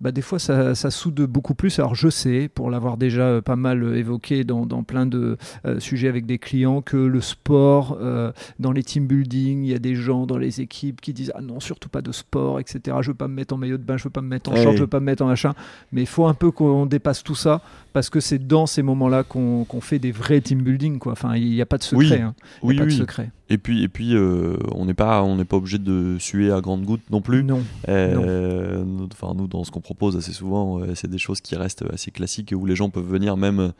bah, 0.00 0.12
des 0.12 0.20
fois, 0.22 0.38
ça, 0.38 0.74
ça 0.74 0.90
soude 0.90 1.20
beaucoup 1.22 1.54
plus. 1.54 1.78
Alors, 1.78 1.94
je 1.94 2.08
sais, 2.10 2.48
pour 2.54 2.70
l'avoir 2.70 2.96
déjà 2.98 3.22
euh, 3.22 3.40
pas 3.40 3.56
mal 3.56 3.82
euh, 3.82 3.96
évoqué 3.96 4.44
dans, 4.44 4.66
dans 4.66 4.82
plein 4.82 5.06
de 5.06 5.38
euh, 5.64 5.80
sujets 5.80 6.08
avec 6.08 6.26
des 6.26 6.38
clients, 6.38 6.82
que 6.82 6.96
le 6.98 7.20
sport, 7.22 7.96
euh, 8.00 8.30
dans 8.58 8.72
les 8.72 8.82
team 8.82 9.06
building, 9.06 9.62
il 9.64 9.70
y 9.70 9.74
a 9.74 9.78
des 9.78 9.94
gens 9.94 10.26
dans 10.26 10.36
les 10.38 10.60
équipes 10.60 11.00
qui 11.00 11.12
disent 11.12 11.32
Ah 11.34 11.40
non, 11.40 11.60
surtout 11.60 11.88
pas 11.88 12.02
de 12.02 12.12
sport, 12.12 12.60
etc. 12.60 12.96
Je 13.00 13.08
veux 13.10 13.14
pas 13.14 13.28
me 13.28 13.34
mettre 13.34 13.54
en 13.54 13.56
maillot 13.58 13.78
de 13.78 13.82
bain, 13.82 13.96
je 13.96 14.04
veux 14.04 14.10
pas 14.10 14.20
me 14.22 14.28
mettre 14.28 14.50
en 14.50 14.54
Ouais. 14.54 14.62
short, 14.62 14.76
je 14.76 14.82
veux 14.82 14.86
pas 14.86 15.00
me 15.00 15.06
mettre 15.06 15.22
en 15.22 15.26
machin. 15.28 15.54
Mais 15.92 16.02
il 16.02 16.06
faut 16.06 16.26
un 16.26 16.34
peu 16.34 16.50
qu'on 16.50 16.84
dépasse 16.86 17.22
tout 17.22 17.34
ça 17.34 17.62
parce 17.92 18.10
que 18.10 18.20
c'est 18.20 18.46
dans 18.46 18.66
ces 18.66 18.82
moments-là 18.82 19.22
qu'on 19.22 19.64
qu'on 19.64 19.80
fait 19.80 19.98
des 19.98 20.12
vrais 20.12 20.40
team 20.42 20.62
building. 20.62 20.98
Quoi. 20.98 21.12
Enfin, 21.12 21.36
il 21.36 21.48
n'y 21.50 21.62
a 21.62 21.66
pas 21.66 21.78
de 21.78 21.82
secret. 21.82 22.16
Oui. 22.16 22.20
hein. 22.22 22.34
Il 22.62 22.66
y 22.66 22.68
a 22.68 22.68
Oui, 22.68 22.76
pas 22.76 22.84
de 22.84 22.90
oui. 22.90 22.96
secret. 22.96 23.30
Et 23.48 23.58
puis, 23.58 23.84
et 23.84 23.88
puis 23.88 24.14
euh, 24.16 24.56
on 24.72 24.86
n'est 24.86 24.94
pas, 24.94 25.22
on 25.22 25.36
n'est 25.36 25.44
pas 25.44 25.56
obligé 25.56 25.78
de 25.78 26.16
suer 26.18 26.50
à 26.50 26.60
grandes 26.60 26.84
gouttes 26.84 27.08
non 27.10 27.20
plus. 27.20 27.44
Non. 27.44 27.62
Euh, 27.88 28.82
nous- 28.84 29.08
Enfin, 29.12 29.34
nous, 29.36 29.46
dans 29.46 29.62
ce 29.62 29.70
qu'on 29.70 29.80
propose 29.80 30.16
assez 30.16 30.32
souvent, 30.32 30.80
euh, 30.80 30.94
c'est 30.96 31.08
des 31.10 31.18
choses 31.18 31.40
qui 31.40 31.54
restent 31.54 31.84
assez 31.92 32.10
classiques 32.10 32.52
où 32.56 32.66
les 32.66 32.74
gens 32.74 32.90
peuvent 32.90 33.06
venir 33.06 33.36
même, 33.36 33.72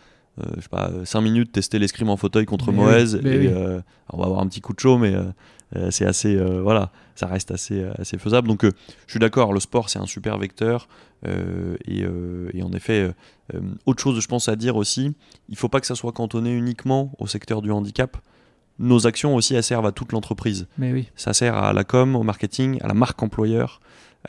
je 0.57 0.61
sais 0.61 0.69
pas, 0.69 0.91
5 1.05 1.21
minutes 1.21 1.51
tester 1.51 1.79
l'escrime 1.81 2.11
en 2.11 2.17
fauteuil 2.17 2.45
contre 2.47 2.71
Mais 2.71 2.79
Moez. 2.79 3.15
oui, 3.17 3.29
et 3.29 3.39
oui. 3.49 3.49
on 4.13 4.19
va 4.19 4.27
avoir 4.27 4.41
un 4.41 4.47
petit 4.47 4.61
coup 4.61 4.73
de 4.73 4.79
chaud, 4.81 4.99
mais 4.99 5.15
c'est 5.91 6.07
assez, 6.07 6.37
voilà, 6.63 6.93
ça 7.17 7.27
reste 7.27 7.51
assez, 7.51 7.83
assez 7.99 8.19
faisable. 8.19 8.47
Donc, 8.47 8.65
je 8.65 8.71
suis 9.11 9.19
d'accord, 9.19 9.53
le 9.53 9.59
sport 9.61 9.89
c'est 9.91 9.99
un 9.99 10.07
super 10.07 10.39
vecteur. 10.39 10.87
et, 11.27 12.05
et 12.55 12.63
en 12.63 12.73
effet, 12.73 13.11
autre 13.87 14.01
chose, 14.03 14.21
je 14.21 14.29
pense 14.29 14.49
à 14.49 14.55
dire 14.57 14.77
aussi, 14.77 15.13
il 15.49 15.57
faut 15.57 15.69
pas 15.69 15.81
que 15.81 15.87
ça 15.87 15.95
soit 15.97 16.13
cantonné 16.13 16.53
uniquement 16.53 17.13
au 17.19 17.27
secteur 17.27 17.63
du 17.63 17.73
handicap. 17.73 18.17
Nos 18.79 19.07
actions 19.07 19.35
aussi, 19.35 19.55
elles 19.55 19.63
servent 19.63 19.87
à 19.87 19.93
toute 19.93 20.13
l'entreprise. 20.13 20.67
Mais 20.79 20.93
oui. 20.93 21.09
Ça 21.17 21.33
sert 21.33 21.57
à 21.57 21.73
la 21.73 21.85
com, 21.85 22.15
au 22.17 22.23
marketing, 22.23 22.79
à 22.83 22.89
la 22.89 22.95
marque 22.95 23.23
employeur. 23.23 23.81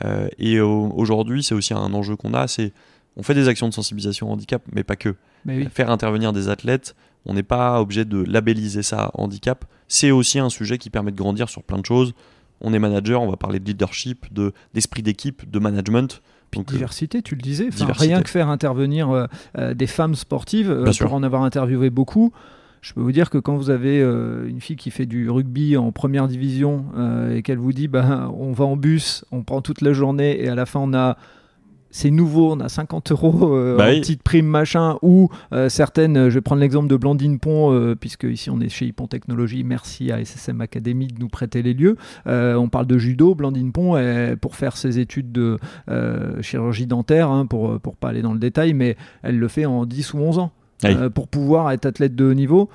Euh, 0.04 0.28
et 0.38 0.60
au- 0.60 0.90
aujourd'hui, 0.96 1.42
c'est 1.42 1.54
aussi 1.54 1.74
un 1.74 1.92
enjeu 1.92 2.16
qu'on 2.16 2.32
a, 2.34 2.46
c'est 2.48 2.72
on 3.16 3.22
fait 3.22 3.34
des 3.34 3.48
actions 3.48 3.68
de 3.68 3.74
sensibilisation 3.74 4.28
au 4.30 4.32
handicap, 4.32 4.62
mais 4.72 4.84
pas 4.84 4.96
que. 4.96 5.16
Mais 5.44 5.56
oui. 5.58 5.68
Faire 5.72 5.90
intervenir 5.90 6.32
des 6.32 6.48
athlètes, 6.48 6.94
on 7.26 7.34
n'est 7.34 7.42
pas 7.42 7.80
obligé 7.80 8.04
de 8.04 8.22
labelliser 8.22 8.82
ça 8.82 9.10
handicap. 9.14 9.64
C'est 9.88 10.10
aussi 10.12 10.38
un 10.38 10.50
sujet 10.50 10.78
qui 10.78 10.88
permet 10.88 11.10
de 11.10 11.16
grandir 11.16 11.48
sur 11.48 11.62
plein 11.62 11.78
de 11.78 11.84
choses. 11.86 12.14
On 12.60 12.72
est 12.72 12.78
manager, 12.78 13.20
on 13.22 13.28
va 13.30 13.36
parler 13.36 13.58
de 13.60 13.64
leadership, 13.66 14.32
de 14.32 14.52
d'esprit 14.72 15.02
d'équipe, 15.02 15.48
de 15.50 15.58
management. 15.58 16.22
Donc, 16.52 16.68
Diversité, 16.68 17.20
tu 17.20 17.34
le 17.34 17.42
disais. 17.42 17.66
Enfin, 17.68 17.76
diversité. 17.84 18.06
rien 18.08 18.22
que 18.22 18.30
faire 18.30 18.48
intervenir 18.48 19.10
euh, 19.10 19.26
euh, 19.58 19.74
des 19.74 19.86
femmes 19.86 20.14
sportives, 20.14 20.84
pour 21.00 21.12
en 21.12 21.22
avoir 21.22 21.42
interviewé 21.42 21.90
beaucoup, 21.90 22.32
je 22.80 22.92
peux 22.94 23.00
vous 23.00 23.12
dire 23.12 23.30
que 23.30 23.38
quand 23.38 23.56
vous 23.56 23.70
avez 23.70 24.00
euh, 24.00 24.48
une 24.48 24.60
fille 24.60 24.76
qui 24.76 24.90
fait 24.90 25.06
du 25.06 25.28
rugby 25.30 25.76
en 25.76 25.92
première 25.92 26.28
division 26.28 26.86
euh, 26.96 27.36
et 27.36 27.42
qu'elle 27.42 27.58
vous 27.58 27.72
dit 27.72 27.88
bah, 27.88 28.30
on 28.38 28.52
va 28.52 28.64
en 28.64 28.76
bus, 28.76 29.24
on 29.32 29.42
prend 29.42 29.60
toute 29.62 29.80
la 29.80 29.92
journée 29.92 30.42
et 30.42 30.48
à 30.48 30.54
la 30.54 30.66
fin 30.66 30.80
on 30.80 30.94
a. 30.94 31.16
C'est 31.90 32.10
nouveau, 32.10 32.52
on 32.52 32.60
a 32.60 32.68
50 32.68 33.12
euros 33.12 33.56
euh, 33.56 33.78
Bah 33.78 33.86
en 33.86 33.88
oui. 33.88 34.00
petite 34.00 34.22
prime 34.22 34.46
machin, 34.46 34.98
ou 35.00 35.30
euh, 35.54 35.70
certaines, 35.70 36.28
je 36.28 36.34
vais 36.34 36.42
prendre 36.42 36.60
l'exemple 36.60 36.86
de 36.86 36.96
Blandine 36.96 37.38
Pont, 37.38 37.72
euh, 37.72 37.94
puisque 37.94 38.24
ici 38.24 38.50
on 38.50 38.60
est 38.60 38.68
chez 38.68 38.84
Hippon 38.84 39.06
Technologies, 39.06 39.64
merci 39.64 40.12
à 40.12 40.22
SSM 40.22 40.60
Academy 40.60 41.06
de 41.06 41.18
nous 41.18 41.28
prêter 41.28 41.62
les 41.62 41.72
lieux. 41.72 41.96
On 42.26 42.68
parle 42.68 42.86
de 42.86 42.98
judo, 42.98 43.34
Blandine 43.34 43.72
Pont, 43.72 43.96
elle, 43.96 44.36
pour 44.36 44.54
faire 44.54 44.76
ses 44.76 44.98
études 44.98 45.32
de 45.32 45.56
chirurgie 46.42 46.86
dentaire, 46.86 47.30
hein, 47.30 47.46
pour, 47.46 47.80
pour 47.80 47.96
pas 47.96 48.10
aller 48.10 48.20
dans 48.20 48.34
le 48.34 48.38
détail, 48.38 48.74
mais 48.74 48.98
elle 49.22 49.38
le 49.38 49.48
fait 49.48 49.64
en 49.64 49.86
10 49.86 50.12
ou 50.12 50.18
11 50.18 50.38
ans. 50.40 50.52
Euh, 50.84 51.10
pour 51.10 51.26
pouvoir 51.28 51.72
être 51.72 51.86
athlète 51.86 52.14
de 52.14 52.24
haut 52.24 52.34
niveau, 52.34 52.68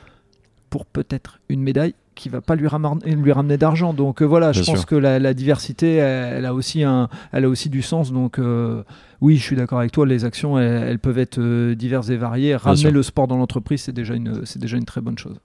pour 0.70 0.86
peut-être 0.86 1.40
une 1.48 1.62
médaille 1.62 1.96
qui 2.16 2.30
va 2.30 2.42
pas 2.42 2.56
lui 2.56 2.68
ramener, 2.68 3.16
lui 3.16 3.32
ramener 3.32 3.58
d'argent. 3.58 3.94
Donc 3.94 4.22
euh, 4.22 4.26
voilà, 4.26 4.52
je 4.52 4.60
pense 4.64 4.80
sûr. 4.80 4.86
que 4.86 4.96
la, 4.96 5.20
la 5.20 5.34
diversité, 5.34 5.96
elle, 5.96 6.38
elle 6.40 6.46
a 6.46 6.54
aussi 6.54 6.84
un, 6.84 7.08
elle 7.32 7.46
a 7.46 7.50
aussi 7.50 7.70
du 7.70 7.82
sens. 7.82 8.12
Donc 8.12 8.40
euh, 8.40 8.84
oui, 9.22 9.38
je 9.38 9.44
suis 9.44 9.56
d'accord 9.56 9.80
avec 9.80 9.92
toi. 9.92 10.06
Les 10.06 10.26
actions, 10.26 10.60
elles, 10.60 10.84
elles 10.84 11.00
peuvent 11.00 11.18
être 11.18 11.40
diverses 11.74 12.10
et 12.10 12.18
variées. 12.18 12.56
Ramener 12.56 12.92
le 12.92 13.04
sport 13.04 13.28
dans 13.28 13.38
l'entreprise, 13.38 13.82
c'est 13.84 13.94
déjà 13.94 14.16
une, 14.16 14.46
c'est 14.46 14.60
déjà 14.60 14.78
une 14.78 14.86
très 14.86 15.02
bonne 15.02 15.18
chose. 15.18 15.40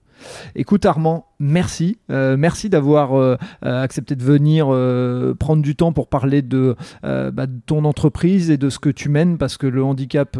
Écoute 0.55 0.85
Armand, 0.85 1.25
merci, 1.39 1.97
Euh, 2.11 2.35
merci 2.37 2.69
d'avoir 2.69 3.13
euh, 3.17 3.37
euh, 3.65 3.83
accepté 3.83 4.15
de 4.15 4.23
venir 4.23 4.67
euh, 4.69 5.33
prendre 5.35 5.61
du 5.61 5.75
temps 5.75 5.93
pour 5.93 6.07
parler 6.07 6.41
de, 6.41 6.75
bah, 7.03 7.45
de 7.45 7.59
ton 7.65 7.85
entreprise 7.85 8.49
et 8.49 8.57
de 8.57 8.69
ce 8.69 8.79
que 8.79 8.89
tu 8.89 9.09
mènes, 9.09 9.37
parce 9.37 9.57
que 9.57 9.67
le 9.67 9.83
handicap, 9.83 10.37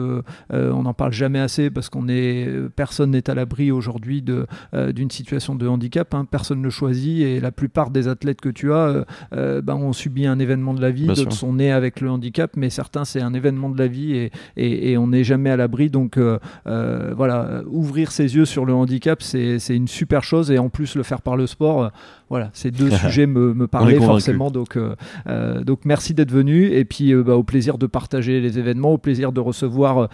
on 0.49 0.81
n'en 0.83 0.93
parle 0.93 1.13
jamais 1.13 1.39
assez, 1.39 1.69
parce 1.69 1.89
qu'on 1.89 2.07
est 2.09 2.47
personne 2.75 3.11
n'est 3.11 3.29
à 3.29 3.35
l'abri 3.35 3.71
aujourd'hui 3.71 4.21
de 4.21 4.47
d'une 4.73 5.11
situation 5.11 5.55
de 5.55 5.67
handicap, 5.67 6.13
hein. 6.13 6.25
personne 6.29 6.59
ne 6.59 6.63
le 6.63 6.69
choisit 6.69 7.21
et 7.21 7.39
la 7.39 7.51
plupart 7.51 7.89
des 7.91 8.07
athlètes 8.07 8.41
que 8.41 8.49
tu 8.49 8.73
as, 8.73 9.05
bah, 9.31 9.75
ont 9.75 9.93
subi 9.93 10.25
un 10.25 10.39
événement 10.39 10.73
de 10.73 10.81
la 10.81 10.91
vie, 10.91 11.05
Bien 11.05 11.13
d'autres 11.13 11.31
sûr. 11.31 11.47
sont 11.47 11.53
nés 11.53 11.71
avec 11.71 12.01
le 12.01 12.09
handicap, 12.09 12.51
mais 12.55 12.69
certains 12.69 13.05
c'est 13.05 13.21
un 13.21 13.33
événement 13.33 13.69
de 13.69 13.77
la 13.77 13.87
vie 13.87 14.15
et, 14.15 14.31
et, 14.57 14.91
et 14.91 14.97
on 14.97 15.07
n'est 15.07 15.23
jamais 15.23 15.49
à 15.49 15.57
l'abri, 15.57 15.89
donc 15.89 16.17
voilà, 16.65 17.61
ouvrir 17.67 18.11
ses 18.11 18.35
yeux 18.35 18.45
sur 18.45 18.65
le 18.65 18.73
handicap, 18.73 19.21
c'est 19.21 19.59
c'est 19.59 19.68
une 19.75 19.87
super 19.87 20.23
chose. 20.23 20.51
Et 20.51 20.59
en 20.59 20.69
plus 20.69 20.95
le 20.95 21.03
faire 21.03 21.21
par 21.21 21.35
le 21.35 21.47
sport, 21.47 21.83
euh, 21.83 21.89
voilà, 22.29 22.49
ces 22.53 22.71
deux 22.71 22.89
sujets 22.91 23.25
me, 23.25 23.53
me 23.53 23.67
parlaient 23.67 23.99
forcément. 23.99 24.51
Donc, 24.51 24.77
euh, 24.77 24.95
euh, 25.27 25.63
donc 25.63 25.81
merci 25.85 26.13
d'être 26.13 26.31
venu 26.31 26.65
et 26.65 26.85
puis 26.85 27.13
euh, 27.13 27.23
bah, 27.23 27.35
au 27.35 27.43
plaisir 27.43 27.77
de 27.77 27.87
partager 27.87 28.39
les 28.39 28.59
événements, 28.59 28.93
au 28.93 28.97
plaisir 28.97 29.31
de 29.31 29.39
recevoir 29.39 30.09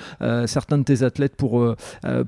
certains 0.46 0.78
de 0.78 0.84
tes 0.84 1.04
athlètes 1.04 1.36
pour, 1.36 1.76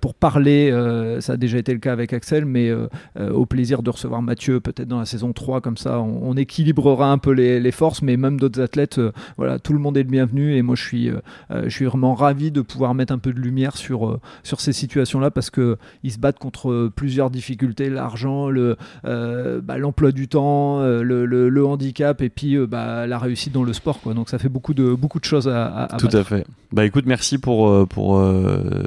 pour 0.02 0.14
parler. 0.14 0.72
ça 1.20 1.34
a 1.34 1.38
déjà 1.38 1.58
été 1.58 1.74
le 1.74 1.80
cas 1.80 1.92
avec 1.92 2.14
Axel, 2.14 2.46
mais 2.46 2.72
au 3.20 3.46
plaisir 3.46 3.82
de 3.84 3.90
recevoir 3.90 4.22
Mathieu 4.22 4.60
peut-être 4.60 4.88
dans 4.88 5.00
la 5.00 5.06
saison 5.06 5.34
3, 5.34 5.62
comme 5.62 5.78
ça 5.78 6.00
on, 6.00 6.30
on 6.30 6.38
équilibrera 6.38 7.12
un 7.12 7.18
peu 7.18 7.32
les, 7.32 7.60
les 7.60 7.72
forces, 7.72 8.02
mais 8.02 8.18
même 8.18 8.40
d'autres 8.40 8.62
athlètes, 8.62 9.00
voilà, 9.38 9.60
tout 9.60 9.74
le 9.74 9.80
monde 9.80 9.98
est 9.98 10.04
le 10.04 10.10
bienvenu 10.10 10.56
et 10.56 10.62
moi 10.62 10.76
je 10.76 10.84
suis, 10.84 11.12
je 11.50 11.70
suis 11.70 11.86
vraiment 11.86 12.14
ravi 12.14 12.52
de 12.52 12.62
pouvoir 12.62 12.94
mettre 12.94 13.14
un 13.14 13.20
peu 13.20 13.34
de 13.34 13.40
lumière 13.40 13.78
sur, 13.78 14.20
sur 14.44 14.62
ces 14.62 14.74
situations-là 14.74 15.32
parce 15.32 15.50
que 15.50 15.78
ils 16.04 16.12
se 16.12 16.20
battent 16.20 16.40
contre 16.40 16.90
plusieurs 16.96 17.30
difficultés, 17.30 17.90
l'argent, 17.90 18.50
le, 18.50 18.78
euh, 19.06 19.62
bah, 19.62 19.77
l'emploi 19.78 20.12
du 20.12 20.28
temps, 20.28 20.80
euh, 20.82 21.02
le, 21.02 21.26
le- 21.26 21.50
le 21.50 21.66
handicap 21.66 22.22
et 22.22 22.30
puis 22.30 22.56
euh, 22.56 22.68
bah, 22.68 23.08
la 23.08 23.18
réussite 23.20 23.54
dans 23.54 23.64
le 23.64 23.74
sport. 23.74 24.02
Quoi. 24.02 24.14
Donc 24.14 24.30
ça 24.30 24.40
fait 24.40 24.50
beaucoup 24.50 24.74
de, 24.74 24.94
beaucoup 24.94 25.20
de 25.20 25.26
choses 25.26 25.48
à, 25.48 25.66
à, 25.68 25.96
à 25.96 25.98
Tout 25.98 26.06
battre. 26.08 26.18
à 26.18 26.24
fait. 26.24 26.46
Bah 26.72 26.86
écoute, 26.86 27.06
merci 27.08 27.38
pour, 27.38 27.70
euh, 27.70 27.86
pour, 27.86 28.22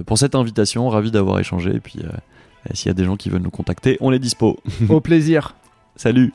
pour 0.07 0.19
cette 0.19 0.35
invitation. 0.35 0.89
Ravi 0.89 1.11
d'avoir 1.11 1.39
échangé. 1.41 1.75
Et 1.77 1.81
puis, 1.81 2.01
s'il 2.75 2.89
y 2.89 2.91
a 2.91 2.95
des 2.95 3.05
gens 3.05 3.17
qui 3.17 3.31
veulent 3.31 3.43
nous 3.43 3.51
contacter, 3.51 3.97
on 4.01 4.13
est 4.13 4.19
dispo. 4.19 4.59
Au 4.89 5.01
plaisir. 5.01 5.55
Salut. 5.97 6.33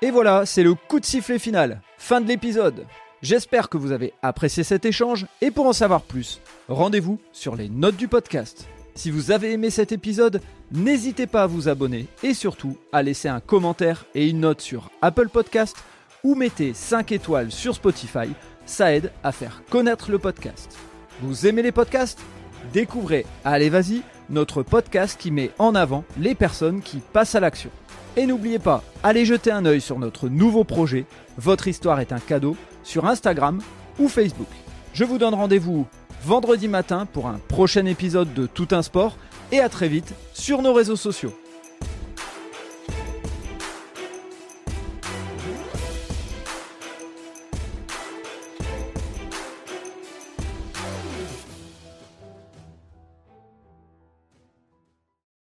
Et 0.00 0.10
voilà, 0.10 0.46
c'est 0.46 0.62
le 0.64 0.74
coup 0.74 0.98
de 1.00 1.04
sifflet 1.04 1.38
final. 1.38 1.80
Fin 1.98 2.20
de 2.20 2.26
l'épisode. 2.28 2.84
J'espère 3.22 3.68
que 3.68 3.76
vous 3.78 3.92
avez 3.92 4.12
apprécié 4.22 4.64
cet 4.64 4.84
échange 4.84 5.26
et 5.40 5.52
pour 5.52 5.66
en 5.66 5.72
savoir 5.72 6.00
plus, 6.02 6.40
rendez-vous 6.68 7.20
sur 7.32 7.54
les 7.54 7.68
notes 7.68 7.96
du 7.96 8.08
podcast. 8.08 8.66
Si 8.94 9.10
vous 9.10 9.30
avez 9.30 9.52
aimé 9.52 9.70
cet 9.70 9.90
épisode, 9.90 10.42
n'hésitez 10.70 11.26
pas 11.26 11.44
à 11.44 11.46
vous 11.46 11.68
abonner 11.68 12.08
et 12.22 12.34
surtout 12.34 12.76
à 12.92 13.02
laisser 13.02 13.28
un 13.28 13.40
commentaire 13.40 14.04
et 14.14 14.28
une 14.28 14.40
note 14.40 14.60
sur 14.60 14.90
Apple 15.00 15.28
Podcast 15.28 15.76
ou 16.22 16.34
mettez 16.34 16.74
5 16.74 17.10
étoiles 17.12 17.50
sur 17.50 17.74
Spotify, 17.74 18.28
ça 18.66 18.92
aide 18.94 19.10
à 19.24 19.32
faire 19.32 19.62
connaître 19.70 20.10
le 20.10 20.18
podcast. 20.18 20.76
Vous 21.22 21.46
aimez 21.46 21.62
les 21.62 21.72
podcasts? 21.72 22.20
Découvrez 22.72 23.24
Allez 23.44 23.70
Vas-y, 23.70 24.02
notre 24.28 24.62
podcast 24.62 25.18
qui 25.18 25.30
met 25.30 25.50
en 25.58 25.74
avant 25.74 26.04
les 26.18 26.34
personnes 26.34 26.82
qui 26.82 26.98
passent 26.98 27.34
à 27.34 27.40
l'action. 27.40 27.70
Et 28.16 28.26
n'oubliez 28.26 28.58
pas, 28.58 28.84
allez 29.02 29.24
jeter 29.24 29.50
un 29.50 29.64
œil 29.64 29.80
sur 29.80 29.98
notre 29.98 30.28
nouveau 30.28 30.64
projet, 30.64 31.06
Votre 31.38 31.66
histoire 31.66 31.98
est 32.00 32.12
un 32.12 32.20
cadeau, 32.20 32.56
sur 32.84 33.06
Instagram 33.06 33.60
ou 33.98 34.08
Facebook. 34.08 34.48
Je 34.92 35.04
vous 35.04 35.16
donne 35.16 35.32
rendez-vous 35.34 35.86
vendredi 36.24 36.68
matin 36.68 37.06
pour 37.06 37.26
un 37.26 37.40
prochain 37.48 37.86
épisode 37.86 38.32
de 38.34 38.46
Tout 38.46 38.68
un 38.70 38.82
sport 38.82 39.16
et 39.50 39.60
à 39.60 39.68
très 39.68 39.88
vite 39.88 40.14
sur 40.32 40.62
nos 40.62 40.72
réseaux 40.72 40.96
sociaux. 40.96 41.32